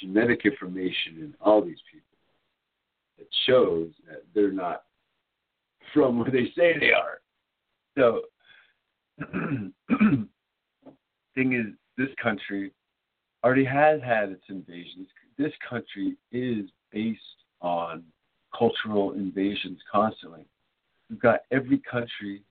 genetic 0.00 0.44
information 0.44 1.18
in 1.18 1.34
all 1.40 1.62
these 1.62 1.80
people 1.90 2.18
that 3.18 3.28
shows 3.46 3.90
that 4.08 4.24
they're 4.34 4.52
not 4.52 4.84
from 5.92 6.18
where 6.18 6.30
they 6.30 6.46
say 6.56 6.78
they 6.78 6.92
are. 6.92 7.20
So, 7.96 8.22
thing 11.34 11.52
is, 11.52 11.66
this 11.96 12.08
country 12.20 12.72
already 13.44 13.64
has 13.64 14.00
had 14.02 14.30
its 14.30 14.44
invasions. 14.48 15.06
This 15.36 15.52
country 15.68 16.16
is 16.32 16.70
based 16.90 17.20
on 17.60 18.02
cultural 18.56 19.12
invasions 19.12 19.78
constantly. 19.90 20.46
We've 21.10 21.20
got 21.20 21.40
every 21.52 21.78
country 21.78 22.42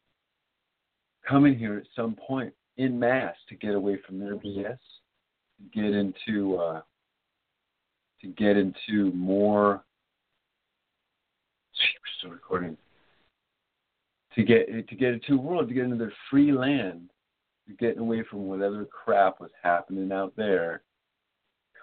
coming 1.28 1.58
here 1.58 1.78
at 1.78 1.88
some 1.96 2.16
point 2.16 2.54
in 2.78 3.00
mass 3.00 3.36
to 3.50 3.56
get 3.56 3.74
away 3.74 3.98
from 4.06 4.20
their 4.20 4.36
BS, 4.36 4.78
to 4.78 5.64
get 5.74 5.94
into 5.94 6.58
uh, 6.58 6.82
to 8.22 8.28
get 8.28 8.56
into 8.58 9.12
more. 9.14 9.84
Still 12.20 12.32
recording. 12.32 12.78
To 14.36 14.44
get 14.44 14.88
to 14.88 14.96
get 14.96 15.14
into 15.14 15.34
a 15.34 15.38
world, 15.38 15.68
to 15.68 15.74
get 15.74 15.86
into 15.86 15.98
their 15.98 16.14
free 16.30 16.52
land, 16.52 17.10
getting 17.80 18.00
away 18.00 18.24
from 18.30 18.48
whatever 18.48 18.86
crap 18.86 19.40
was 19.40 19.52
happening 19.62 20.12
out 20.12 20.34
there. 20.36 20.82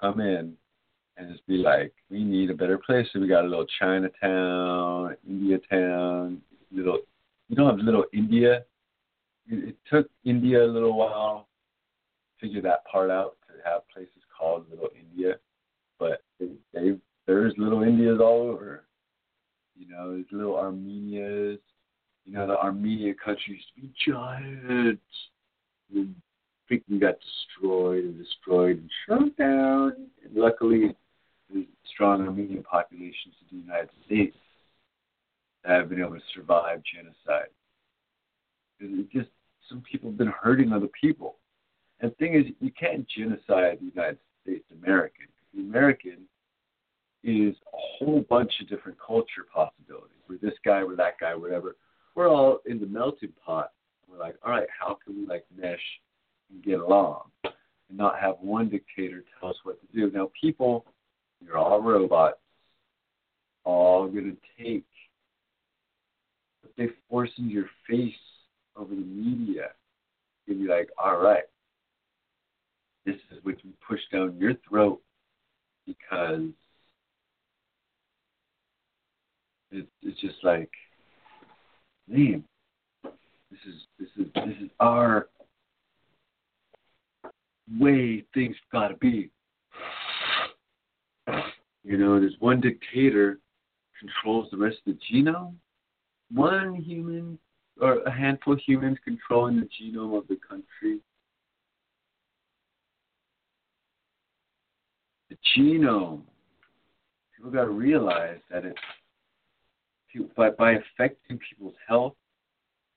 Come 0.00 0.20
in 0.20 0.54
and 1.16 1.30
just 1.30 1.46
be 1.46 1.58
like, 1.58 1.92
we 2.10 2.24
need 2.24 2.50
a 2.50 2.54
better 2.54 2.78
place. 2.78 3.06
So 3.12 3.20
we 3.20 3.28
got 3.28 3.44
a 3.44 3.48
little 3.48 3.66
Chinatown, 3.78 5.16
India 5.28 5.58
town, 5.70 6.40
little. 6.72 6.98
We 7.48 7.56
don't 7.56 7.70
have 7.70 7.84
little 7.84 8.04
India. 8.12 8.64
It, 9.48 9.70
it 9.70 9.76
took 9.90 10.08
India 10.24 10.64
a 10.64 10.66
little 10.66 10.96
while 10.96 11.48
to 12.38 12.46
figure 12.46 12.62
that 12.62 12.84
part 12.86 13.10
out 13.10 13.36
to 13.46 13.68
have 13.68 13.88
places 13.92 14.22
called 14.36 14.66
Little 14.70 14.88
India, 14.98 15.34
but 15.98 16.22
they 16.38 16.96
there's 17.26 17.54
little 17.58 17.82
Indias 17.82 18.18
all 18.20 18.42
over. 18.42 18.84
You 19.76 19.88
know, 19.88 20.12
there's 20.12 20.26
little 20.32 20.56
Armenias. 20.56 21.58
You 22.24 22.32
know, 22.32 22.46
the 22.46 22.58
Armenia 22.58 23.14
country 23.14 23.54
used 23.54 23.66
to 23.74 23.80
be 23.80 23.92
giant. 24.06 25.00
And 25.94 26.14
freaking 26.70 27.00
got 27.00 27.16
destroyed 27.20 28.04
and 28.04 28.18
destroyed 28.18 28.78
and 28.78 28.90
shrunk 29.04 29.36
down. 29.36 29.94
And 30.24 30.34
luckily, 30.34 30.94
the 31.52 31.66
strong 31.92 32.26
Armenian 32.26 32.62
populations 32.62 33.34
of 33.40 33.50
the 33.50 33.56
United 33.56 33.90
States 34.06 34.36
have 35.64 35.88
been 35.88 36.00
able 36.00 36.14
to 36.14 36.20
survive 36.34 36.80
genocide. 36.94 37.48
It 38.78 39.10
just 39.10 39.28
some 39.68 39.82
people 39.82 40.10
have 40.10 40.18
been 40.18 40.32
hurting 40.40 40.72
other 40.72 40.88
people. 41.00 41.36
And 42.00 42.10
the 42.10 42.14
thing 42.16 42.34
is, 42.34 42.46
you 42.60 42.72
can't 42.72 43.06
genocide 43.08 43.78
the 43.80 43.90
United 43.94 44.18
States 44.42 44.64
American. 44.82 45.26
The 45.54 45.60
American 45.60 46.18
is 47.22 47.54
a 47.74 47.76
whole 47.76 48.24
bunch 48.28 48.52
of 48.60 48.68
different 48.68 48.98
culture 49.04 49.46
possibilities. 49.52 50.16
We're 50.28 50.38
this 50.38 50.58
guy, 50.64 50.82
we're 50.82 50.96
that 50.96 51.18
guy, 51.20 51.34
whatever. 51.34 51.76
We're 52.14 52.28
all 52.28 52.60
in 52.66 52.80
the 52.80 52.86
melting 52.86 53.32
pot. 53.44 53.70
We're 54.10 54.18
like, 54.18 54.36
all 54.44 54.50
right, 54.50 54.66
how 54.78 54.98
can 55.04 55.16
we 55.16 55.26
like 55.26 55.44
mesh 55.56 55.78
and 56.50 56.62
get 56.62 56.80
along 56.80 57.22
and 57.44 57.52
not 57.90 58.18
have 58.18 58.36
one 58.40 58.68
dictator 58.68 59.24
tell 59.38 59.50
us 59.50 59.56
what 59.62 59.78
to 59.80 59.86
do? 59.96 60.10
Now, 60.10 60.30
people, 60.40 60.84
you're 61.44 61.58
all 61.58 61.80
robots, 61.80 62.38
all 63.64 64.08
going 64.08 64.36
to 64.36 64.64
take 64.64 64.84
what 66.62 66.72
they 66.76 66.88
force 67.08 67.30
into 67.38 67.52
your 67.52 67.70
face 67.88 68.14
over 68.76 68.94
the 68.94 69.00
media. 69.00 69.68
You'll 70.46 70.58
be 70.58 70.68
like, 70.68 70.90
all 70.98 71.18
right, 71.18 71.44
this 73.06 73.16
is 73.30 73.38
what 73.42 73.62
you 73.64 73.72
push 73.86 74.00
down 74.12 74.36
your 74.38 74.54
throat 74.68 75.00
because 75.86 76.48
it's 79.70 79.88
it's 80.02 80.20
just 80.20 80.42
like, 80.42 80.70
man, 82.08 82.44
this 83.50 83.60
is 83.66 83.74
this 83.98 84.08
is 84.16 84.32
this 84.34 84.56
is 84.62 84.70
our 84.78 85.28
way 87.78 88.24
things 88.34 88.56
gotta 88.72 88.96
be. 88.96 89.30
You 91.82 91.96
know, 91.96 92.20
there's 92.20 92.36
one 92.40 92.60
dictator 92.60 93.38
controls 93.98 94.48
the 94.50 94.56
rest 94.56 94.78
of 94.86 94.94
the 94.94 94.98
genome. 95.12 95.54
One 96.32 96.74
human 96.76 97.38
or 97.80 98.00
a 98.02 98.10
handful 98.10 98.54
of 98.54 98.60
humans 98.60 98.98
controlling 99.04 99.56
the 99.56 99.68
genome 99.80 100.16
of 100.16 100.28
the 100.28 100.36
country. 100.36 101.00
The 105.30 105.36
genome. 105.56 106.22
People 107.36 107.50
got 107.50 107.64
to 107.64 107.70
realize 107.70 108.38
that 108.50 108.64
it's 108.64 108.78
by 110.36 110.50
by 110.50 110.72
affecting 110.72 111.38
people's 111.38 111.74
health, 111.88 112.14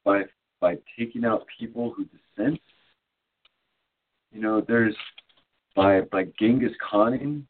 by 0.03 0.23
by 0.63 0.77
taking 0.97 1.25
out 1.25 1.45
people 1.59 1.93
who 1.93 2.05
dissent. 2.05 2.57
You 4.31 4.39
know, 4.39 4.63
there's 4.65 4.95
by 5.75 6.01
by 6.09 6.27
Genghis 6.39 6.71
Khaning. 6.89 7.43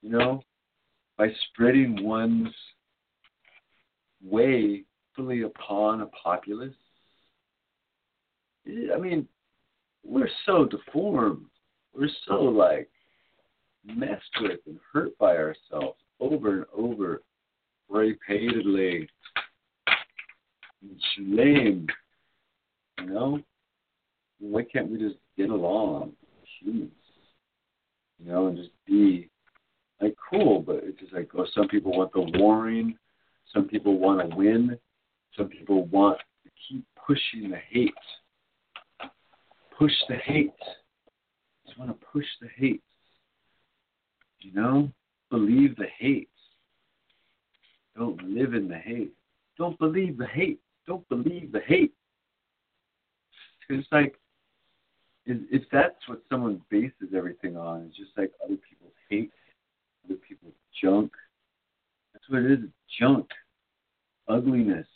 You 0.00 0.08
know, 0.08 0.42
by 1.18 1.28
spreading 1.50 2.02
one's 2.02 2.48
way 4.24 4.84
fully 5.14 5.42
upon 5.42 6.00
a 6.00 6.06
populace. 6.06 6.74
I 8.66 8.98
mean, 8.98 9.28
we're 10.02 10.30
so 10.46 10.64
deformed. 10.64 11.44
We're 11.94 12.08
so 12.26 12.36
like 12.36 12.88
messed 13.84 14.34
with 14.40 14.60
and 14.66 14.78
hurt 14.94 15.16
by 15.18 15.36
ourselves 15.36 15.98
over 16.20 16.54
and 16.54 16.64
over, 16.74 17.22
repeatedly, 17.90 19.10
and 20.82 21.00
shamed. 21.16 21.90
You 23.00 23.06
know, 23.06 23.40
why 24.38 24.62
can't 24.64 24.90
we 24.90 24.98
just 24.98 25.16
get 25.36 25.50
along, 25.50 26.12
humans? 26.60 26.92
You 28.18 28.30
know, 28.30 28.48
and 28.48 28.56
just 28.56 28.70
be 28.86 29.30
like 30.00 30.14
cool. 30.30 30.60
But 30.60 30.80
it's 30.84 31.00
just 31.00 31.12
like, 31.12 31.30
oh, 31.36 31.46
some 31.54 31.68
people 31.68 31.96
want 31.96 32.12
the 32.12 32.38
warring, 32.38 32.96
some 33.52 33.66
people 33.66 33.98
want 33.98 34.28
to 34.28 34.36
win, 34.36 34.78
some 35.36 35.48
people 35.48 35.86
want 35.86 36.18
to 36.44 36.50
keep 36.68 36.84
pushing 37.06 37.50
the 37.50 37.58
hate. 37.70 37.94
Push 39.78 39.92
the 40.08 40.16
hate. 40.16 40.52
Just 41.66 41.78
want 41.78 41.90
to 41.90 42.06
push 42.12 42.26
the 42.40 42.48
hate. 42.56 42.82
You 44.40 44.52
know? 44.52 44.92
Believe 45.30 45.76
the 45.76 45.86
hate. 45.98 46.28
Don't 47.96 48.22
live 48.22 48.54
in 48.54 48.68
the 48.68 48.76
hate. 48.76 49.14
Don't 49.58 49.78
believe 49.78 50.18
the 50.18 50.26
hate. 50.26 50.60
Don't 50.86 51.08
believe 51.08 51.52
the 51.52 51.60
hate. 51.60 51.94
It's 53.68 53.86
like, 53.92 54.16
if 55.24 55.62
that's 55.70 56.08
what 56.08 56.20
someone 56.28 56.60
bases 56.68 57.14
everything 57.16 57.56
on, 57.56 57.86
it's 57.86 57.96
just 57.96 58.10
like 58.16 58.32
other 58.44 58.56
people's 58.68 58.92
hate, 59.08 59.32
other 60.04 60.18
people's 60.28 60.54
junk. 60.82 61.12
That's 62.12 62.28
what 62.28 62.42
it 62.42 62.50
is. 62.50 62.58
It's 62.64 62.98
junk, 62.98 63.28
ugliness, 64.28 64.86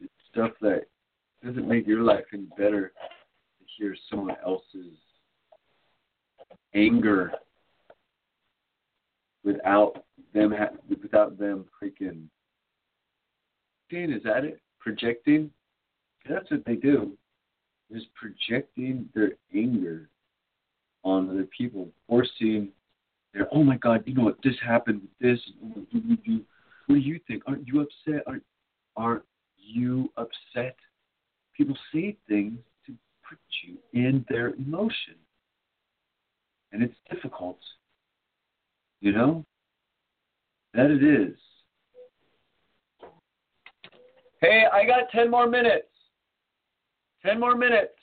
it's 0.00 0.12
stuff 0.30 0.52
that 0.60 0.84
doesn't 1.44 1.66
make 1.68 1.86
your 1.86 2.02
life 2.02 2.24
any 2.32 2.46
better 2.56 2.92
to 3.58 3.64
hear 3.76 3.96
someone 4.10 4.36
else's 4.44 4.96
anger 6.74 7.32
without 9.44 10.04
them 10.32 10.52
ha- 10.52 10.76
without 10.88 11.38
them 11.38 11.64
freaking 11.82 12.24
Dan, 13.90 14.12
Is 14.12 14.22
that 14.24 14.44
it? 14.44 14.60
Projecting? 14.84 15.50
That's 16.28 16.50
what 16.50 16.64
they 16.66 16.76
do. 16.76 17.16
Is 17.90 18.02
projecting 18.14 19.08
their 19.14 19.32
anger 19.54 20.10
on 21.04 21.30
other 21.30 21.48
people, 21.56 21.88
forcing 22.06 22.68
their, 23.32 23.48
oh 23.50 23.64
my 23.64 23.78
God, 23.78 24.02
you 24.04 24.14
know 24.14 24.24
what, 24.24 24.36
this 24.44 24.54
happened 24.64 25.00
with 25.00 25.18
this. 25.20 25.40
Oh, 25.62 25.68
what 26.86 26.94
do 26.94 27.00
you 27.00 27.18
think? 27.26 27.42
Aren't 27.46 27.66
you 27.66 27.80
upset? 27.80 28.22
Aren't, 28.26 28.42
aren't 28.96 29.22
you 29.56 30.12
upset? 30.18 30.76
People 31.56 31.76
say 31.92 32.16
things 32.28 32.58
to 32.86 32.92
put 33.26 33.38
you 33.66 33.76
in 33.94 34.24
their 34.28 34.50
emotion. 34.50 35.14
And 36.72 36.82
it's 36.82 36.96
difficult. 37.10 37.58
You 39.00 39.12
know? 39.12 39.44
That 40.74 40.90
it 40.90 41.02
is. 41.02 41.36
Hey, 44.44 44.64
I 44.70 44.84
got 44.84 45.10
10 45.10 45.30
more 45.30 45.48
minutes. 45.48 45.86
10 47.24 47.40
more 47.40 47.56
minutes. 47.56 47.94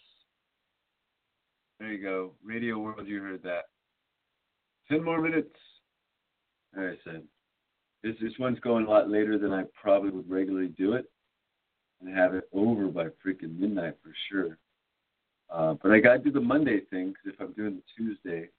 There 1.79 1.91
you 1.91 2.01
go. 2.01 2.31
Radio 2.43 2.79
World, 2.79 3.07
you 3.07 3.21
heard 3.21 3.43
that. 3.43 3.65
10 4.89 5.03
more 5.03 5.21
minutes. 5.21 5.55
All 6.75 6.83
right, 6.83 6.97
son. 7.03 7.25
This, 8.01 8.15
this 8.19 8.33
one's 8.39 8.59
going 8.59 8.87
a 8.87 8.89
lot 8.89 9.07
later 9.07 9.37
than 9.37 9.53
I 9.53 9.65
probably 9.79 10.09
would 10.09 10.27
regularly 10.27 10.69
do 10.69 10.93
it 10.93 11.05
and 12.01 12.15
have 12.17 12.33
it 12.33 12.49
over 12.53 12.87
by 12.87 13.05
freaking 13.23 13.59
midnight 13.59 13.97
for 14.01 14.11
sure. 14.31 14.57
Uh, 15.53 15.75
but 15.83 15.91
I 15.91 15.99
got 15.99 16.13
to 16.13 16.19
do 16.23 16.31
the 16.31 16.41
Monday 16.41 16.79
thing 16.89 17.09
because 17.09 17.35
if 17.35 17.39
I'm 17.39 17.53
doing 17.53 17.75
the 17.75 17.83
Tuesday 17.95 18.49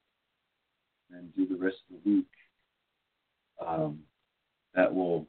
and 1.10 1.34
do 1.34 1.48
the 1.48 1.60
rest 1.60 1.78
of 1.90 2.04
the 2.04 2.10
week, 2.10 2.26
um, 3.66 3.98
that 4.76 4.94
will 4.94 5.26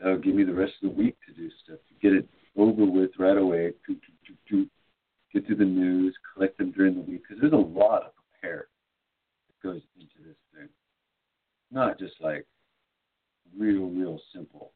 that'll 0.00 0.18
give 0.18 0.34
me 0.34 0.44
the 0.44 0.54
rest 0.54 0.72
of 0.82 0.90
the 0.90 0.96
week 0.96 1.16
to 1.26 1.34
do 1.34 1.48
stuff 1.62 1.78
to 1.88 1.94
get 2.00 2.16
it 2.16 2.28
over 2.56 2.84
with 2.84 3.10
right 3.18 3.36
away. 3.36 3.72
To, 3.86 3.94
to, 3.94 4.00
to, 4.26 4.34
to 4.50 4.70
get 5.32 5.46
through 5.46 5.56
the 5.56 5.64
news, 5.64 6.14
collect 6.34 6.58
them 6.58 6.72
during 6.72 6.94
the 6.94 7.00
week 7.00 7.22
because 7.22 7.40
there's 7.40 7.52
a 7.52 7.56
lot 7.56 8.02
of 8.02 8.12
prepare 8.16 8.68
that 9.48 9.68
goes 9.68 9.82
into 9.96 10.26
this 10.26 10.36
thing. 10.54 10.68
Not 11.70 11.98
just 11.98 12.14
like 12.20 12.46
real, 13.56 13.86
real 13.86 14.20
simple. 14.34 14.72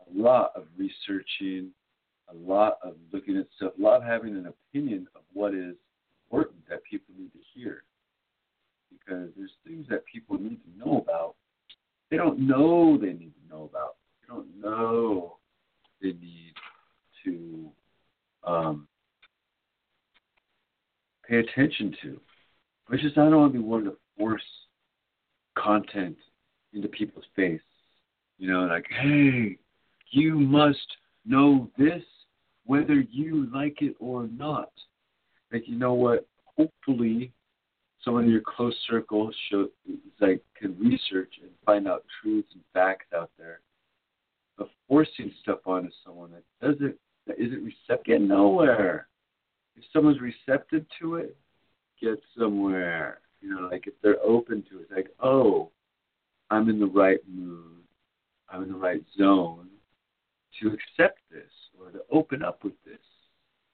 A 0.00 0.18
lot 0.18 0.52
of 0.54 0.64
researching, 0.76 1.70
a 2.30 2.34
lot 2.34 2.78
of 2.82 2.94
looking 3.12 3.36
at 3.38 3.46
stuff, 3.56 3.72
a 3.78 3.82
lot 3.82 3.96
of 3.96 4.04
having 4.04 4.36
an 4.36 4.46
opinion 4.46 5.06
of 5.14 5.22
what 5.32 5.54
is 5.54 5.74
important 6.26 6.58
that 6.68 6.84
people 6.84 7.14
need 7.18 7.32
to 7.32 7.38
hear. 7.54 7.84
Because 8.90 9.30
there's 9.36 9.52
things 9.66 9.86
that 9.88 10.04
people 10.12 10.38
need 10.38 10.60
to 10.64 10.78
know 10.78 10.98
about. 10.98 11.34
They 12.10 12.16
don't 12.16 12.38
know 12.38 12.96
they 12.96 13.12
need 13.12 13.32
to 13.34 13.54
know 13.54 13.70
about. 13.70 13.96
They 14.20 14.34
don't 14.34 14.60
know 14.78 15.36
they 16.00 16.08
need 16.08 16.54
to 17.24 17.70
um, 18.44 18.88
pay 21.28 21.38
attention 21.38 21.94
to. 22.02 22.20
Which 22.86 23.04
is 23.04 23.12
I 23.12 23.24
don't 23.24 23.36
want 23.36 23.52
to 23.52 23.58
be 23.58 23.64
one 23.64 23.84
to 23.84 23.96
force 24.16 24.42
content 25.56 26.16
into 26.72 26.88
people's 26.88 27.24
face. 27.36 27.60
You 28.38 28.50
know, 28.50 28.60
like, 28.66 28.86
hey, 28.88 29.58
you 30.10 30.34
must 30.38 30.78
know 31.26 31.68
this 31.76 32.02
whether 32.64 33.00
you 33.10 33.48
like 33.52 33.82
it 33.82 33.94
or 33.98 34.28
not. 34.28 34.70
Like, 35.52 35.66
you 35.66 35.76
know 35.76 35.94
what? 35.94 36.26
Hopefully, 36.56 37.32
someone 38.04 38.24
in 38.24 38.30
your 38.30 38.42
close 38.42 38.74
circle 38.88 39.30
show, 39.50 39.68
like 40.20 40.42
can 40.56 40.78
research 40.78 41.32
and 41.42 41.50
find 41.64 41.88
out 41.88 42.04
truths 42.22 42.48
and 42.54 42.62
facts 42.72 43.06
out 43.14 43.30
there. 43.38 43.60
But 44.58 44.68
forcing 44.88 45.32
stuff 45.40 45.60
onto 45.64 45.90
someone 46.04 46.32
that 46.32 46.42
doesn't, 46.60 46.96
that 47.26 47.38
isn't 47.38 47.64
receptive, 47.64 48.04
get 48.04 48.20
nowhere. 48.20 49.06
If 49.76 49.84
someone's 49.92 50.20
receptive 50.20 50.84
to 51.00 51.14
it, 51.14 51.36
get 52.02 52.20
somewhere. 52.36 53.20
You 53.40 53.54
know, 53.54 53.68
like 53.70 53.86
if 53.86 53.94
they're 54.02 54.20
open 54.20 54.64
to 54.70 54.80
it, 54.80 54.88
like, 54.94 55.08
oh, 55.22 55.70
I'm 56.50 56.68
in 56.68 56.80
the 56.80 56.86
right 56.86 57.20
mood, 57.32 57.84
I'm 58.50 58.64
in 58.64 58.72
the 58.72 58.78
right 58.78 59.02
zone 59.16 59.68
to 60.60 60.68
accept 60.68 61.20
this 61.30 61.50
or 61.78 61.90
to 61.90 62.00
open 62.10 62.42
up 62.42 62.64
with 62.64 62.72
this. 62.84 62.98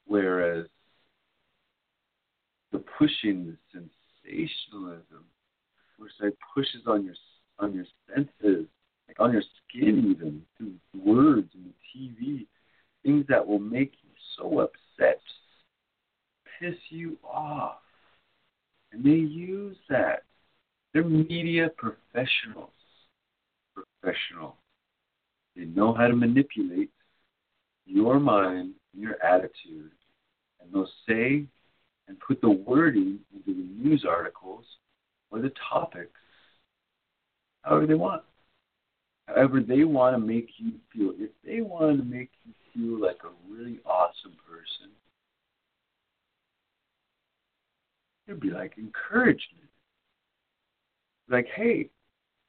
Whereas 0.07 0.67
the 2.73 2.85
pushing, 2.99 3.57
the 3.73 3.83
sensationalism, 4.23 5.25
which 5.99 6.13
like 6.21 6.35
pushes 6.55 6.83
on 6.87 7.05
your 7.05 7.15
on 7.59 7.73
your 7.73 7.87
senses, 8.13 8.67
like 9.19 9.27
on 9.27 9.33
your 9.33 9.43
skin 9.69 10.11
even, 10.11 10.43
through 10.57 10.75
words 10.95 11.49
and 11.55 11.73
TV, 11.95 12.47
things 13.03 13.25
that 13.29 13.47
will 13.47 13.59
make 13.59 13.93
you 14.03 14.11
so 14.37 14.61
upset, 14.61 15.21
piss 16.59 16.75
you 16.89 17.19
off. 17.25 17.79
And 18.93 19.05
they 19.05 19.11
use 19.11 19.77
that. 19.89 20.23
They're 20.93 21.05
media 21.05 21.71
professionals. 21.77 22.71
Professional. 23.75 24.57
They 25.57 25.65
know 25.65 25.93
how 25.93 26.07
to 26.07 26.15
manipulate 26.15 26.91
your 27.87 28.21
mind 28.21 28.75
and 28.93 29.03
your 29.03 29.23
attitude. 29.23 29.91
And 30.61 30.73
they'll 30.73 30.89
say 31.09 31.45
and 32.07 32.19
put 32.21 32.41
the 32.41 32.51
wording 32.51 33.19
into 33.35 33.55
the 33.55 33.67
news 33.83 34.05
articles 34.09 34.65
or 35.31 35.41
the 35.41 35.53
topics 35.71 36.13
however 37.63 37.87
they 37.87 37.95
want. 37.95 38.23
However 39.27 39.61
they 39.61 39.85
want 39.85 40.15
to 40.15 40.21
make 40.21 40.51
you 40.59 40.73
feel. 40.93 41.13
If 41.19 41.31
they 41.45 41.61
want 41.61 41.99
to 41.99 42.05
make 42.05 42.31
you 42.45 42.53
feel 42.75 43.01
like 43.01 43.19
a 43.25 43.53
really 43.53 43.81
awesome 43.87 44.37
person, 44.49 44.91
it'd 48.27 48.41
be 48.41 48.51
like 48.51 48.75
encouragement. 48.77 49.69
Like, 51.29 51.47
hey, 51.57 51.89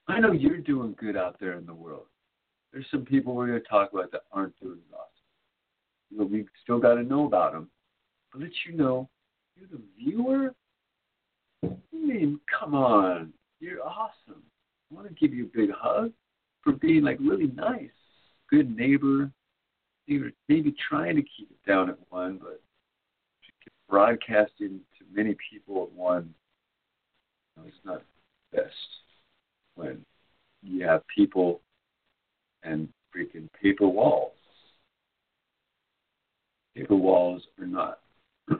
I 0.08 0.20
know 0.20 0.34
you're 0.34 0.58
doing 0.58 0.96
good 1.00 1.16
out 1.16 1.38
there 1.40 1.54
in 1.54 1.66
the 1.66 1.74
world. 1.74 2.06
There's 2.74 2.86
some 2.92 3.06
people 3.06 3.34
we're 3.34 3.48
going 3.48 3.62
to 3.62 3.68
talk 3.68 3.94
about 3.94 4.12
that 4.12 4.24
aren't 4.34 4.60
doing 4.60 4.80
awesome. 4.92 5.10
You 6.12 6.18
know, 6.20 6.26
we 6.26 6.46
still 6.62 6.80
got 6.80 6.96
to 6.96 7.04
know 7.04 7.26
about 7.26 7.54
them. 7.54 7.70
But 8.32 8.42
let 8.42 8.52
you 8.68 8.76
know 8.76 9.10
you're 9.56 9.70
the 9.70 9.82
viewer? 9.98 10.54
I 11.64 11.70
mean, 11.94 12.40
come 12.60 12.76
on. 12.76 13.32
You're 13.62 13.82
awesome. 13.82 14.44
I 14.92 14.96
want 14.96 15.08
to 15.08 15.14
give 15.14 15.34
you 15.34 15.46
a 15.46 15.58
big 15.58 15.70
hug 15.72 16.12
for 16.66 16.74
being 16.74 17.04
like 17.04 17.18
really 17.22 17.48
nice, 17.56 17.90
good 18.50 18.76
neighbor. 18.76 19.32
Maybe, 20.08 20.32
maybe 20.50 20.76
trying 20.90 21.16
to 21.16 21.22
keep 21.22 21.50
it 21.50 21.70
down 21.70 21.90
at 21.90 21.98
one, 22.10 22.40
but 22.42 22.62
broadcasting 23.90 24.80
to 24.98 25.06
many 25.14 25.36
people 25.50 25.84
at 25.84 25.92
one, 25.92 26.34
you 27.56 27.64
know, 27.64 27.68
it's 27.68 27.78
not 27.86 28.02
best 28.54 28.74
when 29.76 30.04
you 30.64 30.86
have 30.86 31.02
people 31.16 31.62
and 32.64 32.90
freaking 33.16 33.48
paper 33.62 33.88
walls. 33.88 34.32
Paper 36.76 36.96
walls 36.96 37.44
are 37.60 37.68
not 37.68 38.00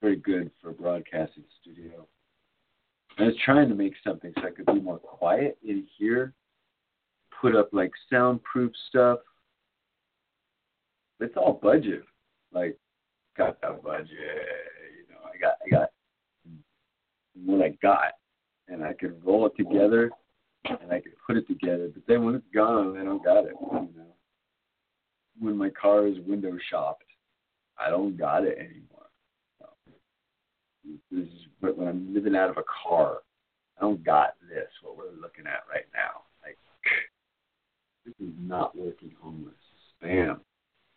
very 0.00 0.16
good 0.16 0.50
for 0.62 0.70
a 0.70 0.74
broadcasting 0.74 1.44
studio. 1.60 2.06
I 3.18 3.24
was 3.24 3.34
trying 3.44 3.68
to 3.68 3.74
make 3.74 3.94
something 4.04 4.32
so 4.36 4.46
I 4.46 4.50
could 4.50 4.66
be 4.66 4.80
more 4.80 4.98
quiet 4.98 5.58
in 5.66 5.86
here, 5.98 6.32
put 7.40 7.54
up 7.54 7.70
like 7.72 7.90
soundproof 8.10 8.72
stuff. 8.88 9.18
It's 11.20 11.36
all 11.36 11.58
budget. 11.62 12.02
Like, 12.52 12.76
got 13.36 13.60
that 13.62 13.82
budget. 13.82 14.10
You 14.10 15.14
know, 15.14 15.20
I 15.32 15.38
got, 15.38 15.54
I 15.64 15.70
got 15.70 15.90
what 17.44 17.62
I 17.62 17.76
got, 17.82 18.12
and 18.68 18.84
I 18.84 18.92
can 18.92 19.14
roll 19.24 19.46
it 19.46 19.56
together, 19.56 20.10
and 20.64 20.90
I 20.90 21.00
can 21.00 21.12
put 21.26 21.36
it 21.36 21.46
together. 21.46 21.90
But 21.92 22.02
then 22.08 22.24
when 22.24 22.34
it's 22.34 22.46
gone, 22.54 22.98
I 22.98 23.04
don't 23.04 23.24
got 23.24 23.44
it. 23.44 23.54
You 23.60 23.88
know, 23.96 24.16
when 25.38 25.56
my 25.56 25.70
car 25.70 26.06
is 26.06 26.16
window 26.26 26.56
shopped, 26.70 27.04
I 27.78 27.90
don't 27.90 28.16
got 28.16 28.44
it 28.44 28.58
anymore. 28.58 28.82
This 31.10 31.26
is 31.26 31.46
when 31.60 31.88
I'm 31.88 32.14
living 32.14 32.36
out 32.36 32.48
of 32.48 32.58
a 32.58 32.64
car. 32.88 33.18
I 33.76 33.82
don't 33.82 34.02
got 34.04 34.34
this. 34.48 34.68
What 34.82 34.96
we're 34.96 35.20
looking 35.20 35.46
at 35.46 35.64
right 35.70 35.86
now, 35.92 36.22
this 38.06 38.14
is 38.20 38.32
not 38.40 38.76
working 38.76 39.12
homeless. 39.20 39.54
Spam. 40.02 40.38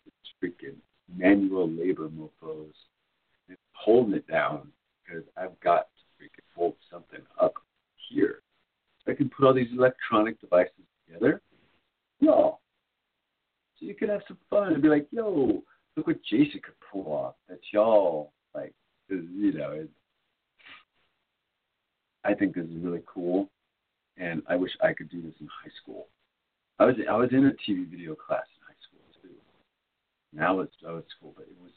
It's 0.06 0.16
freaking 0.42 0.76
manual 1.14 1.68
labor 1.68 2.08
mofos. 2.08 2.72
It's 3.50 3.60
holding 3.74 4.14
it 4.14 4.28
down 4.28 4.70
because 5.04 5.24
I've 5.36 5.60
got 5.60 5.88
to 5.98 6.24
freaking 6.24 6.46
hold 6.56 6.76
something 6.92 7.22
up 7.42 7.56
here. 8.10 8.42
I 9.08 9.14
can 9.14 9.30
put 9.30 9.46
all 9.46 9.54
these 9.54 9.72
electronic 9.76 10.40
devices 10.40 10.72
together. 11.08 11.42
No. 12.22 12.60
So 13.80 13.86
you 13.86 13.96
can 13.96 14.10
have 14.10 14.22
some 14.28 14.38
fun 14.50 14.74
and 14.74 14.82
be 14.82 14.90
like, 14.90 15.08
yo, 15.10 15.64
look 15.96 16.08
what 16.08 16.24
Jason 16.24 16.62
could 16.64 16.76
pull 16.92 17.12
off. 17.12 17.36
That 17.48 17.60
y'all 17.72 18.34
like 18.54 18.74
you 19.10 19.54
know, 19.54 19.72
it, 19.72 19.90
I 22.24 22.34
think 22.34 22.54
this 22.54 22.66
is 22.66 22.76
really 22.84 23.02
cool, 23.06 23.50
and 24.18 24.44
I 24.48 24.56
wish 24.56 24.72
I 24.84 24.94
could 24.94 25.10
do 25.10 25.22
this 25.22 25.34
in 25.40 25.48
high 25.48 25.72
school. 25.82 26.08
I 26.80 26.86
was 26.86 26.96
I 27.10 27.16
was 27.16 27.30
in 27.32 27.46
a 27.46 27.52
TV 27.52 27.90
video 27.90 28.16
class 28.16 28.46
in 28.56 28.66
high 28.66 28.80
school 28.88 29.04
too. 29.22 29.36
Now 30.32 30.62
it's 30.62 30.74
oh 30.88 30.98
it's 30.98 31.12
cool, 31.22 31.34
but 31.36 31.44
it 31.44 31.56
was 31.62 31.72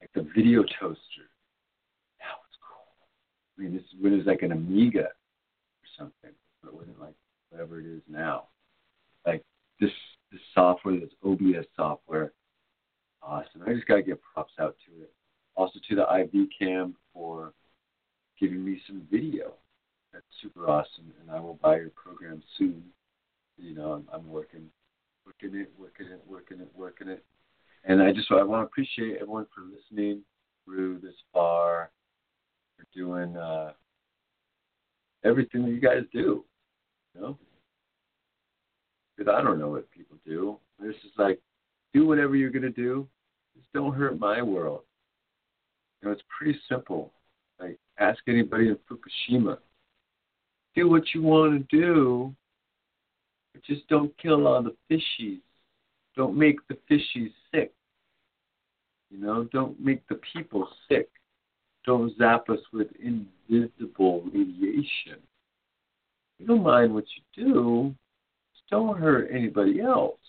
like 0.00 0.10
the 0.14 0.30
video 0.36 0.62
toaster. 0.62 1.28
That 2.20 2.36
was 2.36 2.54
cool. 2.60 2.92
I 3.58 3.62
mean, 3.62 3.72
this 3.72 3.82
it 3.92 4.16
was 4.16 4.26
like 4.26 4.42
an 4.42 4.52
Amiga 4.52 5.04
or 5.06 5.88
something, 5.98 6.32
but 6.62 6.68
it 6.68 6.74
wasn't 6.74 7.00
like 7.00 7.14
whatever 7.48 7.80
it 7.80 7.86
is 7.86 8.02
now. 8.06 8.48
Like 9.26 9.42
this 9.80 9.90
this 10.30 10.40
software, 10.54 11.00
this 11.00 11.10
OBS 11.24 11.66
software, 11.74 12.32
awesome. 13.22 13.62
I 13.66 13.72
just 13.72 13.86
gotta 13.86 14.02
give 14.02 14.18
props 14.20 14.52
out 14.60 14.76
to 14.86 15.02
it. 15.02 15.12
Also 15.56 15.80
to 15.88 15.96
the 15.96 16.02
IV 16.02 16.48
Cam 16.58 16.94
for 17.14 17.54
giving 18.38 18.62
me 18.62 18.82
some 18.86 19.06
video. 19.10 19.54
That's 20.12 20.26
super 20.42 20.68
awesome, 20.68 21.12
and 21.20 21.30
I 21.30 21.40
will 21.40 21.58
buy 21.62 21.76
your 21.76 21.90
program 21.90 22.42
soon. 22.58 22.84
You 23.58 23.74
know, 23.74 23.92
I'm, 23.92 24.04
I'm 24.12 24.28
working, 24.28 24.66
working 25.26 25.58
it, 25.58 25.70
working 25.78 26.06
it, 26.06 26.22
working 26.26 26.60
it, 26.60 26.68
working 26.74 27.08
it, 27.08 27.24
and 27.84 28.02
I 28.02 28.12
just 28.12 28.30
I 28.30 28.42
want 28.42 28.62
to 28.62 28.66
appreciate 28.66 29.16
everyone 29.16 29.46
for 29.54 29.62
listening 29.62 30.22
through 30.64 31.00
this 31.00 31.14
far, 31.32 31.90
for 32.76 32.86
doing 32.94 33.36
uh, 33.36 33.72
everything 35.24 35.64
that 35.64 35.70
you 35.70 35.80
guys 35.80 36.02
do. 36.12 36.44
You 37.14 37.20
know, 37.20 37.38
because 39.16 39.32
I 39.34 39.42
don't 39.42 39.58
know 39.58 39.70
what 39.70 39.90
people 39.90 40.16
do. 40.24 40.58
This 40.78 40.94
is 41.04 41.12
like, 41.16 41.40
do 41.92 42.06
whatever 42.06 42.36
you're 42.36 42.50
gonna 42.50 42.70
do. 42.70 43.08
Just 43.56 43.72
don't 43.72 43.94
hurt 43.94 44.18
my 44.18 44.40
world. 44.40 44.82
You 46.00 46.08
know, 46.08 46.12
it's 46.12 46.22
pretty 46.36 46.58
simple. 46.68 47.12
Like, 47.58 47.78
ask 47.98 48.20
anybody 48.28 48.68
in 48.68 48.78
Fukushima. 48.88 49.58
Do 50.76 50.88
what 50.88 51.02
you 51.12 51.22
want 51.22 51.68
to 51.68 51.76
do, 51.76 52.34
just 53.64 53.86
don't 53.88 54.16
kill 54.18 54.46
all 54.46 54.62
the 54.62 54.76
fishies. 54.90 55.40
Don't 56.16 56.36
make 56.36 56.58
the 56.68 56.76
fishies 56.90 57.32
sick. 57.54 57.72
You 59.10 59.18
know, 59.18 59.44
don't 59.52 59.78
make 59.80 60.06
the 60.08 60.20
people 60.32 60.68
sick. 60.88 61.08
Don't 61.84 62.16
zap 62.18 62.50
us 62.50 62.58
with 62.72 62.88
invisible 63.02 64.22
radiation. 64.32 65.18
You 66.38 66.46
don't 66.46 66.62
mind 66.62 66.94
what 66.94 67.04
you 67.16 67.44
do, 67.44 67.94
just 68.52 68.68
don't 68.70 68.98
hurt 68.98 69.30
anybody 69.32 69.80
else. 69.80 70.20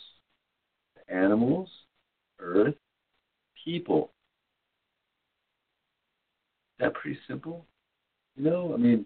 Animals, 1.08 1.70
earth, 2.40 2.76
people. 3.64 4.12
Is 6.80 6.86
that 6.86 6.94
pretty 6.94 7.20
simple? 7.28 7.66
You 8.36 8.46
know, 8.46 8.74
I 8.74 8.78
mean, 8.78 9.06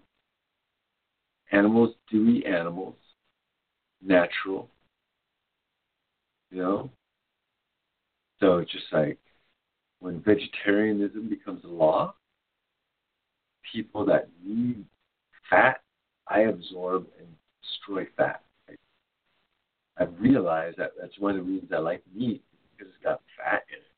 animals 1.50 1.94
do 2.10 2.28
eat 2.28 2.46
animals, 2.46 2.94
natural. 4.04 4.68
You 6.50 6.62
know? 6.62 6.90
So 8.40 8.58
it's 8.58 8.72
just 8.72 8.92
like 8.92 9.18
when 10.00 10.20
vegetarianism 10.20 11.28
becomes 11.28 11.64
a 11.64 11.68
law, 11.68 12.14
people 13.72 14.04
that 14.06 14.28
need 14.44 14.84
fat, 15.48 15.80
I 16.28 16.40
absorb 16.40 17.06
and 17.18 17.28
destroy 17.62 18.06
fat. 18.16 18.42
I've 19.96 20.12
realized 20.18 20.78
that 20.78 20.90
that's 21.00 21.18
one 21.18 21.38
of 21.38 21.44
the 21.44 21.50
reasons 21.50 21.70
I 21.72 21.78
like 21.78 22.02
meat 22.14 22.42
because 22.76 22.92
it's 22.92 23.04
got 23.04 23.20
fat 23.38 23.62
in 23.68 23.76
it, 23.76 23.92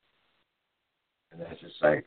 and 1.31 1.41
that's 1.41 1.59
just 1.59 1.81
like 1.81 2.05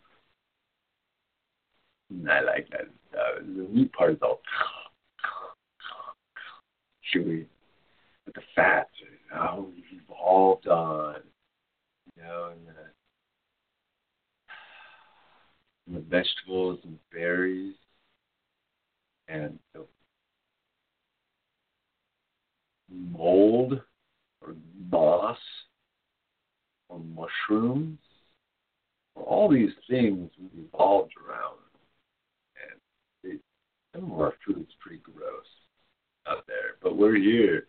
I 2.29 2.41
like 2.41 2.69
that. 2.71 2.89
Uh, 3.13 3.41
the 3.41 3.69
meat 3.69 3.93
part 3.93 4.13
is 4.13 4.19
all 4.23 4.41
chewy, 7.15 7.47
but 8.33 8.43
the 8.43 8.47
fats 8.55 8.91
how 9.31 9.67
we've 9.75 10.01
evolved 10.03 10.67
on, 10.67 11.17
you 12.17 12.23
know, 12.23 12.51
and 12.53 12.67
the, 12.67 12.73
and 15.87 15.97
the 15.97 16.01
vegetables 16.11 16.81
and 16.85 16.99
berries 17.13 17.75
and 19.29 19.59
the 19.75 19.87
mold 22.93 23.81
or 24.43 24.55
moss 24.91 25.39
or 26.89 26.99
mushrooms 26.99 27.99
or 29.15 29.23
all 29.25 29.49
these 29.49 29.71
things 29.89 30.29
we've 30.41 30.65
evolved 30.67 31.13
around. 31.17 31.57
And 33.25 33.41
some 33.95 34.11
of 34.11 34.21
our 34.21 34.35
food's 34.45 34.73
pretty 34.81 35.01
gross 35.03 35.47
out 36.27 36.45
there, 36.49 36.77
but 36.83 36.97
we're 36.97 37.17
here. 37.17 37.67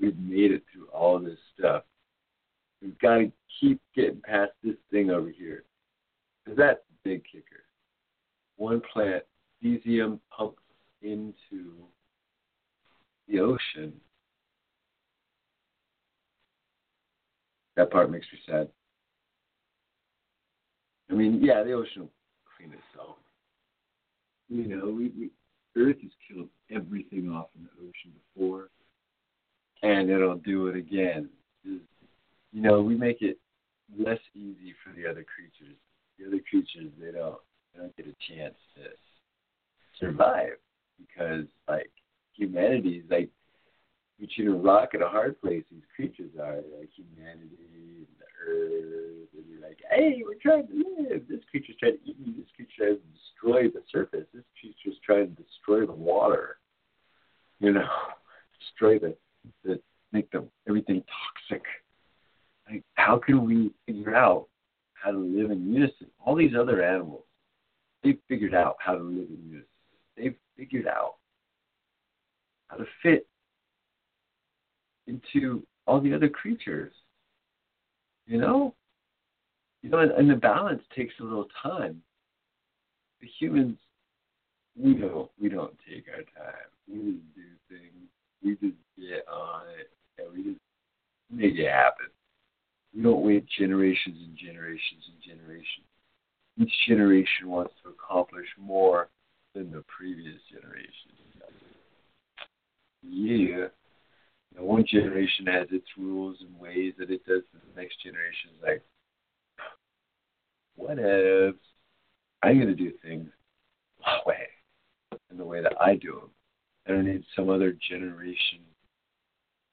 We've 0.00 0.18
made 0.18 0.52
it 0.52 0.62
through 0.72 0.88
all 0.88 1.18
this 1.18 1.38
stuff. 1.58 1.84
We've 2.82 2.98
got 2.98 3.18
to 3.18 3.32
keep 3.60 3.80
getting 3.94 4.20
past 4.20 4.52
this 4.62 4.76
thing 4.90 5.10
over 5.10 5.30
here. 5.30 5.64
Because 6.44 6.58
that's 6.58 6.80
the 6.88 7.10
big 7.10 7.24
kicker. 7.24 7.64
One 8.56 8.82
plant, 8.92 9.24
cesium 9.62 10.18
pumps 10.36 10.62
into 11.02 11.74
the 13.28 13.40
ocean 13.40 13.92
That 17.76 17.90
part 17.90 18.10
makes 18.10 18.26
me 18.32 18.38
sad. 18.46 18.68
I 21.10 21.14
mean, 21.14 21.40
yeah, 21.42 21.62
the 21.62 21.72
ocean 21.72 22.02
will 22.02 22.10
clean 22.56 22.72
itself. 22.72 23.16
You 24.48 24.68
know, 24.68 24.86
we, 24.86 25.10
we 25.18 25.30
Earth 25.76 25.96
has 26.02 26.12
killed 26.28 26.48
everything 26.70 27.30
off 27.30 27.48
in 27.56 27.64
the 27.64 27.70
ocean 27.80 28.12
before, 28.34 28.68
and 29.82 30.10
it'll 30.10 30.36
do 30.36 30.68
it 30.68 30.76
again. 30.76 31.28
You 31.64 31.80
know, 32.52 32.80
we 32.80 32.96
make 32.96 33.20
it 33.20 33.38
less 33.98 34.20
easy 34.34 34.74
for 34.82 34.92
the 34.94 35.08
other 35.08 35.24
creatures. 35.24 35.76
The 36.18 36.26
other 36.26 36.40
creatures, 36.48 36.92
they 37.00 37.10
don't, 37.10 37.38
they 37.72 37.80
don't 37.80 37.96
get 37.96 38.06
a 38.06 38.32
chance 38.32 38.54
to 38.76 38.82
survive 39.98 40.56
because, 40.98 41.46
like, 41.68 41.90
humanity 42.36 43.02
is 43.04 43.10
like 43.10 43.30
between 44.20 44.48
a 44.48 44.56
rock 44.56 44.90
and 44.94 45.02
a 45.02 45.08
hard 45.08 45.40
place 45.40 45.64
these 45.70 45.82
creatures 45.94 46.30
are, 46.40 46.56
like 46.78 46.88
humanity 46.94 48.06
and 48.06 48.06
the 48.18 48.30
earth, 48.48 49.28
and 49.36 49.44
you're 49.48 49.60
like, 49.60 49.78
hey, 49.90 50.22
we're 50.24 50.38
trying 50.40 50.66
to 50.68 50.74
live. 50.74 51.22
This 51.28 51.40
creature's 51.50 51.76
trying 51.78 51.98
to 51.98 52.10
eat 52.10 52.20
me. 52.20 52.34
This 52.38 52.46
creature's 52.54 52.74
trying 52.76 52.96
to 52.96 53.02
destroy 53.12 53.68
the 53.68 53.82
surface. 53.90 54.26
This 54.32 54.44
creature's 54.60 54.98
trying 55.04 55.34
to 55.34 55.42
destroy 55.42 55.86
the 55.86 55.92
water. 55.92 56.58
You 57.60 57.72
know, 57.72 57.88
destroy 58.60 58.98
the, 58.98 59.16
the 59.64 59.80
make 60.12 60.30
the 60.30 60.46
everything 60.68 61.02
toxic. 61.48 61.64
Like, 62.70 62.82
how 62.94 63.18
can 63.18 63.44
we 63.44 63.72
figure 63.86 64.14
out 64.14 64.48
how 64.94 65.10
to 65.10 65.18
live 65.18 65.50
in 65.50 65.72
unison? 65.72 66.06
All 66.24 66.34
these 66.34 66.54
other 66.58 66.82
animals, 66.82 67.24
they've 68.02 68.18
figured 68.28 68.54
out 68.54 68.76
how 68.78 68.94
to 68.94 69.02
live 69.02 69.28
in 69.28 69.38
unison. 69.46 69.66
They've 70.16 70.36
figured 70.56 70.86
out 70.86 71.16
how 72.68 72.76
to 72.76 72.86
fit 73.02 73.26
into 75.06 75.66
all 75.86 76.00
the 76.00 76.14
other 76.14 76.28
creatures. 76.28 76.92
You 78.26 78.38
know? 78.38 78.74
You 79.82 79.90
know, 79.90 79.98
and, 79.98 80.12
and 80.12 80.30
the 80.30 80.36
balance 80.36 80.82
takes 80.96 81.12
a 81.20 81.24
little 81.24 81.48
time. 81.62 82.00
The 83.20 83.28
humans 83.38 83.76
we 84.76 84.94
don't 84.94 85.30
we 85.40 85.48
don't 85.48 85.74
take 85.88 86.06
our 86.08 86.22
time. 86.44 86.54
We 86.88 86.96
do 87.34 87.42
things. 87.68 88.08
We 88.44 88.52
just 88.56 88.76
get 88.96 89.26
on 89.28 89.62
it 89.80 89.90
and 90.18 90.32
we 90.32 90.52
just 90.52 90.60
make 91.30 91.54
it 91.54 91.70
happen. 91.70 92.06
We 92.94 93.02
don't 93.02 93.24
wait 93.24 93.46
generations 93.58 94.16
and 94.24 94.36
generations 94.36 95.04
and 95.08 95.36
generations. 95.36 95.86
Each 96.60 96.72
generation 96.86 97.48
wants 97.48 97.74
to 97.82 97.90
accomplish 97.90 98.46
more 98.58 99.08
than 99.54 99.72
the 99.72 99.82
previous 99.88 100.40
generation. 100.52 101.10
Yeah 103.02 103.68
know, 104.56 104.64
one 104.64 104.84
generation 104.86 105.46
has 105.46 105.68
its 105.70 105.86
rules 105.96 106.36
and 106.40 106.58
ways 106.58 106.94
that 106.98 107.10
it 107.10 107.24
does, 107.26 107.42
and 107.52 107.62
the 107.62 107.80
next 107.80 108.02
generation 108.02 108.50
is 108.56 108.62
like, 108.62 108.82
whatever. 110.76 111.52
I'm 112.42 112.56
going 112.56 112.68
to 112.68 112.74
do 112.74 112.92
things 113.02 113.28
my 114.00 114.18
way, 114.26 114.48
in 115.30 115.38
the 115.38 115.44
way 115.44 115.62
that 115.62 115.80
I 115.80 115.96
do 115.96 116.12
them. 116.20 116.30
I 116.86 116.92
don't 116.92 117.06
need 117.06 117.24
some 117.34 117.48
other 117.48 117.76
generation, 117.88 118.60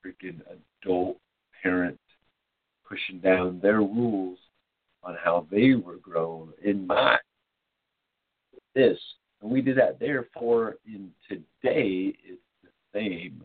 freaking 0.06 0.42
adult 0.84 1.18
parent 1.62 2.00
pushing 2.88 3.20
down 3.20 3.60
their 3.62 3.80
rules 3.80 4.40
on 5.04 5.18
how 5.24 5.48
they 5.52 5.74
were 5.74 5.98
grown 5.98 6.52
in 6.64 6.88
my 6.88 7.18
this. 8.76 8.98
And 9.42 9.52
we 9.52 9.62
do 9.62 9.74
that. 9.74 10.00
Therefore, 10.00 10.76
in 10.86 11.12
today, 11.28 12.16
it's 12.24 12.42
the 12.64 12.70
same. 12.94 13.44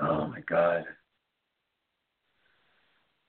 Oh 0.00 0.26
my 0.26 0.40
God. 0.40 0.84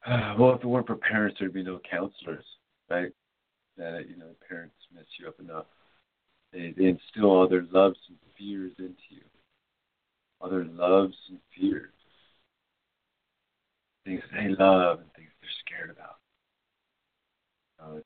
Uh, 0.06 0.36
well, 0.40 0.56
if 0.56 0.64
it 0.64 0.68
weren't 0.68 0.88
for 0.88 0.96
parents, 0.96 1.38
there'd 1.40 1.54
be 1.54 1.64
no 1.64 1.80
counselors, 1.90 2.46
right? 2.90 3.12
That 3.78 4.06
you 4.10 4.18
know, 4.18 4.32
parents 4.48 4.76
mess 4.94 5.06
you 5.20 5.28
up 5.28 5.40
enough. 5.40 5.66
They 6.53 6.74
instill 6.78 7.26
all 7.26 7.48
their 7.48 7.65
loves 7.72 7.99
and 8.07 8.18
fears 8.38 8.72
into 8.80 8.95
you. 9.10 9.22
all 10.40 10.49
their 10.49 10.65
loves 10.65 11.15
and 11.30 11.40
fears, 11.56 11.91
things 14.06 14.22
they 14.34 14.49
love 14.49 14.99
and 14.99 15.14
things 15.14 15.30
they're 15.41 15.49
scared 15.65 15.90
about. 15.90 16.18
Uh, 17.80 17.99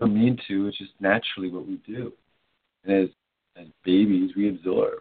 not 0.00 0.10
mean 0.10 0.38
to, 0.48 0.66
it's 0.66 0.78
just 0.78 0.92
naturally 1.00 1.50
what 1.50 1.66
we 1.66 1.76
do. 1.86 2.12
And 2.84 3.04
as 3.04 3.08
as 3.56 3.66
babies, 3.84 4.32
we 4.36 4.50
absorb. 4.50 4.98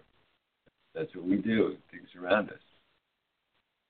That's 0.94 1.14
what 1.14 1.26
we 1.26 1.36
do, 1.38 1.76
things 1.92 2.08
around 2.18 2.50
us. 2.50 2.60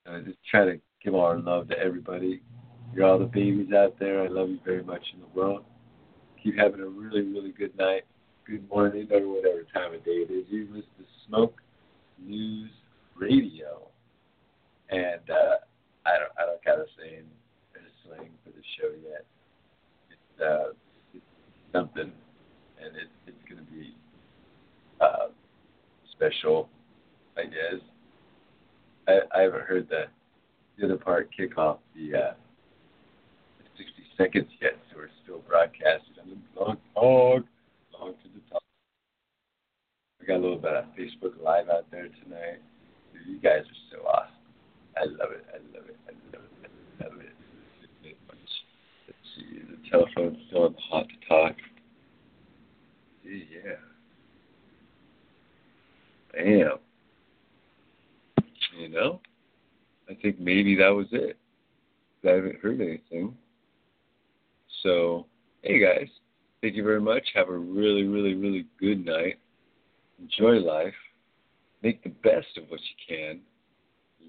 So 0.04 0.12
I 0.12 0.20
just 0.20 0.38
try 0.50 0.64
to 0.64 0.80
give 1.04 1.14
all 1.14 1.20
our 1.26 1.38
love 1.38 1.68
to 1.68 1.78
everybody. 1.78 2.42
You're 2.92 3.06
all 3.06 3.18
the 3.18 3.26
babies 3.26 3.72
out 3.72 3.96
there. 4.00 4.22
I 4.22 4.28
love 4.28 4.48
you 4.48 4.58
very 4.64 4.82
much 4.82 5.02
in 5.14 5.20
the 5.20 5.40
world. 5.40 5.64
Keep 6.42 6.58
having 6.58 6.80
a 6.80 6.86
really, 6.86 7.22
really 7.22 7.52
good 7.52 7.76
night, 7.78 8.02
good 8.46 8.68
morning, 8.70 9.08
or 9.10 9.20
whatever 9.26 9.62
time 9.74 9.92
of 9.92 10.04
day 10.04 10.22
it 10.22 10.30
is. 10.30 10.44
You 10.48 10.66
listen 10.70 10.88
to 10.98 11.04
Smoke 11.26 11.60
News 12.24 12.70
Radio. 13.16 13.88
And 14.88 15.28
uh, 15.28 15.56
I 16.06 16.18
don't 16.18 16.32
I 16.38 16.46
don't 16.46 16.64
got 16.64 16.78
a 16.78 16.86
saying 16.96 17.24
a 17.74 17.78
slang 18.06 18.30
for 18.44 18.50
the 18.50 18.62
show 18.78 18.90
yet. 19.02 19.24
It's 20.10 20.40
uh 20.40 20.72
it's 21.12 21.24
something 21.72 22.12
and 22.80 22.96
it, 22.96 23.08
it's 23.26 23.36
gonna 23.50 23.62
be 23.62 23.96
uh, 25.00 25.28
special, 26.12 26.68
I 27.36 27.44
guess. 27.44 27.82
I, 29.08 29.18
I 29.36 29.42
haven't 29.42 29.62
heard 29.62 29.88
the 29.88 30.04
the 30.78 30.84
other 30.84 30.98
part 30.98 31.30
kick 31.36 31.58
off 31.58 31.78
the 31.96 32.16
uh, 32.16 32.34
60 33.76 33.92
seconds 34.16 34.50
yet, 34.60 34.74
so 34.90 34.98
we're 34.98 35.08
still 35.24 35.38
broadcasting 35.48 36.14
on 36.22 36.30
the 36.30 36.76
blog, 36.94 37.44
blog 38.06 38.22
to 38.22 38.28
the. 38.28 38.58
We 40.20 40.26
got 40.26 40.36
a 40.36 40.42
little 40.42 40.58
bit 40.58 40.72
of 40.72 40.84
Facebook 40.98 41.42
Live 41.42 41.68
out 41.68 41.90
there 41.90 42.08
tonight. 42.24 42.60
Dude, 43.12 43.26
you 43.26 43.40
guys 43.40 43.60
are 43.60 43.96
so 43.96 44.06
awesome. 44.06 44.32
I 44.96 45.04
love 45.04 45.32
it. 45.32 45.44
I 45.52 45.58
love 45.76 45.88
it. 45.88 45.96
I 46.08 46.12
love 46.36 46.44
it. 46.62 46.70
I 47.00 47.04
love 47.04 47.20
it. 47.20 48.16
Let's 49.06 49.16
see. 49.36 49.60
The 49.60 49.90
telephone's 49.90 50.38
still 50.48 50.64
on 50.64 50.76
hot 50.90 51.06
to 51.08 51.28
talk. 51.28 51.56
Yeah. 53.24 53.76
Bam. 56.32 56.78
You 58.78 58.88
know? 58.88 59.20
I 60.08 60.14
think 60.14 60.38
maybe 60.40 60.76
that 60.76 60.88
was 60.88 61.06
it. 61.12 61.36
I 62.24 62.30
haven't 62.30 62.60
heard 62.60 62.80
anything. 62.80 63.36
So, 64.82 65.26
hey 65.62 65.78
guys, 65.78 66.08
thank 66.62 66.74
you 66.74 66.82
very 66.82 67.00
much. 67.00 67.22
Have 67.34 67.48
a 67.48 67.56
really, 67.56 68.04
really, 68.04 68.34
really 68.34 68.66
good 68.78 69.04
night. 69.04 69.38
Enjoy 70.20 70.54
life. 70.58 70.94
Make 71.82 72.02
the 72.02 72.10
best 72.10 72.56
of 72.56 72.64
what 72.68 72.80
you 72.80 73.16
can. 73.16 73.40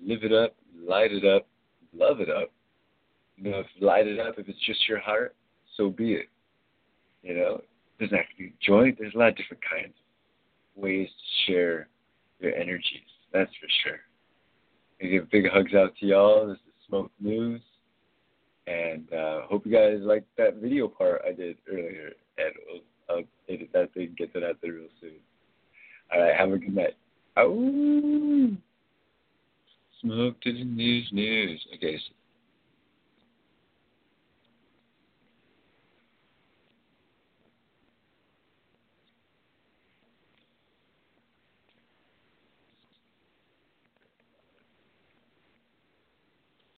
Live 0.06 0.24
it 0.24 0.34
up, 0.34 0.56
light 0.86 1.12
it 1.12 1.26
up, 1.26 1.48
love 1.94 2.20
it 2.20 2.30
up. 2.30 2.52
You 3.36 3.52
know, 3.52 3.60
if 3.60 3.68
light 3.80 4.08
it 4.08 4.20
up, 4.20 4.36
if 4.38 4.48
it's 4.50 4.66
just 4.66 4.88
your 4.88 5.00
heart, 5.00 5.36
so 5.76 5.90
be 5.90 6.14
it. 6.14 6.30
You 7.24 7.36
know, 7.36 7.62
doesn't 8.00 8.16
have 8.16 8.30
to 8.30 8.38
be 8.38 8.54
joy. 8.66 8.96
There's 8.98 9.14
a 9.16 9.18
lot 9.18 9.30
of 9.30 9.38
different 9.38 9.64
kinds 9.70 9.94
of 10.76 10.84
ways 10.84 11.08
to 11.08 11.52
share 11.52 11.88
your 12.40 12.54
energies. 12.54 13.02
That's 13.34 13.52
for 13.60 13.68
sure. 13.84 14.00
I 15.02 15.06
give 15.06 15.30
big 15.30 15.50
hugs 15.52 15.74
out 15.74 15.94
to 16.00 16.06
y'all. 16.06 16.48
This 16.48 16.58
is 16.58 16.74
Smoke 16.88 17.12
News. 17.20 17.62
And 18.68 19.12
uh, 19.14 19.42
hope 19.44 19.66
you 19.66 19.72
guys 19.72 20.00
liked 20.02 20.28
that 20.38 20.58
video 20.58 20.88
part 20.88 21.22
I 21.28 21.32
did 21.32 21.58
earlier. 21.72 22.12
And 22.38 22.54
I'll, 23.10 23.24
edit 23.50 23.70
that 23.74 23.94
thing, 23.94 24.14
get 24.18 24.34
to 24.34 24.42
that 24.42 24.58
real 24.62 24.90
soon. 25.00 25.14
All 26.14 26.22
right, 26.22 26.36
have 26.36 26.52
a 26.52 26.58
good 26.58 26.76
night. 26.76 26.98
Oh, 27.38 28.50
smoke 30.02 30.36
the 30.44 30.64
news, 30.66 31.10
news. 31.14 31.66
Okay, 31.76 31.98
so 31.98 32.14